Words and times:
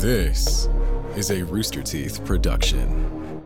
This 0.00 0.66
is 1.14 1.30
a 1.30 1.42
Rooster 1.44 1.82
Teeth 1.82 2.24
production. 2.24 3.42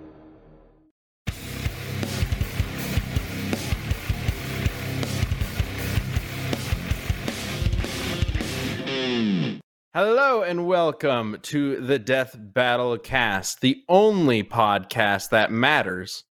Hello 9.95 10.43
and 10.43 10.67
welcome 10.67 11.39
to 11.43 11.81
the 11.81 11.99
Death 11.99 12.35
Battle 12.39 12.99
Cast, 12.99 13.61
the 13.61 13.83
only 13.89 14.43
podcast 14.43 15.31
that 15.31 15.53
matters. 15.53 16.25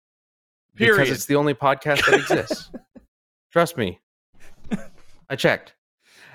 Period. 0.75 0.97
Because 0.97 1.11
it's 1.15 1.25
the 1.25 1.35
only 1.35 1.53
podcast 1.53 2.05
that 2.05 2.15
exists. 2.19 2.71
Trust 3.51 3.77
me. 3.77 3.99
I 5.29 5.35
checked. 5.35 5.73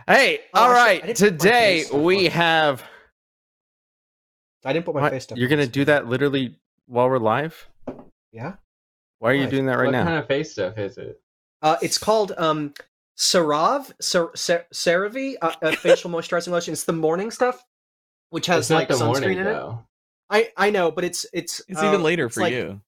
Hey, 0.07 0.41
Oh, 0.55 0.61
all 0.63 0.71
I 0.71 0.75
should- 0.75 0.77
right. 0.77 1.03
I 1.03 1.07
didn't 1.07 1.19
put 1.19 1.33
my 1.33 1.37
Today 1.39 1.85
we 1.93 2.25
have. 2.27 2.85
I 4.67 4.73
didn't 4.73 4.85
put 4.85 4.95
my 4.95 5.03
What? 5.03 5.13
face 5.13 5.27
down. 5.27 5.39
You're 5.39 5.49
gonna 5.49 5.67
do 5.67 5.85
that 5.87 6.07
literally 6.07 6.57
while 6.87 7.09
we're 7.09 7.19
live? 7.19 7.69
Yeah. 8.33 8.55
Why 9.19 9.31
are 9.31 9.35
you 9.35 9.47
doing 9.47 9.67
that 9.67 9.75
right 9.77 9.87
what 9.87 9.93
now? 9.93 10.01
What 10.01 10.07
kind 10.07 10.19
of 10.19 10.27
face 10.27 10.53
stuff 10.53 10.77
is 10.79 10.99
it? 10.99 11.21
Uh, 11.63 11.77
it's 11.81 11.97
called 11.99 12.33
um, 12.37 12.75
Cerave, 13.17 13.91
Cer- 14.01 14.33
Cer- 14.37 14.67
CeraVe, 14.73 15.37
uh, 15.41 15.53
uh, 15.63 15.71
facial 15.77 16.11
moisturizing 16.11 16.49
lotion. 16.51 16.73
It's 16.73 16.85
the 16.85 16.93
morning 16.93 17.31
stuff, 17.31 17.65
which 18.31 18.47
has 18.47 18.65
It's 18.65 18.71
not 18.71 18.77
like 18.77 18.89
the 18.89 18.95
sunscreen 18.95 19.07
morning 19.07 19.39
in 19.39 19.47
it. 19.47 19.73
I 20.29 20.51
I 20.57 20.71
know, 20.71 20.91
but 20.91 21.05
it's 21.05 21.25
it's 21.33 21.63
It's 21.69 21.81
uh, 21.81 21.87
even 21.87 22.03
later 22.03 22.27
it's 22.27 22.35
for 22.35 22.43
like- 22.43 22.53
you. 22.53 22.81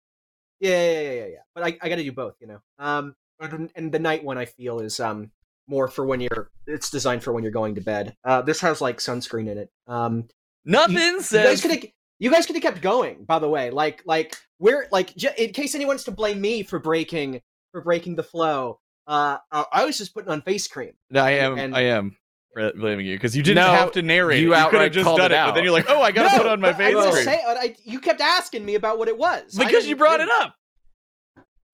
Yeah, 0.61 0.71
yeah, 0.71 1.01
yeah, 1.01 1.11
yeah, 1.13 1.27
yeah. 1.27 1.39
But 1.55 1.65
I, 1.65 1.67
I 1.81 1.89
got 1.89 1.97
to 1.97 2.03
do 2.03 2.11
both, 2.11 2.35
you 2.41 2.49
know. 2.49 2.61
Um, 2.81 3.15
and, 3.39 3.71
and 3.77 3.93
the 3.93 4.01
night 4.01 4.25
one 4.25 4.37
I 4.39 4.45
feel 4.47 4.81
is 4.81 4.99
um 4.99 5.31
more 5.69 5.87
for 5.89 6.05
when 6.05 6.21
you're. 6.21 6.51
It's 6.67 6.91
designed 6.91 7.23
for 7.23 7.33
when 7.33 7.45
you're 7.45 7.53
going 7.53 7.77
to 7.77 7.81
bed. 7.81 8.17
Uh, 8.25 8.43
this 8.43 8.61
has 8.61 8.81
like 8.81 8.99
sunscreen 8.99 9.49
in 9.49 9.57
it. 9.59 9.71
Um, 9.87 10.29
Nothing 10.69 10.95
you, 10.97 11.01
you 11.03 11.17
guys 11.17 11.27
says. 11.27 11.61
could 11.63 11.71
have 11.73 11.85
you 12.21 12.31
guys 12.31 12.47
could 12.47 12.55
have 12.57 12.63
kept 12.63 12.81
going 12.81 13.25
by 13.25 13.39
the 13.41 13.49
way 13.49 13.71
like 13.71 14.03
like 14.05 14.37
we're 14.61 14.87
like 14.93 15.15
j- 15.17 15.35
in 15.39 15.53
case 15.53 15.75
anyone's 15.75 16.05
to 16.05 16.11
blame 16.11 16.41
me 16.41 16.63
for 16.63 16.79
breaking 16.79 17.41
for 17.73 17.81
breaking 17.81 18.15
the 18.17 18.23
flow 18.23 18.79
uh 19.07 19.39
i 19.53 19.65
I 19.73 19.85
was 19.87 19.97
just 19.99 20.13
putting 20.15 20.31
on 20.31 20.43
face 20.43 20.69
cream 20.69 20.93
No, 21.11 21.23
I 21.25 21.31
am. 21.33 21.59
and- 21.59 21.75
I 21.77 21.83
am 21.83 22.17
blaming 22.77 23.07
you 23.07 23.17
because 23.17 23.37
you 23.37 23.43
didn't 23.43 23.63
No, 23.65 23.71
have 23.71 23.93
to 23.93 24.03
narrate. 24.03 24.41
you. 24.43 24.55
You 24.55 24.69
could 24.69 24.81
have 24.81 24.91
just 24.93 25.07
done 25.07 25.31
it 25.31 25.35
it, 25.35 25.39
but 25.47 25.53
then 25.53 25.63
you're 25.63 25.73
like, 25.73 25.89
"Oh, 25.89 26.03
I 26.03 26.11
gotta 26.11 26.37
No, 26.37 26.43
put 26.43 26.51
on 26.51 26.61
my 26.61 26.73
face 26.73 26.97
I 26.97 27.11
cream 27.13 27.25
say- 27.25 27.41
I, 27.47 27.77
you 27.85 28.01
kept 28.01 28.21
asking 28.21 28.65
me 28.65 28.75
about 28.75 28.99
what 28.99 29.07
it 29.07 29.17
was 29.17 29.55
because 29.57 29.85
you 29.87 29.95
didn't- 29.95 29.99
brought 29.99 30.21
it 30.21 30.29
up." 30.41 30.55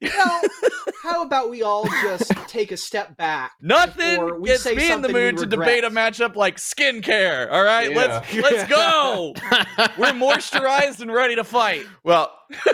Well, 0.02 0.40
how 1.02 1.22
about 1.22 1.50
we 1.50 1.62
all 1.62 1.86
just 2.02 2.30
take 2.48 2.72
a 2.72 2.76
step 2.76 3.16
back 3.16 3.52
Nothing 3.60 4.40
we 4.40 4.48
gets 4.48 4.62
say 4.62 4.74
me 4.74 4.90
in 4.90 5.02
the 5.02 5.08
mood 5.08 5.36
to 5.38 5.46
debate 5.46 5.84
a 5.84 5.90
matchup 5.90 6.36
like 6.36 6.56
skincare. 6.56 7.50
All 7.50 7.62
right, 7.62 7.90
Yeah. 7.90 7.96
let's 7.96 8.34
let's 8.34 8.68
go. 8.70 9.34
We're 9.98 10.12
moisturized 10.12 11.00
and 11.00 11.12
ready 11.12 11.36
to 11.36 11.44
fight. 11.44 11.86
well. 12.02 12.32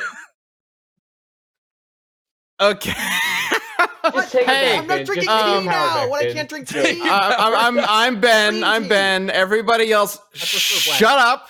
okay. 2.60 2.92
Just 4.12 4.32
take 4.32 4.42
it 4.42 4.48
Hey, 4.48 4.78
i'm 4.78 4.86
not 4.86 5.04
drinking 5.04 5.28
Just 5.28 5.44
tea 5.44 5.56
um, 5.58 5.64
now 5.66 6.08
What 6.08 6.26
i 6.26 6.32
can't 6.32 6.48
drink 6.48 6.68
Just- 6.68 6.86
tea 6.86 7.00
I, 7.02 7.66
I'm, 7.68 7.78
I'm 7.78 7.84
I'm 7.88 8.20
Ben. 8.20 8.52
Green 8.52 8.64
I'm. 8.64 8.88
Ben. 8.88 9.30
Everybody 9.30 9.92
else, 9.92 10.16
prefer 10.32 10.92
shut 10.94 11.18
up. 11.18 11.48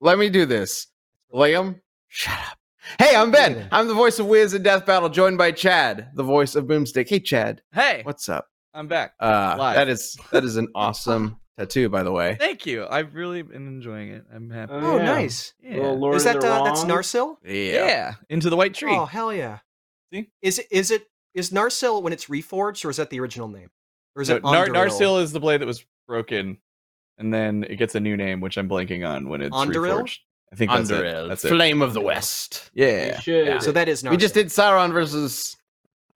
Let 0.00 0.18
me 0.18 0.28
do 0.28 0.44
this. 0.46 0.88
Liam, 1.32 1.80
shut 2.08 2.38
up. 2.38 2.58
Hey, 2.98 3.16
I'm 3.16 3.30
Ben. 3.30 3.68
I'm 3.72 3.88
the 3.88 3.94
voice 3.94 4.18
of 4.18 4.26
Wiz 4.26 4.54
in 4.54 4.62
Death 4.62 4.84
Battle, 4.86 5.08
joined 5.08 5.38
by 5.38 5.52
Chad, 5.52 6.10
the 6.14 6.22
voice 6.22 6.54
of 6.54 6.66
Boomstick. 6.66 7.08
Hey, 7.08 7.20
Chad, 7.20 7.62
Hey, 7.72 8.02
what's 8.04 8.28
up? 8.28 8.46
I'm 8.74 8.88
back. 8.88 9.14
Uh, 9.20 9.54
Live. 9.58 9.76
that 9.76 9.88
is 9.88 10.16
that 10.32 10.44
is 10.44 10.56
an 10.56 10.68
awesome 10.74 11.38
tattoo, 11.58 11.88
by 11.88 12.02
the 12.02 12.12
way. 12.12 12.36
Thank 12.38 12.66
you. 12.66 12.86
I've 12.88 13.14
really 13.14 13.42
been 13.42 13.66
enjoying 13.66 14.10
it. 14.10 14.24
I'm 14.34 14.50
happy. 14.50 14.72
oh 14.74 14.96
yeah. 14.96 15.04
nice 15.04 15.54
Yeah. 15.62 15.76
Little 15.76 15.98
Lord 15.98 16.16
is 16.16 16.26
of 16.26 16.34
that 16.34 16.40
the 16.42 16.52
uh, 16.52 16.64
that's 16.64 16.80
Wrong. 16.84 16.90
narsil 16.90 17.36
yeah. 17.44 18.14
Into 18.28 18.50
the 18.50 18.56
white 18.56 18.74
tree. 18.74 18.92
Oh 18.94 19.06
hell 19.06 19.32
yeah! 19.32 19.58
See? 20.12 20.28
Is 20.42 20.58
it 20.58 20.66
is 20.70 20.90
it 20.90 21.06
is 21.34 21.50
Narsil 21.50 22.02
when 22.02 22.12
it's 22.12 22.26
reforged, 22.26 22.84
or 22.84 22.90
is 22.90 22.96
that 22.98 23.10
the 23.10 23.18
original 23.20 23.48
name, 23.48 23.70
or 24.14 24.22
is 24.22 24.28
No, 24.28 24.36
it 24.36 24.42
Nar- 24.44 24.66
Anduril? 24.68 24.88
Narsil 24.90 25.22
is 25.22 25.32
the 25.32 25.40
blade 25.40 25.60
that 25.60 25.66
was 25.66 25.84
broken, 26.06 26.58
and 27.18 27.32
then 27.32 27.64
it 27.68 27.76
gets 27.76 27.94
a 27.94 28.00
new 28.00 28.16
name, 28.16 28.40
which 28.40 28.56
I'm 28.58 28.68
blanking 28.68 29.08
on 29.08 29.28
when 29.28 29.40
it's 29.40 29.54
Anduril? 29.56 30.02
reforged. 30.02 30.18
I 30.54 30.56
think 30.56 30.70
that's 30.70 30.88
Anduril, 30.88 31.24
it. 31.24 31.28
That's 31.30 31.44
it. 31.44 31.48
Flame 31.48 31.82
of 31.82 31.94
the 31.94 32.00
West. 32.00 32.70
Yeah. 32.74 33.20
You. 33.26 33.34
Yeah. 33.34 33.58
So 33.58 33.72
that 33.72 33.88
is 33.88 34.04
Narsil. 34.04 34.10
We 34.12 34.16
just 34.18 34.34
did 34.34 34.46
Sauron 34.46 34.92
versus. 34.92 35.56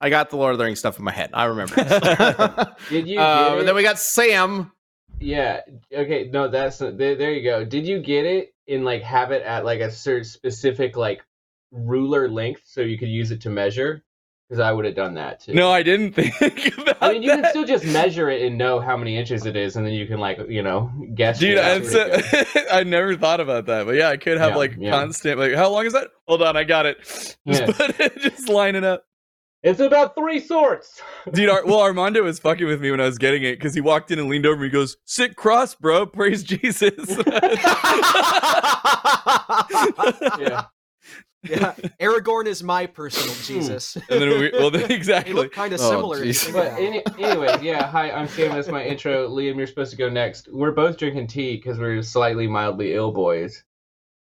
I 0.01 0.11
got 0.11 0.31
the 0.31 0.37
Lord 0.37 0.53
of 0.53 0.59
the 0.59 0.65
Rings 0.65 0.79
stuff 0.79 0.97
in 0.97 1.05
my 1.05 1.11
head. 1.11 1.31
I 1.35 1.47
remember. 1.47 1.75
Did 2.89 3.09
you? 3.09 3.19
uh, 3.19 3.49
get 3.49 3.59
and 3.59 3.69
then 3.69 3.75
we 3.75 3.83
got 3.83 3.99
Sam. 3.99 4.71
Yeah. 5.19 5.63
Okay. 5.93 6.31
No, 6.33 6.47
that's 6.47 6.79
there. 6.79 7.17
There 7.17 7.33
you 7.33 7.43
go. 7.43 7.65
Did 7.65 7.85
you 7.85 7.99
get 7.99 8.25
it 8.25 8.55
in 8.69 8.85
like 8.85 9.03
have 9.03 9.33
it 9.33 9.43
at 9.43 9.65
like 9.65 9.81
a 9.81 9.91
certain 9.91 10.25
specific 10.25 10.97
like 10.97 11.25
ruler 11.73 12.29
length 12.29 12.63
so 12.65 12.81
you 12.81 12.97
could 12.97 13.09
use 13.09 13.33
it 13.33 13.41
to 13.41 13.51
measure? 13.51 14.05
Because 14.49 14.61
I 14.61 14.73
would 14.73 14.87
have 14.87 14.95
done 14.95 15.13
that 15.15 15.41
too. 15.41 15.53
No, 15.53 15.71
I 15.71 15.83
didn't 15.83 16.13
think 16.15 16.79
about 16.79 16.97
I 17.03 17.13
mean, 17.13 17.23
you 17.23 17.29
that. 17.31 17.43
can 17.43 17.51
still 17.51 17.65
just 17.67 17.85
measure 17.85 18.31
it 18.31 18.41
and 18.41 18.57
know 18.57 18.81
how 18.81 18.97
many 18.97 19.15
inches 19.19 19.45
it 19.45 19.57
is, 19.57 19.77
and 19.77 19.85
then 19.85 19.93
you 19.93 20.07
can 20.07 20.19
like 20.19 20.39
you 20.49 20.63
know 20.63 20.91
guess. 21.15 21.39
Dude, 21.39 21.53
it 21.53 21.59
out 21.59 21.77
it's, 21.83 21.93
pretty 21.93 22.55
good. 22.55 22.67
uh, 22.67 22.75
I 22.77 22.83
never 22.83 23.15
thought 23.15 23.41
about 23.41 23.67
that, 23.67 23.85
but 23.85 23.95
yeah, 23.97 24.09
I 24.09 24.17
could 24.17 24.39
have 24.39 24.53
Yeah, 24.53 24.57
like 24.57 24.75
yeah. 24.79 24.91
constant. 24.91 25.39
Like, 25.39 25.53
how 25.55 25.69
long 25.69 25.85
is 25.85 25.93
that? 25.93 26.09
Hold 26.27 26.41
on, 26.43 26.57
I 26.57 26.65
got 26.65 26.87
it. 26.87 26.99
Just 27.05 27.37
Yeah. 27.45 27.67
it, 27.99 28.21
just 28.23 28.49
line 28.49 28.75
it 28.75 28.85
up. 28.85 29.05
It's 29.63 29.81
about 29.81 30.15
three 30.15 30.39
sorts. 30.41 31.03
Dude, 31.33 31.49
Ar- 31.51 31.67
well, 31.67 31.81
Armando 31.81 32.23
was 32.23 32.39
fucking 32.39 32.67
with 32.67 32.81
me 32.81 32.91
when 32.93 33.01
I 33.01 33.07
was 33.07 33.19
getting 33.19 33.43
it 33.43 33.57
because 33.57 33.75
he 33.75 33.81
walked 33.81 34.11
in 34.13 34.19
and 34.21 34.29
leaned 34.29 34.47
over 34.47 34.57
me. 34.61 34.69
He 34.69 34.71
goes, 34.73 34.97
"Sit 35.05 35.35
cross, 35.37 35.75
bro. 35.75 36.07
Praise 36.07 36.43
Jesus." 36.45 36.95
yeah. 40.39 40.65
Yeah, 41.43 41.75
Aragorn 42.01 42.47
is 42.47 42.63
my 42.63 42.87
personal 42.87 43.35
hmm. 43.35 43.43
Jesus. 43.43 43.97
and 43.97 44.05
then 44.09 44.29
we, 44.29 44.51
well, 44.53 44.71
then, 44.73 44.89
they 44.89 44.95
exactly. 44.95 45.33
look 45.35 45.53
kind 45.53 45.73
of 45.73 45.81
Oh, 45.81 45.91
similar. 45.91 46.19
if 46.19 46.27
you 46.27 46.33
jeez. 46.33 46.45
think 46.45 46.57
But 46.57 46.73
any, 46.73 47.03
anyway, 47.19 47.59
yeah. 47.63 47.87
Hi, 47.91 48.11
I'm 48.11 48.29
Sam. 48.29 48.53
That's 48.53 48.69
my 48.69 48.85
intro. 48.85 49.29
Liam, 49.29 49.57
you're 49.57 49.67
supposed 49.67 49.91
to 49.93 49.97
go 49.97 50.09
next. 50.09 50.49
We're 50.53 50.73
both 50.73 50.97
drinking 50.97 51.29
tea 51.29 51.57
because 51.57 51.79
we're 51.79 52.03
slightly 52.03 52.47
mildly 52.47 52.95
ill 52.95 53.13
boys. 53.13 53.63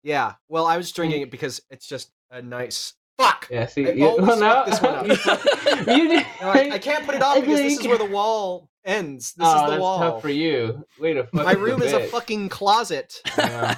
yeah, 0.03 0.35
well, 0.49 0.67
I 0.67 0.77
was 0.77 0.91
drinking 0.93 1.23
it 1.23 1.29
mm. 1.29 1.33
because 1.33 1.61
it's 1.71 1.87
just 1.87 2.11
a 2.31 2.43
nice. 2.43 2.95
Fuck. 3.17 3.47
Yeah. 3.49 3.67
See, 3.67 3.87
I 3.87 3.93
you, 3.93 4.17
well, 4.19 4.39
fuck 4.39 4.67
this 4.67 4.83
one 4.83 4.95
up. 4.95 5.07
you, 5.07 5.95
you 5.95 6.09
did. 6.09 6.27
No, 6.41 6.49
I, 6.49 6.71
I 6.73 6.79
can't 6.79 7.07
put 7.07 7.15
it 7.15 7.23
off 7.23 7.37
because 7.37 7.59
this 7.59 7.79
is 7.79 7.87
where 7.87 7.99
the 7.99 8.07
wall 8.07 8.69
ends. 8.85 9.35
This 9.35 9.47
oh, 9.47 9.55
is 9.55 9.63
the 9.63 9.71
that's 9.71 9.81
wall. 9.81 9.99
tough 9.99 10.23
for 10.23 10.31
you. 10.31 10.85
Wait 10.99 11.17
a 11.17 11.25
fucking 11.25 11.45
My 11.45 11.53
room 11.53 11.81
is 11.81 11.93
a 11.93 12.01
fucking 12.09 12.49
closet. 12.49 13.21
Yeah. 13.39 13.77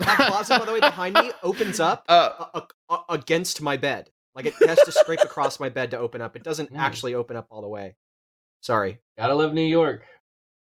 That 0.00 0.16
closet, 0.18 0.58
by 0.58 0.64
the 0.64 0.72
way, 0.72 0.80
behind 0.80 1.14
me 1.14 1.30
opens 1.42 1.78
up 1.80 2.04
Uh, 2.08 2.46
a- 2.54 2.58
a- 2.58 2.94
a- 2.94 3.04
against 3.14 3.62
my 3.62 3.76
bed. 3.76 4.10
Like 4.34 4.46
it 4.46 4.54
has 4.66 4.78
to 4.80 4.90
scrape 4.92 5.20
across 5.20 5.60
my 5.60 5.68
bed 5.68 5.92
to 5.92 5.98
open 5.98 6.20
up. 6.20 6.34
It 6.34 6.42
doesn't 6.42 6.72
Mm. 6.72 6.78
actually 6.78 7.14
open 7.14 7.36
up 7.36 7.46
all 7.50 7.62
the 7.62 7.68
way. 7.68 7.94
Sorry. 8.60 8.98
Gotta 9.16 9.34
love 9.34 9.52
New 9.54 9.62
York. 9.62 10.04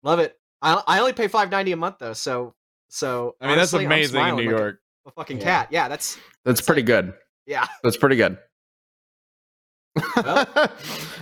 Love 0.02 0.18
it. 0.20 0.38
I 0.62 0.82
I 0.86 0.98
only 1.00 1.12
pay 1.12 1.28
five 1.28 1.50
ninety 1.50 1.72
a 1.72 1.76
month 1.76 1.96
though, 1.98 2.12
so 2.14 2.54
so 2.88 3.36
I 3.40 3.46
mean, 3.48 3.56
that's 3.56 3.74
honestly, 3.74 3.80
I'm 3.86 3.92
amazing 3.92 4.16
in 4.16 4.22
smiling 4.22 4.44
New 4.46 4.50
like 4.52 4.60
a- 4.60 4.62
York. 4.64 4.80
A, 5.06 5.10
fucking 5.12 5.38
Yeah. 5.38 5.44
cat. 5.44 5.68
Yeah, 5.70 5.88
that's 5.88 6.18
that's 6.44 6.60
pretty 6.62 6.82
good. 6.82 7.12
yeah. 7.46 7.66
That's 7.82 7.96
pretty 7.98 8.16
good. 8.16 8.38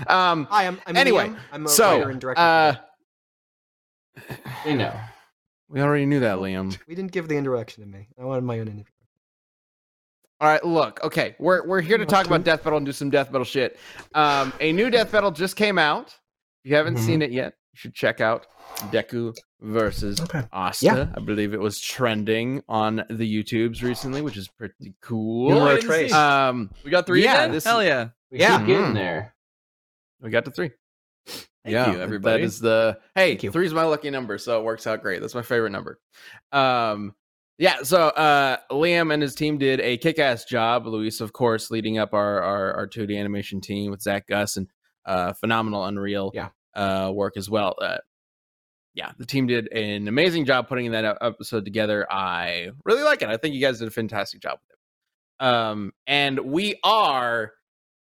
um. 0.07 0.45
Hi, 0.51 0.67
I'm, 0.67 0.81
I'm 0.87 0.97
Anyway, 0.97 1.29
Liam. 1.29 1.39
I'm 1.53 1.65
a 1.67 1.69
So, 1.69 1.99
writer 1.99 2.11
and 2.11 2.21
director. 2.21 2.41
uh, 2.43 2.75
You 4.67 4.77
know. 4.83 4.95
We 5.69 5.81
already 5.81 6.07
knew 6.07 6.21
that, 6.21 6.39
Liam. 6.39 6.77
we 6.89 6.95
didn't 6.95 7.13
give 7.13 7.29
the 7.29 7.37
introduction 7.37 7.83
to 7.85 7.89
me. 7.89 8.09
I 8.21 8.25
wanted 8.25 8.45
my 8.45 8.55
own 8.61 8.69
introduction. 8.69 8.95
All 10.41 10.49
right, 10.49 10.65
look. 10.65 11.01
Okay, 11.03 11.35
we're 11.41 11.67
we're 11.67 11.81
here 11.81 11.99
to 11.99 12.07
talk 12.07 12.27
about 12.27 12.45
death 12.45 12.63
battle 12.63 12.77
and 12.77 12.87
do 12.87 12.93
some 12.93 13.11
death 13.11 13.27
battle 13.33 13.45
shit. 13.45 13.77
Um, 14.15 14.53
a 14.61 14.73
new 14.73 14.89
death 14.89 15.11
battle 15.11 15.33
just 15.33 15.57
came 15.57 15.79
out. 15.79 16.09
If 16.65 16.71
you 16.71 16.77
haven't 16.77 16.95
Mhm. 16.97 17.01
seen 17.07 17.23
it 17.23 17.33
yet, 17.33 17.55
you 17.73 17.77
should 17.77 17.93
check 17.95 18.21
out 18.21 18.47
Deku 18.93 19.35
versus 19.61 20.21
Okay. 20.21 20.45
Asta. 20.53 20.85
Yeah. 20.87 21.07
I 21.17 21.21
believe 21.21 21.55
it 21.55 21.61
was 21.61 21.81
trending 21.81 22.63
on 22.69 23.05
the 23.11 23.43
YouTubes 23.43 23.83
recently, 23.83 24.23
which 24.23 24.37
is 24.37 24.47
pretty 24.47 24.95
cool. 25.03 25.51
I 25.51 25.55
Numero 25.55 25.75
didn't 25.75 25.87
tres. 25.87 26.11
see. 26.13 26.17
Um, 26.17 26.71
we 26.85 26.91
got 26.93 27.05
three. 27.07 27.25
yeah, 27.25 27.47
Yeah, 27.47 27.49
this 27.49 27.65
hell 27.65 27.83
yeah. 27.83 28.11
We 28.31 28.39
Yeah. 28.39 28.59
keep 28.59 28.67
getting 28.69 28.87
Mhm. 28.93 28.95
there. 28.95 29.35
we 30.21 30.31
got 30.31 30.45
to 30.45 30.51
three. 30.53 30.71
Thank 31.29 31.75
yeah, 31.75 31.93
you, 31.93 32.01
everybody. 32.01 32.41
That 32.41 32.47
is 32.47 32.61
the 32.61 32.99
hey. 33.15 33.37
Three 33.37 33.67
is 33.67 33.75
my 33.75 33.85
lucky 33.85 34.11
number, 34.11 34.39
so 34.39 34.59
it 34.61 34.65
works 34.65 34.87
out 34.87 35.03
great. 35.03 35.21
That's 35.21 35.35
my 35.35 35.43
favorite 35.43 35.71
number. 35.71 35.99
Um, 36.53 37.15
yeah. 37.59 37.83
So 37.83 38.09
uh, 38.09 38.57
Liam 38.71 39.13
and 39.13 39.21
his 39.23 39.35
team 39.35 39.59
did 39.59 39.81
a 39.81 39.99
kick-ass 39.99 40.45
job. 40.45 40.87
Luis, 40.87 41.21
of 41.21 41.33
course, 41.33 41.71
leading 41.71 41.99
up 41.99 42.15
our 42.15 42.43
our, 42.43 42.75
our 42.75 42.87
2D 42.89 43.19
animation 43.19 43.61
team 43.61 43.91
with 43.91 44.01
Zach 44.01 44.27
Gus 44.29 44.57
and 44.57 44.69
uh, 45.05 45.33
phenomenal 45.35 45.85
Unreal 45.85 46.31
Yeah. 46.35 46.49
uh, 46.75 47.11
work 47.13 47.37
as 47.37 47.51
well. 47.51 47.75
Uh, 47.81 47.99
yeah, 48.95 49.13
the 49.19 49.27
team 49.27 49.47
did 49.47 49.73
an 49.73 50.09
amazing 50.09 50.45
job 50.45 50.69
putting 50.69 50.91
that 50.93 51.19
episode 51.21 51.65
together. 51.65 52.07
I 52.11 52.71
really 52.85 53.03
like 53.03 53.23
it. 53.23 53.29
I 53.29 53.37
think 53.37 53.55
you 53.55 53.61
guys 53.61 53.79
did 53.79 53.89
a 53.89 53.93
fantastic 53.93 54.41
job 54.41 54.59
with 54.59 54.77
it. 54.77 55.45
Um, 55.47 55.93
and 56.07 56.41
we 56.41 56.81
are 56.83 57.53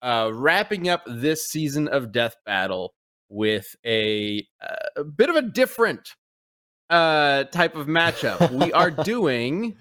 uh, 0.02 0.32
wrapping 0.34 0.88
up 0.88 1.04
this 1.08 1.48
season 1.50 1.88
of 1.88 2.12
Death 2.12 2.36
Battle 2.46 2.94
with 3.30 3.76
a, 3.86 4.46
uh, 4.62 4.76
a 4.98 5.04
bit 5.04 5.30
of 5.30 5.36
a 5.36 5.42
different 5.42 6.10
uh 6.90 7.46
type 7.46 7.76
of 7.76 7.88
matchup. 7.88 8.52
We 8.52 8.72
are 8.72 8.92
doing 9.04 9.76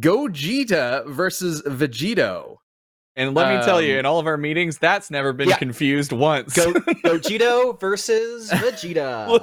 Gogeta 0.00 1.06
versus 1.08 1.62
Vegito. 1.62 2.56
And 3.14 3.34
let 3.34 3.48
me 3.56 3.64
tell 3.64 3.80
you, 3.80 3.94
Um, 3.94 3.98
in 4.00 4.06
all 4.06 4.18
of 4.18 4.26
our 4.26 4.36
meetings, 4.36 4.76
that's 4.78 5.10
never 5.10 5.32
been 5.32 5.48
Yeah. 5.48 5.56
confused 5.56 6.12
once. 6.12 6.54
Go 6.54 6.72
Gogito 7.04 7.78
versus 7.80 8.50
Vegeta. 8.50 9.40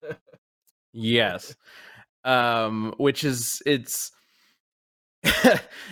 Yes. 0.94 1.56
Um, 2.24 2.94
which 2.98 3.24
is 3.24 3.62
it's 3.64 4.12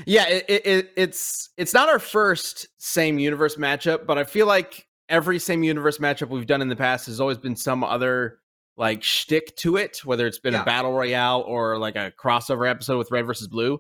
yeah, 0.07 0.29
it, 0.29 0.45
it, 0.49 0.67
it 0.67 0.93
it's 0.97 1.49
it's 1.57 1.73
not 1.73 1.89
our 1.89 1.99
first 1.99 2.67
same 2.79 3.19
universe 3.19 3.57
matchup, 3.57 4.05
but 4.07 4.19
I 4.19 4.25
feel 4.25 4.47
like 4.47 4.87
every 5.11 5.39
same 5.39 5.63
universe 5.63 5.99
matchup 5.99 6.29
we've 6.31 6.47
done 6.47 6.63
in 6.63 6.69
the 6.69 6.77
past 6.77 7.05
has 7.07 7.21
always 7.21 7.37
been 7.37 7.57
some 7.57 7.85
other 7.85 8.39
like 8.77 9.03
shtick 9.03 9.55
to 9.57 9.77
it, 9.77 9.99
whether 10.05 10.27
it's 10.27 10.39
been 10.39 10.55
Yeah. 10.55 10.63
a 10.63 10.65
battle 10.65 10.93
royale 10.93 11.43
or 11.47 11.77
like 11.77 11.97
a 11.97 12.13
crossover 12.19 12.67
episode 12.71 12.97
with 12.97 13.11
red 13.11 13.27
versus 13.27 13.47
blue. 13.49 13.79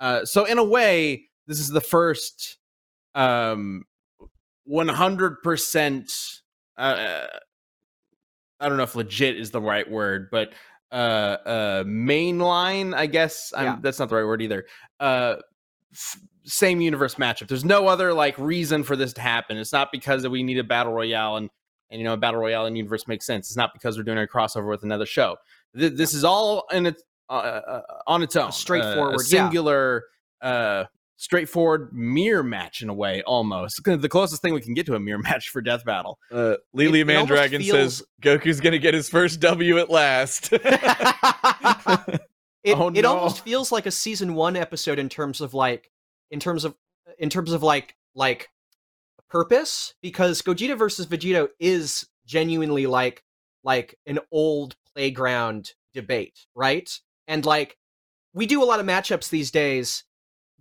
Uh, 0.00 0.24
so 0.26 0.44
in 0.44 0.58
a 0.58 0.64
way, 0.64 1.24
this 1.46 1.58
is 1.58 1.68
the 1.70 1.80
first 1.80 2.58
um 3.14 3.84
100% 4.70 6.40
uh, 6.78 7.26
I 8.60 8.68
don't 8.68 8.76
know 8.76 8.82
if 8.84 8.94
legit 8.94 9.36
is 9.38 9.50
the 9.50 9.60
right 9.60 9.88
word, 9.90 10.28
but 10.30 10.52
uh 10.90 10.94
uh 11.46 11.84
mainline, 11.84 12.94
I 12.94 13.06
guess. 13.06 13.52
Yeah. 13.54 13.76
that's 13.80 13.98
not 13.98 14.08
the 14.08 14.16
right 14.16 14.26
word 14.26 14.42
either. 14.42 14.64
Uh 15.00 15.36
f- 15.92 16.18
same 16.44 16.80
universe 16.80 17.16
matchup. 17.16 17.48
There's 17.48 17.64
no 17.64 17.86
other 17.88 18.12
like 18.12 18.36
reason 18.38 18.82
for 18.84 18.96
this 18.96 19.12
to 19.14 19.20
happen. 19.20 19.56
It's 19.56 19.72
not 19.72 19.90
because 19.92 20.22
that 20.22 20.30
we 20.30 20.42
need 20.42 20.58
a 20.58 20.64
battle 20.64 20.92
royale 20.92 21.36
and 21.36 21.50
and 21.90 22.00
you 22.00 22.04
know 22.04 22.14
a 22.14 22.16
battle 22.16 22.40
royale 22.40 22.66
in 22.66 22.74
universe 22.76 23.06
makes 23.06 23.26
sense. 23.26 23.48
It's 23.48 23.56
not 23.56 23.72
because 23.72 23.96
we're 23.96 24.04
doing 24.04 24.18
a 24.18 24.26
crossover 24.26 24.68
with 24.68 24.82
another 24.82 25.06
show. 25.06 25.36
Th- 25.78 25.92
this 25.92 26.14
is 26.14 26.24
all 26.24 26.64
in 26.72 26.86
its 26.86 27.02
uh, 27.28 27.32
uh, 27.32 27.82
on 28.06 28.22
its 28.22 28.34
own, 28.36 28.48
Uh, 28.48 28.50
straightforward, 28.50 29.14
a 29.20 29.22
yeah. 29.24 29.44
singular, 29.44 30.04
uh, 30.42 30.84
straightforward 31.16 31.90
mirror 31.92 32.42
match 32.42 32.82
in 32.82 32.88
a 32.88 32.94
way, 32.94 33.22
almost 33.22 33.80
the 33.84 34.08
closest 34.08 34.42
thing 34.42 34.52
we 34.54 34.60
can 34.60 34.74
get 34.74 34.84
to 34.86 34.94
a 34.94 35.00
mirror 35.00 35.18
match 35.22 35.48
for 35.50 35.60
Death 35.62 35.84
Battle. 35.84 36.18
Uh, 36.30 36.56
Lily 36.72 37.00
It- 37.00 37.08
it 37.08 37.14
almost 37.14 37.30
Mandragon 37.30 37.62
says 37.62 38.02
Goku's 38.20 38.60
gonna 38.60 38.78
get 38.78 38.92
his 38.94 39.08
first 39.08 39.40
W 39.40 39.78
at 39.78 39.88
last. 39.88 40.52
it, 42.64 42.76
Oh, 42.76 42.90
it 42.94 43.04
almost 43.04 43.40
feels 43.44 43.72
like 43.72 43.86
a 43.86 43.90
season 43.90 44.34
one 44.34 44.56
episode 44.56 44.98
in 44.98 45.08
terms 45.08 45.40
of 45.40 45.54
like 45.54 45.90
in 46.32 46.40
terms 46.40 46.64
of 46.64 46.74
in 47.18 47.30
terms 47.30 47.52
of 47.52 47.62
like 47.62 47.94
like 48.16 48.48
purpose 49.28 49.94
because 50.02 50.42
Gogeta 50.42 50.76
versus 50.76 51.06
Vegito 51.06 51.48
is 51.60 52.06
genuinely 52.26 52.86
like 52.86 53.22
like 53.64 53.96
an 54.06 54.18
old 54.30 54.76
playground 54.94 55.72
debate, 55.94 56.46
right? 56.54 56.90
And 57.28 57.44
like 57.46 57.76
we 58.34 58.46
do 58.46 58.62
a 58.62 58.66
lot 58.66 58.80
of 58.80 58.86
matchups 58.86 59.30
these 59.30 59.50
days 59.50 60.04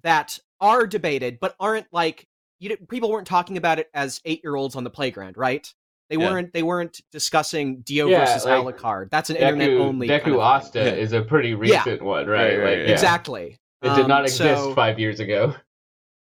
that 0.04 0.38
are 0.60 0.86
debated 0.86 1.40
but 1.40 1.56
aren't 1.60 1.88
like 1.92 2.28
you 2.60 2.70
d- 2.70 2.78
people 2.90 3.10
weren't 3.10 3.28
talking 3.28 3.58
about 3.58 3.80
it 3.80 3.90
as 3.94 4.20
8-year-olds 4.28 4.76
on 4.76 4.84
the 4.84 4.90
playground, 4.90 5.36
right? 5.36 5.68
They 6.10 6.18
Yeah. 6.18 6.30
weren't 6.30 6.54
they 6.54 6.64
weren't 6.64 7.02
discussing 7.12 7.82
Dio 7.82 8.08
Yeah, 8.08 8.26
versus 8.26 8.46
like, 8.46 8.54
Alucard. 8.78 9.10
That's 9.10 9.30
an 9.30 9.38
internet 9.38 9.70
only 9.72 10.08
Deku 10.08 10.22
kind 10.24 10.34
of. 10.36 10.40
Asta 10.42 10.80
Yeah. 10.80 10.92
is 10.92 11.14
a 11.14 11.22
pretty 11.22 11.56
recent 11.56 12.02
one, 12.02 12.28
right? 12.28 12.58
Right, 12.58 12.58
right, 12.58 12.66
like, 12.70 12.78
yeah. 12.80 12.84
yeah. 12.86 12.92
Exactly. 12.92 13.58
It 13.82 13.90
did 13.96 14.00
Um, 14.04 14.08
not 14.08 14.24
exist 14.26 14.62
so- 14.64 14.76
five 14.76 15.00
years 15.00 15.20
ago. 15.20 15.56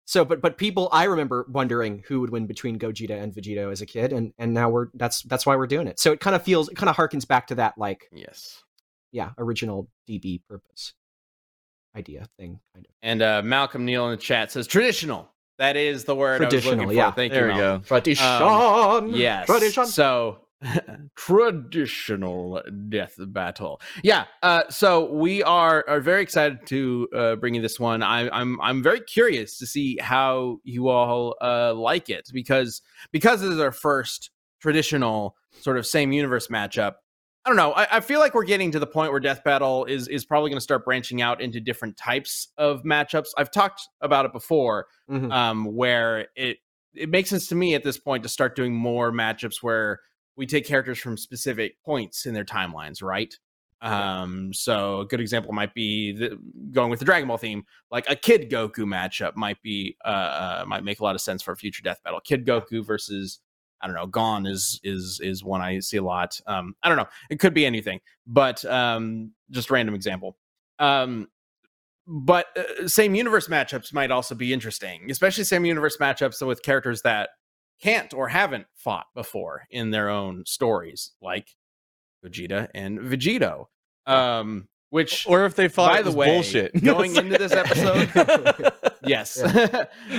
So, 0.05 0.25
but 0.25 0.41
but 0.41 0.57
people, 0.57 0.89
I 0.91 1.03
remember 1.03 1.45
wondering 1.49 2.03
who 2.07 2.21
would 2.21 2.31
win 2.31 2.47
between 2.47 2.79
Gogeta 2.79 3.11
and 3.21 3.31
Vegito 3.31 3.71
as 3.71 3.81
a 3.81 3.85
kid, 3.85 4.11
and 4.11 4.33
and 4.39 4.55
now 4.55 4.67
we're 4.69 4.87
that's 4.95 5.21
that's 5.23 5.45
why 5.45 5.55
we're 5.55 5.67
doing 5.67 5.85
it. 5.87 5.99
So 5.99 6.11
it 6.11 6.19
kind 6.19 6.35
of 6.35 6.41
feels, 6.41 6.67
it 6.69 6.75
kind 6.75 6.89
of 6.89 6.95
harkens 6.95 7.27
back 7.27 7.45
to 7.47 7.55
that 7.55 7.77
like 7.77 8.09
Yes. 8.11 8.63
yeah 9.11 9.31
original 9.37 9.87
DB 10.09 10.41
purpose 10.49 10.93
idea 11.95 12.25
thing 12.39 12.59
kind 12.73 12.85
of 12.87 12.91
And 13.03 13.21
uh, 13.21 13.41
Malcolm 13.43 13.85
Neal 13.85 14.05
in 14.05 14.11
the 14.11 14.17
chat 14.17 14.51
says 14.51 14.65
traditional. 14.67 15.29
That 15.59 15.75
is 15.75 16.05
the 16.05 16.15
word 16.15 16.41
I 16.41 16.45
was 16.45 16.53
Traditional, 16.53 16.75
looking 16.75 16.87
for. 16.89 16.93
yeah. 16.93 17.11
Thank 17.11 17.33
there 17.33 17.47
you. 17.49 17.53
we 17.53 17.59
Malcolm. 17.59 17.81
go. 17.81 17.87
tradition. 17.99 19.09
Yes. 19.13 19.45
tradition. 19.45 19.85
So 19.85 20.39
traditional 21.15 22.61
death 22.89 23.15
battle. 23.17 23.79
Yeah. 24.03 24.25
Uh, 24.43 24.63
so 24.69 25.11
we 25.11 25.43
are 25.43 25.85
are 25.87 26.01
very 26.01 26.21
excited 26.21 26.65
to 26.67 27.07
uh, 27.15 27.35
bring 27.35 27.53
you 27.55 27.61
this 27.61 27.79
one. 27.79 28.03
I, 28.03 28.29
I'm 28.29 28.59
I'm 28.61 28.81
very 28.83 29.01
curious 29.01 29.57
to 29.59 29.65
see 29.67 29.97
how 30.01 30.57
you 30.63 30.89
all 30.89 31.35
uh, 31.41 31.73
like 31.73 32.09
it 32.09 32.29
because 32.33 32.81
because 33.11 33.41
this 33.41 33.49
is 33.51 33.59
our 33.59 33.71
first 33.71 34.31
traditional 34.61 35.35
sort 35.61 35.77
of 35.77 35.85
same 35.85 36.11
universe 36.11 36.47
matchup. 36.47 36.95
I 37.45 37.49
don't 37.49 37.57
know. 37.57 37.71
I, 37.73 37.87
I 37.97 37.99
feel 38.01 38.19
like 38.19 38.33
we're 38.33 38.43
getting 38.43 38.71
to 38.71 38.79
the 38.79 38.87
point 38.87 39.11
where 39.11 39.19
Death 39.21 39.43
Battle 39.43 39.85
is 39.85 40.07
is 40.07 40.25
probably 40.25 40.49
going 40.49 40.57
to 40.57 40.63
start 40.63 40.83
branching 40.83 41.21
out 41.21 41.41
into 41.41 41.59
different 41.59 41.95
types 41.97 42.49
of 42.57 42.83
matchups. 42.83 43.27
I've 43.37 43.51
talked 43.51 43.81
about 44.01 44.25
it 44.25 44.33
before, 44.33 44.87
Mhm. 45.09 45.31
um, 45.31 45.65
where 45.75 46.27
it 46.35 46.57
it 46.95 47.09
makes 47.09 47.29
sense 47.29 47.47
to 47.47 47.55
me 47.55 47.75
at 47.75 47.83
this 47.83 47.97
point 47.99 48.23
to 48.23 48.29
start 48.29 48.55
doing 48.55 48.73
more 48.75 49.11
matchups 49.11 49.57
where 49.61 49.99
we 50.39 50.45
take 50.45 50.65
characters 50.65 50.97
from 50.97 51.17
specific 51.17 51.75
points 51.83 52.25
in 52.25 52.33
their 52.33 52.45
timelines, 52.45 53.03
right? 53.03 53.37
Um, 53.81 54.53
so 54.53 55.01
a 55.01 55.05
good 55.05 55.19
example 55.19 55.51
might 55.51 55.73
be 55.73 56.13
the, 56.13 56.39
going 56.71 56.89
with 56.89 56.99
the 56.99 57.05
Dragon 57.05 57.27
Ball 57.27 57.37
theme, 57.37 57.65
like 57.91 58.09
a 58.09 58.15
Kid 58.15 58.49
Goku 58.49 58.85
matchup 58.85 59.35
might 59.35 59.61
be 59.61 59.97
uh, 60.03 60.07
uh 60.07 60.65
might 60.65 60.85
make 60.85 61.01
a 61.01 61.03
lot 61.03 61.13
of 61.13 61.21
sense 61.21 61.41
for 61.41 61.51
a 61.51 61.57
future 61.57 61.83
Death 61.83 61.99
Battle. 62.03 62.21
Kid 62.21 62.45
Goku 62.45 62.85
versus 62.85 63.41
I 63.81 63.87
don't 63.87 63.95
know, 63.97 64.07
Gon 64.07 64.45
is 64.45 64.79
is 64.83 65.19
is 65.21 65.43
one 65.43 65.61
I 65.61 65.79
see 65.79 65.97
a 65.97 66.03
lot. 66.03 66.39
Um, 66.47 66.73
I 66.83 66.87
don't 66.87 66.97
know, 66.97 67.07
it 67.29 67.39
could 67.39 67.53
be 67.53 67.65
anything, 67.65 67.99
but 68.25 68.63
um, 68.63 69.31
just 69.51 69.69
random 69.69 69.93
example. 69.93 70.37
Um, 70.79 71.27
but 72.07 72.47
uh, 72.57 72.87
same 72.87 73.13
universe 73.13 73.49
matchups 73.49 73.93
might 73.93 74.09
also 74.09 74.35
be 74.35 74.53
interesting, 74.53 75.11
especially 75.11 75.43
same 75.43 75.65
universe 75.65 75.97
matchups 75.97 76.45
with 76.45 76.63
characters 76.63 77.01
that 77.01 77.29
can't 77.81 78.13
or 78.13 78.27
haven't 78.27 78.67
fought 78.75 79.07
before 79.15 79.67
in 79.69 79.91
their 79.91 80.09
own 80.09 80.43
stories, 80.45 81.11
like 81.21 81.55
Vegeta 82.25 82.67
and 82.73 82.99
Vegito. 82.99 83.65
Um, 84.05 84.67
which, 84.89 85.27
Or 85.27 85.45
if 85.45 85.55
they 85.55 85.67
fought, 85.67 85.91
by 85.91 86.01
the 86.01 86.11
way, 86.11 86.27
bullshit. 86.27 86.73
going 86.83 87.15
into 87.15 87.37
this 87.37 87.51
episode, 87.51 88.71
yes, 89.03 89.39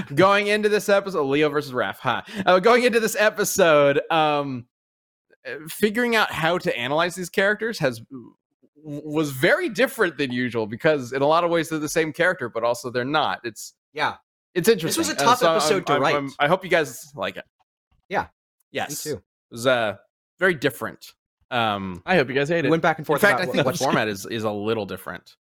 going 0.15 0.47
into 0.47 0.69
this 0.69 0.89
episode, 0.89 1.25
Leo 1.25 1.49
versus 1.49 1.73
Raph. 1.73 1.97
Huh? 1.99 2.23
Uh, 2.47 2.61
going 2.61 2.85
into 2.85 3.01
this 3.01 3.17
episode, 3.19 4.01
um, 4.13 4.67
uh, 5.45 5.55
figuring 5.69 6.15
out 6.15 6.31
how 6.31 6.57
to 6.59 6.77
analyze 6.79 7.17
these 7.17 7.31
characters 7.31 7.81
has 7.81 8.01
was 8.83 9.31
very 9.31 9.69
different 9.69 10.17
than 10.17 10.33
usual 10.33 10.67
because 10.67 11.13
in 11.13 11.21
a 11.21 11.27
lot 11.27 11.45
of 11.45 11.51
ways 11.51 11.69
they're 11.69 11.79
the 11.79 11.89
same 11.89 12.13
character, 12.13 12.49
but 12.49 12.63
also 12.63 12.91
they're 12.91 13.05
not. 13.05 13.41
It's 13.43 13.75
yeah, 13.93 14.17
it's 14.55 14.69
interesting. 14.69 15.01
This 15.03 15.09
was 15.09 15.17
a 15.17 15.21
Uh, 15.21 15.25
tough 15.31 15.39
so 15.39 15.47
I'm- 15.49 15.57
episode 15.57 15.87
to 15.87 15.93
I'm- 15.95 16.03
write. 16.03 16.15
I'm- 16.15 16.33
I 16.39 16.49
hope 16.49 16.65
you 16.65 16.71
guys 16.71 17.13
like 17.15 17.37
it. 17.37 17.45
Yeah. 18.09 18.29
Yes. 18.73 19.05
me 19.07 19.13
too. 19.13 19.17
It 19.19 19.23
was 19.53 19.67
uh 19.67 19.97
very 20.39 20.55
different. 20.55 21.13
Um 21.51 22.03
I 22.07 22.17
hope 22.17 22.29
you 22.29 22.35
guys 22.35 22.49
hate 22.49 22.63
We 22.63 22.69
it. 22.69 22.71
went 22.71 22.83
back 22.83 22.99
and 22.99 23.07
forth. 23.07 23.19
in 23.23 23.29
forth. 23.29 23.31
fact, 23.31 23.41
about 23.41 23.49
I 23.49 23.53
think 23.53 23.65
the 23.65 23.69
what's- 23.69 23.83
format 23.83 24.09
is 24.09 24.27
is 24.27 24.45
a 24.45 24.51
little 24.51 24.87
different. 24.87 25.37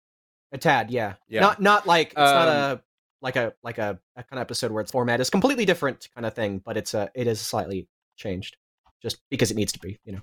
a 0.51 0.57
tad, 0.57 0.89
yeah, 0.89 1.13
Yeah. 1.27 1.41
Not 1.41 1.61
not 1.61 1.85
like 1.87 2.07
it's 2.09 2.15
not 2.17 2.47
Um, 2.47 2.53
a 2.77 2.81
like 3.21 3.35
a 3.35 3.53
like 3.63 3.77
a, 3.77 3.99
a 4.15 4.23
kind 4.23 4.39
of 4.39 4.41
episode 4.41 4.71
where 4.71 4.81
its 4.81 4.91
format 4.91 5.19
is 5.21 5.29
completely 5.29 5.65
different 5.65 6.07
kind 6.15 6.25
of 6.25 6.33
thing, 6.33 6.59
but 6.65 6.75
it's 6.77 6.93
a 6.93 7.11
it 7.13 7.27
is 7.27 7.39
slightly 7.39 7.87
changed 8.15 8.57
just 9.01 9.17
because 9.29 9.51
it 9.51 9.55
needs 9.57 9.71
to 9.73 9.79
be. 9.79 9.99
You 10.05 10.13
know, 10.13 10.21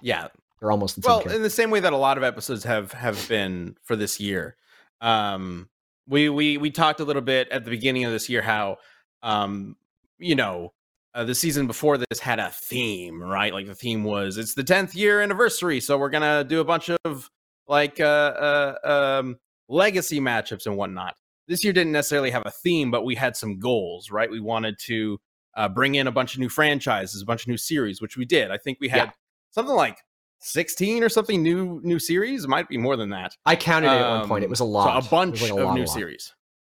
Yeah. 0.00 0.28
they're 0.60 0.70
almost 0.70 0.94
the 0.96 1.02
same. 1.02 1.08
Well, 1.10 1.18
character. 1.20 1.36
in 1.36 1.42
the 1.42 1.50
same 1.50 1.70
way 1.70 1.80
that 1.80 1.92
a 1.92 1.96
lot 1.96 2.16
of 2.18 2.22
episodes 2.22 2.62
have 2.64 2.92
have 2.92 3.28
been 3.28 3.76
for 3.82 3.96
this 3.96 4.20
year. 4.20 4.56
Um 5.00 5.68
we 6.08 6.28
we 6.28 6.56
we 6.56 6.70
talked 6.70 7.00
a 7.00 7.04
little 7.04 7.22
bit 7.22 7.48
at 7.50 7.64
the 7.64 7.70
beginning 7.70 8.04
of 8.04 8.12
this 8.12 8.28
year 8.28 8.42
how 8.42 8.78
um 9.22 9.76
you 10.18 10.34
know 10.34 10.72
uh, 11.14 11.24
the 11.24 11.34
season 11.34 11.66
before 11.66 11.98
this 11.98 12.20
had 12.20 12.38
a 12.38 12.50
theme, 12.50 13.20
right? 13.20 13.52
Like 13.52 13.66
the 13.66 13.74
theme 13.74 14.04
was 14.04 14.36
it's 14.36 14.54
the 14.54 14.62
10th 14.62 14.94
year 14.94 15.20
anniversary, 15.20 15.80
so 15.80 15.98
we're 15.98 16.10
going 16.10 16.22
to 16.22 16.48
do 16.48 16.60
a 16.60 16.64
bunch 16.64 16.90
of 16.90 17.30
like 17.66 17.98
uh, 17.98 18.04
uh 18.04 19.18
um 19.20 19.36
legacy 19.68 20.20
matchups 20.20 20.66
and 20.66 20.76
whatnot. 20.76 21.16
This 21.48 21.64
year 21.64 21.72
didn't 21.72 21.92
necessarily 21.92 22.30
have 22.30 22.44
a 22.44 22.50
theme, 22.50 22.90
but 22.90 23.04
we 23.04 23.14
had 23.14 23.36
some 23.36 23.58
goals, 23.58 24.10
right? 24.10 24.30
We 24.30 24.38
wanted 24.38 24.78
to 24.80 25.18
uh, 25.56 25.68
bring 25.68 25.94
in 25.94 26.06
a 26.06 26.12
bunch 26.12 26.34
of 26.34 26.40
new 26.40 26.48
franchises, 26.48 27.22
a 27.22 27.26
bunch 27.26 27.42
of 27.42 27.48
new 27.48 27.56
series, 27.56 28.00
which 28.00 28.16
we 28.16 28.24
did. 28.24 28.50
I 28.50 28.58
think 28.58 28.78
we 28.80 28.88
had 28.88 29.06
Yeah. 29.06 29.10
something 29.50 29.74
like 29.74 29.98
16 30.40 31.02
or 31.02 31.08
something 31.08 31.42
new 31.42 31.80
new 31.82 31.98
series. 31.98 32.44
It 32.44 32.48
might 32.48 32.68
be 32.68 32.78
more 32.78 32.96
than 32.96 33.10
that. 33.10 33.36
I 33.44 33.56
counted 33.56 33.88
it 33.88 34.00
at 34.00 34.08
one 34.20 34.28
point. 34.28 34.44
It 34.44 34.46
Um, 34.46 34.50
was 34.50 34.60
a 34.60 34.64
so 34.64 34.66
lot. 34.66 35.06
a 35.06 35.08
bunch 35.08 35.42
like 35.42 35.50
a 35.50 35.56
of 35.56 35.60
lot, 35.64 35.74
new 35.74 35.80
lot. 35.84 35.88
series. 35.88 36.34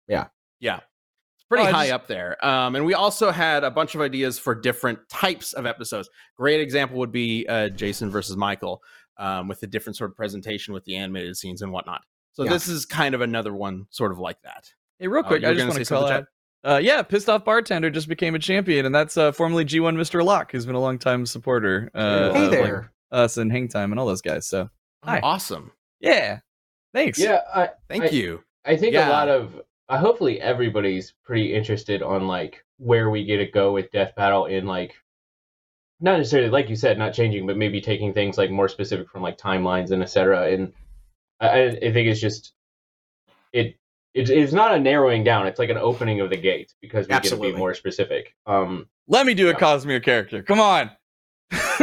Yeah. 0.09 0.27
Yeah. 0.61 0.77
It's 1.37 1.45
pretty 1.49 1.67
Oh, 1.69 1.73
high 1.73 1.87
just- 1.89 1.95
up 1.95 2.07
there. 2.07 2.45
Um, 2.45 2.75
and 2.77 2.85
we 2.85 2.95
also 2.95 3.31
had 3.31 3.65
a 3.65 3.71
bunch 3.71 3.95
of 3.95 4.01
ideas 4.01 4.39
for 4.39 4.55
different 4.55 4.99
types 5.09 5.53
of 5.53 5.67
episodes. 5.67 6.09
Great 6.37 6.61
example 6.61 6.99
would 6.99 7.13
be 7.13 7.47
uh, 7.49 7.69
Jason 7.69 8.11
versus 8.11 8.37
Michael 8.37 8.83
um, 9.19 9.49
with 9.49 9.63
a 9.63 9.67
different 9.67 9.97
sort 9.97 10.11
of 10.11 10.17
presentation 10.17 10.73
with 10.75 10.85
the 10.85 10.97
animated 10.97 11.37
scenes 11.37 11.61
and 11.63 11.71
whatnot. 11.73 12.03
So 12.33 12.45
Yeah. 12.45 12.51
this 12.53 12.69
is 12.69 12.87
kind 12.87 13.15
of 13.15 13.21
another 13.21 13.53
one 13.53 13.87
sort 13.91 14.13
of 14.13 14.19
like 14.19 14.41
that. 14.43 14.73
Hey, 14.99 15.09
real 15.09 15.25
Uh, 15.25 15.29
quick, 15.29 15.43
you 15.43 15.49
I 15.49 15.55
just 15.55 15.67
want 15.67 15.79
to 15.79 15.85
say 15.85 15.95
call 15.95 16.09
something, 16.09 16.27
out. 16.65 16.73
Uh, 16.75 16.79
yeah, 16.79 17.03
pissed 17.03 17.29
off 17.29 17.45
bartender 17.45 17.91
just 17.91 18.07
became 18.09 18.35
a 18.35 18.39
champion, 18.39 18.85
and 18.87 18.95
that's 18.95 19.17
uh, 19.17 19.33
formerly 19.33 19.65
G1 19.65 19.97
Mr. 19.97 20.23
Locke, 20.25 20.53
who's 20.53 20.67
been 20.67 20.75
a 20.75 20.81
long 20.81 20.99
time 20.99 21.25
supporter. 21.27 21.91
Uh, 21.95 22.33
Hey 22.35 22.45
of, 22.47 22.51
there. 22.51 22.93
Us 23.13 23.37
and 23.37 23.51
Hang 23.53 23.69
Time 23.69 23.93
and 23.93 23.99
all 24.01 24.07
those 24.07 24.23
guys. 24.23 24.47
So 24.47 24.71
Hi. 25.05 25.21
Awesome. 25.21 25.73
yeah, 26.01 26.41
thanks. 26.95 27.19
Yeah, 27.19 27.41
I 27.55 27.71
Thank 27.89 28.05
I- 28.05 28.09
you. 28.09 28.43
I 28.65 28.77
think 28.77 28.93
Yeah. 28.95 29.09
a 29.09 29.11
lot 29.11 29.29
of 29.29 29.61
uh, 29.89 29.99
hopefully 29.99 30.41
everybody's 30.41 31.13
pretty 31.25 31.53
interested 31.55 32.03
on 32.03 32.27
like 32.29 32.65
where 32.79 33.11
we 33.11 33.25
get 33.25 33.39
to 33.39 33.47
go 33.47 33.73
with 33.73 33.91
Death 33.91 34.15
Battle 34.15 34.47
in 34.47 34.67
like 34.67 34.95
not 36.01 36.17
necessarily 36.19 36.51
like 36.51 36.69
you 36.71 36.77
said, 36.77 36.99
not 36.99 37.13
changing, 37.15 37.47
but 37.47 37.57
maybe 37.57 37.81
taking 37.81 38.13
things 38.15 38.39
like 38.39 38.51
more 38.51 38.69
specific 38.69 39.09
from 39.11 39.23
like 39.23 39.37
timelines 39.39 39.91
and 39.91 40.03
etc. 40.03 40.51
And 40.53 40.73
I, 41.41 41.49
I 41.49 41.67
I 41.69 41.93
think 41.93 42.09
it's 42.09 42.21
just 42.21 42.53
it, 43.53 43.77
it 44.15 44.31
it's 44.31 44.53
not 44.53 44.75
a 44.75 44.79
narrowing 44.79 45.25
down; 45.25 45.47
it's 45.47 45.59
like 45.59 45.71
an 45.71 45.77
opening 45.79 46.21
of 46.21 46.31
the 46.31 46.37
gate 46.37 46.73
because 46.81 47.07
we 47.07 47.11
get 47.11 47.23
to 47.25 47.29
Absolutely. 47.31 47.53
be 47.53 47.59
more 47.59 47.75
specific. 47.75 48.35
Um, 48.47 48.89
Let 49.09 49.27
me 49.27 49.35
do 49.35 49.49
a 49.49 49.53
Yeah. 49.53 49.59
Cosmere 49.59 50.03
character. 50.03 50.43
Come 50.43 50.61
on. 50.61 50.91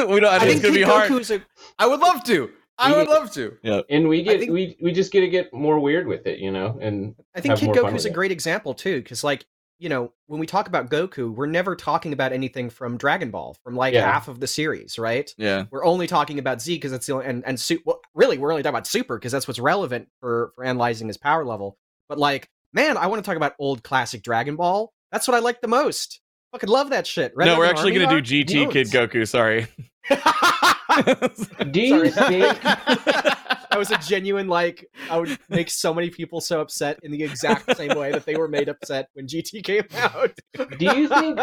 we 0.10 0.20
don't. 0.20 0.26
I 0.26 0.36
I 0.36 0.40
think 0.40 0.42
think 0.42 0.52
it's 0.58 0.62
gonna 0.62 0.74
be 0.74 0.80
Kid 0.80 0.88
hard. 0.88 1.12
Goku 1.12 1.20
is 1.20 1.32
a 1.32 1.42
I 1.80 1.88
would 1.88 2.00
love 2.00 2.24
to. 2.26 2.50
I 2.80 2.96
would 2.96 3.08
love 3.08 3.32
to. 3.34 3.58
Yeah. 3.64 3.82
And 3.90 4.08
we 4.08 4.22
get 4.22 4.40
think- 4.40 4.52
we 4.52 4.78
we 4.82 4.92
just 4.92 5.12
get 5.12 5.22
to 5.22 5.28
get 5.28 5.52
more 5.54 5.80
weird 5.80 6.06
with 6.08 6.28
it, 6.28 6.40
you 6.40 6.52
know. 6.52 6.78
And 6.80 7.16
I 7.36 7.42
think 7.42 7.58
Kid 7.58 7.66
more 7.68 7.76
fun 7.76 7.94
Goku's 7.94 8.06
a 8.06 8.10
great 8.12 8.32
example 8.32 8.74
too, 8.76 9.02
because 9.02 9.24
like 9.24 9.46
you 9.80 9.90
know 9.90 10.12
when 10.28 10.40
we 10.40 10.46
talk 10.46 10.68
about 10.68 10.90
Goku, 10.92 11.34
we're 11.34 11.46
never 11.48 11.76
talking 11.76 12.14
about 12.14 12.34
anything 12.34 12.70
from 12.70 12.98
Dragon 12.98 13.32
Ball, 13.32 13.56
from 13.64 13.76
like 13.76 13.94
Yeah. 13.96 14.12
half 14.12 14.28
of 14.28 14.40
the 14.40 14.48
series, 14.48 15.00
right? 15.00 15.34
Yeah. 15.38 15.66
We're 15.72 15.86
only 15.86 16.06
talking 16.08 16.38
about 16.40 16.62
Z 16.62 16.76
because 16.76 16.92
that's 16.92 17.08
the 17.08 17.14
only, 17.14 17.26
and 17.26 17.44
and 17.46 17.60
Su- 17.60 17.82
well, 17.86 18.00
really 18.14 18.38
we're 18.38 18.52
only 18.52 18.62
talking 18.64 18.76
about 18.76 18.88
Super 18.88 19.18
because 19.18 19.32
that's 19.32 19.48
what's 19.48 19.60
relevant 19.60 20.10
for 20.20 20.52
for 20.56 20.64
analyzing 20.64 21.08
his 21.08 21.18
power 21.18 21.44
level. 21.46 21.78
But 22.10 22.20
like, 22.20 22.48
man, 22.74 22.96
I 22.98 23.08
want 23.08 23.24
to 23.24 23.28
talk 23.28 23.38
about 23.38 23.54
old 23.60 23.82
classic 23.84 24.22
Dragon 24.22 24.56
Ball. 24.56 24.94
That's 25.12 25.28
what 25.28 25.36
I 25.36 25.40
like 25.40 25.62
the 25.62 25.68
most. 25.68 26.22
Fucking 26.52 26.70
love 26.70 26.90
that 26.92 27.06
shit. 27.06 27.34
Red 27.36 27.46
no, 27.46 27.58
we're 27.58 27.66
actually 27.66 27.92
gonna 27.94 28.22
do 28.22 28.22
GT 28.22 28.72
Kid 28.72 28.88
Goku. 28.88 29.28
Sorry. 29.28 29.68
do 31.72 31.82
you 31.82 32.10
Sorry. 32.10 32.30
think 32.30 32.62
that 32.64 33.76
was 33.78 33.92
a 33.92 33.98
genuine 33.98 34.48
like 34.48 34.90
I 35.10 35.18
would 35.20 35.38
make 35.50 35.70
so 35.70 35.94
many 35.94 36.10
people 36.10 36.40
so 36.40 36.62
upset 36.62 37.00
in 37.04 37.12
the 37.12 37.22
exact 37.24 37.76
same 37.76 37.98
way 37.98 38.12
that 38.12 38.26
they 38.26 38.36
were 38.36 38.48
made 38.48 38.70
upset 38.70 39.10
when 39.14 39.28
GT 39.28 39.64
came 39.64 39.84
out. 39.98 40.32
do 40.78 40.86
you 40.86 41.10
think 41.10 41.40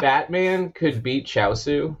Batman 0.00 0.72
could 0.72 1.02
beat 1.02 1.26
Chaozu? 1.26 1.96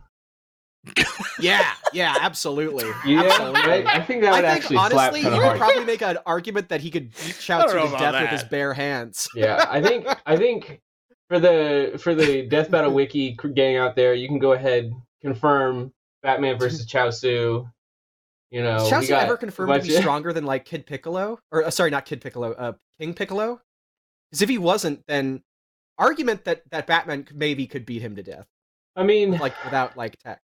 yeah, 1.40 1.64
yeah, 1.94 2.14
absolutely. 2.20 2.84
Yeah, 3.06 3.22
absolutely. 3.22 3.86
I, 3.86 3.94
I 3.94 4.02
think 4.02 4.20
that 4.22 4.32
would 4.32 4.44
I 4.44 4.52
think 4.52 4.64
actually 4.64 4.76
honestly, 4.76 5.22
slap 5.22 5.34
you 5.34 5.40
would 5.40 5.56
probably 5.58 5.84
make 5.84 6.02
an 6.02 6.18
argument 6.26 6.68
that 6.68 6.82
he 6.82 6.90
could 6.90 7.10
beat 7.10 7.36
Chaozu 7.36 7.70
to 7.70 7.82
about 7.84 7.98
death 7.98 8.20
with 8.20 8.30
his 8.30 8.44
bare 8.44 8.74
hands. 8.74 9.26
yeah, 9.34 9.64
I 9.68 9.80
think 9.80 10.06
I 10.26 10.36
think 10.36 10.82
for 11.28 11.38
the 11.40 11.98
for 12.02 12.14
the 12.14 12.42
Death 12.46 12.70
Battle 12.70 12.92
Wiki 12.94 13.36
gang 13.54 13.76
out 13.76 13.96
there, 13.96 14.14
you 14.14 14.28
can 14.28 14.38
go 14.38 14.52
ahead 14.52 14.92
confirm 15.22 15.92
Batman 16.22 16.58
versus 16.58 16.86
Chaozu. 16.86 17.70
You 18.50 18.62
know, 18.62 18.76
Is 18.76 18.90
Chaozu 18.90 19.10
ever 19.10 19.36
confirmed 19.36 19.82
to 19.82 19.88
be 19.88 19.94
of- 19.96 20.00
stronger 20.02 20.32
than 20.32 20.44
like 20.46 20.64
Kid 20.64 20.86
Piccolo? 20.86 21.38
Or 21.50 21.64
uh, 21.64 21.70
sorry, 21.70 21.90
not 21.90 22.04
Kid 22.04 22.20
Piccolo, 22.20 22.52
uh, 22.52 22.72
King 23.00 23.14
Piccolo? 23.14 23.60
Because 24.30 24.42
if 24.42 24.48
he 24.48 24.58
wasn't, 24.58 25.04
then 25.08 25.42
argument 25.98 26.44
that 26.44 26.62
that 26.70 26.86
Batman 26.86 27.26
maybe 27.34 27.66
could 27.66 27.84
beat 27.86 28.02
him 28.02 28.14
to 28.16 28.22
death, 28.22 28.46
I 28.96 29.02
mean, 29.02 29.38
like 29.38 29.54
without 29.64 29.96
like 29.96 30.16
tech. 30.18 30.40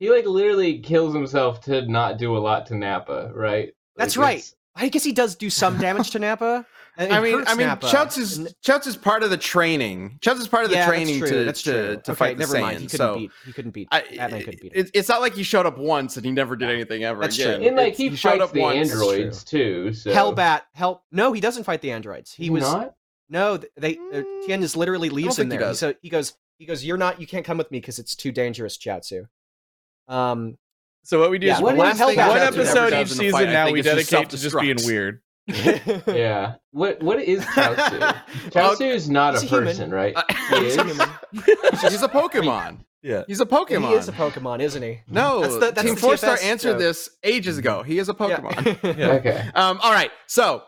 he 0.00 0.10
like 0.10 0.26
literally 0.26 0.78
kills 0.80 1.14
himself 1.14 1.60
to 1.62 1.86
not 1.88 2.18
do 2.18 2.36
a 2.36 2.38
lot 2.38 2.66
to 2.66 2.74
Nappa, 2.76 3.30
right? 3.34 3.72
That's 3.96 4.16
Like, 4.16 4.24
right. 4.24 4.38
it's- 4.38 4.54
I 4.80 4.88
guess 4.88 5.02
he 5.02 5.10
does 5.12 5.34
do 5.34 5.50
some 5.50 5.76
damage 5.78 6.10
to 6.12 6.18
Nappa. 6.20 6.64
And 6.98 7.12
I 7.12 7.20
mean, 7.22 7.32
hurts 7.38 7.50
I 7.50 7.54
mean, 7.54 7.66
Nappa. 7.68 7.88
Chouts 7.88 8.18
is 8.18 8.38
And- 8.38 8.54
Chouts 8.62 8.86
is 8.86 8.96
part 8.96 9.22
of 9.22 9.30
the 9.30 9.36
training. 9.38 10.18
Chouts 10.20 10.40
is 10.40 10.48
part 10.48 10.64
of 10.64 10.70
the 10.70 10.76
yeah, 10.76 10.86
training 10.88 11.20
that's 11.20 11.30
true. 11.30 11.38
to 11.38 11.44
that's 11.44 11.62
to, 11.62 11.70
true. 11.72 11.96
to 12.04 12.10
okay, 12.12 12.14
fight 12.18 12.36
the 12.36 12.40
never 12.46 12.58
mind. 12.60 12.80
He 12.80 12.86
Saiyans. 12.86 12.90
couldn't 12.90 12.98
So 12.98 13.14
beat. 13.16 13.30
He 13.46 13.52
couldn't 13.52 13.70
beat. 13.70 13.88
I, 13.92 14.00
Batman 14.00 14.40
couldn't 14.42 14.60
beat 14.62 14.72
him. 14.76 14.84
it, 14.86 14.90
it's 14.94 15.08
not 15.08 15.20
like 15.20 15.34
he 15.34 15.42
showed 15.44 15.64
up 15.64 15.78
once 15.78 16.16
and 16.16 16.26
he 16.26 16.32
never 16.32 16.56
did 16.56 16.68
anything 16.68 17.04
ever 17.04 17.20
That's 17.22 17.36
again. 17.38 17.58
true. 17.60 17.68
And 17.68 17.76
like 17.76 17.92
It's- 17.94 18.10
he, 18.10 18.16
showed 18.16 18.40
up 18.40 18.52
the 18.52 18.60
once. 18.60 18.90
androids 18.90 19.44
too. 19.44 19.92
So 19.94 20.10
Hellbat, 20.12 20.62
help! 20.74 21.04
No, 21.12 21.32
he 21.32 21.40
doesn't 21.40 21.64
fight 21.64 21.80
the 21.80 21.92
androids. 21.92 22.32
He 22.34 22.46
Does 22.48 22.52
was 22.54 22.62
not. 22.62 22.94
no. 23.30 23.56
They 23.76 23.94
uh, 23.96 23.98
Mm, 24.22 24.46
Tien 24.46 24.62
is 24.62 24.76
literally 24.76 25.08
leaves 25.10 25.38
him 25.38 25.48
think 25.48 25.60
he 25.60 25.64
there. 25.64 25.74
So 25.74 25.94
he 26.02 26.08
goes. 26.08 26.34
He 26.58 26.66
goes. 26.66 26.84
You're 26.84 26.96
not. 26.98 27.20
You 27.20 27.26
can't 27.28 27.44
come 27.44 27.58
with 27.58 27.70
me 27.70 27.78
because 27.80 28.00
it's 28.00 28.16
too 28.16 28.32
dangerous, 28.32 28.76
Chiatsu. 28.76 29.28
Um. 30.08 30.58
So 31.04 31.20
what 31.20 31.30
we 31.30 31.38
do 31.38 31.46
Yeah, 31.46 31.56
is 31.56 31.62
what 31.62 31.76
one, 31.76 31.90
is 31.92 31.98
Hellbat 32.00 32.28
one 32.28 32.38
episode 32.38 32.88
each 32.88 32.92
in 32.92 33.06
fight, 33.06 33.16
season 33.16 33.52
now 33.52 33.70
we 33.70 33.80
dedicate 33.82 34.28
to 34.30 34.36
just 34.36 34.58
being 34.60 34.76
weird. 34.84 35.22
Yeah. 35.48 36.54
What 36.72 37.02
what 37.02 37.20
is 37.22 37.44
Chaozu? 37.44 38.00
Chaozu 38.50 38.94
is 38.94 39.08
not 39.10 39.34
He's 39.34 39.42
a 39.42 39.46
a 39.46 39.48
human. 39.48 39.66
person, 39.66 39.90
right? 39.90 40.14
Uh, 40.16 40.22
He 40.50 40.56
He's 40.64 40.72
is? 40.72 40.76
a 40.78 40.84
human. 40.84 41.08
He's 41.80 42.02
a 42.02 42.08
Pokemon. 42.08 42.84
Yeah. 43.02 43.22
He's 43.28 43.40
a 43.40 43.46
Pokemon. 43.46 43.88
He 43.90 43.94
is 43.94 44.08
a 44.08 44.12
Pokemon, 44.12 44.60
isn't 44.60 44.82
he? 44.82 45.00
No, 45.08 45.40
That's 45.40 45.54
the- 45.54 45.60
that's 45.60 45.82
Team 45.82 45.94
the 45.94 46.00
Four 46.00 46.16
Star 46.16 46.36
answered 46.42 46.72
joke. 46.72 46.78
this 46.80 47.08
ages 47.22 47.56
ago. 47.56 47.82
He 47.82 47.98
is 47.98 48.08
a 48.08 48.14
Pokemon. 48.14 48.96
Yeah. 48.98 49.06
Okay. 49.12 49.48
Um, 49.54 49.78
all 49.82 49.92
right, 49.92 50.10
so 50.26 50.62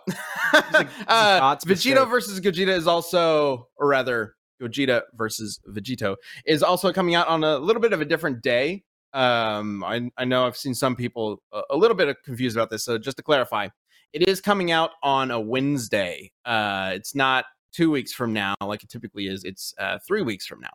like- 0.73 0.89
uh, 1.09 1.39
God's 1.41 1.65
Vegeta 1.65 2.09
versus 2.09 2.41
Gogeta 2.41 2.69
is 2.69 2.87
also, 2.87 3.67
or 3.77 3.89
rather, 3.89 4.35
Gogeta 4.63 5.03
versus 5.15 5.59
Vegito 5.69 6.17
is 6.47 6.63
also 6.63 6.93
coming 6.93 7.15
out 7.15 7.27
on 7.29 7.43
a 7.45 7.59
little 7.59 7.83
bit 7.83 7.93
of 7.93 8.01
a 8.01 8.05
different 8.05 8.43
day. 8.43 8.85
Um, 9.13 9.83
I, 9.83 10.09
I 10.17 10.25
know 10.25 10.47
I've 10.47 10.57
seen 10.57 10.75
some 10.75 10.95
people 10.95 11.43
a, 11.53 11.63
a 11.71 11.77
little 11.77 11.97
bit 11.97 12.17
confused 12.25 12.57
about 12.57 12.71
this, 12.71 12.85
so 12.85 12.97
just 12.97 13.17
to 13.17 13.23
clarify, 13.25 13.69
it 14.13 14.29
is 14.29 14.41
coming 14.41 14.71
out 14.71 14.91
on 15.03 15.31
a 15.31 15.41
Wednesday. 15.41 16.33
Uh, 16.45 16.93
it's 16.95 17.15
not 17.15 17.45
two 17.73 17.91
weeks 17.91 18.13
from 18.13 18.33
now 18.33 18.55
like 18.61 18.83
it 18.83 18.89
typically 18.89 19.27
is. 19.27 19.45
It's 19.45 19.75
uh, 19.79 19.99
three 20.07 20.23
weeks 20.23 20.47
from 20.47 20.61
now. 20.61 20.71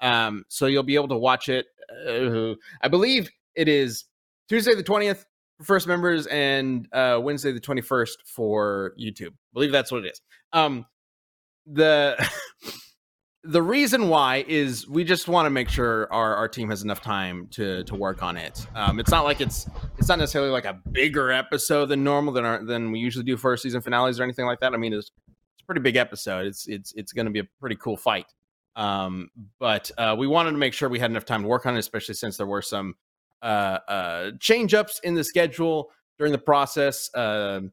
Um, 0.00 0.44
so 0.48 0.66
you'll 0.66 0.82
be 0.82 0.94
able 0.94 1.08
to 1.08 1.16
watch 1.16 1.48
it. 1.48 1.66
Uh, 2.06 2.54
I 2.82 2.88
believe 2.88 3.30
it 3.54 3.68
is 3.68 4.04
Tuesday 4.48 4.74
the 4.74 4.82
twentieth 4.82 5.24
for 5.58 5.64
first 5.64 5.86
members 5.86 6.26
and 6.26 6.88
uh, 6.92 7.18
Wednesday 7.22 7.52
the 7.52 7.60
21st 7.60 8.16
for 8.26 8.92
YouTube. 9.00 9.28
I 9.30 9.52
believe 9.54 9.72
that's 9.72 9.90
what 9.90 10.04
it 10.04 10.10
is. 10.10 10.20
Um, 10.52 10.84
the 11.66 12.16
the 13.46 13.62
reason 13.62 14.08
why 14.08 14.44
is 14.46 14.88
we 14.88 15.04
just 15.04 15.28
want 15.28 15.46
to 15.46 15.50
make 15.50 15.68
sure 15.68 16.12
our, 16.12 16.34
our 16.36 16.48
team 16.48 16.68
has 16.70 16.82
enough 16.82 17.00
time 17.00 17.48
to 17.52 17.84
to 17.84 17.94
work 17.94 18.22
on 18.22 18.36
it. 18.36 18.66
Um, 18.74 19.00
it's 19.00 19.10
not 19.10 19.24
like 19.24 19.40
it's 19.40 19.68
it's 19.98 20.08
not 20.08 20.18
necessarily 20.18 20.50
like 20.50 20.64
a 20.64 20.74
bigger 20.92 21.30
episode 21.30 21.86
than 21.86 22.04
normal 22.04 22.32
than 22.32 22.44
our, 22.44 22.64
than 22.64 22.90
we 22.92 22.98
usually 22.98 23.24
do 23.24 23.36
for 23.36 23.56
season 23.56 23.80
finales 23.80 24.20
or 24.20 24.24
anything 24.24 24.46
like 24.46 24.60
that. 24.60 24.74
I 24.74 24.76
mean, 24.76 24.92
it's 24.92 25.10
it's 25.28 25.62
a 25.62 25.66
pretty 25.66 25.80
big 25.80 25.96
episode. 25.96 26.46
It's 26.46 26.66
it's 26.66 26.92
it's 26.94 27.12
going 27.12 27.26
to 27.26 27.32
be 27.32 27.40
a 27.40 27.48
pretty 27.60 27.76
cool 27.76 27.96
fight. 27.96 28.26
Um, 28.74 29.30
but 29.58 29.90
uh, 29.96 30.14
we 30.18 30.26
wanted 30.26 30.50
to 30.52 30.58
make 30.58 30.74
sure 30.74 30.88
we 30.88 30.98
had 30.98 31.10
enough 31.10 31.24
time 31.24 31.42
to 31.42 31.48
work 31.48 31.64
on 31.64 31.76
it, 31.76 31.78
especially 31.78 32.14
since 32.14 32.36
there 32.36 32.46
were 32.46 32.62
some 32.62 32.94
uh, 33.42 33.78
uh, 33.88 34.30
change 34.38 34.74
ups 34.74 35.00
in 35.02 35.14
the 35.14 35.24
schedule 35.24 35.90
during 36.18 36.32
the 36.32 36.38
process. 36.38 37.10
Um 37.14 37.72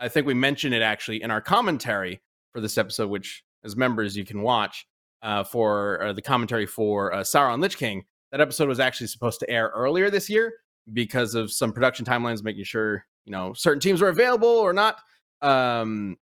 I 0.00 0.08
think 0.08 0.26
we 0.26 0.34
mentioned 0.34 0.74
it 0.74 0.82
actually 0.82 1.22
in 1.22 1.30
our 1.30 1.40
commentary 1.40 2.20
for 2.52 2.60
this 2.60 2.76
episode, 2.76 3.08
which 3.08 3.44
as 3.64 3.76
members 3.76 4.16
you 4.16 4.24
can 4.24 4.42
watch 4.42 4.86
uh, 5.24 5.42
for 5.42 6.00
uh, 6.02 6.12
the 6.12 6.22
commentary 6.22 6.66
for 6.66 7.12
uh, 7.12 7.20
Sauron 7.20 7.60
Lich 7.60 7.76
King. 7.76 8.04
That 8.30 8.40
episode 8.40 8.68
was 8.68 8.78
actually 8.78 9.08
supposed 9.08 9.40
to 9.40 9.50
air 9.50 9.72
earlier 9.74 10.10
this 10.10 10.28
year 10.28 10.52
because 10.92 11.34
of 11.34 11.50
some 11.50 11.72
production 11.72 12.04
timelines, 12.04 12.44
making 12.44 12.64
sure 12.64 13.04
you 13.24 13.32
know 13.32 13.52
certain 13.54 13.80
teams 13.80 14.00
were 14.00 14.10
available 14.10 14.48
or 14.48 14.72
not. 14.72 14.98
Um, 15.40 16.16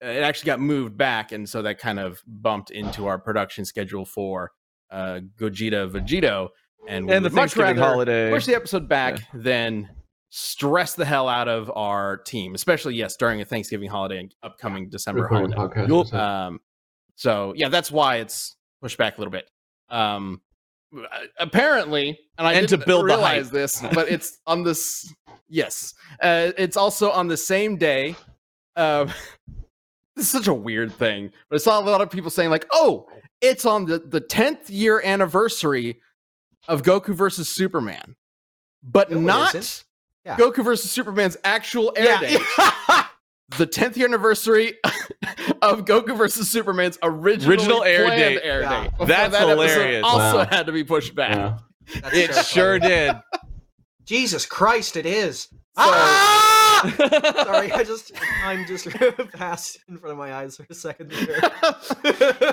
it 0.00 0.22
actually 0.22 0.46
got 0.46 0.60
moved 0.60 0.96
back, 0.96 1.32
and 1.32 1.48
so 1.48 1.62
that 1.62 1.78
kind 1.78 1.98
of 1.98 2.22
bumped 2.26 2.70
into 2.70 3.06
our 3.06 3.18
production 3.18 3.64
schedule 3.64 4.04
for 4.04 4.52
uh, 4.90 5.20
Gogeta 5.38 5.90
Vegito. 5.90 6.48
And, 6.86 7.10
And 7.10 7.24
the 7.24 7.30
Thanksgiving 7.30 7.76
rather 7.76 7.92
holiday. 7.92 8.30
push 8.30 8.44
the 8.44 8.54
episode 8.54 8.88
back 8.88 9.18
than 9.32 9.88
stress 10.28 10.94
the 10.94 11.04
hell 11.04 11.28
out 11.28 11.48
of 11.48 11.72
our 11.74 12.18
team, 12.18 12.54
especially 12.54 12.94
yes 12.94 13.16
during 13.16 13.40
a 13.40 13.44
Thanksgiving 13.44 13.88
holiday 13.88 14.18
and 14.18 14.34
upcoming 14.42 14.90
December 14.90 15.22
Recording 15.22 15.52
holiday. 15.52 15.86
podcast. 15.86 16.12
Um, 16.12 16.60
so 17.16 17.52
yeah, 17.56 17.68
that's 17.68 17.90
why 17.90 18.16
it's 18.16 18.56
pushed 18.82 18.98
back 18.98 19.16
a 19.18 19.20
little 19.20 19.32
bit. 19.32 19.48
Um, 19.90 20.40
apparently, 21.38 22.18
and 22.38 22.46
I 22.46 22.54
And 22.54 22.68
to 22.68 22.76
didn't 22.76 22.86
build 22.86 23.04
realize 23.04 23.44
hype. 23.46 23.52
this, 23.52 23.82
but 23.94 24.08
it's 24.10 24.38
on 24.46 24.62
this. 24.64 25.12
Yes, 25.48 25.94
uh, 26.20 26.52
it's 26.56 26.76
also 26.76 27.10
on 27.10 27.28
the 27.28 27.36
same 27.36 27.76
day. 27.76 28.16
Um, 28.76 29.08
this 30.16 30.24
is 30.26 30.30
such 30.30 30.48
a 30.48 30.54
weird 30.54 30.92
thing, 30.92 31.30
but 31.48 31.56
I 31.56 31.58
saw 31.58 31.78
a 31.78 31.84
lot 31.84 32.00
of 32.00 32.10
people 32.10 32.30
saying 32.30 32.50
like, 32.50 32.66
"Oh, 32.72 33.06
it's 33.40 33.64
on 33.66 33.84
the 33.84 33.98
the 33.98 34.20
tenth 34.20 34.70
year 34.70 35.00
anniversary 35.04 36.00
of 36.68 36.82
Goku 36.82 37.14
versus 37.14 37.48
Superman," 37.48 38.16
but 38.82 39.10
No, 39.10 39.20
not 39.20 39.54
isn't. 39.54 39.84
Yeah. 40.24 40.36
Goku 40.36 40.64
versus 40.64 40.90
Superman's 40.90 41.36
actual 41.44 41.92
air 41.96 42.06
Yeah. 42.06 42.20
date. 42.20 42.40
the 43.58 43.66
10th 43.66 43.96
year 43.96 44.06
anniversary 44.08 44.74
of 45.62 45.84
Goku 45.84 46.16
versus 46.16 46.50
Superman's 46.50 46.98
original 47.02 47.50
Original 47.52 47.84
air 47.84 48.06
date. 48.08 48.40
air 48.42 48.62
Yeah. 48.62 48.82
date. 48.84 48.90
Before 48.92 49.06
That's 49.06 49.32
that 49.32 49.48
hilarious. 49.48 50.02
Also 50.04 50.38
Wow. 50.38 50.46
had 50.50 50.66
to 50.66 50.72
be 50.72 50.84
pushed 50.84 51.14
back. 51.14 51.30
Yeah. 51.30 51.58
It 52.12 52.34
so 52.34 52.42
sure 52.42 52.78
did. 52.78 53.14
Jesus 54.04 54.44
Christ, 54.46 54.96
it 54.96 55.06
is. 55.06 55.42
So- 55.42 55.50
ah! 55.78 57.42
Sorry, 57.46 57.72
I 57.72 57.82
just 57.84 58.12
I'm 58.44 58.66
just 58.66 58.86
passed 59.32 59.78
in 59.88 59.96
front 59.98 60.12
of 60.12 60.18
my 60.18 60.34
eyes 60.34 60.56
for 60.56 60.66
a 60.68 60.74
second 60.74 61.10
there. 61.10 61.40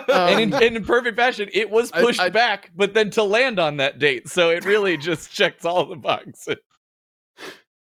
and 0.09 0.53
in, 0.53 0.75
in 0.75 0.85
perfect 0.85 1.17
fashion, 1.17 1.49
it 1.53 1.69
was 1.69 1.91
I- 1.91 2.01
pushed 2.01 2.19
I- 2.21 2.29
back, 2.29 2.71
but 2.75 2.93
then 2.93 3.09
to 3.11 3.23
land 3.23 3.59
on 3.59 3.77
that 3.77 3.99
date. 3.99 4.27
So 4.29 4.49
it 4.49 4.63
really 4.65 4.97
just 4.97 5.31
checks 5.31 5.65
all 5.65 5.85
the 5.85 5.95
boxes. 5.97 6.55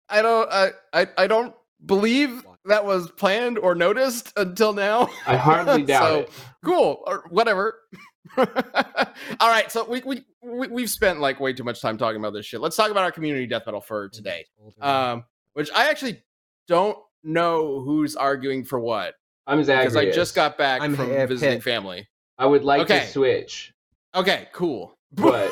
I 0.10 0.22
don't. 0.22 0.50
I, 0.52 0.70
I 0.92 1.08
I 1.18 1.28
don't 1.28 1.56
believe 1.86 2.46
that 2.66 2.86
was 2.86 3.10
planned 3.12 3.58
or 3.58 3.76
noticed 3.76 4.32
until 4.38 4.74
now. 4.74 5.10
I 5.28 5.36
hardly 5.38 5.84
doubt 5.86 6.04
So, 6.08 6.20
it. 6.22 6.30
Cool 6.64 7.04
or 7.06 7.26
whatever. 7.30 7.80
All 8.38 9.50
right, 9.50 9.72
so 9.72 9.88
we, 9.88 10.02
we 10.06 10.24
we 10.42 10.68
we've 10.68 10.90
spent 10.90 11.20
like 11.20 11.40
way 11.40 11.54
too 11.54 11.64
much 11.64 11.82
time 11.82 11.98
talking 11.98 12.20
about 12.20 12.34
this 12.34 12.46
shit. 12.46 12.62
Let's 12.62 12.76
talk 12.76 12.90
about 12.90 13.04
our 13.04 13.12
community 13.12 13.46
death 13.48 13.66
battle 13.66 13.82
for 13.82 14.10
today. 14.10 14.46
Um, 14.82 15.26
which 15.54 15.70
I 15.76 15.90
actually 15.90 16.22
don't 16.68 16.98
know 17.24 17.82
who's 17.82 18.16
arguing 18.16 18.64
for 18.64 18.80
what 18.80 19.16
I'm 19.46 19.60
because 19.60 19.96
I 19.96 20.10
just 20.12 20.36
got 20.36 20.58
back 20.58 20.82
I'm 20.82 20.96
from 20.96 21.08
visiting 21.10 21.54
Hip. 21.56 21.64
family. 21.64 22.08
I 22.38 22.46
would 22.46 22.64
like 22.64 22.82
Okay. 22.84 23.02
to 23.02 23.08
switch. 23.08 23.74
Okay, 24.16 24.48
cool. 24.54 24.98
But- 25.12 25.52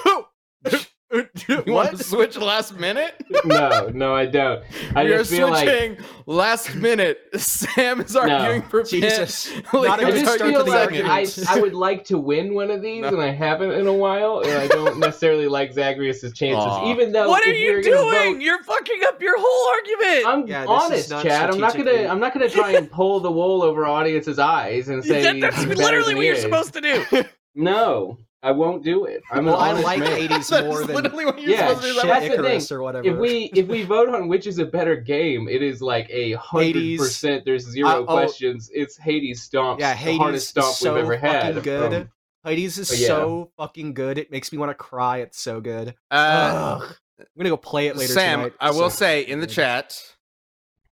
you 1.48 1.74
want 1.74 1.98
to 1.98 2.04
switch 2.04 2.38
last 2.38 2.78
minute? 2.80 3.22
No, 3.44 3.90
no, 3.94 4.16
I 4.16 4.26
don't. 4.26 4.64
I 4.96 5.04
we 5.04 5.12
are 5.14 5.18
just 5.20 5.32
feel 5.32 5.50
like 5.50 5.68
switching 5.68 5.98
last 6.26 6.76
minute. 6.76 7.20
Sam 7.36 8.00
is 8.02 8.16
arguing 8.16 8.62
for 8.64 8.84
Jesus. 8.84 9.52
Not 9.74 10.00
I 10.04 10.12
just 10.12 10.22
start 10.24 10.42
arguing 10.42 10.54
to 10.54 10.64
feel 10.64 10.66
the 10.66 10.72
like 10.72 11.48
I. 11.50 11.58
I 11.58 11.60
would 11.60 11.74
like 11.74 12.06
to 12.06 12.18
win 12.18 12.54
one 12.54 12.72
of 12.72 12.82
these, 12.82 13.02
No. 13.02 13.10
and 13.10 13.22
I 13.22 13.32
haven't 13.32 13.72
in 13.72 13.88
a 13.88 13.94
while, 13.94 14.40
and 14.40 14.52
I 14.52 14.68
don't 14.68 15.00
necessarily 15.00 15.48
like 15.48 15.74
Zagreus' 15.74 16.22
chances. 16.34 16.56
Aw. 16.56 16.92
Even 16.92 17.12
though, 17.12 17.28
what 17.28 17.46
are 17.46 17.54
you 17.54 17.84
doing? 17.84 18.36
vote- 18.36 18.42
You're 18.42 18.64
fucking 18.64 19.02
up 19.08 19.22
your 19.22 19.36
whole 19.38 19.70
argument. 19.76 20.28
I'm 20.28 20.48
Yeah, 20.48 20.62
this 20.62 20.70
is 20.70 20.84
honest, 20.84 21.10
not 21.10 21.24
Chad. 21.24 21.50
I'm 21.52 21.60
not 21.60 21.76
gonna. 21.76 22.08
I'm 22.08 22.20
not 22.20 22.34
gonna 22.34 22.50
try 22.50 22.72
and 22.72 22.90
pull 22.90 23.20
the 23.20 23.32
wool 23.32 23.64
over 23.64 23.86
audience's 23.86 24.40
eyes 24.40 24.88
and 24.90 25.04
say 25.04 25.24
That- 25.24 25.42
that's 25.42 25.66
literally 25.66 26.16
what 26.16 26.26
you're 26.26 26.36
supposed 26.38 26.74
to 26.74 26.82
do. 26.82 27.24
No, 27.54 28.18
I 28.44 28.52
won't 28.52 28.84
do 28.84 29.06
it. 29.06 29.22
I'm 29.32 29.46
well, 29.46 29.56
an 29.56 29.62
I 29.62 29.70
honest 29.70 29.84
like 29.86 30.00
man. 30.00 30.12
Hades 30.18 30.48
That's 30.50 30.66
more 30.66 30.84
than 30.84 30.96
literally 30.96 31.26
what 31.26 31.40
you're 31.40 31.52
Yeah, 31.52 31.68
supposed 31.68 31.82
to 31.82 31.88
do. 31.88 31.94
shit 32.00 32.04
that's 32.08 32.26
the 32.28 32.34
Icarus 32.34 32.72
or 32.72 32.82
whatever. 32.82 33.08
If 33.08 33.18
we 33.18 33.52
if 33.54 33.68
we 33.68 33.84
vote 33.84 34.10
on 34.10 34.28
which 34.28 34.48
is 34.48 34.58
a 34.58 34.66
better 34.66 34.96
game, 34.96 35.48
it 35.48 35.62
is 35.62 35.82
like 35.82 36.10
a 36.10 36.32
hundred 36.40 36.98
percent. 36.98 37.46
There's 37.46 37.68
zero 37.70 37.88
Uh, 37.90 37.98
oh. 38.00 38.06
questions. 38.06 38.72
It's 38.74 38.98
Hades 38.98 39.48
stomps. 39.48 39.80
yeah, 39.80 39.92
the 39.92 39.98
Hades 39.98 40.18
hardest 40.20 40.44
is 40.46 40.50
stomp 40.50 40.76
so 40.76 40.94
we've 40.96 41.04
ever 41.04 41.18
had. 41.18 41.42
fucking 41.56 41.62
good. 41.64 41.92
from- 41.94 42.10
Hades 42.44 42.80
is 42.80 43.00
yeah. 43.00 43.08
so 43.08 43.52
fucking 43.58 43.94
good. 43.94 44.18
It 44.18 44.32
makes 44.32 44.52
me 44.52 44.58
want 44.58 44.72
to 44.72 44.76
cry. 44.76 45.18
It's 45.20 45.40
so 45.40 45.62
good. 45.62 45.94
Uh, 46.10 46.80
Ugh. 46.82 46.96
I'm 47.20 47.26
gonna 47.38 47.50
go 47.50 47.58
play 47.58 47.86
it 47.88 47.96
later 47.96 48.14
Sam, 48.14 48.40
tonight. 48.40 48.54
I 48.60 48.72
will 48.72 48.90
So 48.90 48.96
say 48.98 49.22
in 49.22 49.40
the 49.42 49.46
good. 49.46 49.54
chat, 49.54 49.96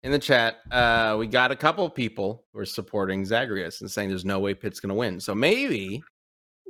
in 0.04 0.12
the 0.12 0.18
chat, 0.20 0.58
uh, 0.70 1.16
we 1.18 1.26
got 1.26 1.50
a 1.50 1.56
couple 1.56 1.90
people 1.90 2.44
who 2.52 2.60
are 2.60 2.64
supporting 2.64 3.24
Zagreus 3.24 3.80
and 3.80 3.90
saying 3.90 4.10
there's 4.10 4.24
no 4.24 4.38
way 4.38 4.54
Pit's 4.54 4.78
gonna 4.78 4.94
win. 4.94 5.18
So 5.18 5.34
maybe, 5.34 6.04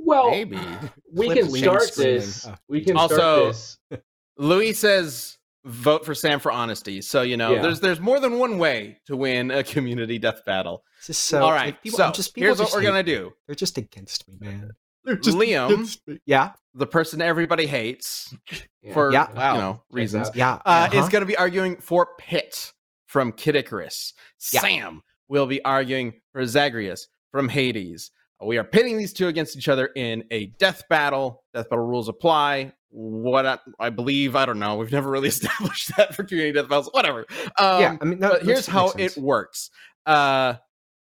well, 0.04 0.30
maybe 0.30 0.58
we 1.12 1.26
Clip 1.26 1.38
can 1.38 1.50
start 1.50 1.82
screaming. 1.82 2.14
this. 2.16 2.46
Oh. 2.46 2.54
We 2.68 2.80
can 2.84 2.96
Also- 2.96 3.52
start 3.52 3.54
this. 3.90 4.00
Louis 4.36 4.72
says 4.72 5.36
vote 5.64 6.06
for 6.06 6.14
Sam 6.14 6.40
for 6.40 6.50
honesty. 6.50 7.02
So 7.02 7.22
you 7.22 7.36
know, 7.36 7.52
Yeah. 7.52 7.62
there's 7.62 7.80
there's 7.80 8.00
more 8.00 8.18
than 8.20 8.38
one 8.38 8.58
way 8.58 8.98
to 9.06 9.16
win 9.16 9.50
a 9.50 9.62
community 9.62 10.18
death 10.18 10.44
battle. 10.46 10.82
It's 10.98 11.08
just 11.08 11.24
so. 11.24 11.42
All 11.42 11.52
right, 11.52 11.66
like, 11.66 11.82
people, 11.82 11.98
so 11.98 12.04
I'm 12.06 12.12
just 12.12 12.32
here's 12.34 12.58
what 12.58 12.72
we're 12.72 12.80
hate 12.80 12.86
gonna 12.86 12.98
me. 12.98 13.02
do. 13.02 13.32
They're 13.46 13.54
just 13.54 13.76
against 13.78 14.26
me, 14.28 14.36
man. 14.40 14.70
Liam, 15.06 15.98
Yeah, 16.26 16.52
the 16.74 16.86
person 16.86 17.20
everybody 17.22 17.66
hates 17.66 18.34
Yeah. 18.82 18.92
for 18.94 19.12
Yeah. 19.12 19.32
Wow. 19.32 19.54
you 19.54 19.60
know 19.60 19.82
reasons, 19.90 20.28
out. 20.28 20.36
yeah. 20.36 20.58
uh, 20.64 20.88
is 20.92 20.98
uh-huh. 21.00 21.08
going 21.08 21.22
to 21.22 21.26
be 21.26 21.36
arguing 21.36 21.76
for 21.76 22.08
Pit 22.18 22.72
from 23.06 23.32
Kid 23.32 23.56
Icarus. 23.56 24.12
Yeah. 24.52 24.60
Sam 24.60 25.02
will 25.28 25.46
be 25.46 25.64
arguing 25.64 26.20
for 26.32 26.44
Zagreus 26.46 27.08
from 27.30 27.48
Hades. 27.48 28.10
We 28.42 28.58
are 28.58 28.64
pitting 28.64 28.96
these 28.96 29.12
two 29.12 29.28
against 29.28 29.56
each 29.56 29.68
other 29.68 29.90
in 29.96 30.24
a 30.30 30.46
death 30.58 30.84
battle. 30.88 31.44
Death 31.52 31.68
battle 31.68 31.84
rules 31.84 32.08
apply. 32.08 32.72
What 32.88 33.46
I, 33.46 33.58
I 33.78 33.90
believe, 33.90 34.34
I 34.34 34.46
don't 34.46 34.58
know. 34.58 34.76
We've 34.76 34.90
never 34.90 35.10
really 35.10 35.28
established 35.36 35.96
that 35.96 36.14
for 36.14 36.24
community 36.24 36.52
death 36.52 36.68
battles. 36.68 36.88
Whatever. 36.92 37.26
Um, 37.58 37.80
yeah, 37.80 37.96
I 38.00 38.04
mean, 38.04 38.18
that, 38.20 38.42
here's 38.42 38.66
how 38.66 38.92
makes 38.96 39.16
it 39.16 39.22
works. 39.22 39.70
Uh, 40.06 40.54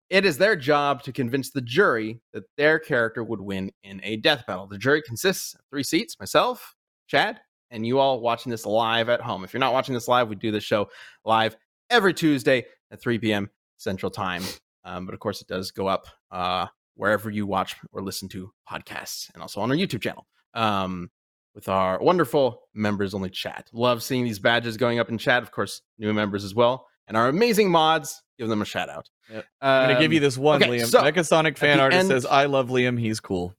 it 0.08 0.24
is 0.24 0.38
their 0.38 0.56
job 0.56 1.02
to 1.02 1.12
convince 1.12 1.50
the 1.50 1.60
jury 1.60 2.20
that 2.32 2.44
their 2.56 2.78
character 2.78 3.22
would 3.22 3.40
win 3.40 3.70
in 3.82 4.00
a 4.02 4.16
death 4.16 4.44
battle. 4.46 4.66
The 4.66 4.78
jury 4.78 5.02
consists 5.02 5.54
of 5.54 5.60
three 5.68 5.82
seats: 5.82 6.18
myself, 6.18 6.74
Chad, 7.06 7.40
and 7.70 7.86
you 7.86 7.98
all 7.98 8.20
watching 8.20 8.50
this 8.50 8.66
live 8.66 9.08
at 9.08 9.20
home. 9.20 9.44
If 9.44 9.52
you're 9.52 9.60
not 9.60 9.72
watching 9.72 9.94
this 9.94 10.08
live, 10.08 10.28
we 10.28 10.36
do 10.36 10.50
this 10.50 10.64
show 10.64 10.88
live 11.24 11.56
every 11.90 12.14
Tuesday 12.14 12.64
at 12.90 13.00
3 13.00 13.18
p.m. 13.18 13.50
Central 13.76 14.10
Time. 14.10 14.42
Um, 14.84 15.06
but 15.06 15.14
of 15.14 15.20
course, 15.20 15.40
it 15.40 15.48
does 15.48 15.70
go 15.72 15.86
up 15.86 16.06
uh, 16.30 16.66
wherever 16.96 17.30
you 17.30 17.46
watch 17.46 17.76
or 17.92 18.02
listen 18.02 18.28
to 18.30 18.50
podcasts, 18.70 19.30
and 19.34 19.40
also 19.42 19.60
on 19.60 19.70
our 19.70 19.76
YouTube 19.76 20.02
channel. 20.02 20.26
Um, 20.54 21.10
with 21.54 21.68
our 21.70 21.98
wonderful 22.02 22.62
members 22.74 23.14
only 23.14 23.30
chat. 23.30 23.70
Love 23.72 24.02
seeing 24.02 24.24
these 24.24 24.38
badges 24.38 24.76
going 24.76 24.98
up 24.98 25.08
in 25.08 25.16
chat. 25.16 25.42
Of 25.42 25.50
course, 25.52 25.80
new 25.98 26.12
members 26.12 26.44
as 26.44 26.54
well. 26.54 26.86
And 27.08 27.16
our 27.16 27.28
amazing 27.28 27.70
mods, 27.70 28.22
give 28.38 28.48
them 28.48 28.60
a 28.60 28.64
shout 28.66 28.90
out. 28.90 29.08
Yep. 29.32 29.44
I'm 29.62 29.88
gonna 29.88 30.00
give 30.00 30.12
you 30.12 30.18
Um, 30.18 30.22
this 30.24 30.36
one, 30.36 30.62
okay, 30.62 30.78
Liam. 30.80 30.86
so, 30.86 31.00
Mechasonic 31.02 31.56
fan 31.56 31.80
artist 31.80 31.98
end- 32.00 32.08
says, 32.08 32.26
"I 32.26 32.44
love 32.44 32.68
Liam. 32.68 32.98
He's 33.00 33.20
cool." 33.20 33.54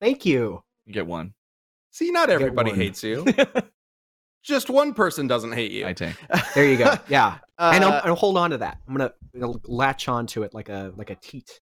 Thank 0.00 0.26
you. 0.26 0.62
You 0.86 0.92
get 0.92 1.06
one. 1.06 1.34
See, 1.90 2.10
not 2.10 2.30
everybody 2.30 2.72
hates 2.72 3.02
you. 3.02 3.24
Just 4.42 4.70
one 4.70 4.94
person 4.94 5.26
doesn't 5.26 5.52
hate 5.52 5.72
you. 5.72 5.86
I 5.86 5.92
take. 5.92 6.14
There 6.54 6.66
you 6.70 6.76
go. 6.76 6.94
Yeah, 7.08 7.38
and 7.58 7.82
Uh, 7.84 7.88
I'll, 8.04 8.10
I'll 8.10 8.14
hold 8.16 8.36
on 8.38 8.50
to 8.50 8.58
that. 8.58 8.78
I'm 8.86 8.94
gonna, 8.96 9.12
gonna 9.38 9.58
latch 9.64 10.08
on 10.08 10.26
to 10.28 10.42
it 10.44 10.54
like 10.54 10.68
a 10.68 10.92
like 10.96 11.10
a 11.10 11.16
teat. 11.16 11.60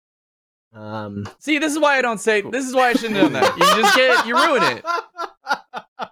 Um, 0.72 1.26
See, 1.38 1.58
this 1.58 1.72
is 1.72 1.78
why 1.78 1.96
I 1.98 2.02
don't 2.02 2.20
say. 2.20 2.40
This 2.42 2.66
is 2.66 2.74
why 2.74 2.88
I 2.90 2.92
shouldn't 2.92 3.14
have 3.16 3.32
done 3.32 3.42
that. 3.42 3.56
You 3.56 3.82
just 3.82 3.96
get, 3.96 4.26
you 4.26 4.36
ruin 4.36 4.62
it. 4.76 4.84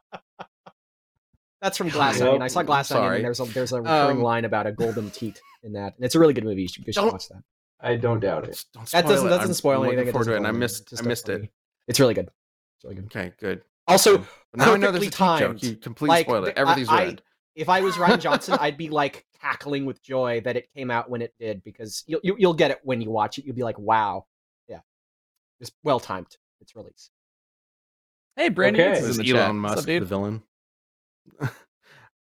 That's 1.61 1.79
from 1.79 1.89
Glass 1.89 2.21
Onion. 2.21 2.43
I 2.43 2.49
saw 2.49 2.63
Glass 2.63 2.91
Onion, 2.91 3.05
sorry. 3.07 3.17
and 3.17 3.25
there's 3.25 3.41
a 3.41 3.45
there's 3.47 3.73
a 3.73 3.81
recurring 3.81 4.19
Um, 4.19 4.23
line 4.23 4.45
about 4.45 4.67
a 4.67 4.73
golden 4.73 5.11
teat 5.11 5.41
in 5.63 5.73
that, 5.73 5.95
and 5.97 6.05
it's 6.05 6.15
a 6.15 6.19
really 6.21 6.35
good 6.35 6.45
movie. 6.45 6.63
You 6.63 6.69
should, 6.69 6.87
you 6.87 6.93
should 6.93 7.11
watch 7.11 7.29
that. 7.29 7.43
I 7.81 7.97
don't 7.97 8.21
doubt 8.21 8.45
it. 8.45 8.65
Don't 8.73 8.89
That 8.91 9.07
doesn't 9.07 9.27
it. 9.27 9.31
that 9.31 9.37
doesn't 9.39 9.51
I'm 9.51 9.55
spoil 9.55 9.81
looking 9.81 9.95
anything. 9.95 10.09
It 10.09 10.13
forward 10.13 10.25
to 10.27 10.31
doesn't 10.33 10.45
it, 10.45 10.49
and 10.49 10.57
I 10.57 10.59
missed. 10.59 10.93
anything. 10.93 11.07
I 11.07 11.09
missed 11.09 11.29
it. 11.29 11.43
it. 11.45 11.51
It's 11.89 12.01
really 12.01 12.15
good. 12.15 12.27
It's 12.77 12.85
really 12.85 12.95
good. 12.97 13.05
Okay, 13.07 13.33
good. 13.41 13.63
Also, 13.89 14.19
But 14.19 14.27
now 14.55 14.75
I 14.75 14.77
know 14.77 14.91
there's 14.93 15.07
a 15.07 15.07
perfectly 15.07 15.07
cheap 15.07 15.13
joke. 15.13 15.39
timed. 15.51 15.63
You 15.63 15.77
completely 15.77 16.09
Like, 16.09 16.27
spoiled 16.27 16.49
it. 16.49 16.57
Everything's 16.57 16.89
I- 16.89 16.97
I- 16.97 17.03
ruined. 17.05 17.23
if 17.55 17.69
I 17.69 17.81
was 17.81 17.95
Rian 17.97 18.21
Johnson, 18.21 18.57
I'd 18.61 18.77
be 18.77 18.89
like 18.91 19.27
cackling 19.41 19.87
with 19.87 20.03
joy 20.03 20.41
that 20.43 20.57
it 20.57 20.69
came 20.75 20.91
out 20.91 21.09
when 21.11 21.23
it 21.23 21.35
did 21.41 21.63
because 21.65 22.05
you'll 22.07 22.21
you, 22.23 22.37
you'll 22.39 22.55
get 22.55 22.71
it 22.71 22.81
when 22.83 23.01
you 23.01 23.11
watch 23.11 23.39
it. 23.39 23.45
You'll 23.45 23.57
be 23.57 23.63
like, 23.63 23.79
wow, 23.79 24.15
yeah, 24.17 24.25
it's 25.61 25.73
well 25.83 26.01
timed. 26.01 26.37
Its 26.61 26.75
release. 26.75 27.11
Hey, 28.37 28.49
Brandon 28.49 28.81
Okay. 28.83 28.91
Yates 28.91 29.01
This 29.01 29.11
is 29.11 29.19
is 29.19 29.31
in 29.31 29.37
the 29.37 29.41
Elon 29.41 29.49
chat. 29.49 29.55
Musk, 29.57 29.79
up, 29.79 29.85
the 29.87 29.99
villain. 30.01 30.43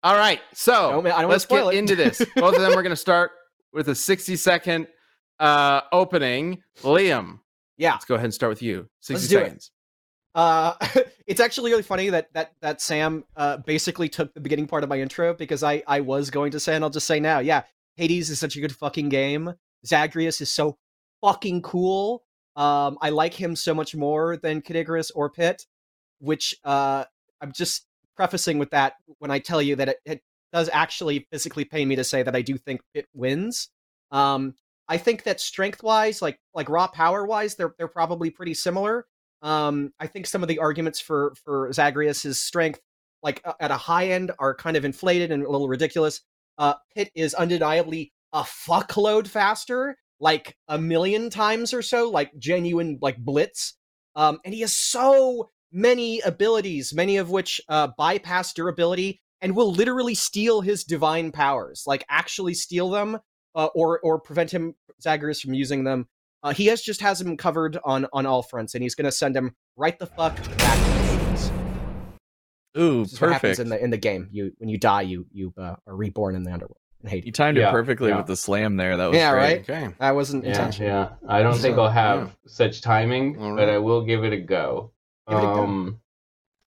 All 0.03 0.15
right, 0.17 0.41
so 0.53 0.73
I 0.73 0.91
don't, 0.91 0.91
I 0.91 0.91
don't 0.91 1.13
want 1.13 1.21
to 1.21 1.27
let's 1.29 1.45
get 1.45 1.67
it. 1.73 1.77
into 1.77 1.95
this. 1.95 2.17
Both 2.35 2.55
of 2.55 2.61
them 2.61 2.71
are 2.71 2.83
going 2.83 2.89
to 2.89 2.95
start 2.95 3.31
with 3.71 3.87
a 3.87 3.95
60 3.95 4.35
second 4.35 4.87
uh, 5.39 5.81
opening. 5.93 6.61
Liam, 6.81 7.39
yeah, 7.77 7.93
let's 7.93 8.05
go 8.05 8.15
ahead 8.15 8.25
and 8.25 8.33
start 8.33 8.49
with 8.49 8.61
you. 8.61 8.89
60 8.99 9.13
Let's 9.13 9.27
do 9.29 9.37
it. 9.39 9.43
seconds. 9.45 9.71
Uh, 10.35 10.73
it's 11.27 11.39
actually 11.39 11.71
really 11.71 11.83
funny 11.83 12.09
that 12.09 12.33
that 12.33 12.51
that 12.61 12.81
Sam 12.81 13.23
uh, 13.37 13.57
basically 13.57 14.09
took 14.09 14.33
the 14.33 14.41
beginning 14.41 14.67
part 14.67 14.83
of 14.83 14.89
my 14.89 14.99
intro 14.99 15.33
because 15.33 15.63
I 15.63 15.83
I 15.87 16.01
was 16.01 16.29
going 16.29 16.51
to 16.51 16.59
say 16.59 16.75
and 16.75 16.83
I'll 16.83 16.89
just 16.89 17.07
say 17.07 17.19
now, 17.21 17.39
yeah, 17.39 17.63
Hades 17.95 18.29
is 18.29 18.39
such 18.39 18.57
a 18.57 18.59
good 18.59 18.75
fucking 18.75 19.07
game. 19.09 19.53
Zagreus 19.85 20.41
is 20.41 20.51
so 20.51 20.77
fucking 21.21 21.61
cool. 21.61 22.23
Um, 22.55 22.97
I 23.01 23.09
like 23.09 23.33
him 23.33 23.55
so 23.55 23.73
much 23.73 23.95
more 23.95 24.37
than 24.37 24.61
Kid 24.61 24.75
Icarus 24.75 25.11
or 25.11 25.29
Pit, 25.29 25.65
which 26.19 26.55
uh, 26.63 27.05
I'm 27.41 27.51
just 27.51 27.87
prefacing 28.15 28.59
with 28.59 28.69
that 28.71 28.93
when 29.19 29.31
I 29.31 29.39
tell 29.39 29.61
you 29.61 29.75
that 29.77 29.89
it, 29.89 29.97
it 30.05 30.21
does 30.51 30.69
actually 30.71 31.27
physically 31.31 31.65
pain 31.65 31.87
me 31.87 31.95
to 31.95 32.03
say 32.03 32.21
that 32.23 32.35
I 32.35 32.41
do 32.41 32.57
think 32.57 32.81
Pit 32.93 33.07
wins. 33.13 33.69
Um, 34.11 34.53
I 34.87 34.97
think 34.97 35.23
that 35.23 35.39
strength 35.39 35.81
wise, 35.81 36.21
like 36.21 36.39
like 36.53 36.69
raw 36.69 36.87
power 36.87 37.25
wise, 37.25 37.55
they're 37.55 37.73
they're 37.77 37.87
probably 37.87 38.29
pretty 38.29 38.53
similar. 38.53 39.07
Um, 39.41 39.91
I 39.99 40.07
think 40.07 40.27
some 40.27 40.43
of 40.43 40.47
the 40.47 40.59
arguments 40.59 40.99
for 40.99 41.33
for 41.43 41.71
Zagreus's 41.73 42.39
strength, 42.39 42.79
like 43.23 43.41
uh, 43.45 43.53
at 43.59 43.71
a 43.71 43.77
high 43.77 44.09
end, 44.09 44.31
are 44.39 44.53
kind 44.53 44.77
of 44.77 44.85
inflated 44.85 45.31
and 45.31 45.43
a 45.43 45.49
little 45.49 45.67
ridiculous. 45.67 46.21
Uh, 46.57 46.75
Pit 46.95 47.09
is 47.15 47.33
undeniably 47.33 48.13
a 48.33 48.41
fuckload 48.41 49.27
faster, 49.27 49.97
like 50.23 50.55
a 50.69 50.77
million 50.77 51.29
times 51.29 51.73
or 51.73 51.81
so, 51.81 52.09
like 52.09 52.31
genuine 52.39 52.97
like 53.01 53.17
blitz. 53.17 53.73
Um, 54.15 54.39
and 54.45 54.53
he 54.53 54.61
has 54.61 54.71
so 54.71 55.49
many 55.69 56.21
abilities, 56.21 56.93
many 56.93 57.17
of 57.17 57.29
which 57.29 57.59
uh, 57.67 57.89
bypass 57.97 58.53
durability 58.53 59.21
and 59.41 59.53
will 59.53 59.69
literally 59.69 60.15
steal 60.15 60.61
his 60.61 60.85
divine 60.85 61.33
powers, 61.33 61.83
like 61.85 62.05
actually 62.07 62.53
steal 62.53 62.89
them 62.89 63.19
uh, 63.53 63.67
or 63.75 63.99
or 63.99 64.17
prevent 64.17 64.49
him 64.49 64.75
Zagreus 65.01 65.41
from 65.41 65.53
using 65.53 65.83
them. 65.83 66.07
Uh, 66.41 66.53
he 66.53 66.67
has 66.67 66.81
just 66.81 67.01
has 67.01 67.19
him 67.19 67.35
covered 67.35 67.77
on 67.83 68.07
on 68.13 68.25
all 68.25 68.43
fronts, 68.43 68.75
and 68.75 68.81
he's 68.81 68.95
going 68.95 69.05
to 69.05 69.11
send 69.11 69.35
him 69.35 69.53
right 69.75 69.99
the 69.99 70.07
fuck 70.07 70.35
back. 70.57 70.79
Ooh, 72.77 73.01
is 73.01 73.19
what 73.19 73.33
happens 73.33 73.57
perfect. 73.57 73.59
in 73.59 73.69
the 73.69 73.83
in 73.83 73.89
the 73.89 73.97
game. 73.97 74.29
You 74.31 74.53
when 74.57 74.69
you 74.69 74.77
die, 74.77 75.01
you 75.01 75.25
you 75.33 75.53
uh, 75.57 75.75
are 75.85 75.95
reborn 75.95 76.35
in 76.35 76.43
the 76.43 76.53
underworld. 76.53 76.77
And 77.03 77.11
hate. 77.11 77.25
You 77.25 77.31
timed 77.31 77.57
it 77.57 77.69
perfectly 77.69 78.09
yeah. 78.09 78.17
with 78.17 78.27
the 78.27 78.35
slam 78.35 78.77
there. 78.77 78.97
That 78.97 79.07
was 79.11 79.17
Yeah, 79.17 79.31
great. 79.31 79.41
right? 79.41 79.59
Okay. 79.69 79.93
I 79.99 80.11
wasn't 80.13 80.43
Yeah, 80.43 80.51
intentional. 80.51 80.89
yeah. 80.89 81.09
I 81.27 81.43
don't 81.43 81.57
think 81.57 81.77
I'll 81.77 81.89
have 81.89 82.19
Yeah. 82.27 82.29
such 82.47 82.81
timing, 82.81 83.37
All 83.39 83.55
but. 83.55 83.69
I 83.69 83.77
will 83.77 84.03
give 84.05 84.23
it 84.23 84.33
a 84.33 84.37
go. 84.37 84.91
Give 85.29 85.37
it 85.37 85.41
a 85.41 85.43
go. 85.43 85.63
um, 85.63 85.99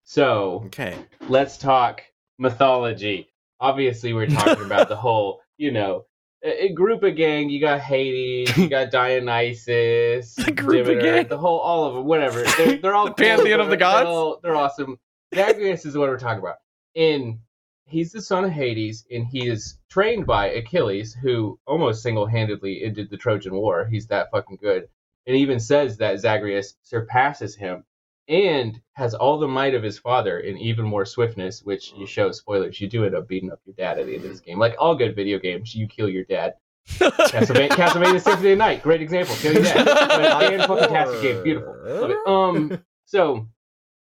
so 0.05 0.63
Okay. 0.67 0.95
let's 1.29 1.59
talk 1.59 2.03
mythology. 2.39 3.29
Obviously, 3.61 4.13
we're 4.13 4.27
talking 4.27 4.65
about 4.65 4.89
the 4.89 4.97
whole, 5.05 5.41
you 5.57 5.71
know, 5.73 6.05
a, 6.45 6.67
a 6.67 6.69
group 6.73 7.03
of 7.03 7.17
gang. 7.17 7.49
You 7.49 7.59
got 7.61 7.81
Hades, 7.81 8.55
you 8.59 8.69
got 8.69 8.91
Dionysus, 8.91 10.37
A 10.47 10.53
group 10.53 10.81
of 10.83 10.87
Demeter, 10.87 11.01
gang? 11.23 11.29
the 11.29 11.39
whole, 11.39 11.59
all 11.59 11.85
of 11.87 11.95
them, 11.95 12.05
whatever. 12.05 12.43
They're, 12.43 12.77
they're 12.79 12.95
all 12.95 13.07
The 13.07 13.15
pantheon 13.15 13.61
of 13.61 13.67
the 13.67 13.71
they're 13.71 13.79
gods? 13.79 14.07
all- 14.07 14.41
They're 14.43 14.57
awesome. 14.57 14.99
Zagreus 15.35 15.85
is 15.87 15.97
what 15.97 16.09
we're 16.09 16.19
talking 16.19 16.39
about. 16.41 16.57
And 16.95 17.39
he's 17.87 18.13
the 18.13 18.23
son 18.23 18.45
of 18.45 18.51
Hades, 18.51 19.07
and 19.11 19.27
he 19.27 19.49
is 19.49 19.79
trained 19.89 20.27
by 20.27 20.49
Achilles, 20.49 21.15
who 21.15 21.59
almost 21.67 22.03
single-handedly 22.03 22.83
ended 22.85 23.11
the 23.11 23.17
Trojan 23.17 23.55
War. 23.55 23.87
He's 23.87 24.07
that 24.09 24.31
fucking 24.31 24.59
good. 24.61 24.89
And 25.27 25.37
even 25.37 25.59
says 25.59 25.97
that 25.99 26.21
Zagreus 26.21 26.77
surpasses 26.83 27.57
him 27.57 27.85
and 28.29 28.81
has 28.93 29.15
all 29.15 29.39
the 29.39 29.49
might 29.49 29.75
of 29.75 29.83
his 29.83 29.99
father 29.99 30.39
and 30.39 30.59
even 30.59 30.85
more 30.85 31.05
swiftness, 31.05 31.63
which 31.63 31.93
you 31.97 32.07
show 32.07 32.31
spoilers. 32.33 32.81
You 32.81 32.89
do 32.89 33.05
end 33.05 33.15
up 33.15 33.29
beating 33.29 33.51
up 33.51 33.61
your 33.65 33.75
dad 33.75 33.99
at 33.99 34.07
the 34.07 34.15
end 34.15 34.25
of 34.25 34.31
this 34.31 34.41
game. 34.41 34.59
Like 34.59 34.77
all 34.79 34.95
good 34.95 35.15
video 35.15 35.39
games, 35.39 35.75
you 35.75 35.87
kill 35.87 36.09
your 36.09 36.25
dad. 36.25 36.55
Castlevania, 36.89 37.69
Castlevania 37.71 38.21
Symphony 38.21 38.33
of 38.33 38.43
the 38.43 38.57
Night, 38.57 38.83
great 38.83 39.03
example. 39.03 39.35
Kill 39.37 39.55
your 39.55 39.63
dad. 39.63 39.89
And 39.89 40.63
fucking 40.67 40.79
fantastic 40.79 41.23
game, 41.23 41.43
beautiful. 41.43 41.77
Love 41.85 42.11
it. 42.11 42.27
Um, 42.27 42.85
so, 43.05 43.49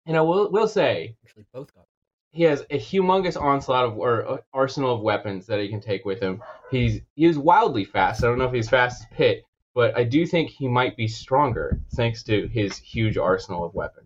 you 0.05 0.13
know, 0.13 0.25
we'll 0.25 0.51
we'll 0.51 0.67
say 0.67 1.15
Actually, 1.25 1.45
both 1.53 1.73
got. 1.73 1.85
He 2.31 2.43
has 2.43 2.61
a 2.69 2.79
humongous 2.79 3.39
onslaught 3.39 3.85
of 3.85 3.97
or 3.97 4.27
uh, 4.27 4.37
arsenal 4.53 4.95
of 4.95 5.01
weapons 5.01 5.45
that 5.47 5.59
he 5.59 5.67
can 5.67 5.81
take 5.81 6.05
with 6.05 6.19
him. 6.19 6.41
He's 6.69 7.01
he 7.15 7.25
is 7.25 7.37
wildly 7.37 7.85
fast. 7.85 8.23
I 8.23 8.27
don't 8.27 8.37
know 8.37 8.45
if 8.45 8.53
he's 8.53 8.69
fast 8.69 9.01
as 9.01 9.07
Pit, 9.15 9.43
but 9.73 9.97
I 9.97 10.03
do 10.03 10.25
think 10.25 10.49
he 10.49 10.67
might 10.67 10.95
be 10.95 11.07
stronger 11.07 11.79
thanks 11.95 12.23
to 12.23 12.47
his 12.47 12.77
huge 12.77 13.17
arsenal 13.17 13.65
of 13.65 13.73
weapons. 13.73 14.05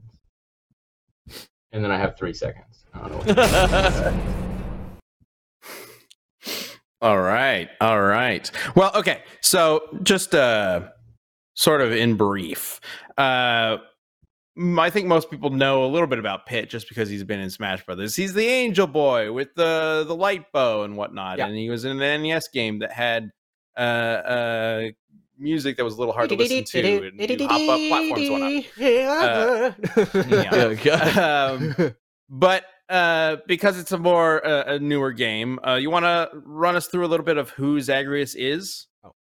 And 1.72 1.84
then 1.84 1.92
I 1.92 1.98
have 1.98 2.18
three 2.18 2.34
seconds. 2.34 2.86
All 7.02 7.20
right. 7.20 7.70
All 7.82 8.02
right. 8.02 8.50
Well, 8.76 8.92
okay. 8.96 9.24
So 9.42 9.82
just 10.04 10.34
uh 10.34 10.88
sort 11.56 11.82
of 11.82 11.92
in 11.92 12.16
brief. 12.16 12.80
Uh 13.18 13.78
I 14.56 14.90
think 14.90 15.08
most 15.08 15.32
people 15.32 15.50
know 15.50 15.84
a 15.84 15.88
little 15.88 16.08
bit 16.08 16.20
about 16.20 16.46
Pit 16.46 16.70
just 16.70 16.88
because 16.88 17.10
he's 17.10 17.24
been 17.24 17.40
in 17.40 17.50
Smash 17.50 17.84
Brothers. 17.86 18.16
He's 18.16 18.34
the 18.34 18.46
angel 18.46 18.88
boy 18.88 19.32
with 19.32 19.56
the 19.56 20.04
the 20.08 20.16
light 20.16 20.52
bow 20.52 20.84
and 20.84 20.96
whatnot. 20.96 21.40
Yeah. 21.40 21.48
And 21.48 21.56
he 21.56 21.70
was 21.70 21.86
in 21.86 22.00
an 22.00 22.24
NES 22.24 22.50
game 22.54 22.80
that 22.80 22.92
had 22.92 23.32
uh 23.76 23.80
uh 23.80 24.84
music 25.40 25.78
that 25.78 25.84
was 25.84 25.96
a 25.96 25.98
little 25.98 26.14
hard 26.14 26.30
to 26.30 26.36
listen 26.36 26.64
to 26.64 27.08
and 27.08 27.42
hop 27.42 27.62
up 27.62 27.80
platforms 27.88 28.22
and 28.22 28.32
whatnot. 28.32 28.64
Yeah. 28.78 29.74
Yeah, 30.84 31.54
um, 31.88 31.96
but 32.30 32.66
uh, 32.90 33.38
because 33.48 33.80
it's 33.80 33.92
a 33.92 33.98
more 33.98 34.46
uh, 34.46 34.76
a 34.76 34.80
newer 34.80 35.12
game, 35.12 35.60
uh, 35.66 35.76
you 35.76 35.90
want 35.90 36.06
to 36.06 36.30
run 36.46 36.76
us 36.76 36.88
through 36.88 37.06
a 37.06 37.08
little 37.08 37.26
bit 37.26 37.38
of 37.38 37.50
who 37.52 37.80
Zagreus 37.82 38.36
is? 38.36 38.88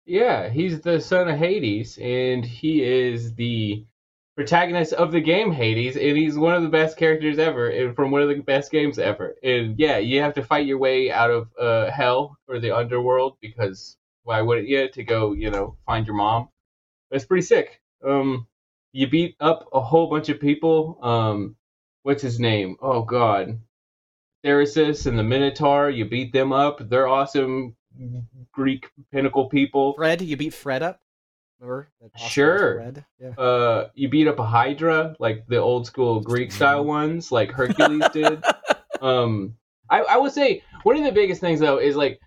yeah, 0.05 0.49
he's 0.49 0.81
the 0.81 0.99
son 0.99 1.29
of 1.29 1.37
Hades, 1.37 1.97
and 2.01 2.43
he 2.43 2.83
is 2.83 3.35
the 3.35 3.85
protagonist 4.35 4.93
of 4.93 5.11
the 5.11 5.21
game 5.21 5.51
Hades, 5.51 5.95
and 5.95 6.17
he's 6.17 6.37
one 6.37 6.55
of 6.55 6.63
the 6.63 6.69
best 6.69 6.97
characters 6.97 7.37
ever, 7.37 7.69
and 7.69 7.95
from 7.95 8.11
one 8.11 8.21
of 8.21 8.29
the 8.29 8.39
best 8.41 8.71
games 8.71 8.99
ever. 8.99 9.35
And 9.43 9.77
yeah, 9.77 9.97
you 9.97 10.21
have 10.21 10.33
to 10.35 10.43
fight 10.43 10.65
your 10.65 10.77
way 10.77 11.11
out 11.11 11.31
of 11.31 11.49
uh, 11.59 11.91
hell 11.91 12.37
or 12.47 12.59
the 12.59 12.75
underworld 12.75 13.37
because 13.41 13.97
why 14.23 14.41
wouldn't 14.41 14.67
you 14.67 14.89
to 14.89 15.03
go, 15.03 15.33
you 15.33 15.49
know, 15.49 15.77
find 15.85 16.05
your 16.05 16.15
mom? 16.15 16.49
It's 17.11 17.25
pretty 17.25 17.43
sick. 17.43 17.81
Um, 18.05 18.47
you 18.93 19.07
beat 19.07 19.35
up 19.39 19.67
a 19.73 19.81
whole 19.81 20.09
bunch 20.09 20.29
of 20.29 20.39
people. 20.39 20.97
Um, 21.01 21.55
what's 22.03 22.21
his 22.21 22.39
name? 22.39 22.77
Oh 22.81 23.03
God, 23.03 23.59
Theseus 24.43 25.05
and 25.05 25.19
the 25.19 25.23
Minotaur. 25.23 25.89
You 25.89 26.05
beat 26.05 26.33
them 26.33 26.51
up. 26.51 26.89
They're 26.89 27.07
awesome 27.07 27.75
Greek 28.51 28.89
pinnacle 29.11 29.49
people. 29.49 29.93
Fred, 29.93 30.21
you 30.21 30.37
beat 30.37 30.53
Fred 30.53 30.83
up. 30.83 31.01
Remember? 31.61 31.89
Sure. 32.17 32.93
Yeah. 33.19 33.29
Uh, 33.37 33.89
you 33.93 34.09
beat 34.09 34.27
up 34.27 34.39
a 34.39 34.45
Hydra, 34.45 35.15
like 35.19 35.45
the 35.47 35.57
old 35.57 35.85
school 35.85 36.19
Greek 36.19 36.51
style 36.57 36.83
ones, 36.83 37.31
like 37.31 37.51
Hercules 37.51 38.03
did. 38.11 38.43
Um, 39.01 39.55
I, 39.89 40.01
I 40.01 40.17
would 40.17 40.31
say 40.31 40.61
one 40.83 40.95
of 40.95 41.03
the 41.03 41.11
biggest 41.11 41.41
things 41.41 41.59
though 41.59 41.79
is 41.79 41.95
like, 41.95 42.19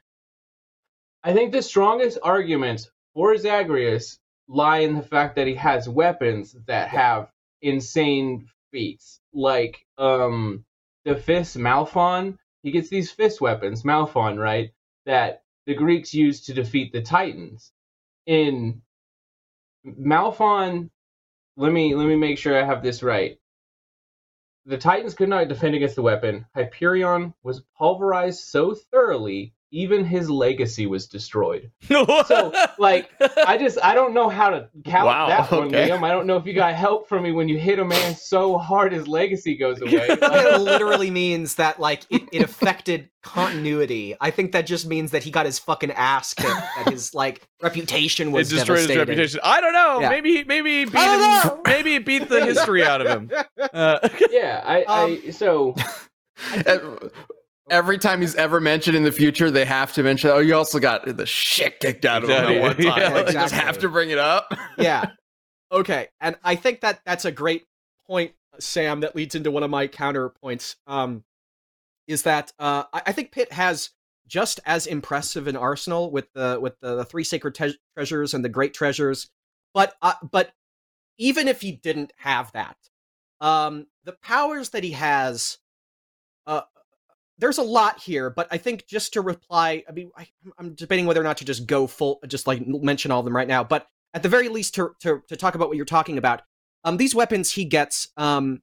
I 1.23 1.33
think 1.33 1.53
the 1.53 1.63
strongest 1.63 2.19
arguments 2.21 2.91
for 3.15 3.37
Zagreus 3.37 4.19
lie 4.49 4.79
in 4.79 4.97
the 4.97 5.03
fact 5.03 5.37
that 5.37 5.47
he 5.47 5.55
has 5.55 5.89
weapons 5.89 6.57
that 6.67 6.89
have 6.89 7.31
insane 7.63 8.49
feats, 8.73 9.21
like 9.33 9.87
um 9.99 10.65
the 11.05 11.15
fist 11.15 11.57
Malphon. 11.57 12.39
He 12.65 12.73
gets 12.73 12.89
these 12.89 13.13
fist 13.13 13.41
weapons, 13.41 13.85
Malphon, 13.85 14.37
right? 14.37 14.73
That 15.07 15.45
the 15.67 15.75
Greeks 15.75 16.13
used 16.13 16.47
to 16.47 16.55
defeat 16.55 16.93
the 16.93 17.03
Titans. 17.03 17.71
In 18.27 18.83
Malphon, 19.87 20.91
let 21.57 21.73
me 21.73 21.95
let 21.95 22.07
me 22.07 22.17
make 22.17 22.39
sure 22.39 22.61
I 22.61 22.65
have 22.65 22.83
this 22.83 23.03
right. 23.03 23.39
The 24.67 24.79
Titans 24.79 25.15
could 25.15 25.29
not 25.29 25.49
defend 25.49 25.75
against 25.75 25.97
the 25.97 26.03
weapon. 26.03 26.47
Hyperion 26.55 27.35
was 27.43 27.63
pulverized 27.77 28.41
so 28.41 28.75
thoroughly, 28.75 29.55
even 29.75 30.05
his 30.05 30.31
legacy 30.31 30.87
was 30.87 31.07
destroyed. 31.07 31.71
So, 32.25 32.53
like, 32.79 33.11
I 33.47 33.59
just 33.59 33.79
I 33.83 33.95
don't 33.95 34.15
know 34.15 34.29
how 34.29 34.51
to 34.51 34.69
count 34.85 35.07
Wow, 35.07 35.27
that 35.29 35.51
one, 35.51 35.67
okay. 35.69 35.91
Liam. 35.91 36.03
I 36.03 36.11
don't 36.11 36.27
know 36.27 36.37
if 36.37 36.47
you 36.47 36.55
got 36.55 36.75
help 36.75 37.09
from 37.09 37.23
me 37.23 37.33
when 37.33 37.49
you 37.49 37.59
hit 37.59 37.79
a 37.79 37.85
man 37.85 38.15
so 38.15 38.57
hard 38.57 38.93
his 38.93 39.07
legacy 39.09 39.57
goes 39.57 39.81
away. 39.81 39.91
it 40.09 40.61
literally 40.61 41.11
means 41.11 41.57
that 41.57 41.81
like 41.81 42.05
it, 42.11 42.23
it 42.33 42.43
affected 42.43 43.11
continuity. 43.23 44.17
I 44.21 44.31
think 44.31 44.53
that 44.53 44.67
just 44.67 44.87
means 44.87 45.11
that 45.11 45.23
he 45.23 45.31
got 45.31 45.47
his 45.47 45.59
fucking 45.59 45.91
ass 45.93 46.35
kicked. 46.35 46.49
That 46.49 46.91
his 46.91 47.15
like 47.15 47.47
reputation 47.63 48.29
it 48.29 48.33
was 48.33 48.49
destroyed 48.49 48.89
his 48.89 48.97
reputation. 48.97 49.41
I 49.43 49.61
don't 49.61 49.73
know. 49.73 50.01
Yeah. 50.01 50.09
Maybe 50.11 50.45
maybe 50.45 50.83
it 50.83 50.93
beat 50.93 51.01
him- 51.01 51.61
maybe 51.67 51.95
it 51.97 52.07
beat 52.07 52.29
the 52.29 52.45
history 52.45 52.85
out 52.85 53.01
of 53.01 53.09
him. 53.09 53.31
Uh, 53.73 54.09
yeah, 54.31 54.63
I, 54.65 54.85
I 54.87 55.31
so 55.31 55.75
Every 57.71 57.99
time 57.99 58.21
he's 58.21 58.35
ever 58.35 58.61
mentioned 58.61 58.97
in 58.97 59.05
the 59.05 59.13
future, 59.13 59.51
they 59.51 59.65
have 59.65 59.93
to 59.95 60.03
mention. 60.03 60.31
Oh, 60.31 60.39
you 60.39 60.55
also 60.55 60.79
got 60.79 61.17
the 61.17 61.27
shit 61.27 61.81
kicked 61.81 62.05
out 62.05 62.23
of 62.23 62.29
him 62.29 62.45
Exactly. 62.45 62.57
at 62.59 62.63
one 62.63 62.77
time. 62.77 63.01
Yeah, 63.01 63.09
like, 63.09 63.27
you 63.29 63.33
just 63.33 63.55
have 63.55 63.79
to 63.79 63.89
bring 63.89 64.11
it 64.11 64.19
up. 64.19 64.53
yeah. 64.79 65.11
Okay, 65.73 66.09
and 66.21 66.37
I 66.45 66.57
think 66.57 66.83
that 66.83 67.01
that's 67.07 67.25
a 67.25 67.33
great 67.33 67.65
point, 68.07 68.33
Sam. 68.59 69.01
That 69.01 69.17
leads 69.17 69.35
into 69.35 69.51
one 69.51 69.63
of 69.63 69.71
my 69.71 69.89
counterpoints. 69.89 70.77
Um, 70.87 71.25
is 72.07 72.23
that 72.25 72.53
uh, 72.59 72.85
I, 72.93 73.03
I 73.07 73.13
think 73.13 73.33
Pit 73.33 73.51
has 73.53 73.91
just 74.27 74.61
as 74.67 74.87
impressive 74.87 75.49
an 75.49 75.57
arsenal 75.57 76.11
with 76.11 76.33
the 76.35 76.59
with 76.61 76.79
the, 76.81 76.97
the 76.97 77.05
three 77.05 77.25
sacred 77.25 77.55
te- 77.55 77.79
treasures 77.97 78.35
and 78.35 78.45
the 78.45 78.49
great 78.51 78.75
treasures, 78.75 79.31
but 79.73 79.95
uh, 80.03 80.15
but 80.31 80.53
even 81.19 81.49
if 81.49 81.61
he 81.61 81.73
didn't 81.73 82.13
have 82.19 82.53
that, 82.53 82.77
um, 83.41 83.87
the 84.05 84.13
powers 84.13 84.71
that 84.71 84.85
he 84.85 84.93
has, 84.93 85.59
there's 87.39 87.59
a 87.59 87.63
lot 87.63 88.01
here. 88.01 88.31
But 88.31 88.49
I 88.51 88.59
think 88.59 88.87
just 88.87 89.13
to 89.15 89.21
reply, 89.21 89.85
I 89.89 89.93
mean, 89.93 90.11
I, 90.17 90.29
I'm 90.59 90.75
debating 90.75 91.07
whether 91.07 91.21
or 91.21 91.25
not 91.25 91.39
to 91.39 91.45
just 91.45 91.67
go 91.67 91.87
full, 91.87 92.21
just 92.27 92.47
like 92.47 92.67
mention 92.67 93.11
all 93.11 93.21
of 93.21 93.25
them 93.25 93.37
right 93.37 93.49
now. 93.49 93.65
But 93.65 93.87
at 94.13 94.23
the 94.23 94.29
very 94.29 94.49
least, 94.49 94.75
to 94.77 94.93
to, 95.01 95.23
to 95.29 95.37
talk 95.37 95.55
about 95.55 95.69
what 95.69 95.77
you're 95.77 95.87
talking 95.87 96.19
about, 96.19 96.43
um, 96.85 96.97
these 96.97 97.15
weapons 97.15 97.53
he 97.53 97.65
gets, 97.65 98.09
um, 98.17 98.63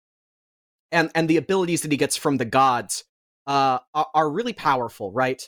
and 0.92 1.12
and 1.16 1.30
the 1.30 1.38
abilities 1.38 1.82
that 1.82 1.92
he 1.92 1.98
gets 1.98 2.16
from 2.16 2.38
the 2.38 2.46
gods, 2.46 3.04
uh, 3.48 3.80
are, 3.94 4.08
are 4.14 4.30
really 4.30 4.54
powerful, 4.54 5.12
right? 5.12 5.48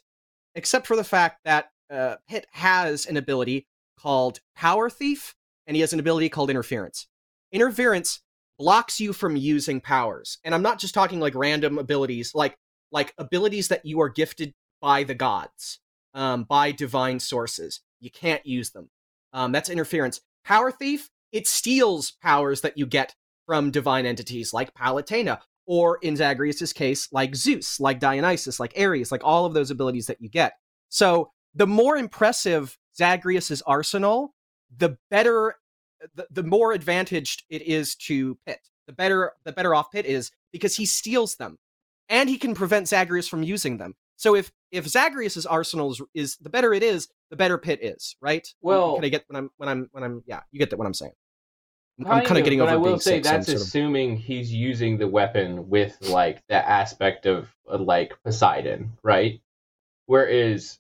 Except 0.55 0.85
for 0.85 0.95
the 0.95 1.03
fact 1.03 1.39
that 1.45 1.69
uh, 1.89 2.15
Pit 2.27 2.45
has 2.51 3.05
an 3.05 3.17
ability 3.17 3.67
called 3.99 4.39
Power 4.55 4.89
Thief, 4.89 5.35
and 5.65 5.75
he 5.75 5.81
has 5.81 5.93
an 5.93 5.99
ability 5.99 6.29
called 6.29 6.49
Interference. 6.49 7.07
Interference 7.51 8.21
blocks 8.59 8.99
you 8.99 9.13
from 9.13 9.35
using 9.35 9.79
powers, 9.79 10.39
and 10.43 10.53
I'm 10.53 10.61
not 10.61 10.79
just 10.79 10.93
talking 10.93 11.19
like 11.19 11.35
random 11.35 11.77
abilities, 11.77 12.33
like 12.35 12.57
like 12.93 13.13
abilities 13.17 13.67
that 13.67 13.85
you 13.85 13.99
are 13.99 14.07
gifted 14.07 14.53
by 14.81 15.03
the 15.03 15.15
gods, 15.15 15.79
um, 16.13 16.43
by 16.43 16.71
divine 16.71 17.19
sources. 17.19 17.81
You 17.99 18.11
can't 18.11 18.45
use 18.45 18.71
them. 18.71 18.89
Um, 19.33 19.51
that's 19.51 19.69
interference. 19.69 20.21
Power 20.45 20.71
Thief, 20.71 21.09
it 21.31 21.47
steals 21.47 22.11
powers 22.21 22.61
that 22.61 22.77
you 22.77 22.85
get 22.85 23.15
from 23.45 23.71
divine 23.71 24.05
entities 24.05 24.53
like 24.53 24.73
Palutena, 24.73 25.39
or 25.65 25.97
in 26.01 26.15
Zagreus' 26.15 26.73
case, 26.73 27.09
like 27.11 27.35
Zeus, 27.35 27.79
like 27.79 27.99
Dionysus, 27.99 28.59
like 28.59 28.73
Ares, 28.79 29.11
like 29.11 29.23
all 29.23 29.45
of 29.45 29.53
those 29.53 29.71
abilities 29.71 30.07
that 30.07 30.21
you 30.21 30.29
get. 30.29 30.53
So 30.89 31.31
the 31.55 31.67
more 31.67 31.97
impressive 31.97 32.77
Zagreus' 32.95 33.61
arsenal, 33.63 34.33
the 34.77 34.97
better, 35.09 35.55
the, 36.15 36.27
the 36.29 36.43
more 36.43 36.73
advantaged 36.73 37.43
it 37.49 37.61
is 37.63 37.95
to 37.95 38.37
Pit. 38.45 38.59
The 38.87 38.93
better, 38.93 39.31
the 39.45 39.53
better 39.53 39.73
off 39.73 39.91
Pit 39.91 40.05
is 40.05 40.31
because 40.51 40.75
he 40.75 40.85
steals 40.85 41.35
them, 41.35 41.57
and 42.09 42.29
he 42.29 42.37
can 42.37 42.53
prevent 42.55 42.87
Zagreus 42.87 43.27
from 43.27 43.43
using 43.43 43.77
them. 43.77 43.95
So 44.15 44.35
if 44.35 44.51
if 44.71 44.87
Zagreus's 44.87 45.45
arsenal 45.45 45.91
is, 45.91 46.01
is 46.13 46.37
the 46.37 46.49
better 46.49 46.73
it 46.73 46.83
is, 46.83 47.07
the 47.29 47.35
better 47.35 47.57
Pit 47.57 47.79
is, 47.81 48.15
right? 48.21 48.47
Well- 48.61 48.95
can 48.95 49.05
I 49.05 49.09
get 49.09 49.25
when 49.27 49.35
I'm 49.37 49.49
when 49.57 49.69
I'm 49.69 49.89
when 49.91 50.03
I'm 50.03 50.23
yeah, 50.25 50.41
you 50.51 50.59
get 50.59 50.69
that 50.69 50.77
what 50.77 50.85
I'm 50.85 50.93
saying. 50.93 51.13
I'm, 51.99 52.05
Kind 52.05 52.25
kind 52.25 52.37
of 52.39 52.43
getting 52.43 52.57
but 52.59 52.69
over 52.69 52.73
I 52.73 52.77
will 52.77 52.99
say 52.99 53.17
I'm 53.17 53.21
that's 53.23 53.45
sort 53.45 53.57
of- 53.57 53.61
assuming 53.61 54.17
he's 54.17 54.51
using 54.51 54.97
the 54.97 55.07
weapon 55.07 55.69
with 55.69 55.95
like 56.09 56.41
the 56.47 56.55
aspect 56.67 57.25
of 57.27 57.49
uh, 57.71 57.77
like 57.77 58.17
Poseidon, 58.23 58.93
right? 59.03 59.41
Whereas 60.07 60.79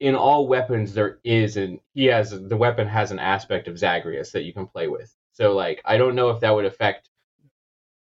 in 0.00 0.14
all 0.16 0.48
weapons 0.48 0.94
there 0.94 1.18
is 1.22 1.56
an 1.56 1.80
he 1.94 2.06
has 2.06 2.30
the 2.30 2.56
weapon 2.56 2.88
has 2.88 3.10
an 3.10 3.18
aspect 3.18 3.68
of 3.68 3.78
Zagreus 3.78 4.32
that 4.32 4.42
you 4.42 4.52
can 4.52 4.66
play 4.66 4.88
with. 4.88 5.14
So 5.32 5.52
like 5.54 5.80
I 5.84 5.96
don't 5.98 6.14
know 6.14 6.30
if 6.30 6.40
that 6.40 6.54
would 6.54 6.64
affect 6.64 7.08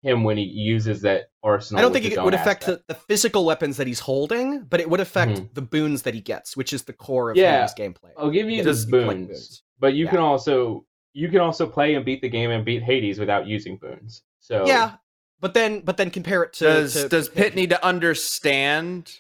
him 0.02 0.24
when 0.24 0.38
he 0.38 0.44
uses 0.44 1.02
that 1.02 1.30
arsenal. 1.44 1.80
I 1.80 1.82
don't 1.82 1.92
think 1.92 2.06
it 2.06 2.22
would 2.22 2.34
affect 2.34 2.66
the, 2.66 2.82
the 2.88 2.96
physical 2.96 3.46
weapons 3.46 3.78
that 3.78 3.88
he's 3.88 4.00
holding, 4.00 4.64
but 4.64 4.80
it 4.80 4.90
would 4.90 5.00
affect 5.00 5.34
mm-hmm. 5.34 5.54
the 5.54 5.62
boons 5.62 6.04
that 6.04 6.14
he 6.14 6.22
gets, 6.22 6.56
which 6.56 6.72
is 6.74 6.84
the 6.84 6.94
core 6.94 7.32
of 7.32 7.38
Yeah. 7.38 7.68
Hades 7.68 7.74
gameplay. 7.76 8.12
I'll 8.18 8.30
give 8.30 8.50
you 8.50 8.58
Yeah, 8.58 8.64
the 8.64 8.72
just 8.72 8.90
collect 8.90 9.28
boons, 9.28 9.64
but 9.80 9.94
you 9.94 10.06
Yeah. 10.06 10.12
can 10.12 10.20
also 10.20 10.86
you 11.14 11.28
can 11.28 11.40
also 11.40 11.68
play 11.68 11.96
and 11.96 12.06
beat 12.06 12.22
the 12.22 12.30
game 12.30 12.52
and 12.52 12.64
beat 12.64 12.84
Hades 12.84 13.20
without 13.20 13.48
using 13.48 13.78
boons. 13.78 14.24
So 14.40 14.66
Yeah, 14.66 14.96
but 15.40 15.54
then 15.54 15.82
but 15.82 15.98
then 15.98 16.12
compare 16.12 16.44
it 16.44 16.54
to 16.54 16.64
does 16.64 16.94
to- 16.94 17.10
does 17.10 17.28
to 17.28 17.36
Pit 17.36 17.56
need 17.56 17.72
to 17.72 17.86
understand? 17.86 19.12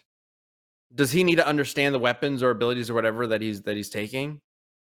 Does 0.93 1.11
he 1.11 1.23
need 1.23 1.35
to 1.35 1.47
understand 1.47 1.93
the 1.93 1.99
weapons 1.99 2.41
or 2.41 2.51
abilities 2.51 2.89
or 2.89 2.93
whatever 2.93 3.27
that 3.27 3.41
he's 3.41 3.63
that 3.63 3.75
he's 3.75 3.89
taking 3.89 4.41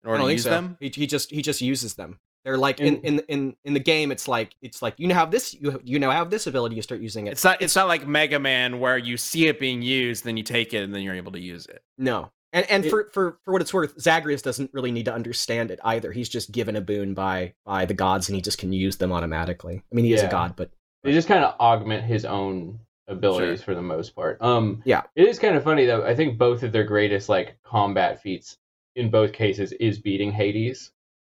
in 0.03 0.05
I 0.05 0.09
order 0.09 0.17
don't 0.19 0.27
to 0.27 0.29
think 0.29 0.37
use 0.37 0.43
so. 0.43 0.49
them? 0.49 0.77
He, 0.79 0.89
he 0.89 1.07
just 1.07 1.31
he 1.31 1.41
just 1.41 1.61
uses 1.61 1.95
them. 1.95 2.19
They're 2.45 2.58
like 2.58 2.80
in, 2.80 2.97
in 3.02 3.19
in 3.28 3.56
in 3.65 3.73
the 3.73 3.80
game. 3.80 4.12
It's 4.12 4.28
like 4.28 4.56
it's 4.62 4.82
like 4.82 4.95
you 4.97 5.08
now 5.08 5.15
have 5.15 5.32
this 5.32 5.54
you 5.54 5.80
you 5.84 5.99
now 5.99 6.12
have 6.12 6.30
this 6.30 6.47
ability. 6.47 6.75
You 6.75 6.82
start 6.82 7.02
using 7.02 7.28
it. 7.28 7.32
It's 7.32 7.43
not. 7.43 7.62
It's 7.62 7.75
not 7.75 7.88
like 7.88 8.08
Mega 8.08 8.39
Man 8.39 8.80
where 8.80 8.97
you 8.97 9.17
see 9.17 9.47
it 9.47 9.60
being 9.60 9.82
used, 9.82 10.23
then 10.23 10.38
you 10.38 10.43
take 10.43 10.73
it, 10.73 10.84
and 10.84 10.93
then 10.95 11.02
you're 11.02 11.15
able 11.15 11.34
to 11.34 11.39
use 11.39 11.65
it. 11.65 11.84
No. 11.97 12.32
And 12.54 12.65
and 12.71 12.86
It- 12.86 12.89
for, 12.89 13.10
for 13.13 13.39
for 13.43 13.52
what 13.52 13.62
it's 13.62 13.73
worth, 13.73 13.99
Zagreus 13.99 14.41
doesn't 14.41 14.71
really 14.73 14.91
need 14.91 15.06
to 15.06 15.13
understand 15.13 15.69
it 15.69 15.80
either. 15.84 16.12
He's 16.12 16.30
just 16.30 16.52
given 16.52 16.75
a 16.75 16.82
boon 16.82 17.13
by 17.13 17.54
by 17.65 17.86
the 17.86 17.93
gods 17.93 18.30
and 18.30 18.36
he 18.36 18.41
just 18.41 18.58
can 18.58 18.71
use 18.73 18.97
them 18.97 19.12
automatically. 19.12 19.84
I 19.91 19.95
mean 19.95 20.06
he 20.06 20.13
is 20.13 20.21
a 20.21 20.25
Yeah. 20.25 20.32
god, 20.32 20.56
but 20.56 20.71
they 21.04 21.12
just 21.13 21.28
kind 21.28 21.43
of 21.43 21.56
augment 21.60 22.06
his 22.06 22.25
own 22.25 22.80
abilities 23.08 23.60
Sure. 23.60 23.65
for 23.65 23.75
the 23.75 23.82
most 23.82 24.15
part. 24.15 24.41
Um, 24.41 24.82
Yeah. 24.86 25.04
it 25.15 25.28
is 25.28 25.39
kind 25.39 25.56
of 25.56 25.63
funny 25.63 25.86
though. 25.86 26.06
I 26.06 26.15
think 26.15 26.38
both 26.38 26.63
of 26.63 26.71
their 26.71 26.84
greatest 26.86 27.28
like 27.30 27.58
combat 27.63 28.21
feats 28.21 28.58
in 28.95 29.10
both 29.12 29.32
cases 29.34 29.71
is 29.73 29.99
beating 29.99 30.32
Hades. 30.32 30.91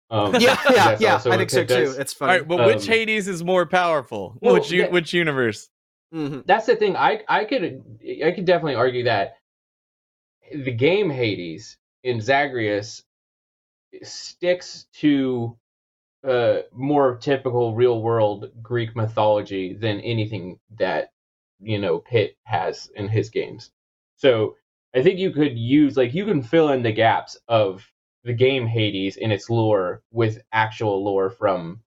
Um, 0.09 0.35
yeah, 0.35 0.57
yeah, 0.71 0.97
yeah. 0.99 1.15
I 1.25 1.37
think 1.37 1.49
so 1.49 1.61
too. 1.61 1.65
does. 1.65 1.97
It's 1.97 2.13
All 2.13 2.27
funny. 2.27 2.39
right, 2.39 2.47
but 2.47 2.65
which 2.67 2.83
Um, 2.83 2.93
Hades 2.93 3.27
is 3.27 3.43
more 3.43 3.65
powerful? 3.65 4.37
well, 4.41 4.53
which 4.53 4.71
u- 4.71 4.81
that- 4.83 4.91
which 4.91 5.13
universe? 5.13 5.69
Mhm. 6.13 6.45
That's 6.45 6.67
the 6.67 6.75
thing. 6.75 6.95
I 6.95 7.23
I 7.27 7.45
could 7.45 7.83
I 8.23 8.31
could 8.31 8.45
definitely 8.45 8.75
argue 8.75 9.03
that 9.05 9.37
the 10.53 10.71
game 10.71 11.09
Hades 11.09 11.77
in 12.03 12.21
Zagreus 12.21 13.03
sticks 14.03 14.85
to 14.99 15.57
uh, 16.23 16.59
more 16.73 17.17
typical 17.17 17.75
real 17.75 18.01
world 18.01 18.51
Greek 18.61 18.95
mythology 18.95 19.73
than 19.73 19.99
anything 20.01 20.59
that 20.77 21.09
you 21.59 21.79
know 21.79 21.99
Pit 21.99 22.35
has 22.43 22.89
in 22.95 23.07
his 23.07 23.29
games. 23.29 23.71
So 24.17 24.55
I 24.95 25.03
think 25.03 25.19
you 25.19 25.31
could 25.31 25.57
use 25.57 25.97
like 25.97 26.13
you 26.13 26.25
can 26.25 26.41
fill 26.43 26.69
in 26.69 26.83
the 26.83 26.91
gaps 26.91 27.37
of 27.47 27.89
the 28.25 28.33
game 28.33 28.65
Hades 28.67 29.15
in 29.17 29.31
its 29.31 29.49
lore 29.49 30.01
with 30.11 30.41
actual 30.51 31.03
lore 31.03 31.29
from 31.29 31.79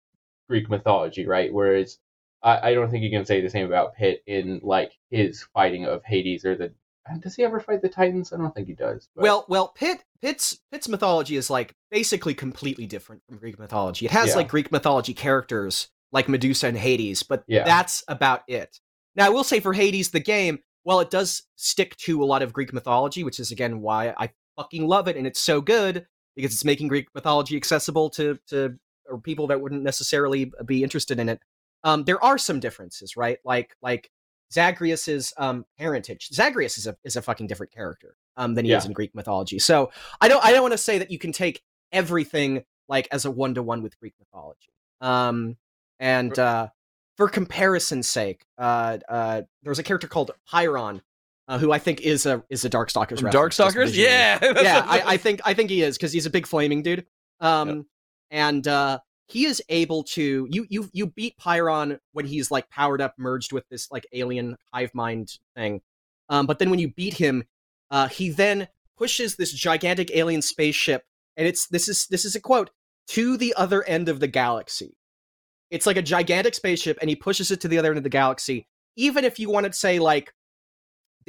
Greek 0.49 0.71
mythology, 0.71 1.27
right? 1.27 1.53
Whereas 1.53 1.99
I, 2.43 2.71
I 2.71 2.75
don't 2.75 2.91
think 2.91 3.03
you 3.05 3.11
can 3.11 3.27
say 3.27 3.41
the 3.43 3.51
same 3.51 3.67
about 3.67 3.95
Pit 3.97 4.23
in 4.27 4.61
like 4.63 4.93
his 5.11 5.43
fighting 5.53 5.85
of 5.85 6.03
Hades 6.05 6.45
or 6.47 6.55
the. 6.57 6.73
Does 7.21 7.35
he 7.35 7.43
ever 7.43 7.59
fight 7.59 7.81
the 7.83 7.89
Titans? 7.89 8.33
I 8.33 8.37
don't 8.37 8.55
think 8.55 8.69
he 8.69 8.75
does. 8.75 9.09
but- 9.17 9.23
Well, 9.23 9.47
well, 9.49 9.69
Pit 9.69 10.05
Pit's 10.23 10.59
Pit's 10.71 10.89
mythology 10.89 11.37
is 11.37 11.51
like 11.51 11.75
basically 11.91 12.35
completely 12.35 12.87
different 12.87 13.23
from 13.29 13.39
Greek 13.39 13.59
mythology. 13.59 14.07
It 14.07 14.13
has 14.13 14.31
Yeah. 14.31 14.37
like 14.37 14.49
Greek 14.49 14.71
mythology 14.71 15.15
characters 15.15 15.89
like 16.13 16.29
Medusa 16.29 16.69
and 16.69 16.77
Hades, 16.79 17.23
but 17.23 17.45
Yeah. 17.47 17.65
that's 17.65 18.05
about 18.09 18.43
it. 18.47 18.79
Now, 19.17 19.27
I 19.27 19.31
will 19.31 19.45
say 19.45 19.59
for 19.61 19.73
Hades, 19.73 20.11
the 20.11 20.21
game, 20.21 20.61
while 20.85 21.01
it 21.01 21.11
does 21.11 21.43
stick 21.57 21.97
to 21.97 22.23
a 22.23 22.27
lot 22.27 22.43
of 22.43 22.53
Greek 22.53 22.73
mythology, 22.73 23.25
which 23.25 23.41
is 23.41 23.51
again 23.51 23.81
why 23.81 24.15
I 24.17 24.31
fucking 24.57 24.87
love 24.87 25.09
it, 25.09 25.17
and 25.17 25.27
it's 25.27 25.41
so 25.41 25.61
good 25.61 26.07
because 26.39 26.55
it's 26.55 26.65
making 26.65 26.87
Greek 26.87 27.09
mythology 27.17 27.57
accessible 27.57 28.09
to 28.11 28.39
to 28.47 28.79
or 29.11 29.19
people 29.19 29.49
that 29.49 29.61
wouldn't 29.61 29.83
necessarily 29.83 30.53
be 30.65 30.85
interested 30.85 31.19
in 31.19 31.29
it. 31.29 31.41
Um, 31.83 32.05
there 32.05 32.23
are 32.23 32.39
some 32.39 32.61
differences, 32.61 33.17
right? 33.17 33.39
Like 33.45 33.75
like 33.83 34.09
Zagreus's 34.53 35.35
um, 35.37 35.67
parentage. 35.77 36.29
Zagreus 36.33 36.79
is 36.79 36.87
a 36.87 36.97
is 37.03 37.17
a 37.17 37.23
fucking 37.23 37.49
different 37.49 37.73
character 37.73 38.15
um, 38.37 38.55
than 38.55 38.65
he 38.65 38.73
is 38.73 38.87
in 38.87 38.93
Greek 38.93 39.17
mythology. 39.17 39.59
So 39.59 39.91
I 40.21 40.29
don't 40.29 40.45
I 40.45 40.53
don't 40.53 40.63
want 40.63 40.75
to 40.75 40.79
say 40.79 40.99
that 40.99 41.11
you 41.11 41.19
can 41.19 41.33
take 41.33 41.61
everything 41.91 42.63
like 42.89 43.09
as 43.11 43.25
a 43.25 43.33
one 43.33 43.55
to 43.55 43.63
one 43.63 43.83
with 43.83 43.99
Greek 43.99 44.15
mythology. 44.21 44.73
Um, 45.01 45.57
and 45.99 46.39
uh, 46.39 46.69
for 47.17 47.29
comparison's 47.29 48.09
sake, 48.09 48.45
uh, 48.59 48.99
uh, 49.09 49.43
there 49.65 49.71
was 49.71 49.81
a 49.81 49.83
character 49.83 50.07
called 50.07 50.31
Pyron, 50.53 51.01
uh, 51.49 51.59
who 51.59 51.73
I 51.73 51.79
think 51.79 52.03
is 52.03 52.27
a 52.27 52.45
is 52.51 52.65
a 52.65 52.71
Darkstalkers. 52.71 53.21
Darkstalkers? 53.21 53.97
Yeah. 53.97 54.39
yeah, 54.63 54.85
I, 54.87 55.15
I 55.15 55.17
think 55.17 55.41
I 55.45 55.55
think 55.55 55.71
he 55.71 55.83
is 55.83 55.97
because 55.97 56.13
he's 56.13 56.27
a 56.27 56.31
big 56.31 56.47
flaming 56.47 56.83
dude. 56.83 57.07
Um, 57.41 57.87
and 58.31 58.69
uh, 58.69 58.99
he 59.29 59.47
is 59.47 59.63
able 59.71 60.05
to 60.05 60.47
you 60.51 60.67
you 60.69 60.91
you 60.93 61.07
beat 61.07 61.39
Pyron 61.39 61.99
when 62.13 62.27
he's 62.27 62.51
like 62.51 62.69
powered 62.69 63.01
up, 63.01 63.15
merged 63.19 63.53
with 63.53 63.65
this 63.71 63.91
like 63.91 64.07
alien 64.13 64.57
hive 64.73 64.95
mind 64.95 65.33
thing. 65.57 65.81
Um, 66.29 66.47
but 66.47 66.59
then 66.59 66.69
when 66.69 66.79
you 66.79 66.93
beat 66.93 67.15
him, 67.15 67.45
uh, 67.91 68.09
he 68.09 68.29
then 68.29 68.69
pushes 68.99 69.37
this 69.37 69.53
gigantic 69.53 70.11
alien 70.15 70.43
spaceship, 70.43 71.05
and 71.37 71.47
it's 71.47 71.67
this 71.69 71.89
is 71.89 72.07
this 72.09 72.27
is 72.27 72.35
a 72.35 72.41
quote 72.41 72.71
to 73.09 73.39
the 73.39 73.55
other 73.55 73.83
end 73.85 74.11
of 74.11 74.21
the 74.21 74.27
galaxy. 74.27 74.99
It's 75.71 75.87
like 75.87 75.97
a 75.97 76.03
gigantic 76.03 76.55
spaceship, 76.55 76.99
and 77.01 77.09
he 77.09 77.17
pushes 77.17 77.51
it 77.51 77.63
to 77.63 77.69
the 77.69 77.79
other 77.79 77.91
end 77.91 77.99
of 77.99 78.05
the 78.05 78.11
galaxy. 78.11 78.67
Even 78.97 79.25
if 79.25 79.39
you 79.39 79.49
wanted 79.49 79.73
to 79.73 79.79
say 79.79 79.99
like 79.99 80.33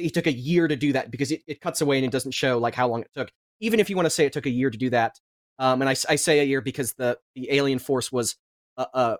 he 0.00 0.10
took 0.10 0.26
a 0.26 0.32
year 0.32 0.68
to 0.68 0.76
do 0.76 0.92
that 0.92 1.10
because 1.10 1.30
it, 1.30 1.42
it 1.46 1.60
cuts 1.60 1.80
away 1.80 1.96
and 1.96 2.04
it 2.04 2.12
doesn't 2.12 2.32
show 2.32 2.58
like 2.58 2.74
how 2.74 2.88
long 2.88 3.02
it 3.02 3.10
took. 3.14 3.30
Even 3.60 3.80
if 3.80 3.90
you 3.90 3.96
want 3.96 4.06
to 4.06 4.10
say 4.10 4.24
it 4.24 4.32
took 4.32 4.46
a 4.46 4.50
year 4.50 4.70
to 4.70 4.78
do 4.78 4.90
that, 4.90 5.20
um, 5.58 5.82
and 5.82 5.88
I 5.88 5.94
say 5.94 6.40
a 6.40 6.44
year 6.44 6.60
because 6.60 6.94
the 6.94 7.18
the 7.34 7.52
alien 7.52 7.78
force 7.78 8.10
was 8.10 8.36
uh, 8.76 8.86
uh 8.94 9.16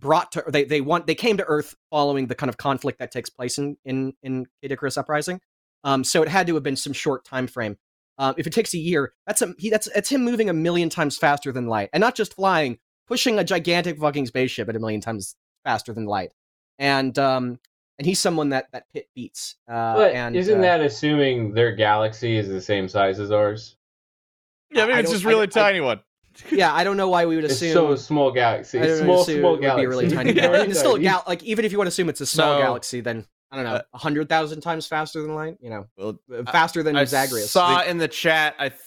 brought 0.00 0.32
to 0.32 0.44
they 0.48 0.64
they 0.64 0.80
want 0.80 1.06
they 1.06 1.14
came 1.14 1.36
to 1.36 1.44
Earth 1.44 1.76
following 1.90 2.26
the 2.26 2.34
kind 2.34 2.48
of 2.48 2.56
conflict 2.56 2.98
that 2.98 3.12
takes 3.12 3.30
place 3.30 3.58
in 3.58 3.76
in 3.84 4.14
in 4.22 4.46
Kid 4.62 4.72
Icarus 4.72 4.98
Uprising. 4.98 5.40
Um, 5.84 6.04
so 6.04 6.22
it 6.22 6.28
had 6.28 6.46
to 6.48 6.54
have 6.54 6.62
been 6.62 6.76
some 6.76 6.92
short 6.92 7.24
time 7.24 7.46
frame. 7.46 7.76
Um, 8.18 8.34
if 8.36 8.46
it 8.46 8.52
takes 8.52 8.74
a 8.74 8.78
year, 8.78 9.12
that's 9.26 9.42
a 9.42 9.54
he 9.58 9.70
that's 9.70 9.86
it's 9.88 10.10
him 10.10 10.24
moving 10.24 10.50
a 10.50 10.54
million 10.54 10.90
times 10.90 11.16
faster 11.16 11.52
than 11.52 11.68
light, 11.68 11.90
and 11.92 12.00
not 12.00 12.14
just 12.14 12.34
flying, 12.34 12.78
pushing 13.06 13.38
a 13.38 13.44
gigantic 13.44 13.98
fucking 13.98 14.26
spaceship 14.26 14.68
at 14.68 14.76
a 14.76 14.80
million 14.80 15.00
times 15.00 15.36
faster 15.64 15.92
than 15.92 16.06
light. 16.06 16.30
And 16.78 17.18
um, 17.18 17.60
and 18.00 18.06
he's 18.06 18.18
someone 18.18 18.48
that 18.48 18.66
that 18.72 18.84
Pit 18.92 19.08
beats. 19.14 19.56
Uh, 19.68 19.94
but 19.94 20.14
and 20.14 20.34
isn't 20.34 20.58
uh, 20.58 20.62
that 20.62 20.80
assuming 20.80 21.52
their 21.52 21.72
galaxy 21.72 22.36
is 22.38 22.48
the 22.48 22.60
same 22.60 22.88
size 22.88 23.20
as 23.20 23.30
ours? 23.30 23.76
yeah, 24.72 24.86
maybe 24.86 24.96
I 24.96 25.00
it's 25.00 25.10
just 25.10 25.24
I- 25.26 25.28
really 25.28 25.42
I- 25.44 25.46
tiny 25.46 25.80
one. 25.80 26.00
yeah, 26.50 26.72
I 26.72 26.84
don't 26.84 26.96
know 26.96 27.08
why 27.10 27.26
we 27.26 27.36
would 27.36 27.44
assume. 27.44 27.68
It's 27.68 27.76
assume. 27.76 27.88
so 27.90 27.96
small 27.96 28.30
galaxy. 28.32 28.78
Small, 28.78 29.24
small 29.24 29.36
it 29.36 29.42
would 29.42 29.60
galaxy. 29.60 29.80
be 29.80 29.84
a 29.84 29.88
really 29.88 30.08
tiny 30.10 30.30
Yeah, 30.34 30.42
galaxy. 30.42 30.62
And 30.62 30.70
it's 30.70 30.78
still 30.80 30.92
a 30.92 30.94
Tiny. 30.94 31.04
gal. 31.04 31.24
Like 31.28 31.42
even 31.42 31.64
if 31.64 31.72
you 31.72 31.78
want 31.78 31.86
to 31.86 31.90
assume 31.90 32.08
it's 32.08 32.20
a 32.20 32.26
small 32.26 32.56
So- 32.56 32.62
galaxy, 32.62 33.00
then 33.02 33.26
I 33.52 33.56
don't 33.56 33.64
know, 33.64 33.74
Uh, 33.74 33.82
a 33.92 33.98
hundred 33.98 34.28
thousand 34.28 34.60
times 34.62 34.86
faster 34.86 35.20
than 35.22 35.34
light. 35.34 35.56
You 35.60 35.70
know, 35.70 35.86
Well, 35.96 36.20
uh, 36.32 36.50
faster 36.50 36.82
than 36.84 36.96
I 36.96 37.04
Zagreus. 37.04 37.50
saw 37.50 37.82
in 37.82 37.98
the 37.98 38.06
chat. 38.08 38.54
I, 38.60 38.68
th- 38.70 38.80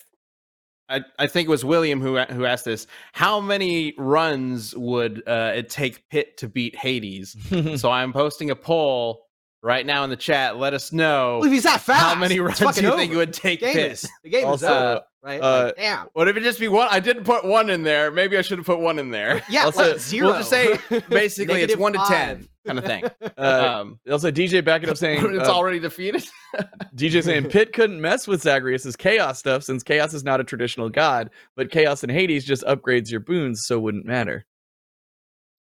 I, 0.94 1.02
I 1.20 1.28
think 1.28 1.48
it 1.48 1.52
was 1.52 1.66
William 1.66 2.00
who 2.02 2.18
who 2.20 2.46
asked 2.46 2.66
this. 2.66 2.88
How 3.12 3.40
many 3.42 3.94
runs 3.98 4.76
would 4.76 5.24
uh, 5.28 5.54
it 5.56 5.70
take 5.70 6.08
Pit 6.10 6.38
to 6.38 6.48
beat 6.48 6.76
Hades? 6.76 7.36
so 7.82 7.90
I'm 7.92 8.14
posting 8.14 8.50
a 8.52 8.56
poll 8.56 9.26
right 9.62 9.86
now 9.86 10.04
in 10.04 10.10
the 10.10 10.16
chat. 10.18 10.58
Let 10.58 10.74
us 10.74 10.92
know 10.92 11.40
Well, 11.40 11.46
if 11.48 11.54
he's 11.54 11.64
that 11.64 11.82
fast, 11.82 12.02
how 12.02 12.16
many 12.16 12.40
runs 12.40 12.60
do 12.60 12.66
fucking 12.66 12.84
you 12.84 12.96
think 12.96 13.12
it 13.14 13.16
would 13.18 13.34
take 13.34 13.62
The 13.62 13.74
Pit. 13.74 13.92
is 13.94 14.10
the 14.24 14.30
game 14.30 14.46
Also, 14.46 14.66
is 14.68 14.72
over, 14.72 15.02
right? 15.24 15.42
uh, 15.42 15.64
like, 15.66 15.76
damn. 15.78 16.08
What 16.14 16.28
if 16.28 16.38
it 16.38 16.44
just 16.44 16.60
be 16.60 16.68
one? 16.68 16.88
I 16.92 17.00
didn't 17.00 17.24
put 17.24 17.46
one 17.46 17.70
in 17.70 17.84
there. 17.84 18.12
Maybe 18.12 18.38
I 18.38 18.42
should 18.42 18.58
have 18.60 18.68
put 18.68 18.80
one 18.80 19.00
in 19.00 19.10
there. 19.10 19.42
Yeah, 19.50 19.66
also, 19.66 19.92
like 19.94 20.00
zero. 20.00 20.28
We'll 20.28 20.38
just 20.40 20.50
say 20.50 20.78
basically 21.10 21.62
it's 21.62 21.76
Negative 21.76 21.80
one 21.80 21.94
to 21.94 22.00
ten 22.08 22.48
kind 22.66 22.80
of 22.80 22.86
thing. 22.86 23.04
uh, 23.38 23.78
um, 23.82 24.00
also, 24.10 24.32
DJ 24.32 24.64
backing 24.64 24.90
up 24.90 24.98
saying 24.98 25.20
it's 25.36 25.48
uh, 25.50 25.54
already 25.54 25.80
defeated. 25.80 26.26
DJ 26.96 27.24
saying 27.24 27.46
Pit 27.50 27.74
couldn't 27.74 28.00
mess 28.00 28.28
with 28.28 28.42
Zagreus's 28.42 28.96
chaos 28.96 29.40
stuff 29.40 29.64
since 29.64 29.84
chaos 29.84 30.14
is 30.14 30.24
not 30.24 30.40
a 30.40 30.44
traditional 30.44 30.90
god, 30.90 31.30
but 31.56 31.72
chaos 31.72 32.04
in 32.04 32.10
Hades 32.10 32.46
just 32.46 32.64
upgrades 32.64 33.10
your 33.12 33.20
boons, 33.20 33.64
so 33.66 33.80
wouldn't 33.80 34.06
matter. 34.06 34.46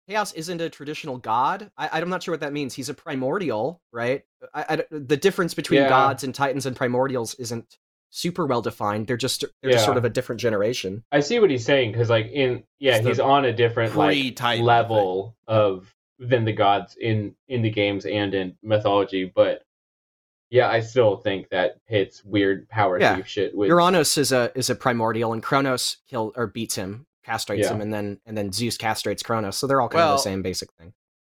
Chaos 0.07 0.33
isn't 0.33 0.59
a 0.59 0.69
traditional 0.69 1.17
god. 1.19 1.69
I, 1.77 1.89
I'm 2.01 2.09
not 2.09 2.23
sure 2.23 2.31
what 2.33 2.39
that 2.39 2.51
means. 2.53 2.73
He's 2.73 2.89
a 2.89 2.95
primordial, 2.95 3.79
right? 3.91 4.23
I, 4.53 4.65
I- 4.69 4.83
the 4.89 5.17
difference 5.17 5.53
between 5.53 5.81
Yeah. 5.81 5.89
gods 5.89 6.23
and 6.23 6.33
titans 6.33 6.65
and 6.65 6.75
primordials 6.75 7.35
isn't 7.39 7.77
super 8.09 8.47
well 8.47 8.63
defined. 8.63 9.05
They're 9.05 9.17
just 9.17 9.45
they're 9.61 9.71
just 9.71 9.85
sort 9.85 9.97
of 9.97 10.05
a 10.05 10.09
different 10.09 10.41
generation. 10.41 11.03
I 11.11 11.19
see 11.19 11.37
what 11.39 11.51
he's 11.51 11.63
saying 11.63 11.91
because, 11.91 12.09
like, 12.09 12.25
in 12.31 12.63
yeah, 12.79 12.97
It's 12.97 13.07
he's 13.07 13.19
on 13.19 13.45
a 13.45 13.53
different 13.53 13.95
like 13.95 14.09
pre-Titan 14.17 14.65
level 14.65 15.35
of 15.47 15.93
than 16.19 16.43
the 16.45 16.51
gods 16.53 16.95
in 16.99 17.33
in 17.47 17.61
the 17.61 17.69
games 17.69 18.05
and 18.05 18.33
in 18.33 18.55
mythology. 18.61 19.31
But 19.33 19.63
yeah, 20.49 20.67
I 20.69 20.79
still 20.81 21.17
think 21.17 21.49
that 21.49 21.77
Pit's 21.87 22.23
weird 22.25 22.67
power 22.69 22.99
Yeah. 22.99 23.15
thief 23.15 23.27
shit 23.27 23.55
was 23.55 23.67
Uranus 23.67 24.17
is 24.17 24.31
a 24.31 24.51
is 24.55 24.69
a 24.69 24.75
primordial, 24.75 25.33
and 25.33 25.41
Kronos 25.43 25.97
kill 26.09 26.33
or 26.35 26.47
beats 26.47 26.75
him, 26.75 27.05
castrates 27.25 27.63
Yeah. 27.63 27.73
him, 27.73 27.81
and 27.81 27.93
then 27.93 28.19
and 28.25 28.37
then 28.37 28.51
Zeus 28.51 28.77
castrates 28.77 29.23
Kronos. 29.23 29.57
So 29.57 29.67
they're 29.67 29.79
all 29.81 29.89
kind 29.89 30.03
of 30.03 30.17
the 30.17 30.23
same 30.23 30.41
basic 30.41 30.71
thing. 30.73 30.93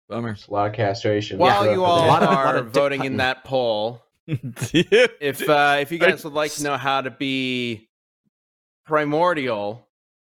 Bummer. 0.08 0.36
a 0.46 0.52
lot 0.52 0.66
of 0.68 0.72
castration. 0.74 1.38
While 1.38 1.64
Yeah. 1.66 1.72
you 1.72 1.84
all 1.84 2.00
A 2.00 2.02
are 2.04 2.08
lot 2.08 2.56
of 2.56 2.70
voting 2.70 3.04
in 3.04 3.18
that 3.18 3.44
poll, 3.44 4.02
if 4.26 4.74
if 5.20 5.48
uh, 5.48 5.76
if 5.80 5.92
you 5.92 5.98
guys 5.98 6.24
would 6.24 6.32
like 6.34 6.52
to 6.52 6.62
know 6.64 6.76
how 6.76 7.00
to 7.02 7.10
be 7.10 7.88
primordial 8.84 9.86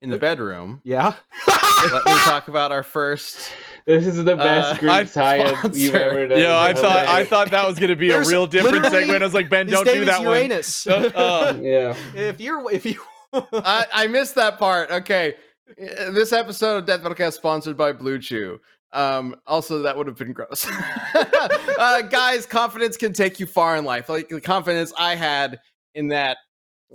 in 0.01 0.09
the 0.09 0.17
bedroom, 0.17 0.81
Yeah. 0.83 1.13
let 1.47 2.05
me 2.05 2.13
talk 2.25 2.47
about 2.49 2.71
our 2.71 2.83
first. 2.83 3.51
This 3.85 4.07
is 4.07 4.23
the 4.23 4.35
best 4.35 4.75
Uh, 4.75 4.79
Greek 4.79 4.91
I- 4.91 5.05
science 5.05 5.77
you've 5.77 5.95
ever 5.95 6.27
done. 6.27 6.39
Yo, 6.39 6.57
I 6.57 6.73
thought 6.73 7.07
I 7.07 7.25
thought 7.25 7.51
that 7.51 7.67
was 7.67 7.77
gonna 7.77 7.95
be 7.95 8.11
a 8.11 8.21
real 8.23 8.47
different 8.47 8.85
segment. 8.85 9.21
I 9.21 9.25
was 9.25 9.33
like, 9.33 9.49
Ben, 9.49 9.67
don't 9.67 9.85
do 9.85 10.05
that 10.05 10.19
one. 10.23 10.37
Uranus. 10.37 10.87
Uh, 10.87 11.11
uh. 11.15 11.57
Yeah. 11.59 11.95
if 12.15 12.39
you're 12.39 12.71
if 12.71 12.85
you 12.85 12.99
I, 13.33 13.85
I 13.91 14.07
missed 14.07 14.35
that 14.35 14.57
part. 14.59 14.91
Okay, 14.91 15.35
Uh, 15.69 16.11
this 16.11 16.31
episode 16.31 16.77
of 16.77 16.85
Death 16.85 17.01
Battle 17.01 17.15
Cast 17.15 17.37
sponsored 17.37 17.75
by 17.75 17.91
Blue 17.91 18.19
Chew. 18.19 18.59
Um, 18.91 19.35
also, 19.47 19.81
that 19.81 19.97
would 19.97 20.05
have 20.05 20.17
been 20.17 20.33
gross. 20.33 20.67
uh, 21.79 22.01
guys, 22.03 22.45
confidence 22.45 22.95
can 22.95 23.11
take 23.11 23.39
you 23.39 23.47
far 23.47 23.75
in 23.75 23.85
life. 23.85 24.07
Like 24.07 24.29
the 24.29 24.39
confidence 24.39 24.93
I 24.99 25.15
had 25.15 25.59
in 25.95 26.09
that 26.09 26.37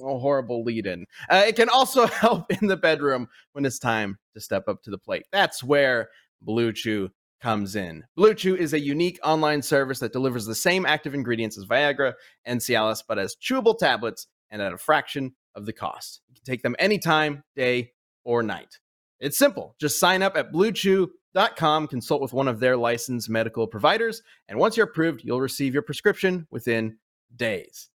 oh, 0.01 0.19
horrible 0.21 0.63
lead-in. 0.63 1.05
Uh, 1.29 1.43
it 1.45 1.57
can 1.57 1.69
also 1.69 2.07
help 2.07 2.53
in 2.63 2.69
the 2.69 2.77
bedroom 2.77 3.29
when 3.53 3.67
it's 3.67 3.81
time 3.81 4.17
to 4.35 4.41
step 4.41 4.69
up 4.69 4.81
to 4.85 4.91
the 4.91 4.99
plate. 4.99 5.25
That's 5.33 5.65
where 5.65 6.09
Blue 6.43 6.73
Chew 6.73 7.11
comes 7.41 7.77
in. 7.77 8.05
Blue 8.17 8.35
Chew 8.35 8.57
is 8.57 8.73
a 8.73 8.81
unique 8.81 9.19
online 9.23 9.63
service 9.63 10.01
that 10.01 10.13
delivers 10.13 10.47
the 10.47 10.55
same 10.55 10.87
active 10.87 11.15
ingredients 11.15 11.57
as 11.57 11.65
Viagra 11.65 12.15
and 12.45 12.61
Cialis, 12.61 13.03
but 13.07 13.19
as 13.19 13.37
chewable 13.37 13.79
tablets 13.79 14.27
and 14.51 14.61
at 14.63 14.73
a 14.73 14.79
fraction 14.79 15.35
of 15.55 15.67
the 15.67 15.73
cost. 15.73 16.21
You 16.29 16.35
can 16.35 16.45
take 16.45 16.63
them 16.63 16.77
anytime, 16.79 17.45
day 17.55 17.93
or 18.25 18.43
night. 18.43 18.79
It's 19.21 19.39
simple. 19.39 19.75
Just 19.81 19.99
sign 19.99 20.23
up 20.23 20.37
at 20.37 20.53
bluechew.com, 20.53 21.89
consult 21.89 22.23
with 22.23 22.33
one 22.33 22.49
of 22.49 22.61
their 22.61 22.77
licensed 22.77 23.29
medical 23.29 23.67
providers, 23.67 24.23
and 24.49 24.59
once 24.59 24.77
you're 24.77 24.87
approved, 24.87 25.23
you'll 25.25 25.41
receive 25.41 25.75
your 25.75 25.83
prescription 25.83 26.47
within 26.51 26.99
days. 27.35 27.89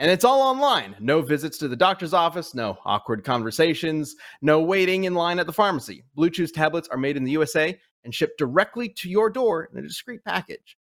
And 0.00 0.12
it's 0.12 0.24
all 0.24 0.42
online. 0.42 0.94
No 1.00 1.22
visits 1.22 1.58
to 1.58 1.66
the 1.66 1.74
doctor's 1.74 2.14
office, 2.14 2.54
no 2.54 2.78
awkward 2.84 3.24
conversations, 3.24 4.14
no 4.40 4.60
waiting 4.60 5.04
in 5.04 5.14
line 5.14 5.40
at 5.40 5.46
the 5.46 5.52
pharmacy. 5.52 6.04
Blue 6.14 6.30
Chew's 6.30 6.52
tablets 6.52 6.86
are 6.88 6.96
made 6.96 7.16
in 7.16 7.24
the 7.24 7.32
USA 7.32 7.76
and 8.08 8.14
shipped 8.14 8.38
directly 8.38 8.88
to 8.88 9.10
your 9.10 9.28
door 9.28 9.68
in 9.70 9.78
a 9.78 9.86
discreet 9.86 10.24
package. 10.24 10.78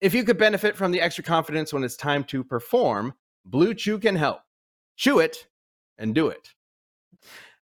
If 0.00 0.14
you 0.14 0.22
could 0.22 0.38
benefit 0.38 0.76
from 0.76 0.92
the 0.92 1.00
extra 1.00 1.24
confidence 1.24 1.72
when 1.72 1.82
it's 1.82 1.96
time 1.96 2.22
to 2.24 2.44
perform, 2.44 3.14
Blue 3.44 3.74
Chew 3.74 3.98
can 3.98 4.14
help. 4.14 4.42
Chew 4.94 5.18
it 5.18 5.48
and 5.98 6.14
do 6.14 6.28
it. 6.28 6.50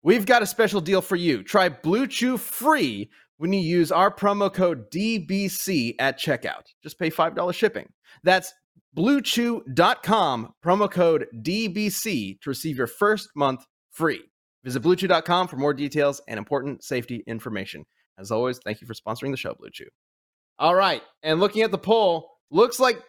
We've 0.03 0.27
got 0.27 0.43
a 0.43 0.45
special 0.45 0.81
deal 0.81 1.01
for 1.01 1.15
you. 1.15 1.41
Try 1.41 1.69
Blue 1.69 2.05
Chew 2.05 2.37
free 2.37 3.09
when 3.37 3.51
you 3.51 3.59
use 3.59 3.91
our 3.91 4.13
promo 4.13 4.53
code 4.53 4.91
DBC 4.91 5.95
at 5.97 6.19
checkout. 6.19 6.67
Just 6.83 6.99
pay 6.99 7.09
$5 7.09 7.55
shipping. 7.55 7.91
That's 8.23 8.53
bluechew.com, 8.95 10.53
promo 10.63 10.91
code 10.91 11.25
DBC 11.41 12.39
to 12.39 12.49
receive 12.51 12.77
your 12.77 12.85
first 12.85 13.29
month 13.35 13.65
free. 13.89 14.21
Visit 14.63 14.83
bluechew.com 14.83 15.47
for 15.47 15.57
more 15.57 15.73
details 15.73 16.21
and 16.27 16.37
important 16.37 16.83
safety 16.83 17.23
information. 17.25 17.83
As 18.17 18.31
always, 18.31 18.59
thank 18.59 18.81
you 18.81 18.87
for 18.87 18.93
sponsoring 18.93 19.31
the 19.31 19.37
show, 19.37 19.53
Blue 19.53 19.69
Chew. 19.71 19.87
All 20.57 20.75
right, 20.75 21.01
and 21.23 21.39
looking 21.39 21.63
at 21.63 21.71
the 21.71 21.77
poll, 21.77 22.29
looks 22.49 22.79
like 22.79 23.01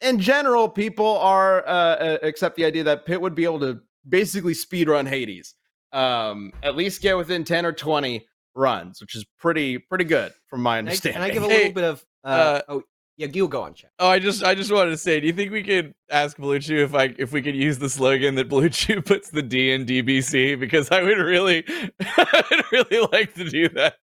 in 0.00 0.18
general 0.20 0.68
people 0.68 1.16
are 1.18 1.66
uh, 1.66 1.70
uh, 1.70 2.18
accept 2.22 2.56
the 2.56 2.64
idea 2.64 2.84
that 2.84 3.06
Pit 3.06 3.20
would 3.20 3.34
be 3.34 3.44
able 3.44 3.60
to 3.60 3.80
basically 4.08 4.52
speed 4.54 4.88
run 4.88 5.06
Hades, 5.06 5.54
um, 5.92 6.52
at 6.62 6.76
least 6.76 7.00
get 7.00 7.16
within 7.16 7.44
ten 7.44 7.64
or 7.64 7.72
twenty 7.72 8.26
runs, 8.54 9.00
which 9.00 9.14
is 9.14 9.24
pretty 9.38 9.78
pretty 9.78 10.04
good 10.04 10.32
from 10.48 10.62
my 10.62 10.76
I, 10.76 10.78
understanding. 10.80 11.22
can 11.22 11.30
I 11.30 11.32
give 11.32 11.42
a 11.42 11.46
Hey, 11.48 11.56
little 11.58 11.72
bit 11.72 11.84
of 11.84 12.04
uh, 12.24 12.28
uh, 12.28 12.60
oh 12.68 12.82
yeah, 13.16 13.28
you 13.32 13.48
go 13.48 13.62
on, 13.62 13.72
chat. 13.72 13.90
Oh, 13.98 14.08
I 14.08 14.18
just 14.18 14.44
I 14.44 14.54
just 14.54 14.70
wanted 14.70 14.90
to 14.90 14.98
say, 14.98 15.18
do 15.20 15.26
you 15.26 15.32
think 15.32 15.50
we 15.50 15.62
could 15.62 15.94
ask 16.10 16.36
Blue 16.36 16.58
Chew 16.58 16.84
if 16.84 16.94
I 16.94 17.14
if 17.18 17.32
we 17.32 17.40
could 17.40 17.56
use 17.56 17.78
the 17.78 17.88
slogan 17.88 18.34
that 18.34 18.50
Blue 18.50 18.68
Chew 18.68 19.00
puts 19.00 19.30
the 19.30 19.42
D 19.42 19.72
in 19.72 19.86
DBC? 19.86 20.60
Because 20.60 20.90
I 20.90 21.02
would 21.02 21.16
really 21.16 21.64
I 22.00 22.42
would 22.50 22.64
really 22.72 23.08
like 23.12 23.32
to 23.34 23.48
do 23.48 23.70
that. 23.70 23.94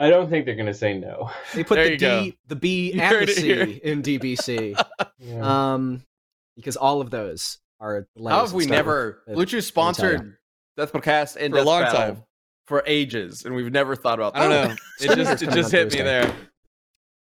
I 0.00 0.08
don't 0.10 0.28
think 0.30 0.46
they're 0.46 0.56
gonna 0.56 0.74
say 0.74 0.98
no. 0.98 1.30
They 1.54 1.62
put 1.62 1.76
There 1.76 1.84
the 1.84 1.92
you 1.92 1.98
go. 1.98 2.32
The 2.48 2.56
B, 2.56 2.92
You 2.94 3.00
and 3.02 3.28
the 3.28 3.32
C 3.32 3.42
here. 3.42 3.62
in 3.84 4.02
DBC. 4.02 4.82
Yeah. 5.18 5.74
um, 5.74 6.02
because 6.56 6.76
all 6.78 7.00
of 7.02 7.10
those 7.10 7.58
are 7.78 8.06
How 8.26 8.40
have 8.40 8.52
we 8.54 8.64
start 8.64 8.76
never? 8.78 9.22
with- 9.26 9.36
sponsored 9.64 10.36
Death 10.78 10.92
Podcast 10.92 11.36
and 11.38 11.52
For 11.52 11.60
a 11.60 11.62
long 11.62 11.82
Battle 11.82 11.98
time. 12.14 12.22
for 12.66 12.82
ages, 12.86 13.44
and 13.44 13.54
we've 13.54 13.70
never 13.70 13.94
thought 13.94 14.18
about. 14.18 14.32
that. 14.34 14.42
I 14.42 14.48
don't 14.48 14.68
know. 14.70 14.76
It 15.00 15.16
just 15.16 15.42
it 15.42 15.50
just 15.50 15.74
on 15.74 15.80
hit 15.80 15.92
me 15.92 16.00
there. 16.02 16.34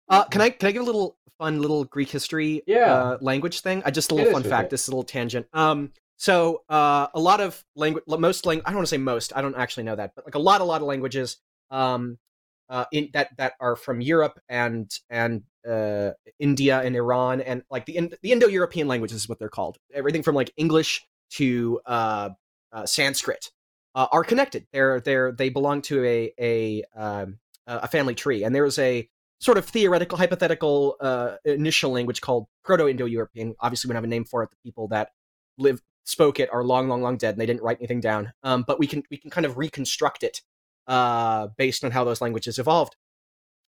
Uh, 0.08 0.24
can 0.24 0.40
I 0.40 0.50
can 0.50 0.68
I 0.68 0.72
give 0.72 0.82
a 0.82 0.84
little 0.86 1.16
fun 1.38 1.60
little 1.60 1.84
Greek 1.84 2.08
history 2.08 2.62
Yeah. 2.66 2.92
uh, 2.94 3.18
language 3.20 3.60
thing? 3.60 3.82
I 3.84 3.90
just 3.90 4.10
a 4.12 4.14
little 4.14 4.28
us 4.28 4.42
fun 4.42 4.42
fact. 4.50 4.66
it. 4.66 4.70
This 4.70 4.82
is 4.82 4.88
a 4.88 4.90
little 4.92 5.02
tangent. 5.04 5.46
Um, 5.52 5.92
so 6.16 6.62
uh, 6.68 7.08
a 7.14 7.20
lot 7.20 7.40
of 7.40 7.62
language, 7.76 8.04
most 8.06 8.46
lang- 8.46 8.62
I 8.64 8.70
don't 8.70 8.76
want 8.76 8.86
to 8.86 8.90
say 8.90 8.98
most. 8.98 9.32
I 9.36 9.42
don't 9.42 9.56
actually 9.56 9.84
know 9.84 9.96
that, 9.96 10.12
but 10.16 10.24
like 10.24 10.34
a 10.36 10.38
lot, 10.40 10.60
a 10.60 10.64
lot 10.64 10.80
of 10.80 10.86
languages, 10.86 11.36
um, 11.70 12.18
uh, 12.68 12.84
in 12.92 13.10
that 13.12 13.36
that 13.36 13.54
are 13.60 13.76
from 13.76 14.00
Europe 14.00 14.40
and 14.48 14.90
and 15.10 15.42
uh, 15.68 16.10
India 16.38 16.80
and 16.80 16.96
Iran 16.96 17.40
and 17.40 17.62
like 17.70 17.86
the 17.86 18.12
the 18.22 18.32
Indo-European 18.32 18.88
languages 18.88 19.22
is 19.22 19.28
what 19.28 19.38
they're 19.38 19.48
called. 19.48 19.78
Everything 19.92 20.22
from 20.22 20.34
like 20.34 20.52
English 20.56 21.06
to 21.30 21.80
uh, 21.86 22.30
uh, 22.72 22.86
Sanskrit 22.86 23.50
uh, 23.94 24.06
are 24.12 24.24
connected. 24.24 24.66
They're 24.72 25.00
they're 25.00 25.32
they 25.32 25.48
belong 25.48 25.82
to 25.82 26.04
a 26.04 26.32
a 26.38 26.84
um, 26.96 27.38
a 27.66 27.88
family 27.88 28.14
tree, 28.14 28.44
and 28.44 28.54
there 28.54 28.64
is 28.64 28.78
a 28.78 29.08
sort 29.40 29.58
of 29.58 29.66
theoretical, 29.66 30.18
hypothetical 30.18 30.96
uh, 31.00 31.36
initial 31.44 31.92
language 31.92 32.20
called 32.20 32.46
Proto-Indo-European. 32.64 33.54
Obviously, 33.60 33.88
we 33.88 33.92
don't 33.92 33.98
have 33.98 34.04
a 34.04 34.08
name 34.08 34.24
for 34.24 34.42
it. 34.42 34.50
The 34.50 34.56
people 34.64 34.88
that 34.88 35.10
live 35.58 35.80
spoke 36.04 36.40
it 36.40 36.48
are 36.52 36.64
long, 36.64 36.88
long, 36.88 37.02
long 37.02 37.16
dead, 37.16 37.34
and 37.34 37.40
they 37.40 37.46
didn't 37.46 37.62
write 37.62 37.78
anything 37.78 38.00
down. 38.00 38.32
Um, 38.42 38.64
but 38.66 38.78
we 38.78 38.86
can 38.86 39.02
we 39.10 39.16
can 39.16 39.30
kind 39.30 39.46
of 39.46 39.58
reconstruct 39.58 40.22
it 40.22 40.42
uh, 40.88 41.48
based 41.56 41.84
on 41.84 41.92
how 41.92 42.02
those 42.02 42.20
languages 42.20 42.58
evolved, 42.58 42.96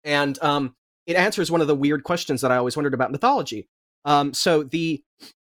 and 0.03 0.41
um, 0.41 0.75
it 1.05 1.15
answers 1.15 1.49
one 1.49 1.61
of 1.61 1.67
the 1.67 1.75
weird 1.75 2.03
questions 2.03 2.41
that 2.41 2.51
I 2.51 2.57
always 2.57 2.75
wondered 2.75 2.93
about 2.93 3.11
mythology. 3.11 3.69
Um, 4.05 4.33
so 4.33 4.63
the 4.63 5.03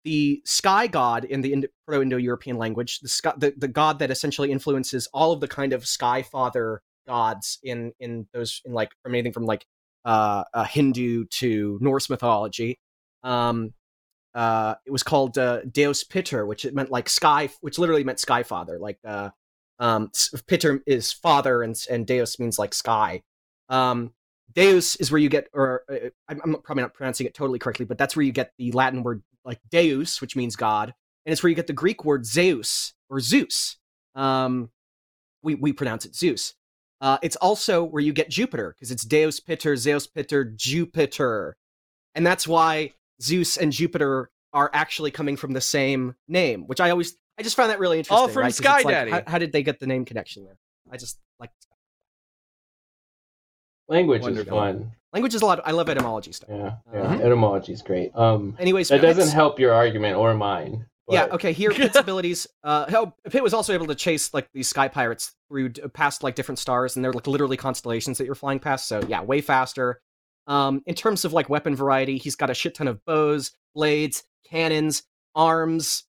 the 0.06 0.42
sky 0.46 0.88
god 0.88 1.26
in 1.26 1.42
the 1.42 1.52
Indo- 1.52 1.68
Proto-Indo-European 1.86 2.58
language, 2.58 3.00
the, 3.02 3.10
sky, 3.10 3.34
the 3.38 3.54
the 3.56 3.68
god 3.68 4.00
that 4.00 4.10
essentially 4.12 4.52
influences 4.52 5.08
all 5.14 5.32
of 5.34 5.42
the 5.42 5.48
kind 5.48 5.74
of 5.74 5.86
sky 5.86 6.22
father 6.24 6.82
gods 7.08 7.60
in 7.64 7.92
in 8.00 8.28
those 8.34 8.62
in 8.66 8.74
like 8.74 8.92
from 9.04 9.14
anything 9.14 9.34
from 9.34 9.46
like 9.46 9.66
uh, 10.06 10.44
uh 10.54 10.64
Hindu 10.64 11.26
to 11.26 11.78
Norse 11.82 12.10
mythology. 12.10 12.80
Um, 13.24 13.74
uh, 14.34 14.76
it 14.86 14.92
was 14.92 15.04
called 15.04 15.38
uh, 15.38 15.62
Deus 15.64 16.04
Pitter, 16.04 16.46
which 16.46 16.64
it 16.64 16.74
meant 16.74 16.92
like 16.92 17.10
sky, 17.10 17.50
which 17.62 17.80
literally 17.80 18.04
meant 18.04 18.20
sky 18.20 18.44
father. 18.44 18.78
Like 18.80 19.00
uh, 19.06 19.30
um, 19.80 20.12
Pitter 20.48 20.82
is 20.86 21.12
father, 21.12 21.64
and 21.64 21.76
and 21.90 22.06
Deus 22.06 22.40
means 22.40 22.60
like 22.60 22.74
sky. 22.74 23.22
Um, 23.70 24.12
Deus 24.54 24.96
is 24.98 25.12
where 25.12 25.20
you 25.20 25.30
get, 25.30 25.48
or 25.54 25.84
uh, 25.90 26.10
I'm, 26.28 26.56
probably 26.64 26.82
not 26.82 26.94
pronouncing 26.94 27.28
it 27.28 27.34
totally 27.34 27.60
correctly, 27.60 27.86
but 27.86 27.98
that's 27.98 28.16
where 28.16 28.26
you 28.26 28.32
get 28.32 28.52
the 28.58 28.72
Latin 28.72 29.04
word 29.04 29.22
like 29.46 29.60
Deus, 29.70 30.22
which 30.22 30.36
means 30.36 30.56
God, 30.56 30.94
and 31.26 31.32
it's 31.32 31.44
where 31.44 31.50
you 31.50 31.56
get 31.56 31.68
the 31.68 31.74
Greek 31.74 32.04
word 32.04 32.26
Zeus 32.26 32.94
or 33.10 33.20
Zeus. 33.20 33.78
Um, 34.16 34.70
we 35.44 35.56
we 35.56 35.74
pronounce 35.74 36.06
it 36.06 36.16
Zeus. 36.16 36.56
Uh, 37.02 37.18
it's 37.22 37.38
also 37.38 37.84
where 37.84 38.04
you 38.04 38.12
get 38.12 38.30
Jupiter 38.30 38.76
because 38.76 38.92
it's 38.92 39.06
Deus 39.06 39.40
Piter, 39.40 39.78
Zeus 39.78 40.08
Piter, 40.08 40.44
Jupiter, 40.44 41.56
and 42.16 42.26
that's 42.26 42.48
why 42.48 42.94
Zeus 43.22 43.56
and 43.56 43.72
Jupiter 43.72 44.30
are 44.52 44.70
actually 44.74 45.12
coming 45.12 45.38
from 45.38 45.54
the 45.54 45.62
same 45.62 46.16
name, 46.28 46.64
which 46.68 46.82
I 46.82 46.90
always 46.90 47.16
I 47.40 47.44
just 47.44 47.56
found 47.56 47.70
that 47.72 47.80
really 47.80 47.98
interesting. 47.98 48.18
All 48.18 48.28
from 48.28 48.42
right? 48.44 48.48
'Cause 48.50 48.58
Sky 48.58 48.76
it's 48.78 48.86
like, 48.86 48.94
Daddy. 48.94 49.12
How, 49.12 49.24
how 49.26 49.38
did 49.38 49.52
they 49.54 49.64
get 49.64 49.80
the 49.80 49.88
name 49.88 50.06
connection 50.06 50.44
there? 50.44 50.58
I 50.92 50.98
just 50.98 51.18
like 51.40 51.52
Language 53.88 54.22
Wonderful. 54.22 54.54
is 54.58 54.76
fun. 54.76 54.92
language 55.14 55.34
is 55.34 55.42
a 55.42 55.46
lot. 55.46 55.62
I 55.66 55.72
love 55.72 55.90
etymology 55.90 56.32
stuff. 56.32 56.50
Yeah, 56.52 56.76
yeah. 56.94 57.00
Uh-huh. 57.02 57.24
Etymology 57.24 57.74
is 57.74 57.82
great. 57.82 58.16
Um, 58.16 58.56
Anyways, 58.60 58.90
that 58.90 59.02
doesn't 59.02 59.24
Pit's- 59.24 59.34
help 59.34 59.60
your 59.60 59.74
argument 59.74 60.16
or 60.18 60.34
mine. 60.36 60.86
Yeah. 61.10 61.26
Okay. 61.32 61.54
Here, 61.54 61.72
Pit's 61.72 61.96
abilities. 61.96 62.46
Uh, 62.64 62.86
how 62.92 63.16
Pit 63.32 63.42
was 63.42 63.56
also 63.56 63.74
able 63.74 63.88
to 63.88 63.96
chase 63.96 64.32
like 64.32 64.48
these 64.54 64.68
sky 64.68 64.88
pirates 64.90 65.34
through 65.48 65.70
past 65.94 66.22
like 66.22 66.36
different 66.36 66.60
stars, 66.60 66.96
and 66.96 67.04
they're 67.04 67.14
like 67.14 67.26
literally 67.26 67.58
constellations 67.58 68.20
that 68.20 68.26
you're 68.26 68.36
flying 68.36 68.60
past. 68.60 68.88
So 68.88 69.02
yeah, 69.08 69.22
way 69.24 69.42
faster. 69.42 70.02
Um, 70.46 70.84
in 70.86 70.94
terms 70.94 71.26
of 71.26 71.34
like 71.34 71.50
weapon 71.50 71.76
variety, 71.76 72.20
he's 72.20 72.36
got 72.36 72.52
a 72.52 72.54
shit 72.54 72.76
ton 72.76 72.88
of 72.88 73.04
bows, 73.06 73.52
blades, 73.74 74.24
cannons, 74.48 75.02
arms, 75.34 76.04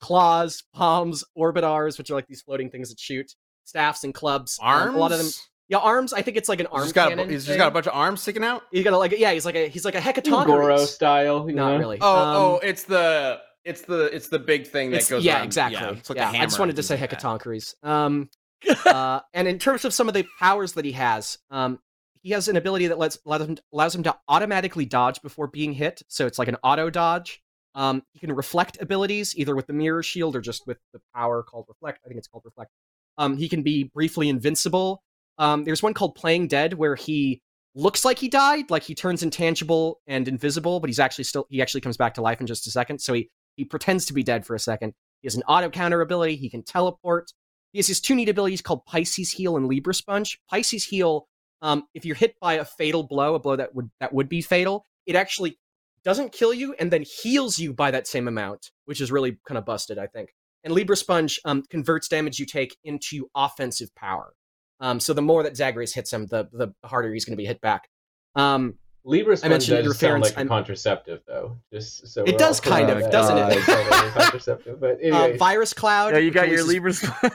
claws, 0.00 0.62
palms, 0.74 1.24
orbitars, 1.36 1.98
which 1.98 2.10
are 2.10 2.14
like 2.14 2.26
these 2.26 2.42
floating 2.42 2.70
things 2.70 2.90
that 2.90 2.98
shoot, 2.98 3.34
staffs 3.64 4.04
and 4.04 4.14
clubs. 4.14 4.58
Um, 4.62 4.68
Arms. 4.68 4.94
a 4.94 4.98
lot 4.98 5.12
of 5.12 5.18
them. 5.18 5.28
Yeah, 5.68 5.78
arms. 5.78 6.12
I 6.12 6.22
think 6.22 6.36
it's 6.36 6.48
like 6.48 6.58
an 6.58 6.66
He's 6.66 6.74
arm 6.74 6.82
just 6.82 6.94
got 6.96 7.12
a, 7.12 7.16
he's 7.26 7.44
thing. 7.44 7.50
just 7.54 7.58
got 7.58 7.68
a 7.68 7.70
bunch 7.70 7.86
of 7.86 7.94
arms 7.94 8.22
sticking 8.22 8.42
out. 8.42 8.62
He's 8.72 8.82
got 8.82 8.92
a, 8.92 8.98
like 8.98 9.12
yeah, 9.16 9.30
he's 9.32 9.44
like 9.46 9.54
a 9.54 9.68
he's 9.68 9.84
like 9.84 9.94
a 9.94 10.20
Goro 10.22 10.78
style. 10.84 11.48
You 11.48 11.54
Not 11.54 11.72
know? 11.74 11.78
really. 11.78 11.98
Oh, 12.00 12.16
Um, 12.18 12.36
oh, 12.36 12.60
it's 12.62 12.82
the 12.84 13.40
it's 13.64 13.82
the 13.82 14.06
it's 14.14 14.28
the 14.28 14.40
big 14.40 14.66
thing 14.66 14.90
that 14.90 15.08
goes. 15.08 15.24
yeah, 15.24 15.36
around- 15.36 15.44
exactly. 15.44 15.80
Yeah, 15.80 15.90
it's 15.92 16.10
like 16.10 16.16
yeah, 16.18 16.32
a 16.32 16.38
I 16.38 16.42
just 16.44 16.58
wanted 16.58 16.74
to 16.76 16.82
say 16.82 16.96
things 16.96 17.02
like 17.02 17.10
that. 17.10 17.74
Um, 17.88 18.30
uh, 18.86 19.20
and 19.32 19.46
in 19.46 19.58
terms 19.60 19.84
of 19.84 19.94
some 19.94 20.08
of 20.08 20.14
the 20.14 20.26
powers 20.40 20.72
that 20.72 20.84
he 20.84 20.92
has, 20.92 21.38
um, 21.50 21.78
he 22.22 22.30
has 22.30 22.48
an 22.48 22.56
ability 22.56 22.88
that 22.88 22.98
lets 22.98 23.18
allows 23.24 23.42
him, 23.42 23.56
allows 23.72 23.94
him 23.94 24.02
to 24.02 24.16
automatically 24.28 24.86
dodge 24.86 25.22
before 25.22 25.46
being 25.46 25.72
hit. 25.72 26.02
So 26.08 26.26
it's 26.26 26.38
like 26.38 26.48
an 26.48 26.56
auto 26.64 26.90
dodge. 26.90 27.40
Um, 27.74 28.02
he 28.12 28.18
can 28.18 28.32
reflect 28.32 28.78
abilities 28.80 29.36
either 29.36 29.54
with 29.54 29.66
the 29.66 29.72
mirror 29.72 30.02
shield 30.02 30.34
or 30.34 30.40
just 30.40 30.66
with 30.66 30.78
the 30.92 31.00
power 31.14 31.42
called 31.42 31.66
reflect. 31.68 32.00
I 32.04 32.08
think 32.08 32.18
it's 32.18 32.28
called 32.28 32.42
reflect. 32.44 32.70
Um, 33.18 33.36
he 33.36 33.48
can 33.48 33.62
be 33.62 33.84
briefly 33.84 34.28
invincible. 34.28 35.02
Um, 35.38 35.64
there's 35.64 35.82
one 35.82 35.94
called 35.94 36.14
playing 36.14 36.48
dead 36.48 36.74
where 36.74 36.96
he 36.96 37.42
looks 37.74 38.04
like 38.04 38.18
he 38.18 38.28
died, 38.28 38.70
like 38.70 38.82
he 38.82 38.94
turns 38.94 39.22
intangible 39.22 40.00
and 40.06 40.26
invisible, 40.26 40.80
but 40.80 40.88
he's 40.88 40.98
actually 40.98 41.24
still 41.24 41.46
he 41.50 41.62
actually 41.62 41.80
comes 41.80 41.96
back 41.96 42.14
to 42.14 42.22
life 42.22 42.40
in 42.40 42.46
just 42.46 42.66
a 42.66 42.70
second. 42.70 43.00
So 43.00 43.12
he 43.12 43.30
he 43.56 43.64
pretends 43.64 44.06
to 44.06 44.12
be 44.12 44.22
dead 44.22 44.44
for 44.46 44.54
a 44.54 44.58
second. 44.58 44.94
He 45.22 45.26
has 45.26 45.36
an 45.36 45.42
auto 45.42 45.70
counter 45.70 46.00
ability. 46.00 46.36
He 46.36 46.50
can 46.50 46.62
teleport. 46.62 47.32
He 47.72 47.78
has 47.78 47.86
his 47.86 48.00
two 48.00 48.14
neat 48.14 48.28
abilities 48.28 48.62
called 48.62 48.84
Pisces 48.86 49.30
Heal 49.30 49.56
and 49.56 49.66
Libra 49.66 49.94
Sponge. 49.94 50.40
Pisces 50.50 50.84
Heal, 50.84 51.26
um, 51.62 51.84
if 51.94 52.04
you're 52.04 52.16
hit 52.16 52.34
by 52.40 52.54
a 52.54 52.64
fatal 52.64 53.04
blow, 53.04 53.34
a 53.34 53.38
blow 53.38 53.56
that 53.56 53.74
would 53.74 53.90
that 54.00 54.12
would 54.12 54.28
be 54.28 54.42
fatal, 54.42 54.86
it 55.06 55.14
actually 55.14 55.58
doesn't 56.04 56.32
kill 56.32 56.52
you 56.54 56.74
and 56.78 56.90
then 56.90 57.02
heals 57.22 57.58
you 57.58 57.72
by 57.72 57.90
that 57.90 58.06
same 58.06 58.26
amount, 58.28 58.70
which 58.86 59.00
is 59.00 59.10
really 59.12 59.38
kind 59.46 59.58
of 59.58 59.64
busted, 59.64 59.98
I 59.98 60.06
think. 60.06 60.30
And 60.64 60.74
Libra 60.74 60.96
Sponge 60.96 61.40
um, 61.44 61.62
converts 61.70 62.08
damage 62.08 62.38
you 62.38 62.46
take 62.46 62.76
into 62.84 63.28
offensive 63.34 63.94
power. 63.94 64.32
Um, 64.80 64.98
so 65.00 65.12
the 65.12 65.22
more 65.22 65.42
that 65.42 65.56
Zagreus 65.56 65.94
hits 65.94 66.12
him, 66.12 66.26
the 66.26 66.48
the 66.52 66.68
harder 66.84 67.12
he's 67.12 67.24
going 67.24 67.32
to 67.36 67.40
be 67.40 67.46
hit 67.46 67.60
back. 67.60 67.88
Um, 68.34 68.74
Libra 69.04 69.32
I 69.32 69.36
sponge 69.36 69.50
mentioned 69.50 69.76
does 69.78 69.86
interference, 69.86 70.00
sound 70.00 70.22
like 70.22 70.32
a 70.34 70.38
I'm- 70.38 70.48
contraceptive, 70.48 71.20
though. 71.26 71.56
Just 71.72 72.08
so 72.08 72.24
It 72.24 72.36
does 72.38 72.60
kind 72.60 72.90
of, 72.90 73.10
doesn't 73.10 73.36
Uh, 73.38 73.48
it? 73.52 74.12
contraceptive, 74.12 74.78
but 74.80 74.90
uh, 75.02 75.02
anyways, 75.02 75.38
Virus 75.38 75.72
Cloud. 75.72 76.12
Yeah, 76.12 76.18
you 76.18 76.30
got 76.30 76.48
your 76.48 76.58
releases- 76.64 77.02
Libra. 77.04 77.30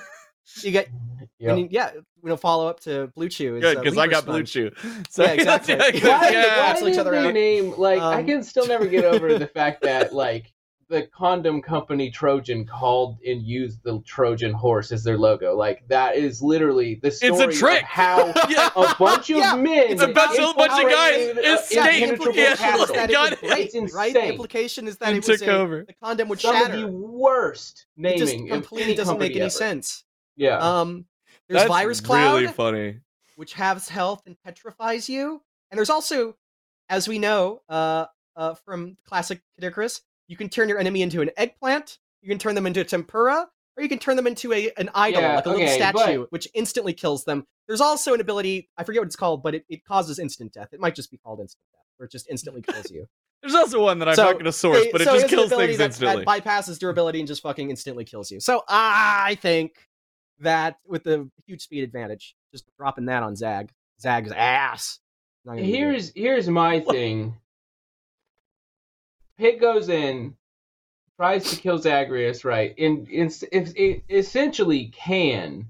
You 0.64 0.72
get 0.72 0.89
yep. 1.39 1.52
and 1.52 1.60
you- 1.60 1.68
yeah. 1.72 1.91
You 1.96 2.30
know, 2.30 2.38
follow 2.38 2.68
up 2.68 2.80
to 2.82 3.08
Blue 3.16 3.30
Chew. 3.30 3.58
is, 3.58 3.62
Good 3.62 3.78
uh, 3.78 3.82
because 3.82 3.98
I 3.98 4.02
Libra 4.04 4.16
got 4.16 4.26
Blue 4.26 4.43
Chew. 4.43 4.72
So 5.10 5.24
Yeah, 5.24 5.32
exactly. 5.34 5.76
yeah, 5.80 5.80
Why- 5.84 6.00
why, 6.20 6.30
yeah. 6.32 6.58
why 6.60 6.66
cancel 6.68 6.88
each 6.88 6.93
did 6.96 7.00
other 7.02 7.12
they 7.12 7.28
out. 7.28 7.34
name 7.36 7.74
like 7.78 8.00
I 8.02 8.20
Um, 8.22 8.26
can 8.26 8.43
still 8.43 8.66
never 8.68 8.88
get 8.88 9.06
over 9.06 9.38
the 9.38 9.46
fact 9.60 9.84
that 9.84 10.12
like 10.14 10.52
the 10.89 11.04
condom 11.16 11.62
company 11.64 12.12
Trojan 12.12 12.64
called 12.66 13.18
and 13.26 13.41
used 13.43 13.84
the 13.84 14.00
Trojan 14.06 14.54
horse 14.54 14.91
as 14.91 15.04
their 15.04 15.18
logo. 15.18 15.56
Like 15.56 15.84
that 15.88 16.16
is 16.16 16.41
literally 16.43 17.00
the 17.02 17.10
story 17.12 17.32
It's 17.46 17.58
a 17.58 17.60
trick. 17.60 17.82
of 17.84 17.88
how 17.89 18.34
Yeah. 18.50 18.70
a 18.76 18.96
bunch 18.98 19.30
of 19.32 19.38
Yeah, 19.38 19.56
men. 19.56 19.88
it's 19.89 20.02
a 20.02 20.08
bunch 20.08 20.38
of- 20.39 20.56
guys 20.56 20.78
infiltrated, 20.78 21.38
uh, 21.38 21.41
escaped. 21.60 21.74
Yeah, 21.74 22.08
implication 22.08 22.80
is 22.82 22.88
that 22.89 23.10
got 23.12 23.34
it 23.34 23.34
it. 23.34 23.41
would 23.41 23.50
break, 23.50 23.70
It's 23.76 23.93
right? 23.93 24.14
The 24.14 24.26
implication 24.28 24.88
is 24.88 24.98
that 24.98 25.10
And 25.10 25.18
it 25.18 25.28
was 25.28 25.39
took 25.39 25.48
a, 25.48 25.52
over. 25.52 25.86
the 25.88 25.93
condom 26.04 26.28
would 26.30 26.39
Some 26.39 26.56
shatter. 26.56 26.74
of 26.76 26.82
the 26.82 26.88
worst 26.88 27.86
it 27.98 28.02
naming. 28.02 28.18
just 28.20 28.48
completely 28.48 28.96
doesn't 28.96 29.20
make 29.20 29.32
any 29.34 29.41
ever. 29.41 29.50
sense. 29.52 30.04
Yeah. 30.36 30.58
Um, 30.58 31.06
there's 31.48 31.62
That's 31.62 31.68
Virus 31.70 32.02
Cloud, 32.02 32.36
Really 32.42 32.52
funny. 32.54 33.00
which 33.36 33.54
halves 33.54 33.88
health 33.90 34.24
and 34.26 34.36
petrifies 34.44 35.08
you, 35.10 35.42
and 35.72 35.78
there's 35.78 35.90
also, 35.90 36.36
as 36.90 37.08
we 37.08 37.20
know, 37.20 37.62
uh, 37.70 38.06
uh, 38.36 38.54
from 38.66 38.98
classic 39.08 39.42
Kid 39.56 39.66
Icarus, 39.66 40.02
you 40.28 40.36
can 40.38 40.50
turn 40.50 40.70
your 40.70 40.80
enemy 40.80 41.02
into 41.02 41.22
an 41.22 41.30
eggplant. 41.38 42.00
You 42.22 42.30
can 42.30 42.40
turn 42.40 42.56
them 42.56 42.66
into 42.66 42.82
a 42.82 42.84
tempura, 42.84 43.48
or 43.78 43.84
you 43.84 43.90
can 43.90 44.00
turn 44.00 44.16
them 44.16 44.26
into 44.28 44.52
a 44.54 44.72
an 44.78 44.90
idol, 44.96 45.22
Yeah, 45.22 45.36
like 45.36 45.46
a 45.46 45.50
little 45.50 45.68
statue, 45.68 46.20
but- 46.22 46.32
which 46.32 46.48
instantly 46.54 46.94
kills 46.94 47.24
them. 47.26 47.46
There's 47.68 47.82
also 47.82 48.14
an 48.14 48.22
ability 48.22 48.70
I 48.78 48.84
forget 48.84 49.02
what 49.02 49.08
it's 49.08 49.16
called, 49.16 49.42
but 49.44 49.56
it, 49.56 49.66
it 49.70 49.86
causes 49.86 50.18
instant 50.20 50.54
death. 50.54 50.70
It 50.74 50.80
might 50.80 50.96
just 50.96 51.12
be 51.12 51.18
called 51.18 51.40
instant 51.40 51.62
death, 51.74 51.82
where 51.98 52.06
it 52.06 52.12
just 52.12 52.28
instantly 52.30 52.62
kills 52.62 52.90
you. 52.92 53.06
There's 53.42 53.54
also 53.56 53.82
one 53.82 54.00
that 54.00 54.10
I'm 54.10 54.16
So, 54.16 54.24
not 54.24 54.34
going 54.34 54.46
to 54.46 54.52
source, 54.52 54.84
They- 54.84 54.92
but 54.92 55.02
it 55.02 55.06
so 55.06 55.14
just 55.16 55.28
kills 55.28 55.50
things 55.52 55.78
that, 55.78 55.86
instantly. 55.86 56.26
That 56.26 56.44
bypasses 56.44 56.80
durability 56.80 57.20
and 57.20 57.28
just 57.28 57.44
fucking 57.44 57.70
instantly 57.70 58.06
kills 58.06 58.32
you. 58.32 58.40
So 58.40 58.64
I 58.68 59.38
think 59.42 59.74
that 60.40 60.78
with 60.86 61.04
the 61.04 61.30
huge 61.46 61.62
speed 61.62 61.84
advantage, 61.84 62.36
just 62.52 62.66
dropping 62.78 63.06
that 63.06 63.24
on 63.24 63.36
Zag, 63.36 63.72
Zag's 64.02 64.32
ass. 64.32 65.00
Not 65.46 65.54
gonna 65.54 65.64
be 65.64 65.72
good. 65.72 65.78
Here's 65.78 66.12
here's 66.16 66.50
my 66.50 66.80
thing. 66.80 67.36
Pit 69.38 69.60
goes 69.60 69.90
in, 69.90 70.36
tries 71.18 71.50
to 71.52 71.58
kill 71.58 71.78
Zagreus, 71.78 72.46
right? 72.46 72.74
And 72.78 73.08
it's, 73.10 73.44
it 73.52 74.04
essentially 74.10 74.88
can 74.88 75.68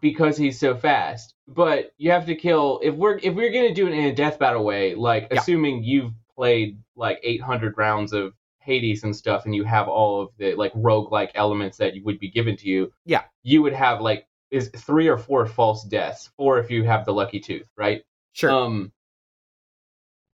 because 0.00 0.36
he's 0.36 0.58
so 0.58 0.76
fast. 0.76 1.34
But 1.46 1.92
you 1.98 2.10
have 2.10 2.26
to 2.26 2.34
kill 2.34 2.80
if 2.82 2.94
we're 2.94 3.18
if 3.22 3.34
we're 3.34 3.52
gonna 3.52 3.74
do 3.74 3.86
it 3.86 3.92
in 3.92 4.04
a 4.06 4.14
death 4.14 4.38
battle 4.38 4.64
way, 4.64 4.94
like 4.94 5.28
Yeah. 5.30 5.40
assuming 5.40 5.84
you've 5.84 6.12
played 6.34 6.78
like 6.96 7.20
800 7.22 7.76
rounds 7.76 8.12
of 8.12 8.32
Hades 8.62 9.04
and 9.04 9.14
stuff, 9.14 9.44
and 9.44 9.54
you 9.54 9.64
have 9.64 9.88
all 9.88 10.22
of 10.22 10.30
the 10.38 10.54
like 10.54 10.72
roguelike 10.74 11.30
elements 11.34 11.76
that 11.78 11.94
would 12.04 12.18
be 12.18 12.30
given 12.30 12.56
to 12.56 12.68
you. 12.68 12.92
Yeah. 13.04 13.22
you 13.42 13.62
would 13.62 13.72
have 13.74 14.00
like 14.00 14.26
is 14.50 14.68
three 14.76 15.08
or 15.08 15.16
four 15.16 15.46
false 15.46 15.82
deaths, 15.84 16.30
four 16.36 16.58
if 16.58 16.70
you 16.70 16.84
have 16.84 17.04
the 17.06 17.12
lucky 17.12 17.40
tooth, 17.40 17.68
right? 17.76 18.02
sure. 18.32 18.50
Um. 18.50 18.92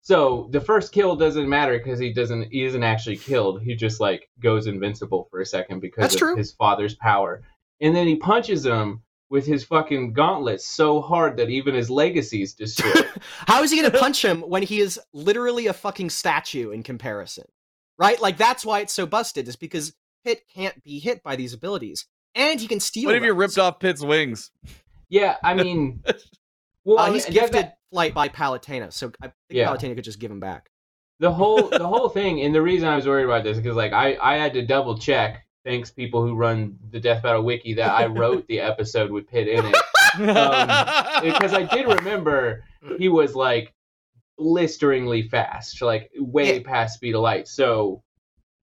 So 0.01 0.49
the 0.51 0.61
first 0.61 0.91
kill 0.91 1.15
doesn't 1.15 1.49
matter 1.49 1.77
because 1.77 1.97
he 1.99 2.13
doesn't 2.13 2.51
he 2.51 2.63
isn't 2.63 2.83
actually 2.83 3.17
killed. 3.17 3.61
He 3.61 3.75
just 3.75 3.99
like 3.99 4.29
goes 4.39 4.67
invincible 4.67 5.27
for 5.31 5.41
a 5.41 5.45
second 5.45 5.79
because 5.79 6.01
That's 6.03 6.13
of 6.15 6.19
true. 6.19 6.35
his 6.35 6.51
father's 6.51 6.93
power, 6.95 7.41
and 7.81 7.95
then 7.95 8.07
he 8.07 8.15
punches 8.15 8.65
him 8.65 9.01
with 9.31 9.47
his 9.47 9.63
fucking 9.63 10.13
gauntlet 10.13 10.61
so 10.61 11.01
hard 11.01 11.37
that 11.37 11.49
even 11.49 11.73
his 11.73 11.89
legacy's 11.89 12.53
destroyed. 12.63 13.09
How 13.47 13.63
is 13.63 13.71
he 13.71 13.81
gonna 13.81 13.97
punch 13.99 14.23
him 14.23 14.41
when 14.41 14.61
he 14.61 14.79
is 14.79 14.99
literally 15.13 15.65
a 15.67 15.73
fucking 15.73 16.11
statue 16.11 16.69
in 16.69 16.83
comparison? 16.83 17.45
Right? 17.97 18.19
Like 18.21 18.37
that's 18.37 18.65
why 18.65 18.79
it's 18.81 18.93
so 18.93 19.05
busted, 19.05 19.47
is 19.47 19.55
because 19.55 19.93
Pit 20.23 20.41
can't 20.53 20.81
be 20.83 20.99
hit 20.99 21.23
by 21.23 21.35
these 21.35 21.53
abilities. 21.53 22.05
And 22.33 22.59
he 22.59 22.67
can 22.67 22.79
steal. 22.81 23.05
what 23.07 23.15
if 23.15 23.23
you 23.23 23.33
ripped 23.33 23.57
off 23.57 23.79
Pit's 23.79 24.03
wings? 24.03 24.51
yeah, 25.09 25.37
I 25.43 25.53
mean, 25.61 26.03
well, 26.83 26.99
Uh, 26.99 27.11
he's 27.13 27.25
gifted 27.25 27.53
that- 27.53 27.77
flight 27.91 28.13
by 28.13 28.27
Palutena, 28.27 28.91
so 28.91 29.11
I 29.21 29.27
think 29.27 29.33
Yeah. 29.49 29.67
Palutena 29.69 29.95
could 29.95 30.03
just 30.03 30.19
give 30.19 30.31
him 30.31 30.39
back. 30.41 30.69
the 31.19 31.31
whole 31.31 31.69
the 31.69 31.87
whole 31.87 32.09
thing, 32.09 32.41
and 32.41 32.53
the 32.53 32.61
reason 32.61 32.89
I 32.89 32.95
was 32.97 33.07
worried 33.07 33.23
about 33.25 33.43
this 33.45 33.55
is 33.57 33.63
because 33.63 33.77
like 33.77 33.93
I 33.93 34.17
I 34.21 34.35
had 34.35 34.53
to 34.53 34.65
double 34.65 34.97
check. 34.97 35.43
Thanks, 35.63 35.89
people 35.89 36.21
who 36.23 36.35
run 36.35 36.77
the 36.91 36.99
Death 36.99 37.23
Battle 37.23 37.41
Wiki, 37.43 37.73
that 37.75 37.89
I 37.89 38.05
wrote 38.05 38.45
the 38.47 38.59
episode 38.59 39.09
with 39.09 39.27
Pit 39.27 39.47
in 39.47 39.65
it. 39.65 39.75
because 40.19 41.53
I 41.53 41.67
did 41.71 41.87
remember 41.87 42.63
he 42.99 43.09
was 43.09 43.33
like 43.35 43.73
blisteringly 44.37 45.23
fast, 45.29 45.81
like 45.81 46.11
way 46.17 46.57
Yeah. 46.57 46.63
past 46.63 46.95
speed 46.95 47.15
of 47.15 47.21
light. 47.21 47.47
So 47.47 48.03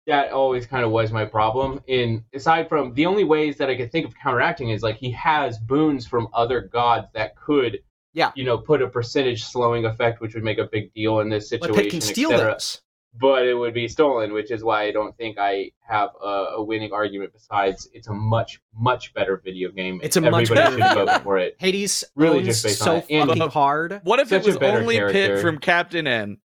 that 0.06 0.32
always 0.32 0.66
kind 0.66 0.86
of 0.86 0.92
was 0.92 1.12
my 1.12 1.26
problem. 1.26 1.82
And 1.90 2.24
aside 2.34 2.70
from 2.70 2.94
the 2.94 3.06
only 3.06 3.24
ways 3.26 3.58
that 3.58 3.70
I 3.70 3.76
could 3.76 3.92
think 3.92 4.06
of 4.06 4.16
counteracting 4.16 4.70
is 4.70 4.82
like 4.82 4.96
he 4.98 5.12
has 5.12 5.58
boons 5.58 6.08
from 6.08 6.30
other 6.34 6.62
gods 6.62 7.08
that 7.14 7.36
could, 7.36 7.80
Yeah. 8.14 8.32
you 8.36 8.46
know, 8.46 8.58
put 8.58 8.82
a 8.82 8.88
percentage 8.88 9.44
slowing 9.44 9.86
effect, 9.86 10.22
which 10.22 10.34
would 10.34 10.44
make 10.44 10.60
a 10.60 10.70
big 10.72 10.94
deal 10.94 11.20
in 11.20 11.30
this 11.30 11.50
situation. 11.50 11.76
But. 11.76 11.82
Pit 11.84 11.92
can 11.92 12.02
steal 12.02 12.30
those. 12.30 12.82
But 13.20 13.48
it 13.48 13.54
would 13.56 13.74
be 13.74 13.88
stolen, 13.88 14.32
which 14.34 14.52
is 14.52 14.64
why 14.64 14.84
I 14.84 14.92
don't 14.92 15.16
think 15.18 15.38
I 15.40 15.72
have 15.88 16.10
a, 16.24 16.28
a 16.58 16.64
winning 16.64 16.92
argument. 16.92 17.34
Besides, 17.34 17.90
it's 17.94 18.08
a 18.08 18.14
much, 18.14 18.62
much 18.76 19.14
better 19.14 19.38
video 19.44 19.72
game. 19.72 20.00
It's 20.04 20.18
a 20.18 20.22
much 20.22 20.52
Everybody 20.52 20.78
better 20.78 20.96
should 20.96 21.08
vote 21.08 21.24
for 21.24 21.38
it. 21.40 21.56
Hades 21.60 22.04
Really 22.16 22.44
just 22.44 22.64
based 22.64 22.80
so 22.80 22.96
that. 22.96 23.10
And- 23.10 23.30
fucking 23.30 23.50
hard. 23.50 24.02
what 24.04 24.20
if 24.20 24.30
Such 24.30 24.42
it 24.44 24.46
was 24.46 24.58
better 24.58 24.80
only 24.80 25.00
Pit 25.00 25.40
from 25.40 25.58
Captain 25.58 26.06
N? 26.06 26.38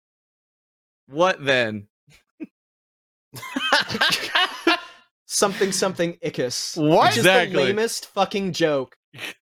What 1.09 1.45
then? 1.45 1.89
something 5.27 5.73
something 5.73 6.19
Icus. 6.25 6.77
What? 6.77 7.09
Which 7.09 7.13
is 7.13 7.19
Exactly. 7.19 7.57
the 7.57 7.63
lamest 7.65 8.07
fucking 8.07 8.53
joke. 8.53 8.97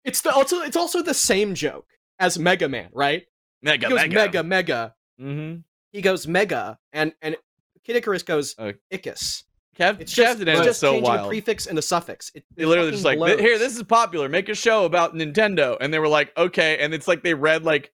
It's 0.05 0.21
the 0.21 0.33
also 0.33 0.61
it's 0.63 0.77
also 0.77 1.03
the 1.03 1.15
same 1.15 1.55
joke 1.55 1.87
as 2.19 2.39
Mega 2.39 2.69
Man, 2.69 2.91
right? 2.93 3.25
Mega, 3.63 3.87
He 3.89 3.91
goes 3.95 4.01
mega, 4.03 4.15
mega 4.15 4.43
mega. 4.45 4.95
Mm-hmm. 5.21 5.61
He 5.93 6.03
goes 6.03 6.27
mega, 6.27 6.79
and 6.93 7.13
and 7.23 7.37
Kid 7.85 7.97
Icarus 7.97 8.23
goes 8.23 8.55
Uh, 8.59 8.73
Icus. 8.93 9.45
Cap- 9.75 10.01
It's 10.01 10.13
just, 10.13 10.39
Captain 10.39 10.49
it's 10.49 10.65
just 10.65 10.81
so 10.81 10.91
changing 10.95 11.05
a 11.07 11.15
wild. 11.17 11.29
prefix 11.29 11.67
and 11.67 11.79
a 11.79 11.83
suffix. 11.83 12.33
It, 12.35 12.45
They 12.57 12.65
it 12.65 12.67
literally 12.67 12.91
just 12.91 13.05
like, 13.05 13.17
blows. 13.19 13.39
here, 13.39 13.59
this 13.59 13.77
is 13.77 13.83
popular. 13.85 14.29
Make 14.29 14.49
a 14.49 14.55
show 14.55 14.85
about 14.85 15.15
Nintendo, 15.15 15.77
and 15.81 15.95
they 15.95 16.01
were 16.01 16.09
like, 16.09 16.37
okay, 16.37 16.79
and 16.79 16.93
it's 16.93 17.07
like 17.07 17.23
they 17.23 17.33
read 17.35 17.63
like 17.65 17.93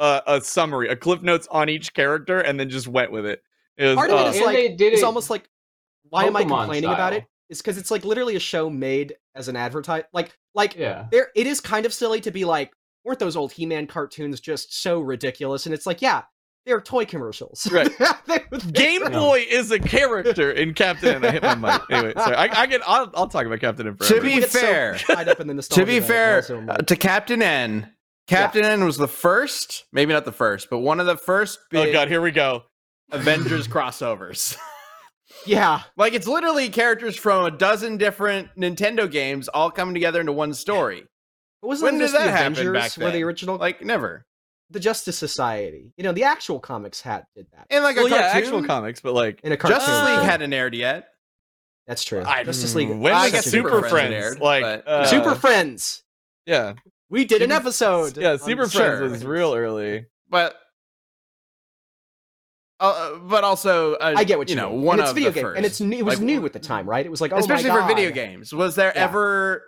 a, 0.00 0.22
a 0.26 0.40
summary, 0.40 0.88
a 0.88 0.96
cliff 0.96 1.22
notes 1.22 1.46
on 1.50 1.68
each 1.68 1.94
character, 1.94 2.40
and 2.40 2.58
then 2.58 2.68
just 2.68 2.88
went 2.88 3.12
with 3.12 3.26
it. 3.26 3.42
It 3.76 3.86
was 3.86 3.94
Part 3.94 4.10
of 4.10 4.18
it 4.20 4.26
uh, 4.26 4.30
is 4.30 4.36
And 4.38 4.44
like 4.46 4.56
they 4.56 4.68
did 4.74 4.92
it's 4.92 5.02
it 5.02 5.04
almost 5.04 5.30
like 5.30 5.48
why 6.10 6.24
am 6.24 6.34
I 6.36 6.42
Pokemon 6.42 6.48
complaining 6.62 6.90
about 6.90 7.12
style. 7.12 7.18
it? 7.18 7.24
It's 7.48 7.62
because 7.62 7.78
it's 7.78 7.90
like 7.92 8.04
literally 8.04 8.34
a 8.36 8.40
show 8.40 8.68
made 8.68 9.14
as 9.36 9.46
an 9.48 9.54
advertise. 9.56 10.02
Like 10.12 10.36
like 10.54 10.74
Yeah. 10.74 11.06
there 11.12 11.28
it 11.36 11.46
is 11.46 11.60
kind 11.60 11.86
of 11.86 11.94
silly 11.94 12.20
to 12.22 12.30
be 12.32 12.44
like 12.44 12.72
weren't 13.04 13.20
those 13.20 13.36
old 13.36 13.52
he-man 13.52 13.86
cartoons 13.86 14.40
just 14.40 14.82
so 14.82 15.00
ridiculous 15.00 15.64
and 15.66 15.74
it's 15.74 15.86
like 15.86 16.02
yeah 16.02 16.22
they're 16.70 16.80
toy 16.80 17.04
commercials. 17.04 17.70
Right. 17.70 17.90
They- 18.26 18.38
they- 18.50 18.70
Game 18.72 19.10
Boy 19.10 19.44
is 19.48 19.70
a 19.70 19.78
character 19.78 20.50
in 20.52 20.74
Captain 20.74 21.16
N 21.16 21.24
I 21.24 21.30
hit 21.32 21.42
my 21.42 21.54
mic. 21.54 21.82
Anyway, 21.90 22.12
sorry. 22.14 22.36
I, 22.36 22.62
I 22.62 22.66
get. 22.66 22.80
I'll, 22.86 23.10
I'll 23.14 23.28
talk 23.28 23.46
about 23.46 23.60
Captain 23.60 23.86
N 23.88 23.96
To 23.96 24.14
be 24.14 24.20
People 24.20 24.40
get 24.40 24.50
so 24.50 24.60
fair, 24.60 24.94
tied 24.98 25.28
up 25.28 25.40
in 25.40 25.46
the 25.48 25.62
to 25.62 25.84
be 25.86 26.00
fair 26.00 26.44
uh, 26.68 26.76
to 26.78 26.96
Captain 26.96 27.42
N, 27.42 27.92
Captain 28.28 28.64
N 28.64 28.84
was 28.84 28.96
the 28.96 29.08
first, 29.08 29.84
maybe 29.92 30.12
not 30.12 30.24
the 30.24 30.32
first, 30.32 30.68
but 30.70 30.78
one 30.78 31.00
of 31.00 31.06
the 31.06 31.16
first 31.16 31.58
oh 31.74 31.92
god, 31.92 32.08
here 32.08 32.20
we 32.20 32.30
go. 32.30 32.64
Avengers 33.10 33.66
crossovers. 33.66 34.56
yeah, 35.46 35.82
like 35.96 36.14
it's 36.14 36.26
literally 36.28 36.68
characters 36.68 37.16
from 37.16 37.44
a 37.44 37.50
dozen 37.50 37.96
different 37.96 38.48
Nintendo 38.56 39.10
games 39.10 39.48
all 39.48 39.70
coming 39.70 39.94
together 39.94 40.20
into 40.20 40.32
one 40.32 40.54
story. 40.54 41.04
But 41.62 41.68
wasn't 41.68 41.92
When 41.92 41.98
this 42.00 42.12
did 42.12 42.20
the 42.20 42.24
that 42.24 42.30
happen 42.30 42.52
Avengers 42.52 42.72
back 42.72 42.96
were 42.96 43.10
the 43.10 43.24
original? 43.24 43.56
Like 43.56 43.82
never. 43.84 44.24
The 44.70 44.80
Justice 44.80 45.18
Society. 45.18 45.92
You 45.96 46.04
know, 46.04 46.12
the 46.12 46.24
actual 46.24 46.60
comics 46.60 47.00
hat 47.00 47.26
did 47.34 47.46
that 47.52 47.66
And 47.70 47.82
like 47.84 47.96
Well, 47.96 48.06
a 48.06 48.10
yeah, 48.10 48.32
cartoon, 48.32 48.42
actual 48.42 48.64
comics, 48.64 49.00
but 49.00 49.14
like 49.14 49.40
in 49.42 49.52
a 49.52 49.56
cartoon. 49.56 49.78
Justice 49.78 49.94
Uh, 49.94 50.04
League 50.16 50.24
hadn't 50.30 50.52
aired 50.52 50.74
yet. 50.74 51.08
That's 51.86 52.04
true. 52.04 52.22
I- 52.24 52.44
Justice 52.44 52.74
League. 52.74 52.88
when 52.90 53.12
I 53.12 53.24
was 53.24 53.32
guess 53.32 53.44
Super, 53.46 53.68
Super 53.68 53.80
Friends? 53.88 53.92
Friends 53.92 54.14
aired, 54.14 54.40
like 54.40 54.62
but- 54.62 54.88
uh, 54.88 55.06
Super 55.06 55.34
Friends. 55.34 56.02
Yeah, 56.46 56.74
We 57.08 57.24
did 57.24 57.42
an 57.42 57.50
episode. 57.52 58.16
yeah. 58.16 58.32
on 58.32 58.38
Super 58.38 58.68
Sure. 58.68 58.96
Friends 58.98 59.12
was 59.12 59.24
real 59.24 59.54
early. 59.54 60.06
But 60.28 60.56
uh, 62.78 63.16
but 63.18 63.44
also 63.44 63.94
uh, 63.94 64.14
I 64.16 64.24
get 64.24 64.38
what 64.38 64.48
you, 64.48 64.56
know. 64.56 64.70
mean. 64.70 64.82
One 64.82 64.94
and 64.98 65.02
it's 65.02 65.10
of 65.10 65.16
video 65.16 65.30
the 65.30 65.34
game, 65.34 65.44
first. 65.44 65.56
and 65.58 65.66
it's 65.66 65.80
new, 65.80 65.98
it 65.98 66.04
was 66.04 66.14
Like, 66.18 66.24
new 66.24 66.46
at 66.46 66.52
the 66.54 66.58
time, 66.58 66.88
right? 66.88 67.04
It 67.04 67.10
was 67.10 67.20
like, 67.20 67.32
oh 67.32 67.36
especially 67.38 67.68
my 67.68 67.82
for 67.82 67.86
video 67.94 68.10
games. 68.10 68.54
Was 68.54 68.74
there 68.74 68.92
Yeah. 68.94 69.04
ever 69.04 69.64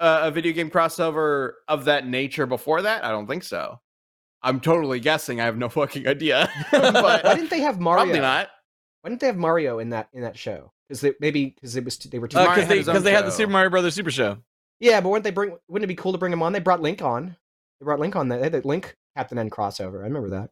uh, 0.00 0.20
a 0.24 0.30
video 0.32 0.52
game 0.52 0.70
crossover 0.70 1.52
of 1.68 1.84
that 1.84 2.06
nature 2.06 2.46
before 2.46 2.82
that? 2.82 3.04
I 3.04 3.10
don't 3.10 3.26
think 3.28 3.44
so. 3.44 3.80
I'm 4.42 4.60
totally 4.60 5.00
guessing. 5.00 5.40
I 5.40 5.44
have 5.44 5.56
no 5.58 5.68
fucking 5.70 6.06
idea. 6.06 6.48
Why 6.70 7.20
didn't 7.34 7.50
they 7.50 7.60
have 7.60 7.80
Mario? 7.80 8.04
probably 8.04 8.20
not. 8.20 8.48
Why 9.02 9.10
didn't 9.10 9.20
they 9.20 9.26
have 9.28 9.36
Mario 9.36 9.78
in 9.78 9.90
that 9.90 10.08
in 10.12 10.22
that 10.22 10.36
show? 10.36 10.72
Because 10.88 11.00
they 11.00 11.12
maybe 11.20 11.46
because 11.46 11.76
it 11.76 11.84
was 11.84 11.96
too, 11.98 12.08
they 12.08 12.18
were 12.18 12.28
too. 12.28 12.38
Because 12.38 12.64
Uh, 12.64 12.68
they 12.68 12.76
his 12.78 12.86
because 12.86 13.02
they 13.02 13.12
had 13.12 13.26
the. 13.26 13.30
Super 13.30 13.50
Mario 13.52 13.70
Brothers 13.70 13.94
Super 13.94 14.10
Show. 14.10 14.38
yeah, 14.80 15.00
but 15.00 15.08
wouldn't 15.10 15.24
they 15.24 15.30
bring? 15.30 15.56
Wouldn't 15.68 15.84
it 15.84 15.94
be 15.94 15.94
cool 16.00 16.12
to 16.12 16.18
bring 16.18 16.32
him 16.32 16.42
on? 16.42 16.52
They 16.52 16.60
brought 16.60 16.80
Link 16.80 17.02
on. 17.02 17.36
They 17.80 17.84
brought 17.84 18.00
Link 18.00 18.16
on. 18.16 18.28
That 18.28 18.36
they 18.38 18.44
had 18.44 18.52
the 18.52 18.66
Link 18.66 18.96
Captain 19.16 19.38
N 19.38 19.50
crossover. 19.50 20.00
I 20.00 20.04
remember 20.04 20.30
that. 20.30 20.50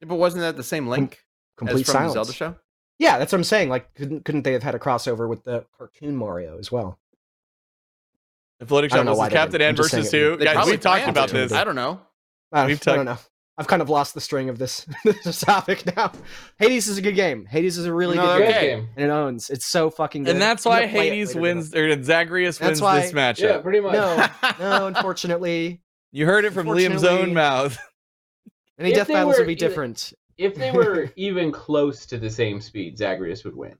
But 0.00 0.16
wasn't 0.16 0.42
that 0.42 0.56
the 0.56 0.62
same 0.62 0.86
link 0.86 1.24
Complete 1.56 1.80
as 1.80 1.86
from 1.86 1.92
silence. 1.92 2.12
the 2.12 2.18
Zelda 2.24 2.32
show? 2.32 2.54
Yeah, 3.00 3.18
that's 3.18 3.32
what 3.32 3.38
I'm 3.38 3.44
saying. 3.44 3.68
Like, 3.68 3.92
couldn't 3.94 4.24
couldn't 4.24 4.42
they 4.42 4.52
have 4.52 4.62
had 4.62 4.74
a 4.74 4.78
crossover 4.78 5.28
with 5.28 5.44
the 5.44 5.64
cartoon 5.76 6.16
Mario 6.16 6.58
as 6.58 6.70
well? 6.70 6.98
The 8.60 8.66
floating 8.66 8.90
I 8.92 8.96
shop 8.96 9.06
know 9.06 9.14
this 9.16 9.26
is 9.26 9.32
Captain 9.32 9.52
didn't. 9.52 9.62
N 9.62 9.68
I'm 9.70 9.76
just 9.76 9.90
versus 9.92 10.10
who? 10.12 10.18
two. 10.18 10.32
it- 10.34 10.44
Guys, 10.44 10.54
probably 10.54 10.72
we 10.72 10.78
talked 10.78 11.08
about 11.08 11.30
this. 11.30 11.52
I 11.52 11.64
don't 11.64 11.76
know. 11.76 12.00
I, 12.52 12.66
We've 12.66 12.80
I 12.88 12.96
don't 12.96 13.04
know. 13.04 13.18
I've 13.56 13.66
kind 13.66 13.82
of 13.82 13.90
lost 13.90 14.14
the 14.14 14.20
string 14.20 14.48
of 14.48 14.58
this 14.58 14.86
this 15.04 15.40
topic 15.40 15.84
now. 15.96 16.12
Hades 16.58 16.86
is 16.88 16.96
a 16.96 17.02
good 17.02 17.16
game. 17.16 17.44
Hades 17.44 17.76
is 17.76 17.86
a 17.86 17.92
really 17.92 18.16
No, 18.16 18.38
good 18.38 18.38
game, 18.46 18.48
okay. 18.50 18.66
game. 18.68 18.88
and 18.96 19.04
it 19.06 19.10
owns. 19.10 19.50
It's 19.50 19.66
so 19.66 19.90
fucking 19.90 20.24
good. 20.24 20.30
And 20.32 20.40
that's 20.40 20.64
why 20.64 20.80
gonna 20.82 20.92
play 20.92 21.08
it 21.08 21.12
Hades 21.12 21.34
wins, 21.34 21.70
tonight. 21.70 21.98
or 21.98 22.02
Zagreus 22.04 22.58
That's 22.58 22.68
wins 22.68 22.80
why- 22.80 23.00
this 23.00 23.12
matchup. 23.12 23.40
Yeah, 23.42 23.58
pretty 23.58 23.80
much. 23.80 23.92
No, 23.94 24.26
no, 24.60 24.86
unfortunately, 24.86 25.80
You 26.12 26.24
heard 26.26 26.44
it 26.44 26.52
from 26.52 26.68
Liam's 26.68 27.04
own 27.04 27.34
mouth. 27.34 27.76
any 28.78 28.90
If 28.90 28.96
death 28.96 29.08
battles 29.08 29.34
were 29.34 29.40
will 29.42 29.46
be 29.48 29.54
different. 29.56 30.12
If 30.36 30.54
they 30.54 30.70
were 30.70 31.10
even 31.16 31.50
close 31.50 32.06
to 32.06 32.16
the 32.18 32.30
same 32.30 32.60
speed, 32.60 32.96
Zagreus 32.96 33.42
would 33.44 33.56
win. 33.56 33.74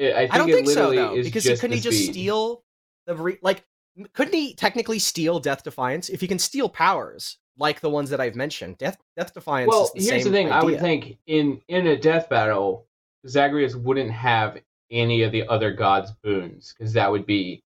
I 0.00 0.04
I 0.04 0.12
think 0.20 0.34
I 0.34 0.38
don't 0.38 0.50
it 0.50 0.54
think 0.54 0.68
so 0.68 0.94
though, 0.94 1.14
because 1.22 1.42
just 1.44 1.60
couldn't 1.60 1.76
he 1.76 1.82
just 1.82 1.98
speed. 1.98 2.12
steal 2.12 2.62
the 3.06 3.16
re- 3.16 3.38
like? 3.42 3.64
Couldn't 4.12 4.34
he 4.34 4.54
technically 4.54 4.98
steal 4.98 5.38
Death 5.40 5.62
Defiance 5.62 6.08
if 6.08 6.20
he 6.20 6.26
can 6.26 6.38
steal 6.38 6.68
powers 6.68 7.38
like 7.56 7.80
the 7.80 7.90
ones 7.90 8.10
that 8.10 8.20
I've 8.20 8.34
mentioned? 8.34 8.78
Death 8.78 8.98
Death 9.16 9.32
Defiance. 9.32 9.68
Well, 9.68 9.90
is 9.94 10.06
the 10.06 10.12
here's 10.12 10.24
the 10.24 10.30
thing. 10.30 10.50
I 10.50 10.62
would 10.62 10.80
think 10.80 11.18
in 11.26 11.60
in 11.68 11.86
a 11.86 11.96
death 11.96 12.28
battle, 12.28 12.86
Zagreus 13.26 13.74
wouldn't 13.74 14.10
have 14.10 14.58
any 14.90 15.22
of 15.22 15.32
the 15.32 15.46
other 15.48 15.72
gods' 15.72 16.12
boons 16.22 16.74
because 16.76 16.92
that 16.94 17.10
would 17.10 17.26
be 17.26 17.62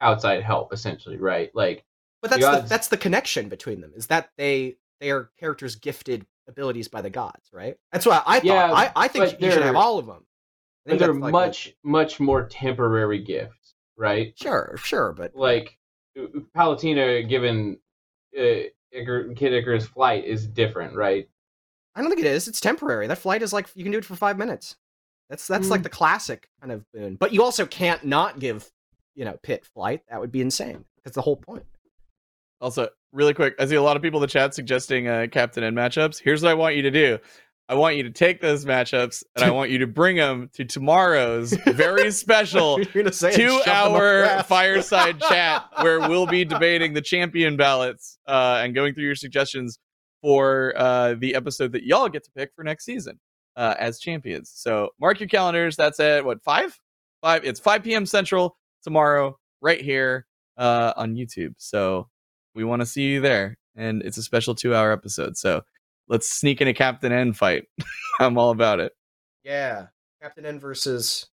outside 0.00 0.42
help, 0.42 0.72
essentially, 0.72 1.16
right? 1.16 1.50
Like, 1.54 1.84
But 2.22 2.30
that's 2.30 2.44
the, 2.44 2.50
gods- 2.50 2.68
that's 2.68 2.88
the 2.88 2.96
connection 2.96 3.48
between 3.48 3.80
them 3.80 3.92
is 3.96 4.06
that 4.08 4.30
they 4.36 4.76
they 5.00 5.10
are 5.10 5.30
characters 5.38 5.76
gifted 5.76 6.26
abilities 6.48 6.88
by 6.88 7.00
the 7.00 7.10
gods, 7.10 7.50
right? 7.52 7.76
That's 7.92 8.06
what 8.06 8.22
I 8.26 8.36
thought. 8.36 8.44
Yeah, 8.44 8.72
I, 8.72 8.92
I 8.94 9.08
think 9.08 9.40
you 9.40 9.50
should 9.50 9.62
have 9.62 9.76
all 9.76 9.98
of 9.98 10.06
them. 10.06 10.24
I 10.86 10.90
but 10.90 10.90
think 10.90 11.00
they're 11.00 11.14
like, 11.14 11.32
much 11.32 11.74
much 11.82 12.20
more 12.20 12.46
temporary 12.46 13.18
gifts, 13.18 13.63
right? 13.96 14.32
sure, 14.40 14.76
sure, 14.82 15.12
but 15.12 15.34
Like, 15.34 15.78
Palutena 16.54 17.28
given 17.28 17.78
uh, 18.38 18.68
Icar- 18.94 19.36
Kid 19.36 19.52
Icarus 19.52 19.86
flight 19.86 20.24
is 20.24 20.46
different, 20.46 20.94
right? 20.94 21.28
I 21.94 22.00
don't 22.00 22.10
think 22.10 22.20
it 22.20 22.26
is. 22.26 22.48
It's 22.48 22.60
temporary. 22.60 23.06
That 23.06 23.18
flight 23.18 23.42
is 23.42 23.52
like 23.52 23.68
you 23.74 23.82
can 23.84 23.92
do 23.92 23.98
it 23.98 24.04
for 24.04 24.16
five 24.16 24.36
minutes. 24.38 24.76
That's 25.30 25.46
that's 25.46 25.68
like 25.70 25.80
Mm. 25.80 25.84
the 25.84 25.88
classic 25.90 26.48
kind 26.60 26.72
of 26.72 26.84
boon. 26.92 27.16
But 27.16 27.32
you 27.32 27.42
also 27.42 27.66
can't 27.66 28.04
not 28.04 28.38
give, 28.40 28.70
you 29.14 29.24
know, 29.24 29.38
Pit 29.42 29.64
flight. 29.74 30.02
That 30.10 30.20
would 30.20 30.32
be 30.32 30.40
insane. 30.40 30.84
That's 31.04 31.14
the 31.14 31.22
whole 31.22 31.36
point. 31.36 31.64
Also, 32.60 32.88
really 33.12 33.34
quick, 33.34 33.54
I 33.58 33.66
see 33.66 33.74
a 33.76 33.82
lot 33.82 33.96
of 33.96 34.02
people 34.02 34.18
in 34.18 34.22
the 34.22 34.26
chat 34.32 34.54
suggesting 34.54 35.06
uh, 35.08 35.26
Captain 35.30 35.62
N 35.64 35.74
matchups. 35.74 36.20
Here's 36.20 36.42
what 36.42 36.50
I 36.50 36.54
want 36.54 36.76
you 36.76 36.82
to 36.82 36.90
do. 36.90 37.18
I 37.68 37.74
want 37.76 37.96
you 37.96 38.02
to 38.02 38.10
take 38.10 38.40
those 38.40 38.64
matchups 38.64 39.24
and 39.34 39.44
I 39.44 39.50
want 39.52 39.70
you 39.70 39.78
to 39.78 39.86
bring 39.86 40.16
them 40.16 40.50
to 40.54 40.64
tomorrow's 40.64 41.52
very 41.52 42.10
special 42.12 42.78
You're 42.78 43.04
gonna 43.04 43.12
say 43.12 43.30
it, 43.30 43.36
two 43.36 43.48
shove 43.48 43.64
them 43.64 43.94
up 43.94 44.00
hour 44.00 44.42
fireside 44.44 45.20
chat 45.28 45.64
where 45.80 46.00
we'll 46.00 46.26
be 46.26 46.44
debating 46.44 46.92
the 46.92 47.00
champion 47.00 47.56
ballots 47.56 48.18
uh, 48.26 48.60
and 48.62 48.74
going 48.74 48.94
through 48.94 49.04
your 49.04 49.14
suggestions 49.14 49.78
for 50.20 50.72
uh, 50.76 51.14
the 51.18 51.34
episode 51.34 51.72
that 51.72 51.84
y'all 51.84 52.08
get 52.08 52.24
to 52.24 52.30
pick 52.36 52.50
for 52.54 52.64
next 52.64 52.84
season 52.84 53.18
uh, 53.56 53.74
as 53.78 53.98
champions. 53.98 54.50
So 54.54 54.90
mark 55.00 55.20
your 55.20 55.28
calendars. 55.28 55.76
That's 55.76 56.00
at 56.00 56.24
what 56.24 56.42
five? 56.42 56.78
Five. 57.22 57.44
It's 57.44 57.60
five 57.60 57.82
p.m. 57.82 58.06
Central 58.06 58.56
tomorrow, 58.82 59.38
right 59.60 59.80
here 59.80 60.26
uh, 60.56 60.92
on 60.96 61.14
YouTube. 61.14 61.54
So 61.58 62.08
we 62.54 62.64
want 62.64 62.80
to 62.80 62.86
see 62.86 63.02
you 63.02 63.20
there, 63.20 63.58
and 63.76 64.02
it's 64.02 64.18
a 64.18 64.22
special 64.22 64.54
two 64.54 64.74
hour 64.74 64.92
episode. 64.92 65.36
So 65.36 65.62
let's 66.08 66.28
sneak 66.28 66.60
in 66.60 66.68
a 66.68 66.74
Captain 66.74 67.12
N 67.12 67.32
fight. 67.32 67.64
I'm 68.20 68.38
all 68.38 68.50
about 68.50 68.80
it. 68.80 68.92
Yeah, 69.44 69.86
Captain 70.22 70.46
N 70.46 70.58
versus. 70.60 71.26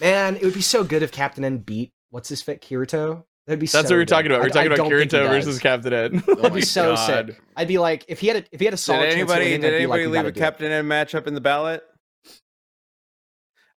Man, 0.00 0.36
it 0.36 0.42
would 0.44 0.54
be 0.54 0.60
so 0.60 0.84
good 0.84 1.02
if 1.02 1.10
Captain 1.12 1.44
N 1.44 1.58
beat 1.58 1.92
what's 2.10 2.28
his 2.28 2.42
fit 2.42 2.60
Kirito. 2.62 3.24
That'd 3.46 3.60
be. 3.60 3.66
So. 3.66 3.78
That's 3.78 3.88
so 3.88 3.94
what 3.94 3.98
we're 3.98 4.02
good. 4.02 4.08
talking 4.08 4.26
about. 4.30 4.40
We're 4.40 4.46
I- 4.46 4.48
talking 4.48 4.72
I 4.72 4.74
about 4.74 4.90
don't 4.90 4.98
think 4.98 5.10
he 5.12 5.16
Kirito 5.18 5.28
versus 5.30 5.58
Captain 5.58 5.92
N. 5.92 6.22
Oh 6.28 6.34
That'd 6.36 6.52
be 6.54 6.60
so 6.62 6.94
God. 6.94 7.26
sick. 7.28 7.40
I'd 7.56 7.68
be 7.68 7.78
like, 7.78 8.04
if 8.08 8.20
he 8.20 8.26
had 8.28 8.36
a 8.38 8.44
if 8.52 8.60
he 8.60 8.64
had 8.66 8.74
a 8.74 8.76
Did 8.76 8.82
solid 8.82 9.00
chance 9.02 9.12
of 9.14 9.18
anybody 9.20 9.44
winning, 9.46 9.60
did 9.62 9.74
I'd 9.74 9.78
be 9.78 9.86
like, 9.86 10.00
anybody 10.00 10.06
leave 10.18 10.26
a 10.26 10.32
do 10.32 10.38
it." 10.38 10.42
Captain 10.42 10.72
N 10.72 10.84
matchup 10.86 11.26
in 11.26 11.34
the 11.34 11.40
ballot? 11.40 11.82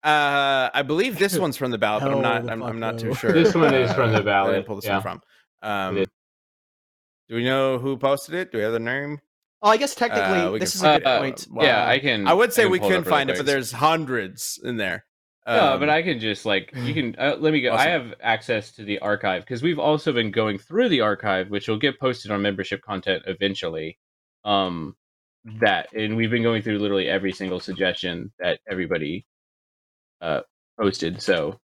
Uh, 0.04 0.70
I 0.72 0.82
believe 0.82 1.18
this 1.18 1.36
one's 1.38 1.56
from 1.56 1.70
the 1.70 1.78
ballot, 1.78 2.04
but 2.04 2.12
I'm 2.12 2.22
not. 2.22 2.48
I'm, 2.50 2.62
I'm 2.62 2.80
not 2.80 2.98
too 2.98 3.14
sure. 3.14 3.32
This 3.32 3.54
one 3.54 3.74
is 3.74 3.92
from 3.92 4.12
the 4.12 4.18
Uh, 4.20 4.22
ballot, 4.22 4.50
where 4.52 4.60
they 4.60 4.66
pulled 4.66 4.78
this 4.78 4.86
yeah. 4.86 4.94
one 5.00 5.02
from. 5.02 5.20
Um, 5.62 6.04
do 7.28 7.34
we 7.34 7.44
know 7.44 7.78
who 7.78 7.96
posted 7.96 8.34
it? 8.34 8.52
Do 8.52 8.58
we 8.58 8.64
have 8.64 8.72
the 8.72 8.78
name? 8.80 9.18
Oh, 9.62 9.70
I 9.70 9.76
guess 9.76 9.94
technically 9.94 10.38
Uh, 10.38 10.50
this 10.58 10.78
can 10.80 10.90
is 10.90 10.96
a 10.96 10.98
good 10.98 11.06
Uh, 11.06 11.18
point. 11.18 11.46
Yeah, 11.60 11.86
I 11.86 11.98
can. 11.98 12.26
I 12.28 12.32
would 12.32 12.52
say 12.52 12.62
can 12.62 12.72
we 12.72 12.78
pull 12.78 12.88
couldn't 12.88 13.02
up 13.02 13.06
real 13.06 13.14
find 13.14 13.30
it, 13.30 13.36
but 13.36 13.46
there's 13.46 13.72
hundreds 13.72 14.60
in 14.62 14.76
there. 14.76 15.04
No, 15.46 15.74
Um, 15.74 15.80
but 15.80 15.88
I 15.88 16.02
can 16.02 16.20
just 16.20 16.44
like 16.44 16.70
you 16.76 16.92
can 16.92 17.16
uh, 17.18 17.36
let 17.38 17.52
me 17.54 17.62
go. 17.62 17.72
I 17.72 17.86
have 17.88 18.14
access 18.20 18.70
to 18.72 18.84
the 18.84 18.98
archive 18.98 19.42
because 19.42 19.62
we've 19.62 19.78
also 19.78 20.12
been 20.12 20.30
going 20.30 20.58
through 20.58 20.90
the 20.90 21.00
archive, 21.00 21.48
which 21.48 21.68
will 21.68 21.78
get 21.78 21.98
posted 21.98 22.30
on 22.30 22.42
membership 22.42 22.82
content 22.82 23.22
eventually. 23.26 23.98
Um, 24.44 24.94
that 25.60 25.92
and 25.94 26.16
we've 26.16 26.30
been 26.30 26.42
going 26.42 26.60
through 26.62 26.78
literally 26.78 27.08
every 27.08 27.32
single 27.32 27.60
suggestion 27.60 28.30
that 28.38 28.60
everybody 28.68 29.24
uh 30.20 30.42
posted. 30.78 31.22
So 31.22 31.58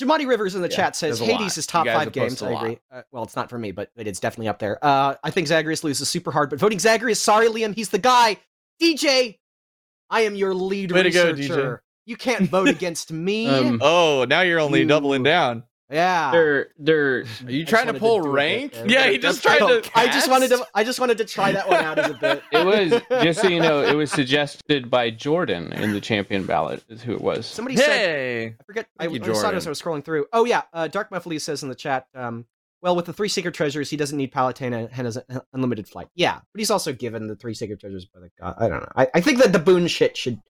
Jamadi 0.00 0.26
Rivers 0.26 0.54
in 0.54 0.62
the 0.62 0.68
Yeah, 0.68 0.76
chat 0.76 0.96
says 0.96 1.18
there's 1.18 1.30
lot. 1.30 1.38
Hades 1.40 1.56
is 1.58 1.66
top 1.66 1.86
five 1.86 2.12
games. 2.12 2.34
posted 2.40 2.48
I 2.48 2.50
a 2.50 2.54
lot. 2.54 2.64
agree. 2.64 2.78
Uh, 2.92 3.02
well, 3.12 3.22
it's 3.22 3.36
not 3.36 3.48
for 3.48 3.58
me, 3.58 3.70
but 3.72 3.90
it 3.96 4.06
is 4.06 4.20
definitely 4.20 4.48
up 4.48 4.58
there. 4.58 4.78
Uh, 4.84 5.14
I 5.24 5.30
think 5.30 5.46
Zagreus 5.48 5.82
loses 5.84 6.08
super 6.08 6.30
hard, 6.32 6.50
but 6.50 6.58
voting 6.58 6.78
Zagreus, 6.78 7.18
sorry, 7.20 7.48
Liam, 7.48 7.74
he's 7.74 7.88
the 7.88 7.98
guy. 7.98 8.36
DJ, 8.82 9.38
I 10.10 10.22
am 10.22 10.34
your 10.34 10.54
lead 10.54 10.92
Way 10.92 11.04
to 11.04 11.10
go, 11.10 11.32
researcher. 11.32 11.82
You 12.04 12.16
can't 12.16 12.48
vote 12.50 12.68
against 12.76 13.10
me. 13.10 13.48
Um, 13.48 13.80
Oh, 13.82 14.26
now 14.28 14.42
you're 14.42 14.60
only 14.60 14.80
You- 14.80 14.86
doubling 14.86 15.22
down. 15.22 15.64
Yeah. 15.90 16.30
they're 16.32 16.68
they're 16.78 17.20
Are 17.44 17.50
you 17.50 17.64
trying 17.64 17.86
to 17.86 17.94
pull 17.94 18.16
do 18.16 18.28
a 18.28 18.32
bit 18.32 18.32
rank? 18.34 18.72
there. 18.72 18.88
Yeah, 18.90 19.10
he 19.10 19.18
just 19.18 19.42
tried 19.42 19.58
to- 19.58 19.82
I 19.94 20.06
just 20.06 20.28
wanted 20.30 20.48
to. 20.48 20.66
I 20.74 20.84
just 20.84 20.98
wanted 21.00 21.18
to 21.18 21.24
try 21.24 21.52
that 21.52 21.68
one 21.68 21.82
out 21.84 21.98
as 21.98 22.10
a 22.10 22.14
bit. 22.20 22.42
it 22.52 22.64
was 22.66 23.22
just 23.24 23.40
so 23.40 23.48
you 23.48 23.60
know 23.60 23.82
it 23.82 23.94
was 23.94 24.10
suggested 24.20 24.90
by 24.90 25.10
Jordan 25.10 25.72
in 25.72 25.92
the 25.92 26.00
champion 26.00 26.44
ballot 26.46 26.82
is 26.88 27.02
who 27.02 27.12
it 27.12 27.20
was. 27.20 27.46
Somebody 27.46 27.76
said 27.76 27.86
Hey, 27.88 28.46
I 28.60 28.64
forget. 28.64 28.86
I, 28.98 29.06
Thank 29.06 29.24
you, 29.26 29.32
I 29.32 29.34
saw 29.36 29.50
it 29.50 29.54
as 29.54 29.66
I 29.66 29.70
was 29.70 29.80
scrolling 29.80 30.04
through. 30.04 30.26
Oh 30.32 30.44
yeah, 30.44 30.62
uh, 30.72 30.88
Dark 30.88 31.10
Muffley 31.10 31.38
says 31.38 31.62
in 31.62 31.68
the 31.68 31.74
chat. 31.74 32.06
Um, 32.14 32.46
well, 32.82 32.94
with 32.94 33.06
the 33.06 33.12
three 33.12 33.28
secret 33.28 33.54
treasures, 33.54 33.88
he 33.90 33.96
doesn't 33.96 34.16
need 34.18 34.32
Palutena 34.32 34.84
and 34.84 34.90
has 34.92 35.16
an 35.16 35.40
unlimited 35.52 35.88
flight. 35.88 36.08
Yeah, 36.14 36.34
but 36.52 36.58
he's 36.58 36.70
also 36.70 36.92
given 36.92 37.26
the 37.26 37.34
three 37.34 37.54
secret 37.54 37.80
treasures 37.80 38.04
by 38.04 38.20
the 38.20 38.30
god. 38.38 38.54
I 38.58 38.68
don't 38.68 38.80
know. 38.80 38.92
I, 38.94 39.08
I 39.14 39.20
think 39.20 39.38
that 39.38 39.52
the 39.52 39.58
boon 39.58 39.86
shit 39.88 40.16
should 40.16 40.40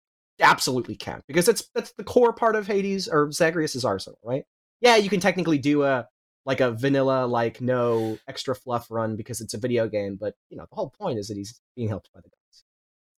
absolutely 0.41 0.97
count 0.97 1.24
because 1.26 1.47
that's 1.47 1.68
that's 1.74 1.93
the 1.93 2.05
core 2.05 2.32
part 2.32 2.57
of 2.57 2.66
Hades 2.66 3.09
or 3.09 3.30
Zagreus's 3.32 3.84
arsenal, 3.84 4.18
right? 4.24 4.45
Yeah, 4.81 4.97
you 4.97 5.09
can 5.09 5.20
technically 5.20 5.59
do 5.59 5.83
a 5.85 6.09
like 6.45 6.61
a 6.61 6.70
vanilla 6.70 7.27
like 7.27 7.61
no 7.61 8.18
extra 8.29 8.55
fluff 8.55 8.87
run 8.91 9.16
because 9.16 9.41
it's 9.41 9.55
a 9.55 9.59
video 9.59 9.89
game, 9.89 10.16
but 10.20 10.35
you 10.51 10.57
know 10.57 10.66
the 10.70 10.77
whole 10.77 10.91
point 10.91 11.18
is 11.18 11.29
that 11.29 11.37
he's 11.37 11.61
being 11.74 11.89
helped 11.89 12.11
by 12.12 12.20
the 12.20 12.29
gods. 12.29 12.64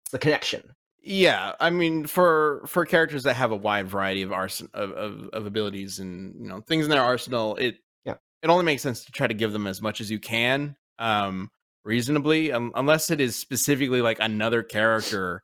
It's 0.04 0.12
the 0.12 0.18
connection. 0.18 0.62
Yeah, 1.00 1.52
I 1.60 1.70
mean, 1.70 2.06
for 2.06 2.62
for 2.66 2.84
characters 2.84 3.22
that 3.22 3.34
have 3.34 3.52
a 3.52 3.56
wide 3.56 3.88
variety 3.88 4.22
of 4.22 4.32
arson 4.32 4.68
of, 4.74 4.90
of, 4.92 5.28
of 5.32 5.46
abilities 5.46 5.98
and 6.00 6.34
you 6.40 6.48
know 6.48 6.60
things 6.60 6.84
in 6.84 6.90
their 6.90 7.02
arsenal, 7.02 7.56
it 7.56 7.76
Yeah. 8.04 8.14
it 8.42 8.48
only 8.48 8.64
makes 8.64 8.82
sense 8.82 9.04
to 9.04 9.12
try 9.12 9.26
to 9.26 9.34
give 9.34 9.52
them 9.52 9.66
as 9.66 9.80
much 9.80 10.00
as 10.00 10.10
you 10.10 10.18
can, 10.18 10.76
um, 10.98 11.50
reasonably, 11.84 12.52
um, 12.52 12.72
unless 12.74 13.10
it 13.10 13.20
is 13.20 13.36
specifically 13.36 14.02
like 14.02 14.18
another 14.20 14.62
character 14.62 15.42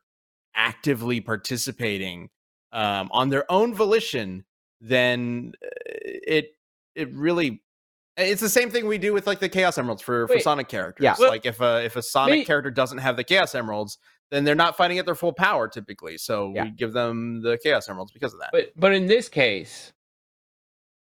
actively 0.55 1.21
participating 1.21 2.29
um, 2.71 3.09
on 3.11 3.29
their 3.29 3.49
own 3.51 3.73
volition. 3.73 4.45
Then 4.81 5.53
uh, 5.63 5.93
it 6.27 6.51
it 6.95 7.13
really 7.13 7.61
it's 8.17 8.39
the 8.41 8.47
same 8.49 8.69
thing 8.69 8.87
we 8.87 8.97
do 8.97 9.11
with 9.13 9.27
like 9.27 9.39
the 9.39 9.49
Chaos 9.49 9.77
Emeralds 9.77 10.01
for, 10.01 10.27
for 10.29 10.39
Sonic 10.39 10.69
characters. 10.69 11.03
Yeah. 11.03 11.15
Well- 11.19 11.29
like 11.29 11.45
if 11.45 11.59
a 11.61 11.83
if 11.83 11.95
a 11.95 12.01
Sonic 12.01 12.31
Wait. 12.39 12.47
character 12.47 12.71
doesn't 12.71 12.99
have 12.99 13.17
the 13.17 13.23
Chaos 13.23 13.53
Emeralds, 13.55 13.97
then 14.31 14.43
they're 14.45 14.55
not 14.55 14.77
fighting 14.77 14.97
at 14.99 15.05
their 15.05 15.15
full 15.15 15.33
power 15.33 15.67
typically. 15.67 16.17
So 16.17 16.51
Yeah. 16.55 16.63
we 16.63 16.71
give 16.71 16.93
them 16.93 17.41
the 17.41 17.57
Chaos 17.61 17.89
Emeralds 17.89 18.11
because 18.13 18.33
of 18.33 18.39
that. 18.39 18.49
But 18.53 18.71
but 18.77 18.93
in 18.93 19.05
this 19.07 19.27
case, 19.27 19.91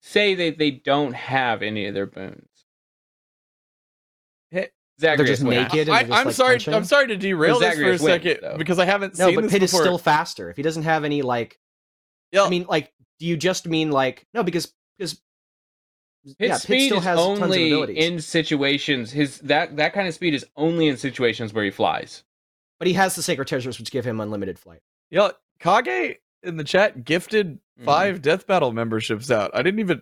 say 0.01 0.33
they 0.33 0.51
they 0.51 0.71
don't 0.71 1.13
have 1.13 1.61
any 1.61 1.85
of 1.85 1.93
their 1.93 2.07
boons. 2.07 2.47
Hey, 4.51 4.69
Zagreus 4.99 5.29
just 5.29 5.43
wins. 5.43 5.71
naked. 5.73 5.87
and 5.89 5.95
I, 5.97 6.03
they're 6.03 6.07
just, 6.07 6.19
I'm 6.19 6.25
like, 6.27 6.35
sorry. 6.35 6.53
punching. 6.55 6.73
I'm 6.73 6.83
sorry 6.85 7.07
to 7.07 7.17
derail 7.17 7.59
this 7.59 7.67
for 7.69 7.73
a 7.73 7.97
Zagreus 7.97 8.01
wins, 8.01 8.23
second 8.23 8.37
though. 8.41 8.57
because 8.57 8.79
I 8.79 8.85
haven't 8.85 9.17
No, 9.19 9.25
seen 9.27 9.35
No, 9.35 9.41
but 9.41 9.43
this 9.43 9.51
Pit 9.51 9.63
is 9.63 9.71
still 9.71 9.97
faster. 9.97 10.49
If 10.49 10.57
he 10.57 10.63
doesn't 10.63 10.83
have 10.83 11.03
any 11.03 11.21
like, 11.21 11.59
Yeah, 12.31 12.43
I 12.43 12.49
mean, 12.49 12.65
like, 12.67 12.91
do 13.19 13.25
you 13.25 13.37
just 13.37 13.67
mean 13.67 13.91
like 13.91 14.25
no? 14.33 14.43
Because 14.43 14.73
because 14.97 15.21
His 16.23 16.35
yeah, 16.39 16.53
Pit 16.53 16.61
speed 16.61 16.85
still 16.87 16.97
is 16.99 17.03
has 17.05 17.17
tons 17.19 17.41
only 17.41 17.97
in 17.97 18.19
situations. 18.19 19.11
His 19.11 19.39
that 19.39 19.77
that 19.77 19.93
kind 19.93 20.07
of 20.07 20.13
speed 20.13 20.33
is 20.33 20.45
only 20.55 20.87
in 20.87 20.97
situations 20.97 21.53
where 21.53 21.63
he 21.63 21.71
flies. 21.71 22.23
but 22.79 22.87
he 22.87 22.93
has 22.93 23.15
the 23.15 23.23
sacred 23.23 23.47
treasures, 23.47 23.79
which 23.79 23.89
give 23.91 24.05
him 24.05 24.19
unlimited 24.21 24.59
flight. 24.59 24.81
yeah. 25.09 25.31
Kage 25.59 26.17
in 26.43 26.57
the 26.57 26.63
chat 26.63 27.03
gifted 27.03 27.59
Mhm. 27.79 27.85
five 27.85 28.21
Death 28.21 28.45
Battle 28.45 28.71
memberships 28.71 29.31
out. 29.31 29.49
I 29.55 29.63
didn't 29.63 29.79
even 29.79 30.01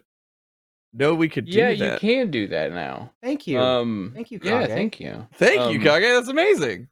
know 0.94 1.14
we 1.16 1.30
could 1.30 1.46
do 1.46 1.52
that. 1.54 1.78
Yeah, 1.78 1.94
you 1.94 2.00
can 2.00 2.32
do 2.32 2.48
that 2.48 2.72
now. 2.74 3.14
Thank 3.22 3.48
you. 3.48 3.60
Um, 3.60 4.12
Thank 4.14 4.32
you, 4.32 4.40
Yeah, 4.44 4.66
thank 4.68 5.00
you. 5.00 5.28
Thank 5.34 5.62
Um, 5.62 5.74
you, 5.74 5.80
Kage. 5.80 6.02
That's 6.04 6.28
amazing. 6.28 6.90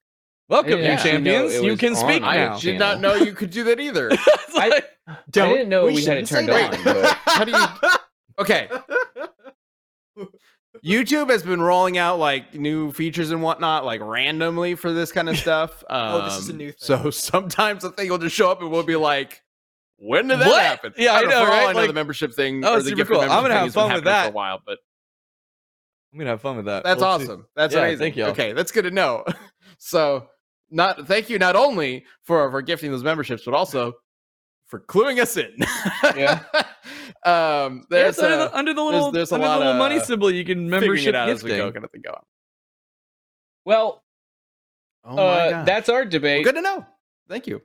Welcome, 0.54 0.70
didn't 0.72 0.96
new 0.98 0.98
champions. 1.04 1.56
You 1.62 1.76
can 1.78 1.96
speak 1.96 2.22
my 2.22 2.36
now. 2.38 2.58
Did 2.60 2.78
not 2.80 3.00
know 3.02 3.16
you 3.16 3.34
could 3.34 3.50
do 3.50 3.64
that 3.66 3.80
either. 3.80 4.10
It's 4.56 4.56
I- 4.56 4.68
like- 4.70 4.90
I 5.08 5.18
didn't 5.32 5.68
know 5.70 5.86
we, 5.88 6.04
had 6.06 6.18
it 6.20 6.28
shouldn't 6.28 6.50
turned 6.50 6.76
on. 6.78 6.84
But 6.84 7.18
How 7.26 7.44
do 7.44 7.52
you? 7.52 7.66
Okay, 8.40 8.70
YouTube 10.86 11.30
has 11.30 11.44
been 11.44 11.62
rolling 11.62 11.98
out 11.98 12.20
like 12.20 12.54
new 12.54 12.92
features 12.92 13.32
and 13.32 13.42
whatnot, 13.42 13.84
like 13.86 14.02
randomly 14.02 14.76
for 14.76 14.94
this 14.94 15.12
kind 15.12 15.28
of 15.30 15.38
stuff. 15.38 15.84
Um, 15.90 16.14
Oh, 16.14 16.26
this 16.26 16.38
is 16.38 16.50
a 16.50 16.54
new 16.54 16.72
thing. 16.72 16.78
So 16.80 17.10
sometimes 17.10 17.84
the 17.84 17.92
thing 17.92 18.10
will 18.10 18.18
just 18.18 18.36
show 18.36 18.52
up 18.52 18.62
and 18.62 18.70
we'll 18.72 18.84
be 18.84 18.96
like, 18.96 19.42
"When 19.98 20.28
did 20.28 20.40
that 20.40 20.48
What? 20.48 20.62
happen?" 20.62 20.94
Yeah, 20.98 21.14
I 21.14 21.22
don't 21.22 21.30
know, 21.32 21.46
For 21.46 21.52
all 21.52 21.58
right? 21.58 21.70
I 21.70 21.74
know, 21.74 21.80
Like- 21.80 21.88
the 21.88 21.94
membership 21.94 22.34
thing. 22.34 22.64
Oh, 22.64 22.74
or 22.76 22.78
the 22.78 22.84
super 22.90 22.96
gifted 22.98 23.14
cool. 23.16 23.22
I'm 23.24 23.42
gonna 23.42 23.56
have 23.56 23.74
fun 23.74 23.92
with 23.94 24.04
that. 24.06 24.26
for 24.26 24.30
a 24.30 24.34
while, 24.34 24.62
but 24.66 24.78
I'm 26.14 26.20
gonna 26.20 26.30
have 26.32 26.42
fun 26.42 26.58
with 26.58 26.66
that. 26.66 26.84
That's 26.84 27.02
We'll 27.02 27.18
see. 27.20 27.26
awesome. 27.26 27.48
That's 27.56 27.74
Yeah, 27.74 27.82
amazing. 27.82 28.00
thank 28.00 28.16
you. 28.18 28.26
Okay, 28.26 28.54
that's 28.54 28.72
good 28.72 28.84
to 28.84 28.92
know. 28.92 29.26
so, 29.80 30.28
not 30.74 31.08
thank 31.08 31.30
you 31.30 31.40
not 31.40 31.56
only 31.56 32.06
for 32.24 32.50
for 32.52 32.62
gifting 32.62 32.92
those 32.92 33.04
memberships, 33.04 33.44
but 33.46 33.54
also 33.54 33.94
for 34.68 34.80
cluing 34.82 35.22
us 35.22 35.38
in. 35.38 35.54
Yeah. 36.18 36.40
um, 37.26 37.26
Yeah, 37.26 37.80
there's 37.90 38.18
it's 38.18 38.20
under, 38.24 38.36
uh, 38.36 38.48
the, 38.48 38.58
under 38.58 38.74
the 38.74 38.82
little, 38.84 39.12
there's 39.12 39.32
a 39.32 39.36
under 39.36 39.48
lot 39.48 39.54
the 39.54 39.60
little 39.60 39.74
of, 39.74 39.78
money 39.78 40.00
symbol, 40.00 40.32
you 40.32 40.44
can 40.44 40.70
figuring 40.70 40.82
membership 40.82 41.10
it 41.10 41.16
out 41.16 41.30
as 41.30 41.44
we 41.44 41.52
go, 41.52 41.72
kind 41.72 41.86
of 41.86 41.92
thing 41.92 42.02
going. 42.04 42.18
well, 43.66 44.04
Oh 45.06 45.16
my 45.16 45.22
uh, 45.22 45.50
god, 45.52 45.66
that's 45.66 45.90
our 45.90 46.02
Well, 46.02 46.10
debate. 46.10 46.44
good 46.46 46.56
to 46.56 46.62
know. 46.62 46.86
Thank 47.30 47.46
you. 47.48 47.62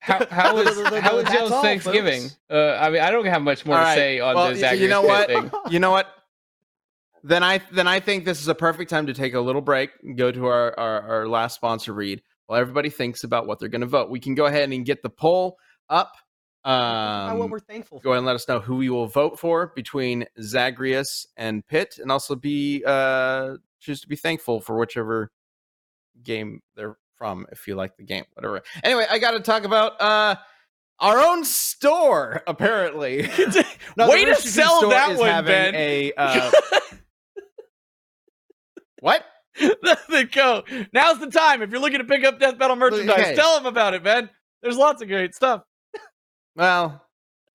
How 0.00 0.26
how 0.30 0.56
is 0.58 0.76
how 1.00 1.16
is 1.18 1.24
That's 1.24 1.34
y'all's 1.34 1.62
Thanksgiving? 1.62 2.30
Uh, 2.50 2.76
I 2.80 2.90
mean, 2.90 3.00
I 3.00 3.10
don't 3.10 3.24
have 3.26 3.42
much 3.42 3.64
more 3.64 3.78
All 3.78 3.84
to 3.86 3.94
say 3.94 4.20
on 4.20 4.34
Well, 4.34 4.46
the 4.48 4.54
y- 4.54 4.60
Zagreus 4.60 4.80
you 4.82 4.88
know 4.88 5.02
what? 5.02 5.28
thing. 5.28 5.50
You 5.70 5.78
know 5.78 5.92
what? 5.92 6.08
Then 7.22 7.42
I 7.42 7.60
then 7.72 7.86
I 7.88 8.00
think 8.00 8.24
this 8.26 8.40
is 8.42 8.48
a 8.48 8.54
perfect 8.54 8.90
time 8.90 9.06
to 9.06 9.14
take 9.14 9.32
a 9.34 9.40
little 9.40 9.62
break 9.62 9.90
and 10.02 10.18
go 10.18 10.30
to 10.30 10.46
our, 10.46 10.78
our, 10.78 11.00
our 11.08 11.28
last 11.28 11.54
sponsor 11.54 11.94
read 11.94 12.20
while 12.46 12.60
everybody 12.60 12.90
thinks 12.90 13.24
about 13.24 13.46
what 13.46 13.58
they're 13.58 13.68
going 13.68 13.80
to 13.80 13.86
vote. 13.86 14.10
We 14.10 14.20
can 14.20 14.34
go 14.34 14.46
ahead 14.46 14.70
and 14.70 14.84
get 14.84 15.02
the 15.02 15.10
poll 15.10 15.56
up. 15.88 16.12
About 16.64 17.36
what 17.36 17.44
Um, 17.44 17.50
we're 17.50 17.58
thankful 17.58 18.00
go 18.00 18.12
ahead 18.12 18.18
and 18.18 18.26
let 18.26 18.36
us 18.36 18.48
know 18.48 18.58
who 18.58 18.76
we 18.76 18.88
will 18.88 19.06
vote 19.06 19.38
for 19.38 19.66
between 19.76 20.24
Zagreus 20.40 21.26
and 21.36 21.66
Pit, 21.66 21.98
and 22.00 22.10
also 22.10 22.34
be 22.34 22.82
uh 22.86 23.56
choose 23.80 24.00
to 24.00 24.08
be 24.08 24.16
thankful 24.16 24.62
for 24.62 24.78
whichever 24.78 25.30
game 26.22 26.62
they're 26.74 26.96
from 27.16 27.46
if 27.52 27.68
you 27.68 27.74
like 27.74 27.98
the 27.98 28.02
game, 28.02 28.24
whatever. 28.32 28.62
Anyway, 28.82 29.04
I 29.10 29.18
got 29.18 29.32
to 29.32 29.40
talk 29.40 29.64
about 29.64 30.00
uh 30.00 30.36
our 31.00 31.18
own 31.18 31.44
store 31.44 32.42
apparently. 32.46 33.28
No, 33.96 34.08
Way 34.08 34.24
to 34.24 34.34
sell 34.36 34.88
that 34.88 35.18
one, 35.18 35.44
Ben. 35.44 35.74
A 35.74 36.12
uh, 36.16 36.50
what? 39.00 39.22
There 40.08 40.24
go. 40.24 40.62
Now's 40.92 41.18
the 41.20 41.30
time. 41.30 41.62
If 41.62 41.70
you're 41.70 41.80
looking 41.80 41.98
to 41.98 42.04
pick 42.04 42.24
up 42.24 42.38
Death 42.38 42.58
Battle 42.58 42.76
merchandise, 42.76 43.18
Okay. 43.18 43.34
tell 43.36 43.54
them 43.56 43.66
about 43.66 43.94
it, 43.94 44.02
man. 44.02 44.30
There's 44.62 44.76
lots 44.76 45.02
of 45.02 45.08
great 45.08 45.34
stuff. 45.34 45.62
Well, 46.56 47.00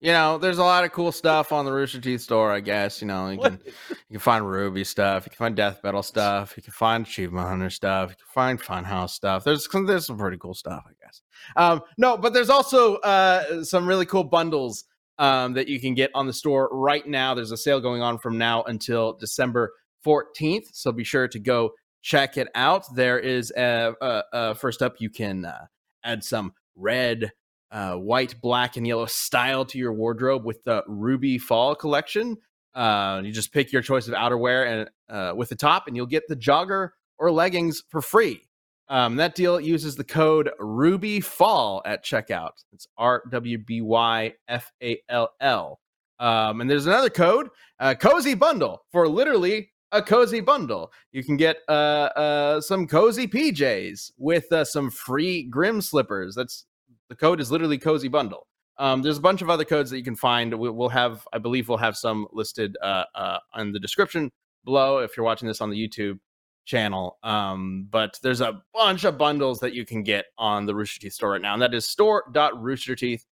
you 0.00 0.12
know, 0.12 0.38
there's 0.38 0.58
a 0.58 0.64
lot 0.64 0.84
of 0.84 0.92
cool 0.92 1.12
stuff 1.12 1.52
on 1.52 1.64
the 1.64 1.72
Rooster 1.72 2.00
Teeth 2.00 2.20
store. 2.22 2.50
I 2.52 2.60
guess 2.60 3.02
you 3.02 3.08
know 3.08 3.28
you 3.28 3.38
What? 3.38 3.52
can 3.64 3.72
you 4.08 4.14
can 4.14 4.18
find 4.20 4.44
RWBY 4.44 4.86
stuff, 4.86 5.26
you 5.26 5.30
can 5.30 5.36
find 5.36 5.56
Death 5.56 5.82
Battle 5.82 6.02
stuff, 6.02 6.54
you 6.56 6.62
can 6.62 6.72
find 6.72 7.06
Achievement 7.06 7.46
Hunter 7.48 7.70
stuff, 7.70 8.10
you 8.10 8.16
can 8.16 8.26
find 8.32 8.60
Funhouse 8.60 9.10
stuff. 9.10 9.44
There's 9.44 9.70
some- 9.70 9.86
there's 9.86 10.06
some 10.06 10.16
pretty 10.18 10.38
cool 10.38 10.54
stuff, 10.54 10.84
I 10.86 10.92
guess. 11.04 11.22
Um, 11.56 11.82
no, 11.98 12.16
but 12.16 12.32
there's 12.32 12.50
also 12.50 12.96
uh, 12.96 13.62
some 13.64 13.86
really 13.86 14.06
cool 14.06 14.24
bundles 14.24 14.84
um, 15.18 15.52
that 15.54 15.68
you 15.68 15.78
can 15.80 15.92
get 15.94 16.10
on 16.14 16.26
the 16.26 16.32
store 16.32 16.68
right 16.72 17.06
now. 17.06 17.34
There's 17.34 17.52
a 17.52 17.56
sale 17.56 17.80
going 17.80 18.00
on 18.00 18.18
from 18.18 18.38
now 18.38 18.62
until 18.62 19.14
December 19.14 19.72
14th, 20.06 20.64
so 20.72 20.92
be 20.92 21.04
sure 21.04 21.28
to 21.28 21.38
go 21.38 21.72
check 22.02 22.36
it 22.36 22.48
out. 22.54 22.84
There 22.94 23.18
is 23.18 23.52
a, 23.56 23.94
uh 24.00 24.22
uh 24.32 24.54
first 24.54 24.82
up, 24.82 24.96
you 25.00 25.10
can 25.10 25.44
uh, 25.44 25.66
add 26.04 26.24
some 26.24 26.52
red 26.76 27.32
uh, 27.70 27.94
white, 27.94 28.40
black, 28.40 28.76
and 28.76 28.86
yellow 28.86 29.06
style 29.06 29.64
to 29.64 29.78
your 29.78 29.92
wardrobe 29.92 30.44
with 30.44 30.62
the 30.64 30.82
RWBY 30.88 31.40
Fall 31.40 31.74
collection. 31.74 32.36
Uh, 32.74 33.20
you 33.24 33.32
just 33.32 33.52
pick 33.52 33.72
your 33.72 33.82
choice 33.82 34.08
of 34.08 34.14
outerwear 34.14 34.66
and 34.66 34.90
uh, 35.08 35.34
with 35.34 35.48
the 35.48 35.56
top, 35.56 35.86
and 35.86 35.96
you'll 35.96 36.06
get 36.06 36.26
the 36.28 36.36
jogger 36.36 36.90
or 37.18 37.30
leggings 37.30 37.82
for 37.88 38.00
free. 38.00 38.46
Um, 38.88 39.16
that 39.16 39.36
deal 39.36 39.60
uses 39.60 39.94
the 39.94 40.04
code 40.04 40.50
RWBY 40.60 41.22
Fall 41.22 41.80
at 41.84 42.04
checkout. 42.04 42.64
It's 42.72 42.88
R 42.98 43.22
W 43.30 43.58
B 43.58 43.80
Y 43.80 44.34
F 44.48 44.72
A 44.82 45.00
L 45.08 45.30
L. 45.40 45.80
Um, 46.18 46.60
and 46.60 46.68
there's 46.68 46.86
another 46.86 47.08
code, 47.08 47.48
uh, 47.78 47.94
Cozy 47.94 48.34
Bundle, 48.34 48.82
for 48.92 49.08
literally 49.08 49.69
a 49.92 50.02
cozy 50.02 50.40
bundle. 50.40 50.92
You 51.12 51.24
can 51.24 51.36
get 51.36 51.58
uh, 51.68 52.10
uh, 52.16 52.60
some 52.60 52.86
cozy 52.86 53.26
PJs 53.26 54.12
with 54.18 54.50
uh, 54.52 54.64
some 54.64 54.90
free 54.90 55.44
Grimm 55.44 55.80
slippers. 55.80 56.34
That's 56.34 56.66
the 57.08 57.16
code 57.16 57.40
is 57.40 57.50
literally 57.50 57.78
cozy 57.78 58.08
bundle. 58.08 58.46
Um, 58.78 59.02
there's 59.02 59.18
a 59.18 59.22
bunch 59.22 59.42
of 59.42 59.50
other 59.50 59.64
codes 59.64 59.90
that 59.90 59.98
you 59.98 60.04
can 60.04 60.16
find. 60.16 60.54
We, 60.54 60.70
we'll 60.70 60.88
have, 60.88 61.26
I 61.32 61.38
believe, 61.38 61.68
we'll 61.68 61.78
have 61.78 61.96
some 61.96 62.26
listed 62.32 62.76
uh, 62.82 63.04
uh, 63.14 63.38
in 63.58 63.72
the 63.72 63.80
description 63.80 64.30
below 64.64 64.98
if 64.98 65.16
you're 65.16 65.26
watching 65.26 65.48
this 65.48 65.60
on 65.60 65.70
the 65.70 65.76
YouTube 65.76 66.18
channel. 66.64 67.18
Um, 67.22 67.88
but 67.90 68.18
there's 68.22 68.40
a 68.40 68.62
bunch 68.72 69.04
of 69.04 69.18
bundles 69.18 69.60
that 69.60 69.74
you 69.74 69.84
can 69.84 70.02
get 70.02 70.26
on 70.38 70.64
the 70.64 70.74
Rooster 70.74 71.00
Teeth 71.00 71.12
store 71.12 71.32
right 71.32 71.42
now, 71.42 71.52
and 71.52 71.62
that 71.62 71.74
is 71.74 71.86
store.roosterteeth.com. 71.86 73.26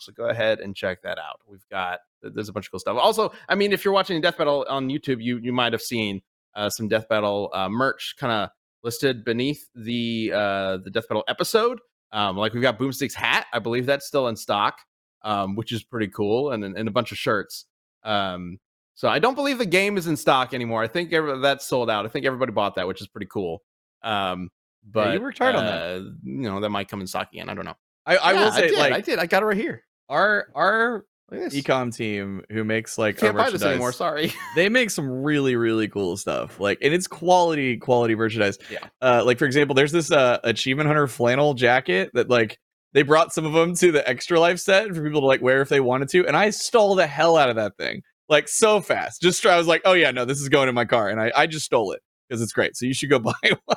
So 0.00 0.12
go 0.12 0.24
ahead 0.28 0.60
and 0.60 0.74
check 0.74 1.02
that 1.02 1.18
out. 1.18 1.40
We've 1.46 1.66
got 1.70 2.00
there's 2.22 2.48
a 2.48 2.52
bunch 2.52 2.66
of 2.66 2.70
cool 2.70 2.80
stuff. 2.80 2.96
Also, 3.00 3.32
I 3.48 3.54
mean, 3.54 3.72
if 3.72 3.84
you're 3.84 3.94
watching 3.94 4.20
Death 4.20 4.38
Battle 4.38 4.66
on 4.68 4.88
YouTube, 4.88 5.22
you 5.22 5.38
you 5.38 5.52
might 5.52 5.72
have 5.72 5.82
seen 5.82 6.22
uh, 6.54 6.68
some 6.70 6.88
Death 6.88 7.08
Battle 7.08 7.50
uh, 7.52 7.68
merch 7.68 8.14
kind 8.18 8.32
of 8.32 8.50
listed 8.82 9.24
beneath 9.24 9.68
the 9.74 10.32
uh, 10.34 10.76
the 10.78 10.90
Death 10.90 11.08
Battle 11.08 11.24
episode. 11.28 11.80
Um, 12.12 12.36
like 12.36 12.52
we've 12.52 12.62
got 12.62 12.78
Boomstick's 12.78 13.14
hat, 13.14 13.46
I 13.52 13.60
believe 13.60 13.86
that's 13.86 14.06
still 14.06 14.26
in 14.28 14.36
stock, 14.36 14.78
um, 15.22 15.54
which 15.54 15.70
is 15.72 15.82
pretty 15.84 16.08
cool, 16.08 16.50
and 16.50 16.64
and 16.64 16.88
a 16.88 16.90
bunch 16.90 17.12
of 17.12 17.18
shirts. 17.18 17.66
Um, 18.02 18.58
so 18.94 19.08
I 19.08 19.18
don't 19.18 19.34
believe 19.34 19.58
the 19.58 19.66
game 19.66 19.96
is 19.96 20.06
in 20.06 20.16
stock 20.16 20.52
anymore. 20.52 20.82
I 20.82 20.88
think 20.88 21.12
every, 21.12 21.40
that's 21.40 21.66
sold 21.66 21.88
out. 21.88 22.04
I 22.04 22.08
think 22.08 22.26
everybody 22.26 22.52
bought 22.52 22.74
that, 22.74 22.86
which 22.86 23.00
is 23.00 23.08
pretty 23.08 23.28
cool. 23.30 23.62
Um, 24.02 24.50
but 24.84 25.14
you 25.14 25.20
worked 25.20 25.38
hard 25.38 25.54
on 25.54 25.64
that. 25.64 25.82
uh, 25.82 25.94
You 26.24 26.50
know, 26.50 26.60
that 26.60 26.70
might 26.70 26.88
come 26.88 27.00
in 27.00 27.06
stock 27.06 27.32
again. 27.32 27.48
I 27.48 27.54
don't 27.54 27.64
know. 27.64 27.76
I, 28.10 28.16
I 28.16 28.32
Yeah, 28.32 28.44
will 28.44 28.52
say, 28.52 28.68
did. 28.68 28.78
like, 28.78 28.92
I 28.92 29.00
did. 29.00 29.18
I 29.18 29.26
got 29.26 29.42
it 29.42 29.46
right 29.46 29.56
here. 29.56 29.84
our 30.08 30.48
our 30.54 31.04
ecom 31.32 31.94
team 31.94 32.42
who 32.50 32.64
makes 32.64 32.98
like 32.98 33.18
Can't 33.18 33.36
buy 33.36 33.48
this 33.50 33.62
anymore. 33.62 33.92
Sorry. 33.92 34.32
they 34.56 34.68
make 34.68 34.90
some 34.90 35.08
really 35.08 35.54
really 35.54 35.86
cool 35.86 36.16
stuff 36.16 36.58
like 36.58 36.78
and 36.82 36.92
it's 36.92 37.06
quality 37.06 37.76
quality 37.76 38.16
merchandise 38.16 38.58
Yeah. 38.68 38.88
uh 39.00 39.22
like 39.24 39.38
for 39.38 39.44
example 39.44 39.74
there's 39.76 39.92
this 39.92 40.10
uh 40.10 40.40
achievement 40.42 40.88
hunter 40.88 41.06
flannel 41.06 41.54
jacket 41.54 42.10
that 42.14 42.28
like 42.28 42.58
they 42.94 43.02
brought 43.02 43.32
some 43.32 43.46
of 43.46 43.52
them 43.52 43.76
to 43.76 43.92
the 43.92 44.08
extra 44.08 44.40
life 44.40 44.58
set 44.58 44.88
for 44.88 45.04
people 45.04 45.20
to 45.20 45.26
like 45.28 45.40
wear 45.40 45.60
if 45.62 45.68
they 45.68 45.78
wanted 45.78 46.08
to 46.08 46.26
and 46.26 46.36
i 46.36 46.50
stole 46.50 46.96
the 46.96 47.06
hell 47.06 47.36
out 47.36 47.48
of 47.48 47.54
that 47.54 47.76
thing 47.76 48.02
like 48.28 48.48
so 48.48 48.80
fast. 48.80 49.20
Just 49.22 49.46
I 49.46 49.56
was 49.56 49.66
like, 49.68 49.82
oh 49.84 49.92
yeah, 49.92 50.10
no, 50.12 50.24
this 50.24 50.40
is 50.40 50.48
going 50.48 50.68
in 50.68 50.74
my 50.74 50.84
car, 50.84 51.08
and 51.08 51.20
I 51.20 51.32
I 51.36 51.46
just 51.48 51.64
stole 51.66 51.90
it 51.90 52.00
because 52.28 52.40
it's 52.40 52.52
great. 52.52 52.76
So 52.76 52.86
you 52.86 52.94
should 52.94 53.10
go 53.10 53.18
buy 53.18 53.32
one. 53.64 53.76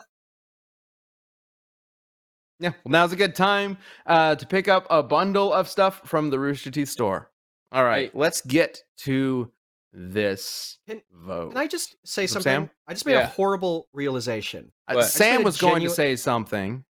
Yeah, 2.64 2.72
well, 2.86 2.92
now's 2.94 3.12
a 3.12 3.18
good 3.18 3.36
time 3.36 3.78
uh, 4.06 4.36
to 4.36 4.48
pick 4.48 4.70
up 4.70 4.88
a 4.90 5.04
bundle 5.04 5.52
of 5.52 5.68
stuff 5.68 6.00
from 6.06 6.30
the 6.30 6.40
Rooster 6.40 6.72
Teeth 6.72 6.88
store. 6.88 7.30
All 7.74 7.84
right, 7.84 8.16
let's 8.16 8.40
get 8.40 8.82
to 9.00 9.52
this 9.92 10.78
Can- 10.88 11.02
vote. 11.12 11.50
Can 11.50 11.58
I 11.58 11.68
just 11.68 11.98
say 12.06 12.26
From 12.26 12.42
something? 12.42 12.54
Sam? 12.54 12.70
I 12.88 12.94
just 12.94 13.06
made 13.06 13.16
a 13.16 13.26
horrible 13.26 13.90
realization. 13.92 14.72
Uh, 14.88 15.02
Sam 15.02 15.40
made 15.40 15.42
a 15.42 15.44
was 15.44 15.58
going 15.58 15.84
to 15.84 15.90
say 15.90 16.16
something. 16.16 16.86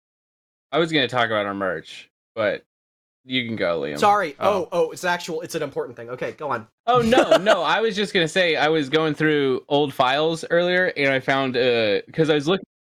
I 0.72 0.78
was 0.78 0.90
gonna 0.90 1.06
talk 1.06 1.26
about 1.26 1.44
our 1.44 1.52
merch, 1.52 2.10
but 2.34 2.64
you 3.26 3.44
can 3.46 3.56
go, 3.56 3.82
Liam. 3.82 3.98
Sorry. 3.98 4.36
Oh. 4.40 4.48
Oh, 4.50 4.68
oh, 4.72 4.90
it's 4.90 5.04
actual. 5.04 5.42
It's 5.42 5.54
an 5.54 5.62
important 5.62 5.96
thing. 5.96 6.08
Okay, 6.08 6.32
go 6.32 6.50
on. 6.50 6.66
Oh 6.86 7.00
no, 7.02 7.36
no. 7.42 7.62
I 7.62 7.82
was 7.82 7.94
just 7.94 8.14
gonna 8.14 8.26
say 8.26 8.56
I 8.56 8.68
was 8.68 8.88
going 8.88 9.14
through 9.14 9.64
old 9.68 9.92
files 9.92 10.46
earlier, 10.50 10.94
and 10.96 11.12
I 11.12 11.20
found 11.20 11.58
uh 11.58 12.00
because 12.06 12.30
I 12.30 12.34
was 12.34 12.48
looking 12.48 12.64
for 12.64 12.77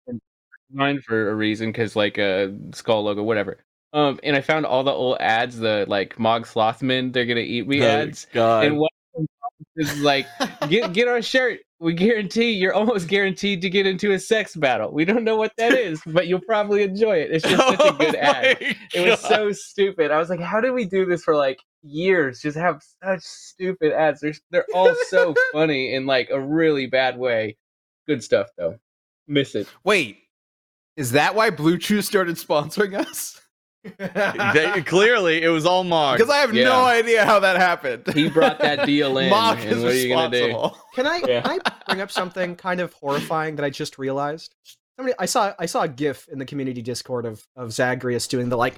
mine 0.72 1.02
for 1.02 1.30
a 1.30 1.36
reason, 1.36 1.70
because 1.72 1.96
like 1.96 2.18
a 2.18 2.54
skull 2.74 3.04
logo, 3.04 3.24
whatever. 3.24 3.58
Um, 3.94 4.20
and 4.24 4.36
I 4.36 4.42
found 4.42 4.66
all 4.66 4.84
the 4.84 4.92
old 4.92 5.18
ads, 5.20 5.58
the 5.58 5.86
like 5.88 6.20
Mog 6.20 6.46
Slothman, 6.46 7.14
they're 7.14 7.26
gonna 7.26 7.40
eat 7.42 7.68
me 7.68 7.84
ads, 7.84 8.28
God. 8.34 8.66
and 8.66 8.78
one 8.78 8.90
is 9.76 10.00
like, 10.02 10.28
get 10.70 10.94
get 10.94 11.08
our 11.08 11.22
shirt. 11.22 11.60
We 11.80 11.94
guarantee 11.94 12.52
you're 12.54 12.74
almost 12.74 13.08
guaranteed 13.08 13.62
to 13.62 13.70
get 13.70 13.86
into 13.86 14.12
a 14.12 14.20
sex 14.20 14.56
battle. 14.56 14.92
We 14.92 15.06
don't 15.06 15.24
know 15.24 15.36
what 15.36 15.54
that 15.58 15.74
is, 15.78 16.02
but 16.08 16.28
you'll 16.28 16.42
probably 16.42 16.82
enjoy 16.84 17.18
it. 17.18 17.32
It's 17.32 17.48
just 17.48 17.56
such 17.78 17.94
a 17.94 17.96
good 17.98 18.16
Oh 18.16 18.20
ad. 18.20 18.58
my 18.60 18.76
It 18.96 19.10
was 19.12 19.20
so 19.20 19.52
stupid. 19.52 20.10
I 20.12 20.18
was 20.18 20.30
like, 20.30 20.40
how 20.40 20.60
did 20.60 20.72
we 20.72 20.86
do 20.86 21.06
this 21.06 21.24
for 21.24 21.36
like 21.36 21.60
years? 21.84 22.42
Just 22.42 22.58
have 22.58 22.82
such 23.04 23.22
stupid 23.22 23.94
ads. 23.94 24.22
They're 24.22 24.34
they're 24.52 24.66
all 24.74 24.94
so 25.08 25.36
funny 25.54 25.94
in 25.94 26.06
like 26.08 26.30
a 26.32 26.40
really 26.42 26.88
bad 26.88 27.18
way. 27.18 27.58
Good 28.08 28.24
stuff 28.24 28.48
though. 28.58 28.78
Miss 29.28 29.54
it. 29.56 29.68
Wait, 29.84 30.18
is 30.98 31.12
that 31.14 31.34
why 31.36 31.50
Blue 31.52 31.78
Chew 31.78 32.02
started 32.02 32.36
sponsoring 32.36 32.94
us? 32.98 33.40
They- 33.98 34.82
clearly 34.86 35.42
it 35.42 35.48
was 35.50 35.66
all 35.66 35.84
Mog. 35.86 36.18
Because 36.18 36.30
I 36.30 36.38
have 36.40 36.54
Yeah. 36.54 36.66
no 36.66 36.84
idea 36.86 37.24
how 37.26 37.40
that 37.40 37.56
happened. 37.58 38.06
He 38.14 38.30
brought 38.30 38.60
that 38.60 38.86
deal 38.86 39.18
in, 39.18 39.30
Mock 39.30 39.60
and 39.60 39.70
is 39.72 39.84
what 39.84 39.92
are 39.92 39.96
you 39.96 40.08
do? 40.08 40.46
responsible. 40.46 40.78
Can 40.96 41.08
I 41.08 41.22
Yeah. 41.26 41.42
can 41.42 41.60
I 41.66 41.72
bring 41.88 42.02
up 42.02 42.12
something 42.12 42.56
kind 42.58 42.82
of 42.82 42.92
horrifying 42.94 43.56
that 43.56 43.64
I 43.64 43.70
just 43.70 43.98
realized? 43.98 44.56
Somebody 44.98 45.16
I 45.20 45.26
saw 45.26 45.54
I 45.58 45.68
saw 45.68 45.84
a 45.84 45.88
GIF 45.88 46.28
in 46.28 46.40
the 46.40 46.46
community 46.46 46.82
Discord 46.82 47.26
of 47.26 47.48
of 47.56 47.72
Zagreus 47.72 48.28
doing 48.28 48.50
the 48.50 48.58
like 48.58 48.76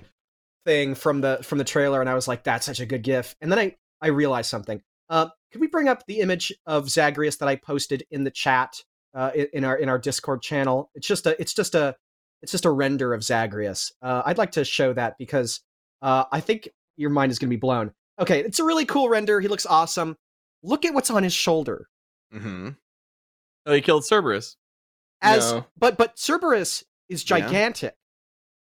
thing 0.66 0.94
from 0.94 1.22
the 1.22 1.40
from 1.42 1.58
the 1.58 1.64
trailer, 1.64 2.02
and 2.02 2.10
I 2.10 2.14
was 2.14 2.28
like, 2.28 2.44
that's 2.44 2.66
such 2.66 2.80
a 2.80 2.86
good 2.86 3.02
GIF. 3.02 3.36
And 3.42 3.52
then 3.52 3.58
I 3.58 3.76
I 4.02 4.08
realized 4.10 4.50
something. 4.50 4.82
Uh, 5.10 5.30
could 5.52 5.62
we 5.62 5.68
bring 5.68 5.88
up 5.88 6.06
the 6.06 6.20
image 6.20 6.54
of 6.68 6.90
Zagreus 6.90 7.38
that 7.38 7.48
I 7.50 7.56
posted 7.56 8.04
in 8.12 8.24
the 8.26 8.32
chat 8.32 8.84
uh, 9.16 9.32
in, 9.34 9.48
in 9.54 9.64
our 9.64 9.76
in 9.78 9.90
our 9.90 9.98
Discord 9.98 10.44
channel? 10.44 10.92
It's 10.94 11.08
just 11.08 11.26
a 11.26 11.40
it's 11.42 11.54
just 11.54 11.74
a 11.74 11.96
it's 12.42 12.52
just 12.52 12.66
a 12.66 12.72
render 12.72 13.14
of 13.14 13.24
Zagreus. 13.24 13.92
Uh, 14.02 14.22
I'd 14.26 14.38
like 14.38 14.52
to 14.52 14.64
show 14.66 14.94
that 14.94 15.18
because 15.18 15.62
uh, 16.02 16.26
I 16.32 16.40
think 16.40 16.70
your 16.98 17.10
mind 17.10 17.32
is 17.32 17.40
going 17.40 17.50
to 17.50 17.56
be 17.56 17.60
blown. 17.60 17.92
Okay, 18.20 18.40
it's 18.42 18.60
a 18.60 18.64
really 18.64 18.86
cool 18.86 19.10
render. 19.10 19.40
He 19.40 19.48
looks 19.48 19.66
awesome. 19.66 20.18
Look 20.64 20.86
at 20.86 20.94
what's 20.94 21.10
on 21.10 21.24
his 21.24 21.34
shoulder. 21.34 21.88
Mm-hmm. 22.34 22.70
Oh, 23.66 23.74
he 23.74 23.82
killed 23.82 24.06
Cerberus. 24.06 24.56
as 25.22 25.52
No. 25.54 25.66
but 25.78 25.98
but 25.98 26.18
Cerberus 26.18 26.84
is 27.10 27.24
Yeah. 27.30 27.40
gigantic. 27.40 27.96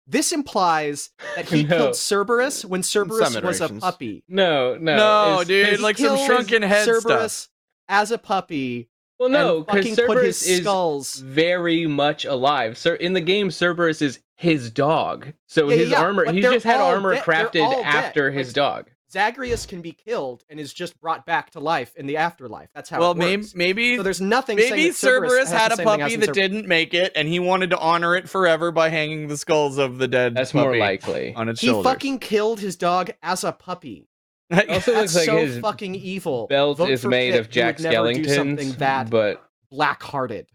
This 0.07 0.33
implies 0.33 1.11
that 1.37 1.45
he 1.49 1.63
No. 1.65 1.77
killed 1.77 1.97
Cerberus 1.97 2.65
when 2.65 2.83
Cerberus 2.83 3.41
was 3.43 3.61
a 3.61 3.69
puppy. 3.69 4.25
No, 4.29 4.77
no, 4.77 4.97
No, 4.97 5.33
it's- 5.35 5.47
dude, 5.47 5.67
his- 5.69 5.81
like 5.81 5.99
some 5.99 6.17
shrunken 6.27 6.63
head 6.63 6.85
stuff. 6.85 7.03
Cerberus 7.03 7.49
as 7.89 8.11
a 8.11 8.19
puppy. 8.19 8.89
Well, 9.21 9.29
no, 9.29 9.57
and 9.59 9.67
because 9.67 9.85
fucking 9.97 10.07
put 10.07 10.25
his 10.25 10.39
Cerberus 10.41 11.15
is 11.15 11.21
very 11.21 11.87
much 11.87 12.25
alive. 12.25 12.77
Sir, 12.79 12.95
in 12.95 13.13
the 13.13 13.21
game, 13.21 13.51
Cerberus 13.51 14.01
is 14.03 14.19
his 14.35 14.71
dog. 14.71 15.35
So 15.47 15.69
Yeah, 15.69 15.75
yeah, 15.75 15.81
his 15.83 15.91
yeah, 15.91 16.01
armor, 16.01 16.25
but 16.25 16.35
he 16.35 16.41
just 16.41 16.65
had 16.65 16.81
armor 16.81 17.15
dead- 17.15 17.23
they're 17.27 17.35
crafted 17.47 17.63
all 17.65 17.83
dead. 17.83 17.85
after 17.85 18.31
his 18.31 18.49
Like, 18.49 18.55
dog. 18.55 18.91
Zagreus 19.13 19.67
can 19.67 19.83
be 19.83 19.91
killed 19.93 20.45
and 20.49 20.61
is 20.61 20.73
just 20.73 20.99
brought 21.01 21.27
back 21.27 21.51
to 21.51 21.61
life 21.61 21.93
in 21.97 22.07
the 22.07 22.17
afterlife. 22.17 22.69
That's 22.75 22.89
how 22.89 23.01
well, 23.01 23.11
it 23.11 23.17
maybe 23.19 23.43
works. 23.43 23.55
maybe 23.57 23.97
so 23.97 24.03
there's 24.05 24.21
nothing. 24.21 24.57
saying 24.57 24.71
maybe 24.71 24.89
that 24.91 24.97
Cerberus, 24.97 25.31
Cerberus 25.49 25.51
had 25.53 25.73
a 25.73 25.77
same 25.77 25.87
thing 25.87 26.01
as 26.01 26.13
puppy 26.13 26.17
that 26.17 26.27
Cer- 26.27 26.33
didn't 26.33 26.69
make 26.69 26.95
it, 26.95 27.13
and 27.17 27.27
he 27.29 27.41
wanted 27.41 27.71
to 27.71 27.79
honor 27.79 28.15
it 28.15 28.29
forever 28.29 28.71
by 28.71 28.89
hanging 28.89 29.27
the 29.27 29.37
skulls 29.37 29.79
of 29.79 29.99
the 29.99 30.07
dead. 30.07 30.37
That's 30.37 30.53
puppy 30.53 30.65
more 30.65 30.77
likely. 30.79 31.35
on 31.35 31.49
its 31.49 31.61
He 31.61 31.67
shoulders. 31.67 31.91
fucking 31.91 32.21
killed 32.21 32.61
his 32.61 32.77
dog 32.77 33.11
as 33.21 33.43
a 33.43 33.51
puppy. 33.51 34.07
Also 34.51 34.67
That's 34.67 34.87
looks 34.89 35.15
like 35.15 35.27
so 35.27 35.37
his 35.39 35.59
fucking 35.61 35.95
evil. 35.95 36.47
belt 36.49 36.79
Vote 36.79 36.91
is 36.91 37.05
made 37.05 37.33
Pit. 37.33 37.41
of 37.41 37.51
Jack 37.51 37.79
would 37.79 37.85
never 37.85 38.07
something 38.07 38.25
Skellington's, 38.25 38.77
that 38.79 39.09
but 39.11 39.43
black-hearted. 39.71 40.49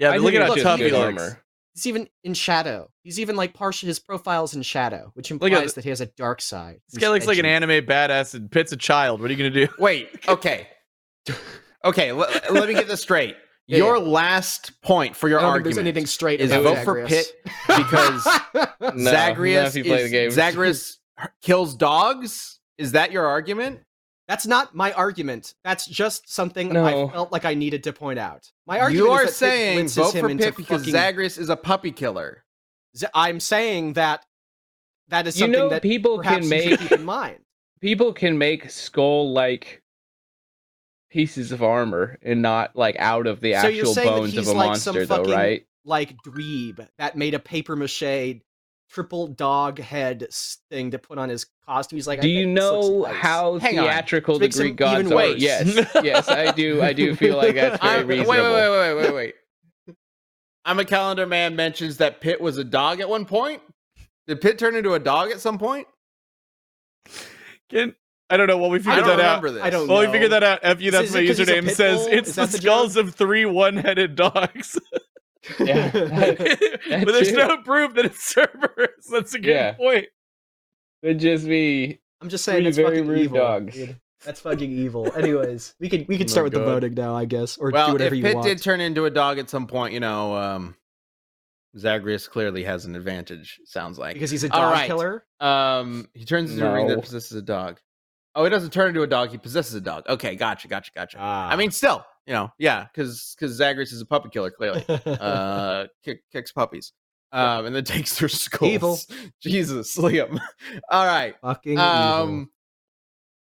yeah, 0.00 0.10
but 0.12 0.20
look 0.20 0.34
at 0.34 0.40
how 0.42 0.46
it's 0.48 0.56
look, 0.56 0.62
tough 0.64 0.78
he 0.80 0.90
looks. 0.90 0.96
armor. 1.22 1.42
He's 1.74 1.86
even 1.86 2.08
in 2.24 2.34
shadow. 2.34 2.90
He's 3.04 3.20
even 3.20 3.36
like 3.36 3.54
partial. 3.54 3.86
His 3.86 4.00
profile's 4.00 4.54
in 4.56 4.62
shadow, 4.62 5.12
which 5.14 5.30
Look 5.30 5.42
at 5.42 5.46
implies 5.52 5.72
the- 5.74 5.76
that 5.76 5.84
he 5.84 5.90
has 5.90 6.00
a 6.00 6.06
dark 6.06 6.40
side. 6.40 6.80
This 6.90 7.00
guy 7.00 7.08
looks 7.08 7.26
like 7.28 7.38
an 7.38 7.46
anime 7.46 7.86
badass, 7.86 8.34
and 8.34 8.50
Pit's 8.50 8.72
a 8.72 8.76
child. 8.76 9.20
What 9.20 9.30
are 9.30 9.32
you 9.34 9.38
gonna 9.38 9.66
do? 9.66 9.72
Wait, 9.78 10.08
okay. 10.26 10.66
okay, 11.84 12.12
let, 12.12 12.52
let 12.52 12.68
me 12.68 12.74
get 12.74 12.88
this 12.88 13.02
straight. 13.02 13.36
Yeah, 13.66 13.76
your 13.76 13.98
yeah. 13.98 14.02
last 14.02 14.82
point 14.82 15.14
for 15.14 15.28
your 15.28 15.38
I 15.38 15.42
don't 15.42 15.50
think 15.52 15.66
argument 15.66 15.74
there's 15.76 15.86
anything 15.86 16.06
straight 16.06 16.40
is 16.40 16.50
about 16.50 16.64
vote 16.78 16.84
for 16.84 17.06
Zagreus. 17.08 17.30
Pit 17.30 17.52
because 17.68 18.28
No, 18.96 19.10
Zagreus 19.12 19.76
if 19.76 19.86
you 19.86 19.94
is, 19.94 20.02
the 20.02 20.08
game. 20.08 20.30
Zagreus 20.32 20.98
kills 21.40 21.76
dogs. 21.76 22.58
Is 22.80 22.92
that 22.92 23.12
your 23.12 23.26
argument? 23.26 23.80
That's 24.26 24.46
not 24.46 24.74
my 24.74 24.92
argument. 24.92 25.54
That's 25.64 25.86
just 25.86 26.32
something 26.32 26.72
No. 26.72 26.84
I 26.84 27.12
felt 27.12 27.30
like 27.32 27.44
I 27.44 27.54
needed 27.54 27.82
to 27.84 27.92
point 27.92 28.18
out. 28.18 28.50
My 28.66 28.80
argument 28.80 29.06
You 29.06 29.12
are 29.12 29.24
is 29.24 29.38
that 29.38 29.46
Pit 29.46 29.52
saying 29.58 29.78
blitzes 29.86 29.96
vote 29.96 30.14
him 30.14 30.24
for 30.24 30.30
into 30.30 30.44
Pit 30.44 30.56
because 30.56 30.80
fucking- 30.82 30.92
Zagreus 30.92 31.36
is 31.38 31.48
a 31.50 31.56
puppy 31.56 31.90
killer. 31.92 32.44
Z- 32.96 33.06
I'm 33.12 33.38
saying 33.40 33.94
that 33.94 34.24
that 35.08 35.26
is 35.26 35.36
You 35.36 35.40
something 35.44 35.60
know, 35.60 35.68
that 35.70 35.82
people 35.82 36.20
can 36.20 36.48
make 36.48 36.78
keep 36.78 36.92
in 36.92 37.04
mind. 37.04 37.40
people 37.80 38.12
can 38.12 38.38
make 38.38 38.70
skull 38.70 39.32
like 39.32 39.82
pieces 41.10 41.50
of 41.52 41.62
armor 41.62 42.18
and 42.22 42.40
not 42.40 42.76
like 42.76 42.96
out 42.98 43.26
of 43.26 43.40
the 43.40 43.54
So 43.54 43.66
you're 43.68 43.80
actual 43.86 43.94
saying 43.94 44.06
that 44.08 44.16
bones 44.20 44.36
of 44.36 44.44
he's 44.44 44.48
a 44.48 44.52
like 44.54 44.76
some 44.76 44.94
monster, 44.94 45.06
though, 45.06 45.16
fucking- 45.24 45.32
right? 45.34 45.66
Like 45.84 46.16
Dweeb 46.24 46.86
that 46.98 47.16
made 47.16 47.34
a 47.34 47.38
paper 47.40 47.74
mache 47.74 48.40
triple 48.90 49.28
dog 49.28 49.78
head 49.78 50.26
thing 50.68 50.90
to 50.90 50.98
put 50.98 51.16
on 51.18 51.28
his 51.28 51.46
costume. 51.66 51.96
He's 51.96 52.06
like, 52.08 52.20
Do 52.20 52.28
I 52.28 52.30
you 52.30 52.44
think 52.44 52.56
this 52.56 52.64
looks 52.70 52.88
know 52.88 53.02
nice. 53.02 53.16
how 53.16 53.58
Hang 53.58 53.74
theatrical 53.76 54.38
This 54.38 54.56
the 54.56 54.62
Greek 54.64 54.80
him 54.80 54.88
even 54.88 55.08
gods 55.08 55.12
are? 55.12 55.14
worse. 55.32 55.40
Yes, 55.40 55.74
yes, 56.02 56.28
I 56.28 56.50
do. 56.52 56.82
I 56.82 56.92
do 56.92 57.14
feel 57.14 57.36
like 57.36 57.54
that's 57.54 57.80
very 57.82 57.96
I'm- 57.98 58.06
wait, 58.08 58.18
reasonable. 58.18 58.52
wait, 58.52 58.52
wait, 58.52 58.70
wait, 58.70 58.94
wait, 58.94 59.02
wait, 59.02 59.14
wait. 59.14 59.34
I'm 60.64 60.78
a 60.78 60.84
calendar 60.84 61.26
man 61.26 61.56
mentions 61.56 61.96
that 61.98 62.20
Pit 62.20 62.40
was 62.40 62.58
a 62.58 62.64
dog 62.64 63.00
at 63.00 63.08
one 63.08 63.24
point. 63.24 63.62
Did 64.26 64.40
Pit 64.40 64.58
turn 64.58 64.74
into 64.76 64.92
a 64.94 64.98
dog 64.98 65.30
at 65.30 65.40
some 65.40 65.56
point? 65.58 65.86
Can, 67.70 67.94
I 68.28 68.36
don't 68.36 68.46
know. 68.46 68.58
Well, 68.58 68.70
we 68.70 68.78
I 68.78 68.82
figured 68.82 69.04
don't 69.04 69.16
that 69.18 69.20
out. 69.24 69.42
this. 69.42 69.62
I 69.62 69.70
don't 69.70 69.88
Well, 69.88 70.00
we 70.00 70.06
know. 70.06 70.12
figured 70.12 70.32
that 70.32 70.42
out. 70.42 70.60
Fu, 70.62 70.90
that's 70.90 71.08
Is 71.08 71.14
my 71.14 71.20
it 71.20 71.26
'cause 71.28 71.38
he's 71.38 71.48
username. 71.48 71.70
Says 71.70 72.06
it's 72.08 72.28
Is 72.30 72.34
the 72.36 72.46
the 72.46 72.58
skulls 72.58 72.94
joke? 72.94 73.06
of 73.06 73.14
three 73.14 73.44
one-headed 73.44 74.14
dogs. 74.16 74.78
Yeah, 75.58 75.90
but 75.92 77.12
there's 77.12 77.30
too. 77.30 77.36
no 77.36 77.58
proof 77.62 77.94
that 77.94 78.04
it's 78.06 78.22
Cerberus. 78.34 79.06
That's 79.10 79.34
a 79.34 79.38
good 79.38 79.50
Yeah. 79.50 79.72
point. 79.72 80.06
It'd 81.02 81.18
just 81.18 81.46
be 81.46 82.00
I'm 82.20 82.28
just 82.28 82.44
saying 82.44 82.58
three 82.58 82.64
that's 82.64 82.76
very 82.76 82.96
fucking 82.98 83.08
rude 83.08 83.18
evil. 83.20 83.38
dogs. 83.38 83.74
dude. 83.74 84.00
That's 84.24 84.40
fucking 84.40 84.70
evil. 84.70 85.10
Anyways, 85.16 85.74
we 85.80 85.88
can 85.88 86.04
we 86.06 86.18
can 86.18 86.26
Oh 86.26 86.28
start 86.28 86.44
my 86.44 86.44
with 86.44 86.52
the 86.52 86.64
voting 86.64 86.92
now, 86.94 87.16
I 87.16 87.24
guess, 87.24 87.56
or 87.56 87.70
do 87.70 87.74
Well, 87.74 87.92
whatever 87.92 88.14
if 88.14 88.18
you 88.18 88.22
Pit 88.24 88.34
want. 88.34 88.46
did 88.46 88.60
turn 88.62 88.82
into 88.82 89.06
a 89.06 89.10
dog 89.10 89.38
at 89.38 89.48
some 89.48 89.66
point, 89.66 89.94
you 89.94 90.00
know, 90.00 90.36
um, 90.36 90.76
Zagreus 91.78 92.28
clearly 92.28 92.64
has 92.64 92.84
an 92.84 92.96
advantage. 92.96 93.60
Sounds 93.64 93.98
like 93.98 94.12
because 94.14 94.30
he's 94.30 94.44
a 94.44 94.50
dog 94.50 94.72
right. 94.74 94.86
killer. 94.88 95.24
um, 95.40 96.06
he 96.12 96.26
turns 96.26 96.52
into 96.52 96.68
a 96.68 96.74
ring 96.74 96.88
that 96.88 97.00
possesses 97.00 97.32
a 97.36 97.40
dog. 97.42 97.80
Oh, 98.34 98.44
he 98.44 98.50
doesn't 98.50 98.72
turn 98.72 98.88
into 98.88 99.02
a 99.02 99.06
dog; 99.06 99.30
he 99.30 99.38
possesses 99.38 99.74
a 99.74 99.80
dog. 99.80 100.04
Okay, 100.08 100.36
gotcha, 100.36 100.68
gotcha, 100.68 100.92
gotcha. 100.94 101.16
Ah. 101.20 101.50
I 101.50 101.56
mean, 101.56 101.70
still, 101.70 102.04
you 102.26 102.32
know, 102.32 102.52
yeah, 102.58 102.86
because 102.92 103.34
because 103.38 103.52
Zagreus 103.56 103.92
is 103.92 104.00
a 104.00 104.06
puppy 104.06 104.28
killer, 104.28 104.50
clearly. 104.50 104.84
uh, 104.88 105.86
kick, 106.04 106.22
kicks 106.30 106.52
puppies, 106.52 106.92
um, 107.32 107.66
and 107.66 107.74
then 107.74 107.84
takes 107.96 108.18
their 108.18 108.28
skulls. 108.28 108.70
Evil. 108.72 108.98
Jesus, 109.40 109.96
Liam. 109.96 110.40
All 110.90 111.06
right. 111.06 111.34
fucking 111.42 111.72
evil. 111.72 111.82
Um, 111.82 112.50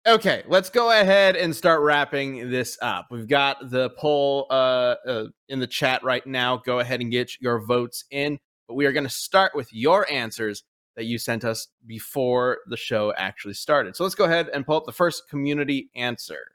okay, 0.05 0.43
let's 0.47 0.69
go 0.69 0.91
ahead 0.91 1.35
and 1.37 1.55
start 1.55 1.81
wrapping 1.81 2.49
this 2.51 2.77
up. 2.81 3.07
We've 3.09 3.27
got 3.27 3.69
the 3.69 3.91
poll 3.91 4.47
uh, 4.49 4.95
uh, 5.07 5.25
in 5.47 5.59
the 5.59 5.67
chat 5.67 6.03
right 6.03 6.25
now. 6.27 6.57
Go 6.57 6.79
ahead 6.79 6.99
and 6.99 7.09
get 7.11 7.39
your 7.39 7.59
votes 7.65 8.03
in. 8.11 8.37
But 8.67 8.75
we 8.75 8.85
are 8.85 8.91
going 8.91 9.03
to 9.05 9.09
start 9.09 9.53
with 9.55 9.73
your 9.73 10.09
answers 10.11 10.63
that 10.95 11.05
you 11.05 11.17
sent 11.17 11.43
us 11.43 11.67
before 11.85 12.59
the 12.67 12.77
show 12.77 13.13
actually 13.17 13.53
started. 13.55 13.95
So 13.95 14.03
let's 14.03 14.15
go 14.15 14.25
ahead 14.25 14.49
and 14.53 14.65
pull 14.65 14.77
up 14.77 14.85
the 14.85 14.91
first 14.91 15.27
community 15.29 15.89
answer. 15.95 16.51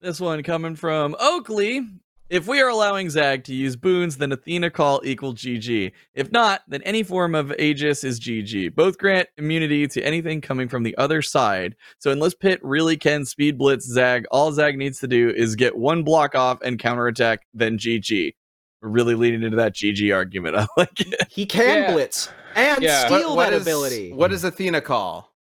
This 0.00 0.20
one 0.20 0.42
coming 0.42 0.76
from 0.76 1.16
Oakley. 1.18 1.82
If 2.30 2.46
we 2.46 2.60
are 2.60 2.68
allowing 2.68 3.08
Zag 3.08 3.44
to 3.44 3.54
use 3.54 3.74
boons, 3.74 4.18
then 4.18 4.32
Athena 4.32 4.70
call 4.70 5.00
equal 5.02 5.32
GG. 5.34 5.92
If 6.14 6.30
not, 6.30 6.60
then 6.68 6.82
any 6.82 7.02
form 7.02 7.34
of 7.34 7.52
Aegis 7.58 8.04
is 8.04 8.20
GG. 8.20 8.74
Both 8.74 8.98
grant 8.98 9.30
immunity 9.38 9.88
to 9.88 10.02
anything 10.02 10.42
coming 10.42 10.68
from 10.68 10.82
the 10.82 10.94
other 10.98 11.22
side. 11.22 11.74
So 11.98 12.10
unless 12.10 12.34
Pit 12.34 12.60
really 12.62 12.98
can 12.98 13.24
speed 13.24 13.56
blitz 13.56 13.86
Zag, 13.86 14.26
all 14.30 14.52
Zag 14.52 14.76
needs 14.76 15.00
to 15.00 15.08
do 15.08 15.30
is 15.30 15.56
get 15.56 15.78
one 15.78 16.02
block 16.04 16.34
off 16.34 16.60
and 16.60 16.78
counterattack, 16.78 17.46
then 17.54 17.78
GG. 17.78 18.34
We're 18.82 18.90
really 18.90 19.14
leading 19.14 19.42
into 19.42 19.56
that 19.56 19.74
GG 19.74 20.14
argument. 20.14 20.54
I 20.58 20.66
like 20.76 21.00
it. 21.00 21.26
He 21.30 21.46
can 21.46 21.84
Yeah. 21.84 21.92
blitz 21.94 22.28
and 22.58 22.82
Yeah. 22.82 23.06
steal 23.06 23.28
What- 23.30 23.36
what 23.36 23.50
that 23.50 23.56
is- 23.56 23.62
ability. 23.62 24.12
What 24.12 24.30
does 24.30 24.44
Athena 24.44 24.80
call? 24.80 25.32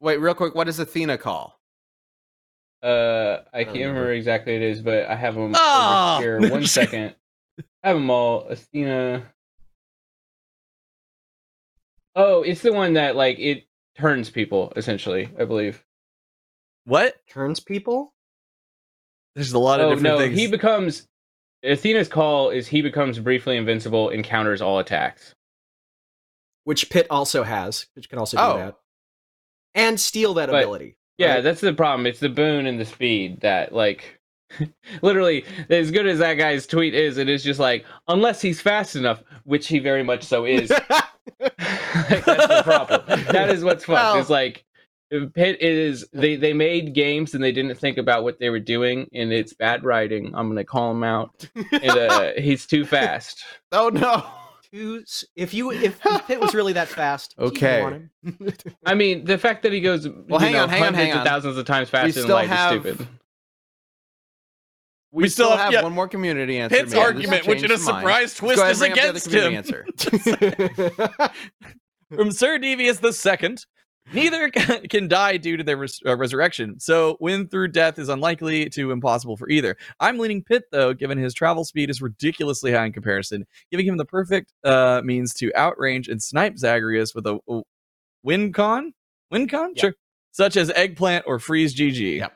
Wait, 0.00 0.16
real 0.18 0.34
quick. 0.34 0.54
What 0.54 0.64
does 0.64 0.78
Athena 0.78 1.18
call? 1.18 1.58
Uh, 2.82 3.42
I 3.52 3.60
I 3.60 3.64
can't 3.64 3.76
remember 3.78 4.12
exactly 4.12 4.56
it 4.56 4.62
is, 4.62 4.82
but 4.82 5.06
I 5.06 5.14
have 5.14 5.34
them 5.36 5.52
Ah! 5.54 6.16
over 6.18 6.22
here. 6.40 6.40
One 6.50 6.66
second. 6.66 7.14
I 7.84 7.88
have 7.88 7.96
them 7.96 8.10
all. 8.10 8.48
Athena. 8.48 9.32
Oh, 12.14 12.42
it's 12.42 12.60
the 12.62 12.72
one 12.72 12.94
that 12.94 13.16
like 13.16 13.38
it 13.38 13.64
turns 13.96 14.30
people 14.30 14.72
essentially. 14.76 15.30
I 15.38 15.44
believe. 15.44 15.84
What? 16.84 17.16
Turns 17.28 17.60
people? 17.60 18.12
There's 19.34 19.52
a 19.52 19.58
lot 19.58 19.80
of 19.80 19.86
Oh 19.86 19.90
different 19.94 20.02
no, 20.04 20.18
things. 20.18 20.38
he 20.38 20.46
becomes. 20.48 21.08
Athena's 21.64 22.08
call 22.08 22.50
is 22.50 22.66
he 22.66 22.82
becomes 22.82 23.18
briefly 23.20 23.56
invincible 23.56 24.08
and 24.10 24.24
counters 24.24 24.60
all 24.60 24.80
attacks. 24.80 25.34
Which 26.64 26.90
Pit 26.90 27.06
also 27.10 27.42
has, 27.42 27.86
which 27.94 28.08
can 28.08 28.18
also 28.18 28.36
do 28.36 28.42
Oh. 28.42 28.56
that. 28.58 28.74
And 29.74 29.98
steal 29.98 30.34
that 30.34 30.48
But- 30.48 30.62
ability. 30.62 30.96
Yeah, 31.18 31.34
right? 31.34 31.40
that's 31.44 31.60
the 31.60 31.72
problem. 31.74 32.06
It's 32.06 32.20
the 32.20 32.28
boon 32.28 32.66
and 32.66 32.80
the 32.80 32.84
speed 32.84 33.40
that 33.42 33.72
like. 33.72 34.18
Literally, 35.02 35.44
as 35.70 35.90
good 35.90 36.06
as 36.06 36.18
that 36.18 36.34
guy's 36.34 36.66
tweet 36.66 36.94
is, 36.94 37.16
it 37.16 37.28
is 37.28 37.42
just 37.42 37.58
like, 37.58 37.86
unless 38.08 38.42
he's 38.42 38.60
fast 38.60 38.96
enough, 38.96 39.22
which 39.44 39.66
he 39.66 39.78
very 39.78 40.02
much 40.02 40.22
so 40.24 40.44
is. 40.44 40.70
Like, 41.40 42.24
that's 42.24 42.48
the 42.48 42.62
problem. 42.64 43.02
That 43.32 43.48
is 43.50 43.62
what's 43.64 43.84
fucked. 43.84 43.94
Well- 44.02 44.18
It's 44.18 44.30
like 44.30 44.64
Pit 45.34 45.60
is 45.62 46.06
they 46.12 46.36
they 46.36 46.52
made 46.52 46.94
games 46.94 47.34
and 47.34 47.42
they 47.44 47.52
didn't 47.52 47.76
think 47.76 47.96
about 47.98 48.24
what 48.24 48.38
they 48.40 48.50
were 48.50 48.58
doing, 48.58 49.08
and 49.12 49.32
it's 49.32 49.52
bad 49.52 49.84
writing. 49.84 50.32
I'm 50.34 50.48
gonna 50.48 50.64
call 50.64 50.90
him 50.90 51.04
out. 51.04 51.46
And, 51.70 51.90
uh, 51.90 52.32
he's 52.38 52.66
too 52.66 52.84
fast. 52.84 53.44
oh 53.72 53.88
no. 53.90 54.24
Two 54.72 55.04
if 55.36 55.52
you 55.52 55.70
if 55.70 56.00
if 56.06 56.26
Pit 56.26 56.40
was 56.40 56.54
really 56.54 56.72
that 56.72 56.88
fast, 56.88 57.34
Okay. 57.38 57.82
him 57.82 58.10
him. 58.24 58.52
I 58.86 58.94
mean, 58.94 59.24
the 59.24 59.36
fact 59.38 59.62
that 59.64 59.72
he 59.72 59.80
goes 59.80 60.08
well, 60.28 60.40
hang 60.40 60.56
on, 60.56 60.68
hang 60.68 60.82
on, 60.82 60.94
hang 60.94 61.12
on. 61.12 61.18
of 61.18 61.24
thousands 61.26 61.58
of 61.58 61.66
times 61.66 61.90
faster 61.90 62.12
than 62.12 62.22
still 62.22 62.36
light 62.36 62.48
have- 62.48 62.74
is 62.74 62.80
stupid. 62.94 63.08
We, 65.14 65.24
We 65.24 65.28
still, 65.28 65.48
still 65.48 65.56
have, 65.58 65.64
have- 65.66 65.72
yeah. 65.74 65.82
one 65.82 65.92
more 65.92 66.08
community 66.08 66.56
answer. 66.58 66.74
Pit's 66.74 66.92
Maybe 66.92 67.02
argument, 67.04 67.46
which 67.46 67.62
in 67.62 67.70
a 67.70 67.76
surprise 67.76 68.40
Let's 68.42 68.56
twist 68.56 68.62
is 68.64 68.80
and 68.80 68.94
bring 68.94 69.06
up 69.08 69.14
the 69.14 69.28
against 69.28 69.30
him. 69.30 69.54
Answer. 71.18 71.28
From 72.14 72.30
Sir 72.32 72.56
Devious 72.58 72.98
the 72.98 73.12
Second. 73.12 73.66
Neither 74.12 74.50
can 74.90 75.08
die 75.08 75.36
due 75.36 75.56
to 75.56 75.62
their 75.64 75.76
res- 75.76 76.00
uh, 76.04 76.16
resurrection, 76.16 76.80
so 76.80 77.16
win 77.20 77.46
through 77.48 77.68
death 77.68 77.98
is 77.98 78.08
unlikely 78.08 78.68
to 78.70 78.90
impossible 78.90 79.36
for 79.36 79.48
either. 79.48 79.76
I'm 80.00 80.18
leaning 80.18 80.42
Pit 80.42 80.64
though, 80.72 80.92
given 80.92 81.18
his 81.18 81.34
travel 81.34 81.64
speed 81.64 81.88
is 81.88 82.02
ridiculously 82.02 82.72
high 82.72 82.86
in 82.86 82.92
comparison, 82.92 83.46
giving 83.70 83.86
him 83.86 83.96
the 83.96 84.04
perfect 84.04 84.52
uh, 84.64 85.02
means 85.04 85.32
to 85.34 85.50
outrange 85.56 86.08
and 86.08 86.22
snipe 86.22 86.58
Zagreus 86.58 87.14
with 87.14 87.26
a, 87.26 87.38
a 87.48 87.62
win 88.22 88.52
con, 88.52 88.92
win 89.30 89.46
con, 89.48 89.72
Yeah. 89.76 89.80
sure, 89.82 89.94
such 90.32 90.56
as 90.56 90.70
eggplant 90.70 91.24
or 91.26 91.38
freeze 91.38 91.74
GG. 91.74 92.18
Yep. 92.18 92.32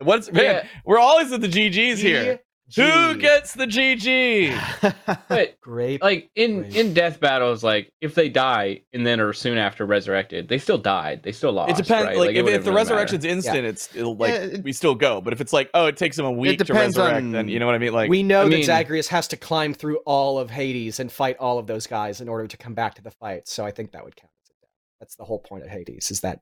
What's 0.00 0.30
man? 0.32 0.42
Yeah. 0.44 0.66
We're 0.84 0.98
always 0.98 1.32
at 1.32 1.40
the 1.40 1.48
GGs 1.48 1.96
here. 1.98 2.40
Who 2.74 3.16
gets 3.18 3.54
the 3.54 3.66
GG? 3.66 5.24
But 5.28 5.60
great? 5.60 6.02
like 6.02 6.30
in 6.34 6.62
Right. 6.62 6.74
in 6.76 6.94
death 6.94 7.20
battles, 7.20 7.62
like 7.62 7.92
if 8.00 8.16
they 8.16 8.28
die 8.28 8.80
and 8.92 9.06
then 9.06 9.20
are 9.20 9.32
soon 9.32 9.56
after 9.56 9.86
resurrected, 9.86 10.48
they 10.48 10.58
still 10.58 10.76
died. 10.78 11.22
They 11.22 11.30
still 11.30 11.52
lost. 11.52 11.70
It 11.70 11.76
depends. 11.84 12.06
right? 12.08 12.16
Like, 12.16 12.30
it 12.30 12.36
if, 12.38 12.44
wouldn't 12.44 12.58
if 12.60 12.64
the 12.64 12.70
really 12.72 12.84
matter. 12.84 12.94
resurrection's 12.94 13.24
instant, 13.24 13.66
it's 13.66 13.94
it'll, 13.94 14.16
like 14.16 14.32
Yeah, 14.34 14.40
it- 14.40 14.64
we 14.64 14.72
still 14.72 14.96
go. 14.96 15.20
But 15.20 15.32
if 15.32 15.40
it's 15.40 15.52
like, 15.52 15.70
oh, 15.74 15.86
it 15.86 15.96
takes 15.96 16.16
them 16.16 16.26
a 16.26 16.32
week 16.32 16.58
to 16.64 16.74
resurrect, 16.74 17.16
on- 17.18 17.30
then 17.30 17.46
you 17.48 17.60
know 17.60 17.66
what 17.66 17.76
I 17.76 17.78
mean. 17.78 17.92
Like, 17.92 18.10
we 18.10 18.24
know 18.24 18.40
I 18.40 18.44
that 18.44 18.50
mean- 18.50 18.64
Zagreus 18.64 19.06
has 19.08 19.28
to 19.28 19.36
climb 19.36 19.72
through 19.72 19.98
all 19.98 20.36
of 20.38 20.50
Hades 20.50 20.98
and 20.98 21.10
fight 21.12 21.36
all 21.38 21.58
of 21.60 21.68
those 21.68 21.86
guys 21.86 22.20
in 22.20 22.28
order 22.28 22.48
to 22.48 22.56
come 22.56 22.74
back 22.74 22.94
to 22.96 23.02
the 23.02 23.12
fight. 23.12 23.46
So 23.46 23.64
I 23.64 23.70
think 23.70 23.92
that 23.92 24.04
would 24.04 24.16
count 24.16 24.32
as 24.44 24.50
a 24.50 24.54
death. 24.60 24.70
That's 24.98 25.14
the 25.14 25.24
whole 25.24 25.38
point 25.38 25.62
of 25.62 25.70
Hades. 25.70 26.10
Is 26.10 26.20
that 26.22 26.40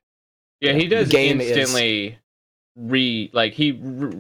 Yeah, 0.61 0.73
he 0.73 0.87
does 0.89 1.09
game 1.11 1.43
is- 1.43 1.51
instantly 1.51 2.19
re 2.77 3.31
like 3.35 3.53
he 3.53 3.73
r- 3.73 4.11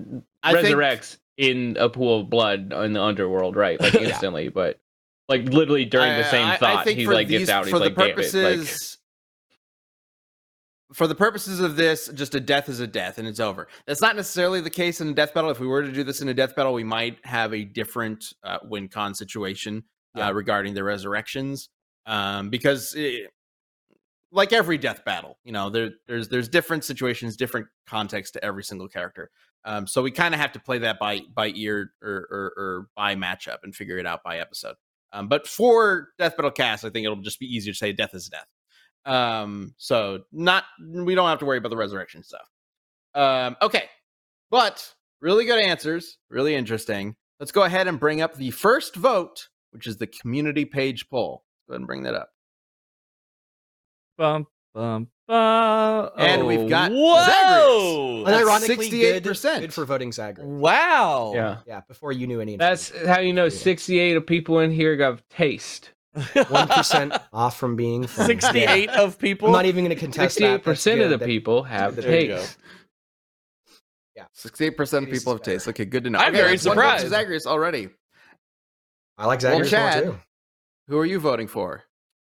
I 0.42 0.52
think- 0.60 0.76
resurrects 0.76 1.16
in 1.36 1.76
a 1.78 1.88
pool 1.88 2.20
of 2.20 2.30
blood 2.30 2.72
in 2.72 2.92
the 2.92 3.02
underworld, 3.02 3.56
right? 3.56 3.80
Like 3.80 3.92
Yeah. 3.94 4.00
instantly, 4.08 4.48
but 4.48 4.78
like 5.28 5.44
literally 5.44 5.84
during 5.84 6.12
the 6.16 6.26
I- 6.26 6.30
same 6.30 6.46
I- 6.46 6.54
I 6.54 6.56
thought, 6.56 6.84
think 6.84 6.98
he 6.98 7.06
like 7.06 7.28
these- 7.28 7.40
gets 7.40 7.50
out. 7.50 7.64
He's 7.64 7.72
for 7.72 7.78
the 7.78 7.86
like, 7.86 7.92
it! 7.92 7.98
Like, 7.98 8.14
purposes. 8.16 8.98
For 10.92 11.06
the 11.08 11.14
purposes 11.14 11.58
of 11.60 11.74
this, 11.76 12.08
just 12.14 12.34
a 12.36 12.40
death 12.40 12.68
is 12.68 12.78
a 12.78 12.86
death 12.86 13.18
and 13.18 13.26
it's 13.26 13.40
over. 13.40 13.66
That's 13.86 14.00
not 14.00 14.14
necessarily 14.14 14.60
the 14.60 14.70
case 14.70 15.00
in 15.00 15.08
a 15.08 15.12
death 15.12 15.34
battle. 15.34 15.50
If 15.50 15.58
we 15.58 15.66
were 15.66 15.82
to 15.82 15.90
do 15.90 16.04
this 16.04 16.20
in 16.20 16.28
a 16.28 16.34
death 16.34 16.54
battle, 16.54 16.72
we 16.72 16.84
might 16.84 17.18
have 17.24 17.52
a 17.52 17.64
different 17.64 18.24
uh, 18.44 18.58
win 18.62 18.86
con 18.88 19.12
situation 19.14 19.82
Yeah. 20.14 20.28
uh, 20.28 20.32
regarding 20.32 20.74
the 20.74 20.84
resurrections, 20.84 21.68
um, 22.06 22.48
because 22.48 22.94
it, 22.94 23.30
like 24.30 24.52
every 24.52 24.78
death 24.78 25.04
battle, 25.04 25.38
you 25.42 25.50
know, 25.52 25.68
there, 25.70 25.90
there's 26.06 26.28
there's 26.28 26.48
different 26.48 26.84
situations, 26.84 27.36
different 27.36 27.66
context 27.88 28.34
to 28.34 28.44
every 28.44 28.62
single 28.62 28.86
character. 28.88 29.30
Um, 29.64 29.86
so 29.86 30.02
we 30.02 30.10
kind 30.10 30.34
of 30.34 30.40
have 30.40 30.52
to 30.52 30.60
play 30.60 30.78
that 30.78 30.98
by 30.98 31.20
by 31.34 31.52
ear 31.54 31.92
or, 32.02 32.28
or 32.30 32.52
or 32.56 32.88
by 32.96 33.14
matchup 33.16 33.58
and 33.62 33.74
figure 33.74 33.98
it 33.98 34.06
out 34.06 34.22
by 34.22 34.38
episode. 34.38 34.76
Um, 35.12 35.28
but 35.28 35.46
for 35.46 36.08
Death 36.18 36.36
Battle 36.36 36.50
Cast, 36.50 36.84
I 36.84 36.90
think 36.90 37.04
it'll 37.04 37.22
just 37.22 37.38
be 37.38 37.46
easier 37.46 37.72
to 37.72 37.78
say 37.78 37.92
death 37.92 38.14
is 38.14 38.28
death. 38.28 38.46
Um, 39.06 39.74
so 39.78 40.24
not 40.32 40.64
we 40.82 41.14
don't 41.14 41.28
have 41.28 41.38
to 41.38 41.44
worry 41.46 41.58
about 41.58 41.70
the 41.70 41.76
resurrection 41.76 42.22
stuff. 42.22 42.48
Um, 43.14 43.56
okay, 43.62 43.84
but 44.50 44.94
really 45.20 45.44
good 45.44 45.60
answers, 45.60 46.18
really 46.30 46.54
interesting. 46.54 47.16
Let's 47.40 47.52
go 47.52 47.62
ahead 47.62 47.86
and 47.88 47.98
bring 48.00 48.22
up 48.22 48.34
the 48.36 48.50
first 48.50 48.96
vote, 48.96 49.48
which 49.70 49.86
is 49.86 49.96
the 49.96 50.06
community 50.06 50.64
page 50.64 51.08
poll. 51.08 51.44
Go 51.68 51.72
ahead 51.72 51.80
and 51.80 51.86
bring 51.86 52.02
that 52.04 52.14
up. 52.14 52.30
bum 54.18 54.46
bum 54.74 55.08
bum. 55.26 56.10
And 56.16 56.46
we've 56.46 56.60
oh, 56.60 56.68
got 56.68 56.92
whoa. 56.92 58.24
That's 58.26 58.44
unironically 58.44 58.90
good, 58.90 59.24
68%. 59.24 59.60
good 59.60 59.74
for 59.74 59.84
voting 59.84 60.12
Zagreus? 60.12 60.46
Wow. 60.46 61.32
yeah, 61.34 61.56
Yeah, 61.66 61.80
before 61.88 62.12
you 62.12 62.26
knew 62.26 62.40
any. 62.40 62.56
that's 62.56 62.90
how 63.06 63.20
you 63.20 63.32
know 63.32 63.48
sixty-eight 63.48 64.16
of 64.16 64.26
people 64.26 64.60
in 64.60 64.70
here 64.70 64.96
got 64.96 65.20
taste. 65.30 65.90
one 66.48 66.68
percent 66.68 67.12
off 67.32 67.58
from 67.58 67.74
being 67.74 68.06
from, 68.06 68.26
Sixty-eight 68.26 68.88
Yeah. 68.92 69.00
of 69.02 69.18
people. 69.18 69.48
I'm 69.48 69.52
not 69.52 69.66
even 69.66 69.84
going 69.84 69.96
to 69.96 70.00
contest 70.00 70.36
that. 70.38 70.42
Sixty-eight 70.42 70.50
That's 70.52 70.64
percent 70.64 71.00
of 71.00 71.10
the 71.10 71.16
That- 71.18 71.26
people 71.26 71.62
have 71.64 71.96
There 71.96 72.20
you 72.20 72.28
go. 72.28 72.36
taste. 72.36 72.58
Sixty-eight 74.32 74.76
percent 74.76 75.06
of 75.06 75.12
people 75.12 75.32
have 75.32 75.42
taste. 75.42 75.66
Okay, 75.68 75.84
good 75.84 76.04
to 76.04 76.10
know. 76.10 76.18
I'm 76.18 76.28
Okay, 76.28 76.36
very 76.38 76.50
let's 76.52 76.64
one 76.66 76.76
vote 76.76 76.82
to 76.82 76.88
surprised. 77.00 77.08
Zagreus 77.10 77.46
already. 77.46 77.88
I 79.18 79.26
like 79.26 79.42
Well, 79.42 79.52
Zagreus 79.52 79.72
more 79.72 79.80
Chad, 79.80 80.04
too. 80.04 80.16
Who 80.88 80.98
are 80.98 81.06
you 81.06 81.18
voting 81.18 81.46
for? 81.48 81.82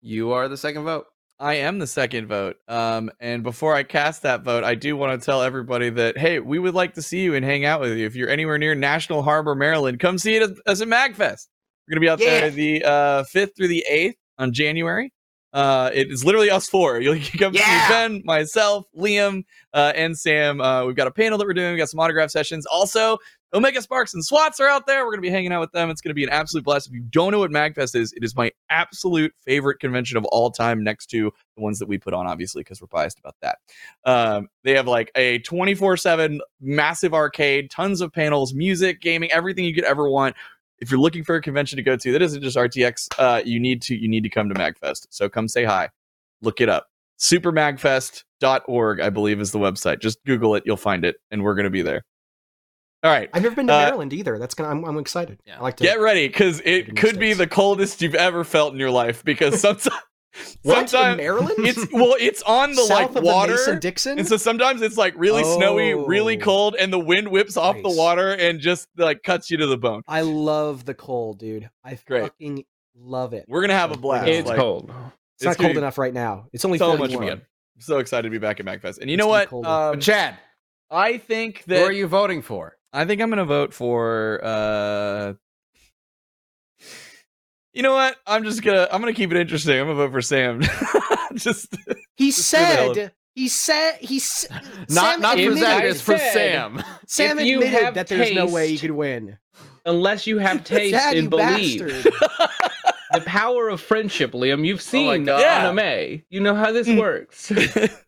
You 0.02 0.32
are 0.34 0.48
the 0.48 0.58
second 0.58 0.84
vote. 0.84 1.08
I 1.40 1.56
am 1.56 1.80
the 1.80 1.88
second 1.88 2.28
vote. 2.28 2.58
Um, 2.68 3.12
and 3.20 3.44
before 3.44 3.74
I 3.76 3.84
cast 3.84 4.22
that 4.22 4.44
vote, 4.44 4.64
I 4.64 4.76
do 4.76 4.96
want 4.96 5.20
to 5.20 5.26
tell 5.26 5.42
everybody 5.42 5.90
that 5.90 6.18
hey, 6.18 6.40
we 6.40 6.60
would 6.60 6.74
like 6.76 6.94
to 6.94 7.02
see 7.02 7.22
you 7.22 7.36
and 7.36 7.44
hang 7.44 7.66
out 7.66 7.82
with 7.82 7.98
you. 7.98 8.06
If 8.06 8.16
you're 8.16 8.30
anywhere 8.30 8.58
near 8.58 8.76
National 8.76 9.24
Harbor, 9.24 9.56
Maryland, 9.56 10.00
come 10.00 10.18
see 10.18 10.36
it 10.36 10.44
as, 10.44 10.52
as 10.66 10.82
a 10.82 10.86
Magfest. 10.86 11.48
We're 11.88 11.94
gonna 11.96 12.02
be 12.02 12.10
out 12.10 12.20
Yeah. 12.22 12.40
there 12.42 12.50
the 12.52 12.84
uh, 12.86 13.24
fifth 13.26 13.52
through 13.58 13.68
the 13.68 13.84
eighth 13.90 14.16
on 14.38 14.54
January. 14.54 15.12
Uh, 15.52 15.92
it 15.94 16.10
is 16.10 16.24
literally 16.24 16.50
us 16.50 16.68
four. 16.70 17.00
You'll 17.02 17.16
you 17.16 17.38
come 17.40 17.54
Yeah. 17.54 17.88
see 17.88 17.94
Ben, 17.94 18.22
myself, 18.26 18.86
Liam, 18.98 19.44
uh, 19.74 19.92
and 19.96 20.18
Sam. 20.18 20.62
Uh, 20.62 20.86
we've 20.86 20.96
got 20.96 21.08
a 21.08 21.12
panel 21.12 21.38
that 21.38 21.46
we're 21.46 21.54
doing. 21.54 21.72
We've 21.72 21.78
got 21.80 21.90
some 21.90 22.00
autograph 22.00 22.32
sessions. 22.32 22.66
Also, 22.68 23.18
Omega 23.54 23.80
Sparx 23.80 24.16
and 24.16 24.26
SWATs 24.26 24.60
are 24.60 24.68
out 24.68 24.88
there. 24.88 25.06
We're 25.06 25.12
going 25.12 25.22
to 25.22 25.28
be 25.28 25.30
hanging 25.30 25.52
out 25.52 25.60
with 25.60 25.72
them. 25.74 25.92
It's 25.92 26.02
going 26.02 26.10
to 26.10 26.16
be 26.16 26.24
an 26.24 26.30
absolute 26.30 26.66
blast. 26.66 26.88
If 26.88 26.94
you 26.94 27.02
don't 27.02 27.32
know 27.32 27.40
what 27.40 27.52
MagFest 27.52 27.96
is, 27.96 28.12
it 28.14 28.24
is 28.24 28.36
my 28.36 28.52
absolute 28.72 29.32
favorite 29.46 29.80
convention 29.80 30.18
of 30.18 30.26
all 30.26 30.50
time, 30.50 30.84
next 30.84 31.08
to 31.08 31.32
the 31.56 31.62
ones 31.62 31.78
that 31.78 31.88
we 31.88 32.00
put 32.00 32.16
on, 32.16 32.26
obviously, 32.26 32.62
because 32.62 32.82
we're 32.82 32.88
biased 32.88 33.20
about 33.20 33.36
that. 33.42 33.60
Um, 34.06 34.48
they 34.64 34.74
have 34.76 34.88
like 34.88 35.12
a 35.16 35.40
24 35.40 35.98
7 35.98 36.42
massive 36.62 37.14
arcade, 37.14 37.70
tons 37.70 38.02
of 38.02 38.12
panels, 38.12 38.56
music, 38.56 39.02
gaming, 39.02 39.32
everything 39.32 39.66
you 39.66 39.76
could 39.76 39.84
ever 39.84 40.10
want. 40.10 40.36
If 40.80 40.90
you're 40.90 41.00
looking 41.00 41.24
for 41.24 41.36
a 41.36 41.42
convention 41.42 41.78
to 41.78 41.84
go 41.84 41.96
to 41.96 42.12
that 42.12 42.22
isn't 42.22 42.42
just 42.42 42.58
RTX, 42.58 43.08
uh, 43.20 43.42
you 43.46 43.60
need 43.60 43.84
to 43.84 43.96
you 43.96 44.08
need 44.08 44.24
to 44.24 44.30
come 44.30 44.50
to 44.50 44.56
MagFest. 44.56 45.08
So 45.12 45.30
come 45.30 45.48
say 45.48 45.64
hi. 45.64 45.90
Look 46.42 46.60
it 46.60 46.70
up. 46.70 46.88
Supermagfest.org, 47.20 49.00
I 49.00 49.10
believe, 49.10 49.40
is 49.40 49.52
the 49.52 49.60
website. 49.60 50.02
Just 50.02 50.18
Google 50.26 50.56
it, 50.56 50.64
you'll 50.66 50.76
find 50.76 51.06
it, 51.06 51.18
and 51.32 51.44
we're 51.44 51.56
going 51.56 51.66
to 51.66 51.70
be 51.70 51.84
there. 51.84 52.04
All 53.04 53.12
right. 53.12 53.30
I've 53.34 53.44
never 53.44 53.56
been 53.56 53.68
to 53.68 53.74
Uh, 53.74 53.82
Maryland 53.86 54.14
either. 54.14 54.38
That's 54.40 54.54
gonna. 54.56 54.70
I'm, 54.70 54.84
I'm 54.86 54.98
excited. 54.98 55.40
Yeah. 55.46 55.60
I 55.60 55.62
like 55.62 55.76
to. 55.78 55.84
Get 55.84 56.00
ready 56.00 56.28
because 56.28 56.62
it 56.64 56.96
could 56.96 57.20
be 57.20 57.34
the 57.34 57.48
coldest 57.48 58.02
you've 58.02 58.16
ever 58.16 58.44
felt 58.44 58.74
in 58.74 58.80
your 58.80 58.92
life 58.92 59.24
because 59.26 59.60
sometimes 59.62 59.90
What 60.64 60.80
in 60.84 60.88
Sometimes 60.88 61.18
Maryland? 61.18 61.56
it's 61.60 61.92
well, 61.92 62.16
it's 62.20 62.42
on 62.44 62.72
the 62.72 62.84
South 62.86 63.10
like 63.12 63.16
of 63.18 63.24
water. 63.24 63.52
the 63.52 63.58
Mason 63.58 63.80
Dixon. 63.80 64.20
And 64.20 64.28
so 64.28 64.38
sometimes 64.38 64.82
it's 64.82 64.98
like 64.98 65.14
really 65.18 65.44
snowy, 65.44 65.94
really 65.94 66.38
Oh. 66.38 66.44
cold, 66.44 66.76
and 66.80 66.92
the 66.94 66.98
wind 67.00 67.28
whips 67.28 67.58
off 67.58 67.76
the 67.84 67.92
water 67.92 68.32
and 68.32 68.60
just 68.60 68.88
like 68.98 69.22
cuts 69.22 69.52
you 69.52 69.58
to 69.58 69.68
the 69.68 69.78
bone. 69.78 70.02
I 70.08 70.22
love 70.22 70.86
the 70.86 70.94
cold, 70.94 71.40
dude. 71.40 71.70
I 71.84 72.00
Great. 72.08 72.24
fucking 72.24 72.64
love 72.96 73.34
it. 73.34 73.46
We're 73.48 73.62
gonna 73.62 73.74
have 73.74 73.92
a 73.92 73.98
blast. 73.98 74.28
It's 74.30 74.48
like, 74.48 74.58
cold. 74.58 74.90
It's, 75.36 75.44
it's 75.44 75.46
not 75.46 75.58
cold 75.58 75.74
be 75.74 75.78
enough 75.78 75.98
right 75.98 76.14
now. 76.14 76.46
It's 76.54 76.64
only 76.64 76.78
so 76.78 76.96
much 76.96 77.12
41. 77.12 77.28
fun. 77.28 77.46
I'm 77.76 77.82
so 77.82 77.98
excited 78.00 78.24
to 78.24 78.30
be 78.30 78.38
back 78.38 78.60
at 78.60 78.66
MagFest. 78.66 79.00
And 79.02 79.10
you 79.10 79.16
It's 79.16 79.20
know 79.20 79.28
what? 79.28 79.52
Um, 79.52 80.00
Chad, 80.00 80.38
I 80.90 81.18
think 81.18 81.64
that. 81.66 81.80
who 81.80 81.84
are 81.86 81.92
you 81.92 82.08
voting 82.08 82.42
for? 82.42 82.78
I 82.94 83.06
think 83.06 83.22
I'm 83.22 83.30
gonna 83.30 83.44
vote 83.46 83.74
for. 83.74 84.40
uh 84.44 85.34
You 87.74 87.82
know 87.82 87.94
what? 87.94 88.16
I'm 88.28 88.44
just 88.44 88.62
gonna 88.62 88.88
I'm 88.92 89.02
gonna 89.02 89.14
keep 89.14 89.32
it 89.32 89.38
interesting. 89.38 89.80
I'm 89.80 89.88
gonna 89.88 89.96
vote 89.96 90.12
for 90.12 90.22
Sam. 90.22 90.62
just 91.36 91.74
He 92.18 92.32
Just 92.32 92.52
do 92.52 92.58
the 92.60 92.64
hell- 92.66 92.94
said. 92.96 93.12
He 93.36 93.48
said. 93.48 93.96
He 94.00 94.18
s- 94.18 94.46
Not 94.90 95.14
Sam 95.14 95.22
not 95.22 95.34
for 95.36 95.40
if 95.42 95.48
admitted- 95.48 95.68
I 95.68 95.76
Zagreus, 95.78 96.02
for 96.02 96.18
Sam. 96.20 96.84
Sam 97.08 97.40
If 97.40 97.46
you 97.48 97.58
admitted 97.64 97.84
have 97.84 97.94
that 97.96 98.08
there's 98.08 98.32
no 98.36 98.46
way 98.46 98.70
he 98.70 98.78
could 98.78 98.92
win. 98.92 99.38
Unless 99.86 100.28
you 100.28 100.38
have 100.38 100.64
taste 100.76 100.94
Dad, 100.94 101.18
and 101.18 101.30
believe. 101.32 101.80
The 102.04 103.22
power 103.26 103.70
of 103.70 103.82
friendship, 103.82 104.32
Liam. 104.34 104.66
You've 104.66 104.80
Oh 104.94 104.98
my 105.08 105.16
seen 105.16 105.26
God. 105.26 105.40
Yeah. 105.42 105.70
anime. 105.70 106.24
You 106.30 106.40
know 106.42 106.54
how 106.56 106.72
this 106.72 106.88
Mm. 106.88 107.00
works. 107.00 107.52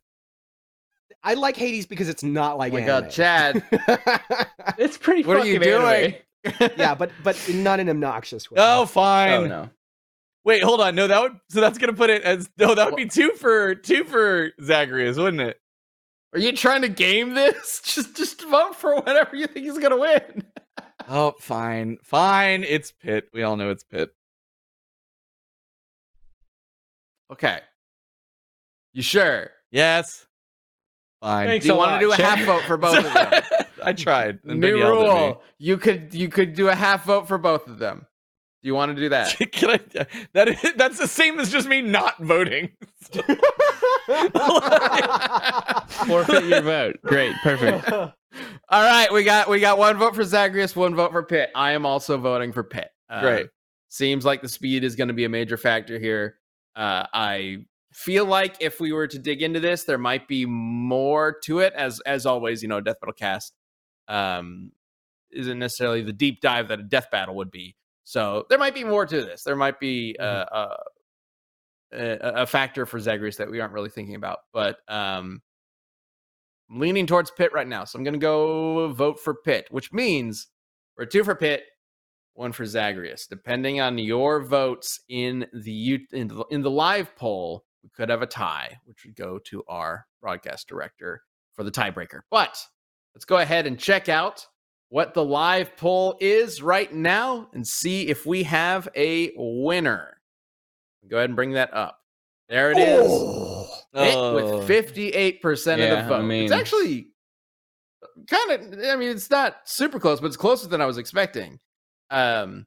I 1.26 1.34
like 1.34 1.58
Hades 1.58 1.88
because 1.88 2.08
it's 2.08 2.24
not 2.24 2.58
like 2.60 2.72
Oh 2.72 2.76
my 2.76 2.82
anime. 2.82 3.02
God, 3.02 3.10
Chad. 3.10 3.64
it's 4.78 4.98
pretty 4.98 5.24
What 5.24 5.38
are 5.38 5.46
you 5.46 5.60
doing? 5.60 6.16
yeah, 6.78 6.94
but 6.94 7.12
but 7.24 7.38
not 7.52 7.80
an 7.80 7.90
obnoxious 7.90 8.50
way. 8.52 8.58
oh, 8.62 8.84
oh 8.84 8.86
fine. 8.86 9.34
Oh 9.34 9.48
no. 9.48 9.70
Wait, 10.44 10.62
hold 10.62 10.80
on. 10.80 10.94
No, 10.94 11.08
that 11.08 11.20
would 11.20 11.40
so 11.50 11.60
that's 11.60 11.80
gonna 11.80 11.94
put 11.94 12.12
it 12.12 12.22
as 12.22 12.48
no. 12.60 12.76
That 12.76 12.86
would 12.86 12.96
be 12.96 13.08
two 13.08 13.32
for 13.32 13.74
two 13.74 14.04
for 14.04 14.52
Zagreus, 14.62 15.18
wouldn't 15.18 15.42
it? 15.42 15.60
Are 16.34 16.40
you 16.40 16.52
trying 16.52 16.84
to 16.84 16.90
game 16.90 17.34
this? 17.34 17.82
Just 17.86 18.16
just 18.16 18.42
vote 18.44 18.76
for 18.76 18.94
whatever 18.94 19.36
you 19.36 19.48
think 19.48 19.66
is 19.66 19.80
gonna 19.80 19.98
win. 19.98 20.44
Oh, 21.10 21.34
fine, 21.40 21.98
fine. 22.04 22.64
It's 22.64 22.92
Pit. 22.92 23.30
We 23.34 23.42
all 23.42 23.58
know 23.58 23.72
it's 23.72 23.84
Pit. 23.84 24.12
Okay. 27.32 27.60
You 28.94 29.02
sure? 29.02 29.50
Yes. 29.72 30.28
Fine. 31.26 31.48
Thanks 31.48 31.64
Do 31.66 31.70
you 31.70 31.74
a 31.74 31.78
want 31.78 32.00
to 32.00 32.00
do 32.06 32.12
a 32.12 32.16
Chad. 32.16 32.38
half 32.38 32.46
vote 32.46 32.62
for 32.68 32.78
both 32.78 32.98
of 33.00 33.04
them? 33.12 33.44
I 33.84 33.94
tried. 33.94 34.38
and 34.48 34.60
New 34.60 34.74
Ben 34.74 34.78
yelled 34.78 35.08
at 35.08 35.14
me. 35.16 35.20
rule. 35.26 35.42
You 35.58 35.78
could 35.78 36.14
you 36.14 36.30
could 36.30 36.54
do 36.54 36.68
a 36.70 36.76
half 36.76 37.06
vote 37.06 37.28
for 37.28 37.40
both 37.40 37.68
of 37.68 37.80
them. 37.80 38.06
Do 38.62 38.68
you 38.68 38.76
want 38.76 38.96
to 38.96 39.02
do 39.02 39.10
that? 39.10 39.36
Can 39.52 39.72
I, 39.72 39.80
that 40.34 40.50
is, 40.50 40.74
that's 40.76 41.00
the 41.00 41.08
same 41.08 41.40
as 41.40 41.52
just 41.52 41.68
me 41.68 41.82
not 41.82 42.20
voting. 42.22 42.72
Forfeit 46.08 46.46
your 46.46 46.62
vote. 46.62 46.98
Great. 47.04 47.34
Perfect. 47.44 47.90
All 47.92 48.12
right, 48.84 49.12
we 49.12 49.24
got 49.24 49.50
we 49.50 49.60
got 49.60 49.78
one 49.80 49.98
vote 49.98 50.14
for 50.16 50.24
Zagreus, 50.24 50.76
one 50.76 50.94
vote 50.96 51.12
for 51.12 51.24
Pit. 51.24 51.50
I 51.56 51.72
am 51.72 51.86
also 51.88 52.18
voting 52.18 52.52
for 52.52 52.64
Pit. 52.64 52.90
Uh, 53.10 53.22
Great. 53.22 53.48
Seems 53.90 54.26
like 54.26 54.42
the 54.42 54.50
speed 54.50 54.84
is 54.84 54.96
going 54.96 55.08
to 55.08 55.14
be 55.14 55.24
a 55.26 55.30
major 55.30 55.58
factor 55.58 55.98
here. 55.98 56.36
Uh, 56.76 57.06
I 57.14 57.66
feel 57.96 58.26
like 58.26 58.58
if 58.60 58.82
we 58.82 58.92
were 58.92 59.08
to 59.08 59.18
dig 59.18 59.42
into 59.42 59.60
this, 59.60 59.86
there 59.86 59.98
might 59.98 60.28
be 60.28 60.46
more 60.46 61.38
to 61.44 61.60
it. 61.60 61.74
As 61.74 62.02
as 62.02 62.26
always, 62.26 62.62
you 62.62 62.68
know, 62.68 62.82
Death 62.82 63.00
Battle 63.00 63.14
Cast 63.14 63.54
um, 64.10 64.72
isn't 65.32 65.58
necessarily 65.58 66.02
the 66.02 66.14
deep 66.14 66.42
dive 66.42 66.68
that 66.68 66.80
a 66.80 66.84
Death 66.84 67.10
Battle 67.10 67.36
would 67.36 67.52
be. 67.52 67.76
So 68.04 68.46
there 68.50 68.60
might 68.60 68.76
be 68.76 68.84
more 68.84 69.06
to 69.06 69.22
this. 69.22 69.44
There 69.44 69.56
might 69.56 69.80
be 69.80 70.16
uh, 70.20 70.24
uh, 70.24 70.78
a, 71.94 72.18
a 72.42 72.46
factor 72.46 72.86
for 72.86 73.00
Zagreus 73.00 73.38
that 73.38 73.50
we 73.50 73.62
aren't 73.62 73.74
really 73.74 73.90
thinking 73.90 74.16
about. 74.16 74.40
But 74.52 74.78
um, 74.90 75.42
I'm 76.70 76.80
leaning 76.80 77.08
towards 77.08 77.32
Pit 77.32 77.54
right 77.54 77.68
now, 77.68 77.86
so 77.86 77.98
I'm 77.98 78.04
going 78.04 78.14
to 78.14 78.20
go 78.20 78.92
vote 78.92 79.20
for 79.20 79.36
Pit, 79.36 79.68
which 79.72 79.94
means 79.94 80.48
we're 80.98 81.06
two 81.06 81.24
for 81.24 81.34
Pit, 81.34 81.64
one 82.34 82.52
for 82.52 82.66
Zagreus. 82.66 83.26
Depending 83.28 83.80
on 83.80 83.98
your 83.98 84.44
votes 84.44 85.00
in 85.08 85.48
the 85.54 86.02
in 86.12 86.28
the, 86.28 86.44
in 86.52 86.62
the 86.62 86.70
live 86.70 87.16
poll, 87.16 87.65
we 87.86 87.90
could 87.96 88.10
have 88.10 88.24
a 88.24 88.28
tie, 88.28 88.80
which 88.86 89.06
would 89.06 89.16
go 89.16 89.38
to 89.38 89.64
our 89.68 90.08
broadcast 90.20 90.68
director 90.68 91.22
for 91.54 91.64
the 91.64 91.70
tiebreaker. 91.70 92.22
But 92.32 92.60
let's 93.14 93.26
go 93.26 93.38
ahead 93.38 93.68
and 93.68 93.78
check 93.78 94.10
out 94.10 94.48
what 94.90 95.14
the 95.14 95.24
live 95.24 95.78
poll 95.78 96.18
is 96.20 96.64
right 96.64 96.92
now 96.92 97.48
and 97.54 97.66
see 97.66 98.08
if 98.08 98.26
we 98.26 98.42
have 98.44 98.90
a 98.96 99.32
winner. 99.36 100.20
Go 101.08 101.18
ahead 101.18 101.30
and 101.30 101.36
bring 101.36 101.52
that 101.52 101.72
up. 101.76 102.00
There 102.50 102.72
it 102.72 102.80
is. 102.80 103.06
Oh. 103.98 104.36
with 104.36 104.68
58% 104.68 105.44
of 105.74 106.04
the 106.04 106.10
vote. 106.10 106.16
I 106.16 106.22
mean- 106.24 106.44
it's 106.46 106.52
actually 106.52 107.10
kind 108.28 108.52
of, 108.52 108.80
I 108.84 108.96
mean, 108.96 109.10
it's 109.10 109.30
not 109.30 109.58
super 109.66 110.00
close, 110.00 110.20
but 110.20 110.28
it's 110.28 110.38
closer 110.38 110.68
than 110.68 110.82
I 110.82 110.86
was 110.86 110.98
expecting. 110.98 111.60
Um, 112.10 112.66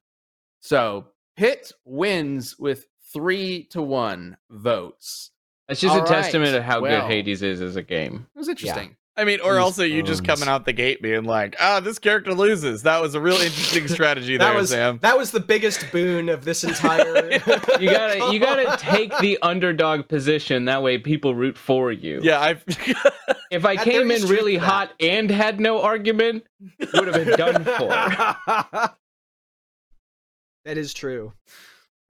so 0.61 1.07
Pit 1.35 1.71
wins 1.83 2.57
with 2.57 2.85
three 3.13 3.63
to 3.71 3.81
one 3.81 4.37
votes. 4.49 5.31
That's 5.67 5.81
just 5.81 5.95
All 5.95 6.03
a 6.03 6.07
testament 6.07 6.55
of 6.55 6.63
how 6.63 6.81
well. 6.81 7.01
good 7.01 7.07
Hades 7.11 7.41
is 7.43 7.61
as 7.61 7.75
a 7.75 7.83
game. 7.83 8.27
It 8.35 8.39
was 8.39 8.49
interesting. 8.49 8.95
I 9.17 9.25
mean, 9.25 9.41
or 9.41 9.55
These 9.55 9.61
also 9.63 9.83
you 9.83 10.01
just 10.01 10.23
coming 10.23 10.47
out 10.47 10.63
the 10.63 10.71
gate 10.71 11.01
being 11.01 11.25
like, 11.25 11.57
ah, 11.59 11.81
this 11.81 11.99
character 11.99 12.33
loses. 12.33 12.83
That 12.83 13.01
was 13.01 13.15
a 13.15 13.19
real 13.19 13.35
interesting 13.35 13.89
strategy 13.89 14.37
that 14.37 14.45
there, 14.45 14.55
was 14.55 14.69
Sam. 14.69 14.97
that 15.01 15.17
was 15.17 15.31
the 15.31 15.41
biggest 15.41 15.91
boon 15.91 16.29
of 16.29 16.45
this 16.45 16.63
entire. 16.63 17.29
You 17.79 17.89
gotta 17.91 18.29
you 18.33 18.39
gotta 18.39 18.77
take 18.79 19.15
the 19.19 19.37
underdog 19.41 20.07
position. 20.07 20.65
That 20.65 20.81
way 20.83 20.97
people 20.99 21.35
root 21.35 21.57
for 21.57 21.91
you. 21.91 22.21
Yeah, 22.23 22.39
I've 22.39 22.63
If 23.51 23.65
I 23.65 23.75
That- 23.75 23.83
came 23.83 24.09
in 24.09 24.25
really 24.27 24.53
to 24.53 24.59
that. 24.61 24.65
hot 24.65 24.91
and 25.01 25.29
had 25.29 25.59
no 25.59 25.81
argument, 25.81 26.45
would 26.93 27.07
have 27.13 27.25
been 27.25 27.37
done 27.37 27.63
for. 27.65 27.89
that 30.65 30.77
is 30.77 30.93
true. 30.93 31.33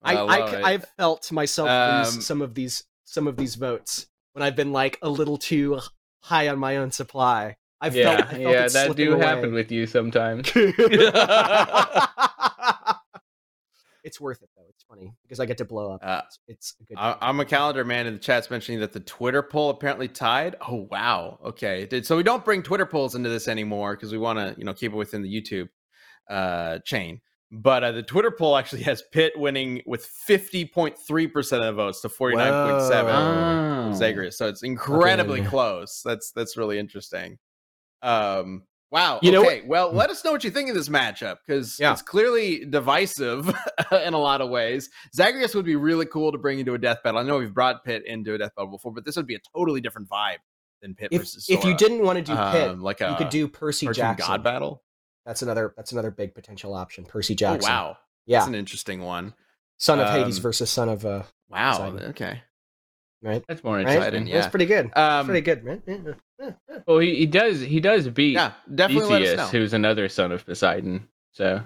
I 0.02 0.14
I, 0.14 0.20
love 0.22 0.54
it. 0.54 0.64
I 0.64 0.72
have 0.72 0.86
felt 0.96 1.30
myself 1.32 1.68
Um, 1.68 2.04
lose 2.04 2.26
some 2.26 2.42
of 2.42 2.54
these 2.54 2.84
some 3.04 3.26
of 3.26 3.36
these 3.36 3.54
votes 3.54 4.06
when 4.32 4.42
I've 4.42 4.56
been 4.56 4.72
like 4.72 4.98
a 5.02 5.08
little 5.08 5.38
too 5.38 5.80
high 6.20 6.48
on 6.48 6.58
my 6.58 6.76
own 6.76 6.90
supply. 6.90 7.56
I've 7.80 7.94
yeah, 7.94 8.16
felt, 8.16 8.20
I 8.20 8.30
felt 8.30 8.40
yeah, 8.40 8.68
that 8.68 8.96
do 8.96 9.14
away. 9.14 9.24
happen 9.24 9.54
with 9.54 9.70
you 9.70 9.86
sometimes. 9.86 10.50
it's 14.04 14.20
worth 14.20 14.42
it 14.42 14.48
though. 14.56 14.64
It's 14.68 14.84
funny 14.84 15.12
because 15.22 15.40
I 15.40 15.46
get 15.46 15.58
to 15.58 15.64
blow 15.64 15.92
up. 15.92 16.00
Uh, 16.02 16.22
it's, 16.26 16.38
it's 16.48 16.74
a 16.80 16.84
good. 16.84 16.96
I, 16.98 17.16
I'm 17.20 17.40
a 17.40 17.44
calendar 17.44 17.84
man 17.84 18.06
in 18.06 18.14
the 18.14 18.18
chat's 18.18 18.50
mentioning 18.50 18.80
that 18.80 18.92
the 18.92 19.00
Twitter 19.00 19.42
poll 19.42 19.70
apparently 19.70 20.08
tied. 20.08 20.56
Oh 20.66 20.88
wow. 20.90 21.38
Okay. 21.44 21.86
Did- 21.86 22.06
So 22.06 22.16
we 22.16 22.22
don't 22.22 22.44
bring 22.44 22.62
Twitter 22.62 22.86
polls 22.86 23.14
into 23.14 23.28
this 23.28 23.48
anymore 23.48 23.96
because 23.96 24.12
we 24.12 24.18
want 24.18 24.38
to, 24.38 24.54
you 24.58 24.64
know, 24.64 24.74
keep 24.74 24.92
it 24.92 24.96
within 24.96 25.22
the 25.22 25.28
YouTube 25.32 25.68
uh, 26.30 26.78
chain. 26.80 27.20
But 27.50 27.82
uh, 27.82 27.92
the 27.92 28.02
Twitter 28.02 28.30
poll 28.30 28.56
actually 28.56 28.82
has 28.82 29.02
Pit 29.10 29.32
winning 29.36 29.80
with 29.86 30.06
50.3% 30.28 31.52
of 31.52 31.64
the 31.64 31.72
votes 31.72 32.00
to 32.02 32.08
49.7 32.08 33.88
Oh. 33.90 33.92
Zagreus. 33.94 34.36
So 34.36 34.48
it's 34.48 34.62
incredibly 34.62 35.38
Fucking- 35.38 35.50
close. 35.50 36.02
That's 36.04 36.30
that's 36.32 36.56
really 36.58 36.78
interesting. 36.78 37.38
Um 38.02 38.64
wow. 38.90 39.18
You 39.22 39.32
know 39.32 39.44
okay. 39.46 39.62
well, 39.66 39.90
let 39.92 40.10
us 40.10 40.24
know 40.24 40.32
what 40.32 40.44
you 40.44 40.50
think 40.50 40.68
of 40.68 40.74
this 40.74 40.88
matchup 40.90 41.36
because 41.46 41.78
Yeah. 41.80 41.92
it's 41.92 42.02
clearly 42.02 42.64
divisive 42.66 43.48
in 44.04 44.12
a 44.14 44.18
lot 44.18 44.40
of 44.40 44.50
ways. 44.50 44.90
Zagreus 45.14 45.54
would 45.54 45.64
be 45.64 45.76
really 45.76 46.06
cool 46.06 46.32
to 46.32 46.38
bring 46.38 46.58
into 46.58 46.74
a 46.74 46.78
death 46.78 47.02
battle. 47.02 47.18
I 47.18 47.22
know 47.22 47.38
we've 47.38 47.54
brought 47.54 47.82
Pit 47.84 48.02
into 48.06 48.34
a 48.34 48.38
death 48.38 48.52
battle 48.56 48.70
before, 48.70 48.92
but 48.92 49.04
this 49.06 49.16
would 49.16 49.26
be 49.26 49.34
a 49.36 49.40
totally 49.56 49.80
different 49.80 50.08
vibe 50.08 50.36
than 50.82 50.94
Pit 50.94 51.08
if 51.12 51.22
versus 51.22 51.46
if 51.48 51.64
you 51.64 51.74
didn't 51.74 52.02
want 52.02 52.18
to 52.18 52.22
do 52.22 52.36
Pit, 52.52 52.68
Um, 52.70 52.80
like 52.82 53.00
a 53.00 53.10
you 53.10 53.16
could 53.16 53.30
do 53.30 53.48
Percy 53.48 53.86
cartoon 53.86 54.02
Jackson. 54.02 54.26
god 54.28 54.44
battle. 54.44 54.82
That's 55.28 55.42
another. 55.42 55.74
That's 55.76 55.92
another 55.92 56.10
big 56.10 56.34
potential 56.34 56.72
option. 56.74 57.04
Percy 57.04 57.34
Oh 57.34 57.36
Jackson. 57.36 57.70
wow. 57.70 57.98
Yeah. 58.26 58.38
That's 58.38 58.48
an 58.48 58.54
interesting 58.54 59.02
one. 59.02 59.34
Son 59.76 60.00
of 60.00 60.08
Hades 60.08 60.38
um, 60.38 60.42
versus 60.42 60.70
Son 60.70 60.88
of 60.88 61.04
uh. 61.04 61.22
Wow. 61.50 61.70
Exciting. 61.72 62.08
Okay. 62.10 62.42
Right. 63.22 63.44
That's 63.46 63.62
more 63.62 63.76
Right. 63.76 63.86
interesting. 63.86 64.26
Yeah. 64.26 64.34
That's 64.40 64.50
pretty 64.50 64.64
good. 64.66 64.90
Um 64.96 65.26
pretty 65.26 65.42
good, 65.42 65.64
man. 65.64 65.82
Yeah. 66.40 66.52
Well, 66.86 66.98
he, 67.00 67.14
he 67.16 67.26
does 67.26 67.60
he 67.60 67.78
does 67.80 68.08
beat 68.08 68.32
yeah, 68.34 68.52
definitely 68.74 69.10
let 69.10 69.22
us 69.22 69.28
Theseus, 69.28 69.52
know. 69.52 69.58
who's 69.58 69.72
another 69.74 70.08
son 70.08 70.32
of 70.32 70.46
Poseidon. 70.46 71.08
So 71.32 71.62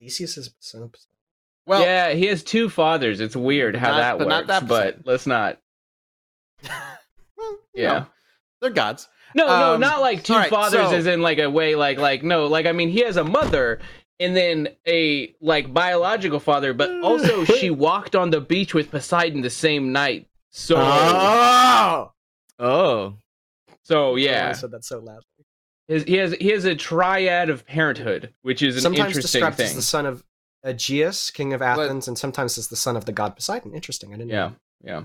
Theseus 0.00 0.36
is 0.36 0.50
son 0.60 0.82
of. 0.82 0.92
Poseidon. 0.92 1.06
Well, 1.66 1.80
yeah, 1.82 2.10
he 2.12 2.26
has 2.26 2.42
two 2.42 2.68
fathers. 2.68 3.20
It's 3.20 3.36
weird 3.36 3.74
how 3.76 3.92
not- 3.92 3.96
that 3.98 4.18
but 4.18 4.26
works, 4.26 4.30
not 4.30 4.46
that 4.48 4.68
but 4.68 4.98
let's 5.06 5.26
not. 5.26 5.58
well, 6.64 7.58
you 7.74 7.82
Yeah. 7.84 7.92
know, 8.00 8.06
they're 8.60 8.70
gods. 8.70 9.08
No, 9.34 9.46
no, 9.46 9.74
Um, 9.74 9.80
not 9.80 10.00
like 10.00 10.24
two 10.24 10.32
all 10.32 10.38
right, 10.40 10.50
fathers 10.50 10.90
so- 10.90 10.96
as 10.96 11.06
in 11.06 11.22
like 11.22 11.38
a 11.38 11.48
way 11.48 11.74
like 11.74 11.98
like 11.98 12.22
no, 12.22 12.46
like 12.46 12.66
I 12.66 12.72
mean 12.72 12.88
he 12.88 13.00
has 13.00 13.16
a 13.16 13.24
mother 13.24 13.78
and 14.18 14.36
then 14.36 14.68
a 14.86 15.34
like 15.40 15.72
biological 15.72 16.40
father, 16.40 16.72
but 16.74 16.90
also 17.02 17.44
she 17.44 17.70
walked 17.70 18.14
on 18.16 18.30
the 18.30 18.40
beach 18.40 18.74
with 18.74 18.90
Poseidon 18.90 19.40
the 19.42 19.50
same 19.50 19.92
night. 19.92 20.26
So 20.50 20.76
Oh, 20.78 22.12
oh. 22.58 23.14
so 23.82 24.16
I 24.16 24.18
yeah. 24.18 24.52
said 24.52 24.72
that 24.72 24.84
so 24.84 24.98
loud. 24.98 25.22
His, 25.88 26.04
he 26.04 26.16
has 26.16 26.32
he 26.34 26.48
has 26.50 26.64
a 26.64 26.74
triad 26.74 27.50
of 27.50 27.66
parenthood, 27.66 28.32
which 28.42 28.62
is 28.62 28.76
an 28.76 28.82
Sometimes 28.82 29.08
interesting 29.16 29.40
described 29.40 29.56
thing. 29.56 29.66
as 29.66 29.74
the 29.74 29.82
son 29.82 30.06
of 30.06 30.22
Aegeus, 30.64 31.30
king 31.30 31.52
of 31.52 31.62
Athens, 31.62 32.06
and 32.06 32.18
sometimes 32.18 32.58
as 32.58 32.68
the 32.68 32.76
son 32.76 32.96
of 32.96 33.06
the 33.06 33.12
god 33.12 33.34
Poseidon. 33.36 33.74
Interesting. 33.74 34.12
I 34.12 34.18
didn't 34.18 34.30
Yeah. 34.30 34.36
know. 34.48 34.54
Yeah. 34.84 35.02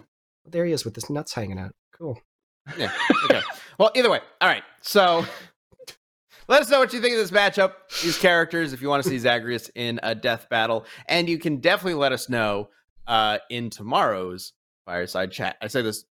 There 0.47 0.65
he 0.65 0.73
is 0.73 0.83
with 0.85 0.95
his 0.95 1.09
nuts 1.09 1.33
hanging 1.33 1.57
out. 1.57 1.73
Cool. 1.93 2.19
Yeah. 2.77 2.91
Okay. 3.25 3.41
Well, 3.79 3.91
either 3.95 4.09
way. 4.09 4.19
All 4.41 4.49
right. 4.49 4.63
So 4.81 5.25
let 6.47 6.61
us 6.61 6.69
know 6.69 6.79
what 6.79 6.93
you 6.93 7.01
think 7.01 7.13
of 7.13 7.19
this 7.19 7.31
matchup, 7.31 7.73
these 8.01 8.17
characters, 8.17 8.73
if 8.73 8.81
you 8.81 8.89
want 8.89 9.03
to 9.03 9.09
see 9.09 9.17
Zagreus 9.17 9.69
in 9.75 9.99
a 10.03 10.13
death 10.15 10.47
battle. 10.49 10.85
And 11.07 11.27
you 11.27 11.37
can 11.37 11.57
definitely 11.57 11.95
let 11.95 12.11
us 12.11 12.29
know 12.29 12.69
uh, 13.07 13.39
in 13.49 13.69
tomorrow's 13.69 14.53
fireside 14.85 15.31
chat. 15.31 15.57
I 15.61 15.67
say 15.67 15.81
this 15.81 16.05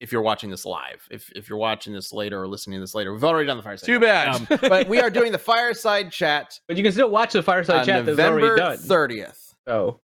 if 0.00 0.12
you're 0.12 0.22
watching 0.22 0.50
this 0.50 0.64
live. 0.64 1.06
If 1.10 1.30
if 1.36 1.48
you're 1.48 1.58
watching 1.58 1.92
this 1.92 2.12
later 2.12 2.42
or 2.42 2.48
listening 2.48 2.78
to 2.78 2.80
this 2.80 2.94
later, 2.94 3.12
we've 3.12 3.24
already 3.24 3.46
done 3.46 3.58
the 3.58 3.62
fireside. 3.62 3.86
Too 3.86 4.00
chat. 4.00 4.48
bad. 4.48 4.62
Um, 4.64 4.70
but 4.70 4.88
we 4.88 5.00
are 5.00 5.10
doing 5.10 5.32
the 5.32 5.38
fireside 5.38 6.10
chat 6.10 6.58
But 6.68 6.76
you 6.76 6.82
can 6.82 6.92
still 6.92 7.10
watch 7.10 7.32
the 7.32 7.42
fireside 7.42 7.86
chat 7.86 8.06
that's 8.06 8.18
already 8.18 8.48
November 8.48 8.56
done. 8.56 8.78
30th. 8.78 9.54
Oh. 9.66 10.00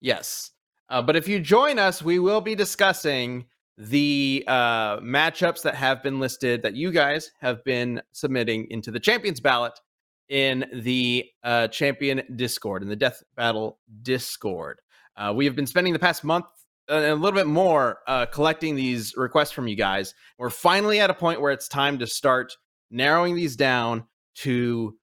Yes. 0.00 0.52
Uh, 0.88 1.02
but 1.02 1.14
if 1.16 1.28
you 1.28 1.38
join 1.38 1.78
us, 1.78 2.02
we 2.02 2.18
will 2.18 2.40
be 2.40 2.54
discussing 2.54 3.46
the 3.78 4.44
uh, 4.46 4.98
matchups 5.00 5.62
that 5.62 5.74
have 5.74 6.02
been 6.02 6.20
listed 6.20 6.62
that 6.62 6.74
you 6.74 6.90
guys 6.90 7.30
have 7.40 7.64
been 7.64 8.02
submitting 8.12 8.66
into 8.70 8.90
the 8.90 9.00
champions 9.00 9.40
ballot 9.40 9.72
in 10.28 10.64
the 10.72 11.26
uh, 11.42 11.68
champion 11.68 12.22
Discord, 12.36 12.82
in 12.82 12.88
the 12.88 12.96
Death 12.96 13.22
Battle 13.36 13.78
Discord. 14.02 14.80
Uh, 15.16 15.32
we 15.34 15.44
have 15.44 15.56
been 15.56 15.66
spending 15.66 15.92
the 15.92 15.98
past 15.98 16.24
month 16.24 16.46
uh, 16.88 16.94
and 16.94 17.04
a 17.06 17.14
little 17.14 17.38
bit 17.38 17.46
more 17.46 17.98
uh, 18.06 18.26
collecting 18.26 18.74
these 18.74 19.14
requests 19.16 19.50
from 19.50 19.68
you 19.68 19.76
guys. 19.76 20.14
We're 20.38 20.50
finally 20.50 21.00
at 21.00 21.10
a 21.10 21.14
point 21.14 21.40
where 21.40 21.52
it's 21.52 21.68
time 21.68 21.98
to 21.98 22.06
start 22.06 22.56
narrowing 22.90 23.34
these 23.34 23.56
down 23.56 24.04
to 24.36 24.96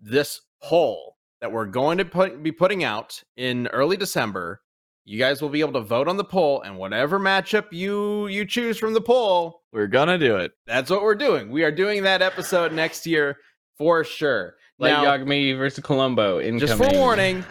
this 0.00 0.40
poll 0.62 1.16
that 1.40 1.50
we're 1.52 1.66
going 1.66 1.98
to 1.98 2.04
put, 2.04 2.42
be 2.42 2.52
putting 2.52 2.84
out 2.84 3.22
in 3.36 3.66
early 3.68 3.96
December. 3.96 4.60
You 5.08 5.18
guys 5.18 5.40
will 5.40 5.48
be 5.48 5.60
able 5.60 5.72
to 5.72 5.80
vote 5.80 6.06
on 6.06 6.18
the 6.18 6.24
poll, 6.24 6.60
and 6.60 6.76
whatever 6.76 7.18
matchup 7.18 7.66
you 7.72 8.26
you 8.26 8.44
choose 8.44 8.78
from 8.78 8.92
the 8.92 9.00
poll, 9.00 9.62
We're 9.72 9.86
gonna 9.86 10.18
do 10.18 10.36
it. 10.36 10.52
that's 10.66 10.90
what 10.90 11.02
we're 11.02 11.14
doing. 11.14 11.50
We 11.50 11.64
are 11.64 11.72
doing 11.72 12.02
that 12.02 12.20
episode 12.20 12.72
next 12.72 13.06
year 13.06 13.38
for 13.78 14.04
sure. 14.04 14.56
Like 14.78 14.92
Yagami 14.92 15.56
versus 15.56 15.82
Columbo 15.82 16.40
incoming. 16.40 16.58
just 16.60 16.74
for 16.76 16.90
warning, 16.92 17.44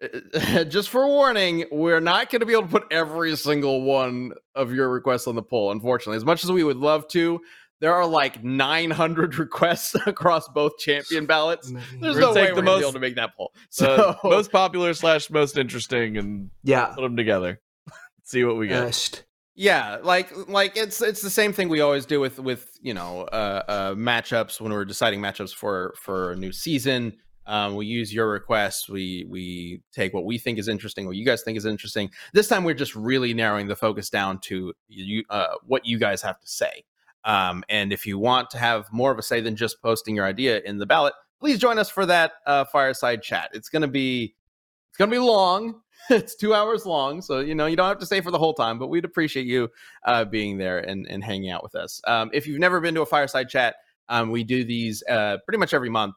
just 0.68 0.88
for 0.90 1.06
warning, 1.06 1.64
we're 1.72 2.00
not 2.00 2.30
going 2.30 2.40
to 2.40 2.46
be 2.46 2.52
able 2.52 2.62
to 2.64 2.68
put 2.68 2.84
every 2.90 3.34
single 3.36 3.82
one 3.82 4.32
of 4.54 4.72
your 4.72 4.88
requests 4.88 5.26
on 5.26 5.34
the 5.34 5.42
poll. 5.42 5.70
Unfortunately, 5.72 6.16
as 6.16 6.24
much 6.24 6.44
as 6.44 6.52
we 6.52 6.64
would 6.64 6.76
love 6.76 7.08
to, 7.08 7.40
there 7.82 7.92
are 7.92 8.06
like 8.06 8.42
900 8.44 9.34
requests 9.38 9.94
across 10.06 10.48
both 10.48 10.78
champion 10.78 11.26
ballots. 11.26 11.70
There's 12.00 12.14
We're 12.14 12.20
no 12.20 12.28
gonna 12.28 12.34
way 12.34 12.46
take 12.46 12.50
we're 12.50 12.54
to 12.54 12.62
be 12.62 12.66
most- 12.66 12.80
able 12.82 12.92
to 12.92 12.98
make 13.00 13.16
that 13.16 13.36
poll. 13.36 13.52
So 13.70 14.16
So 14.22 14.28
most 14.30 14.52
popular 14.52 14.94
slash 14.94 15.28
most 15.30 15.58
interesting, 15.58 16.16
and 16.16 16.50
Yeah. 16.62 16.86
put 16.94 17.02
them 17.02 17.16
together. 17.16 17.60
See 18.22 18.44
what 18.44 18.56
we 18.56 18.68
get. 18.68 18.84
Best. 18.84 19.24
Yeah, 19.56 19.98
like 20.02 20.30
like 20.48 20.76
it's 20.76 21.02
it's 21.02 21.20
the 21.22 21.28
same 21.28 21.52
thing 21.52 21.68
we 21.68 21.80
always 21.80 22.06
do 22.06 22.20
with 22.20 22.38
with 22.38 22.78
you 22.80 22.94
know 22.94 23.22
uh, 23.24 23.62
uh 23.68 23.94
matchups 23.94 24.60
when 24.60 24.72
we're 24.72 24.84
deciding 24.86 25.20
matchups 25.20 25.52
for 25.54 25.92
for 25.98 26.30
a 26.30 26.36
new 26.36 26.52
season. 26.52 27.18
Um, 27.44 27.74
we 27.74 27.86
use 27.86 28.14
your 28.14 28.30
requests. 28.30 28.88
We 28.88 29.26
we 29.28 29.82
take 29.92 30.14
what 30.14 30.24
we 30.24 30.38
think 30.38 30.58
is 30.60 30.68
interesting, 30.68 31.04
what 31.06 31.16
you 31.16 31.26
guys 31.26 31.42
think 31.42 31.58
is 31.58 31.66
interesting. 31.66 32.10
This 32.32 32.46
time 32.48 32.62
we're 32.64 32.72
just 32.74 32.94
really 32.94 33.34
narrowing 33.34 33.66
the 33.66 33.74
focus 33.76 34.08
down 34.08 34.38
to 34.42 34.72
you 34.88 35.24
uh, 35.28 35.48
what 35.66 35.84
you 35.84 35.98
guys 35.98 36.22
have 36.22 36.40
to 36.40 36.46
say. 36.46 36.84
Um, 37.24 37.64
and 37.68 37.92
if 37.92 38.06
you 38.06 38.18
want 38.18 38.50
to 38.50 38.58
have 38.58 38.92
more 38.92 39.12
of 39.12 39.18
a 39.18 39.22
say 39.22 39.40
than 39.40 39.56
just 39.56 39.80
posting 39.80 40.16
your 40.16 40.24
idea 40.24 40.60
in 40.64 40.78
the 40.78 40.86
ballot, 40.86 41.14
please 41.40 41.58
join 41.58 41.78
us 41.78 41.90
for 41.90 42.06
that 42.06 42.32
uh, 42.46 42.64
fireside 42.64 43.22
chat. 43.22 43.50
It's 43.52 43.68
gonna 43.68 43.88
be 43.88 44.34
it's 44.90 44.98
gonna 44.98 45.10
be 45.10 45.18
long. 45.18 45.80
it's 46.10 46.34
two 46.34 46.52
hours 46.52 46.84
long, 46.84 47.22
so 47.22 47.40
you 47.40 47.54
know 47.54 47.66
you 47.66 47.76
don't 47.76 47.88
have 47.88 47.98
to 47.98 48.06
stay 48.06 48.20
for 48.20 48.30
the 48.30 48.38
whole 48.38 48.54
time, 48.54 48.78
but 48.78 48.88
we'd 48.88 49.04
appreciate 49.04 49.46
you 49.46 49.70
uh, 50.04 50.24
being 50.24 50.58
there 50.58 50.80
and, 50.80 51.06
and 51.08 51.22
hanging 51.22 51.50
out 51.50 51.62
with 51.62 51.74
us. 51.74 52.00
Um, 52.06 52.30
if 52.32 52.46
you've 52.46 52.58
never 52.58 52.80
been 52.80 52.94
to 52.94 53.02
a 53.02 53.06
fireside 53.06 53.48
chat, 53.48 53.76
um, 54.08 54.30
we 54.30 54.42
do 54.42 54.64
these 54.64 55.02
uh, 55.08 55.38
pretty 55.44 55.58
much 55.58 55.74
every 55.74 55.90
month. 55.90 56.14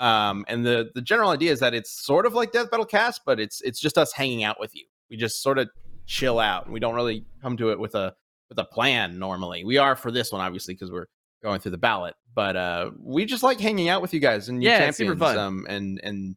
Um, 0.00 0.44
and 0.48 0.64
the 0.66 0.90
the 0.94 1.02
general 1.02 1.30
idea 1.30 1.52
is 1.52 1.60
that 1.60 1.74
it's 1.74 1.90
sort 2.04 2.26
of 2.26 2.34
like 2.34 2.52
Death 2.52 2.70
Battle 2.70 2.86
Cast, 2.86 3.22
but 3.24 3.38
it's 3.38 3.60
it's 3.60 3.80
just 3.80 3.96
us 3.96 4.12
hanging 4.12 4.44
out 4.44 4.58
with 4.58 4.74
you. 4.74 4.84
We 5.08 5.16
just 5.16 5.42
sort 5.42 5.58
of 5.58 5.68
chill 6.06 6.38
out, 6.38 6.68
we 6.68 6.80
don't 6.80 6.94
really 6.94 7.24
come 7.42 7.56
to 7.58 7.70
it 7.70 7.78
with 7.78 7.94
a 7.94 8.14
with 8.48 8.58
a 8.58 8.64
plan 8.64 9.18
normally. 9.18 9.64
We 9.64 9.78
are 9.78 9.96
for 9.96 10.10
this 10.10 10.32
one, 10.32 10.40
obviously, 10.40 10.74
because 10.74 10.90
we're 10.90 11.06
going 11.42 11.60
through 11.60 11.72
the 11.72 11.78
ballot. 11.78 12.14
But 12.34 12.56
uh, 12.56 12.90
we 13.00 13.24
just 13.24 13.42
like 13.42 13.60
hanging 13.60 13.88
out 13.88 14.02
with 14.02 14.14
you 14.14 14.20
guys 14.20 14.48
and 14.48 14.62
your 14.62 14.72
Yeah, 14.72 14.78
champions. 14.78 14.96
super 14.96 15.16
fun. 15.16 15.38
Um, 15.38 15.66
and 15.68 16.00
and 16.02 16.36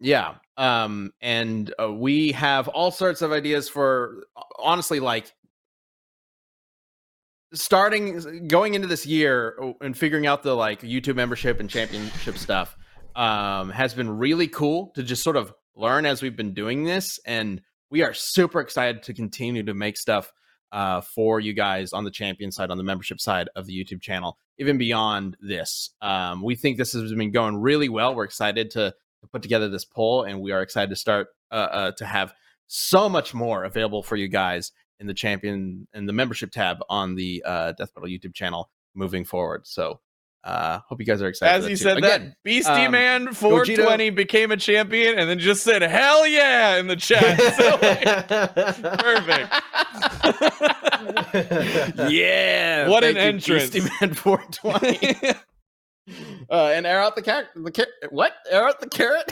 yeah, 0.00 0.34
um, 0.56 1.12
and 1.20 1.72
uh, 1.80 1.92
we 1.92 2.32
have 2.32 2.68
all 2.68 2.90
sorts 2.90 3.22
of 3.22 3.32
ideas 3.32 3.68
for 3.68 4.24
honestly, 4.58 5.00
like 5.00 5.32
starting 7.52 8.46
going 8.46 8.74
into 8.74 8.86
this 8.86 9.06
year 9.06 9.56
oh, 9.60 9.74
and 9.80 9.96
figuring 9.96 10.26
out 10.26 10.42
the 10.42 10.54
like 10.54 10.82
YouTube 10.82 11.16
membership 11.16 11.60
and 11.60 11.68
championship 11.68 12.38
stuff 12.38 12.76
um, 13.16 13.70
has 13.70 13.92
been 13.94 14.18
really 14.18 14.46
cool 14.48 14.92
to 14.94 15.02
just 15.02 15.22
sort 15.22 15.36
of 15.36 15.52
learn 15.76 16.06
as 16.06 16.22
we've 16.22 16.36
been 16.36 16.54
doing 16.54 16.84
this, 16.84 17.18
and 17.26 17.60
we 17.90 18.02
are 18.02 18.14
super 18.14 18.60
excited 18.60 19.02
to 19.04 19.14
continue 19.14 19.62
to 19.64 19.74
make 19.74 19.96
stuff 19.96 20.32
uh, 20.72 21.00
for 21.00 21.40
you 21.40 21.52
guys 21.52 21.92
on 21.92 22.04
the 22.04 22.10
champion 22.10 22.52
side, 22.52 22.70
on 22.70 22.78
the 22.78 22.84
membership 22.84 23.20
side 23.20 23.48
of 23.56 23.66
the 23.66 23.72
YouTube 23.72 24.00
channel, 24.00 24.38
even 24.58 24.78
beyond 24.78 25.36
this. 25.40 25.90
Um, 26.00 26.42
we 26.42 26.54
think 26.54 26.76
this 26.76 26.92
has 26.92 27.12
been 27.12 27.32
going 27.32 27.56
really 27.56 27.88
well. 27.88 28.14
We're 28.14 28.24
excited 28.24 28.70
to, 28.72 28.94
to 29.20 29.26
put 29.32 29.42
together 29.42 29.68
this 29.68 29.84
poll, 29.84 30.24
and 30.24 30.40
we 30.40 30.52
are 30.52 30.62
excited 30.62 30.90
to 30.90 30.96
start 30.96 31.28
uh, 31.50 31.54
uh, 31.54 31.92
to 31.92 32.06
have 32.06 32.32
so 32.68 33.08
much 33.08 33.34
more 33.34 33.64
available 33.64 34.02
for 34.02 34.16
you 34.16 34.28
guys 34.28 34.72
in 35.00 35.06
the 35.06 35.14
champion 35.14 35.88
and 35.92 36.08
the 36.08 36.12
membership 36.12 36.52
tab 36.52 36.78
on 36.88 37.14
the 37.14 37.42
uh, 37.44 37.72
Death 37.72 37.92
Battle 37.94 38.08
YouTube 38.08 38.34
channel 38.34 38.70
moving 38.94 39.24
forward. 39.24 39.66
So, 39.66 40.00
uh, 40.42 40.80
hope 40.86 41.00
you 41.00 41.06
guys 41.06 41.20
are 41.20 41.28
excited. 41.28 41.54
As 41.54 41.64
he 41.64 41.72
too. 41.72 41.76
said 41.76 41.98
Again, 41.98 42.28
that, 42.28 42.36
Beastie 42.44 42.70
um, 42.70 42.92
Man 42.92 43.32
420 43.34 44.10
became 44.10 44.50
a 44.50 44.56
champion 44.56 45.18
and 45.18 45.28
then 45.28 45.38
just 45.38 45.62
said 45.62 45.82
"Hell 45.82 46.26
yeah" 46.26 46.76
in 46.76 46.86
the 46.86 46.96
chat. 46.96 47.38
So, 47.60 47.78
like, 47.82 48.10
yeah. 52.10 52.88
What 52.88 53.04
an 53.04 53.14
thank 53.16 53.46
you, 53.46 53.56
entrance. 53.56 53.70
Beastie 53.70 53.90
Man 54.00 54.14
420. 54.14 55.34
uh, 56.50 56.66
and 56.68 56.86
air 56.86 57.00
out 57.00 57.16
the 57.16 57.22
cat. 57.22 57.46
The 57.54 57.70
car- 57.70 57.86
what? 58.10 58.32
Air 58.50 58.66
out 58.66 58.80
the 58.80 58.88
carrot. 58.88 59.30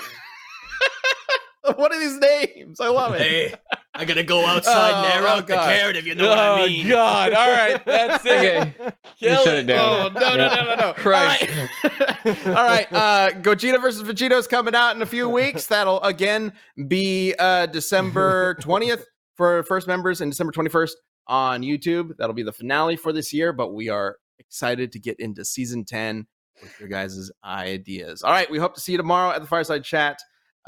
what 1.76 1.92
are 1.94 1.98
these 1.98 2.18
names? 2.18 2.80
I 2.80 2.88
love 2.88 3.14
it. 3.14 3.20
Hey, 3.22 3.54
I 3.94 4.04
gotta 4.04 4.22
go 4.22 4.44
outside 4.46 4.92
and 4.92 5.14
air 5.14 5.28
Oh, 5.28 5.32
out 5.38 5.46
the 5.46 5.54
God. 5.54 5.68
carrot 5.68 5.96
if 5.96 6.06
you 6.06 6.14
know 6.14 6.28
what 6.28 6.38
I 6.38 6.56
mean. 6.56 6.64
oh 6.64 6.66
mean. 6.68 6.88
God! 6.88 7.32
All 7.32 7.50
right, 7.50 7.84
that's 7.84 8.24
it. 8.26 8.30
Okay. 8.30 8.74
Kill 9.18 9.44
shut 9.44 9.54
it 9.56 9.66
down. 9.66 9.78
Oh 10.16 10.20
no 10.20 10.36
no 10.36 10.48
no 10.54 10.64
no 10.64 10.74
no! 10.76 10.92
Christ. 10.96 11.48
All 11.84 11.90
right, 12.24 12.46
All 12.46 12.52
right. 12.54 12.92
Uh, 12.92 13.30
Gogeta 13.40 13.80
versus 13.80 14.02
Vegeta 14.02 14.38
is 14.38 14.46
coming 14.46 14.74
out 14.74 14.94
in 14.94 15.02
a 15.02 15.06
few 15.06 15.28
weeks. 15.28 15.66
That'll 15.66 16.00
again 16.02 16.52
be 16.86 17.34
uh, 17.38 17.66
December 17.66 18.54
twentieth 18.61 19.04
for 19.36 19.62
first 19.64 19.86
members 19.88 20.20
and 20.20 20.30
December 20.30 20.52
twenty 20.52 20.70
first 20.70 20.96
on 21.26 21.62
YouTube. 21.62 22.16
That'll 22.18 22.34
be 22.34 22.42
the 22.44 22.52
finale 22.52 22.96
for 22.96 23.12
this 23.12 23.32
year. 23.32 23.52
But 23.52 23.72
we 23.74 23.88
are 23.88 24.16
excited 24.38 24.92
to 24.92 25.00
get 25.00 25.18
into 25.18 25.44
season 25.44 25.84
ten 25.84 26.26
with 26.62 26.78
your 26.78 26.88
guys' 26.88 27.30
ideas. 27.44 28.22
All 28.22 28.30
right, 28.30 28.48
we 28.50 28.59
hope 28.59 28.74
to 28.74 28.80
see 28.80 28.92
you 28.92 28.98
tomorrow 28.98 29.32
at 29.34 29.40
the 29.40 29.48
Fireside 29.48 29.82
Chat. 29.84 30.18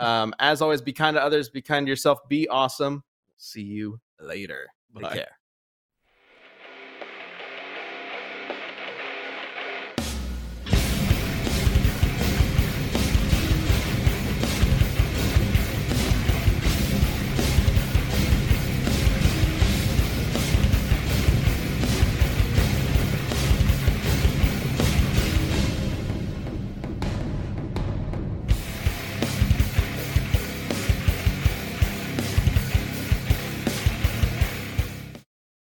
Um, 0.01 0.35
as 0.39 0.63
always, 0.63 0.81
be 0.81 0.93
kind 0.93 1.15
to 1.15 1.23
others, 1.23 1.49
be 1.49 1.63
kind 1.63 1.87
to 1.87 1.91
yourself, 1.91 2.19
be 2.29 2.49
awesome. 2.49 3.05
See 3.37 3.63
you 3.63 4.01
later. 4.19 4.67
Take 4.95 5.03
Bye. 5.03 5.15
care. 5.15 5.40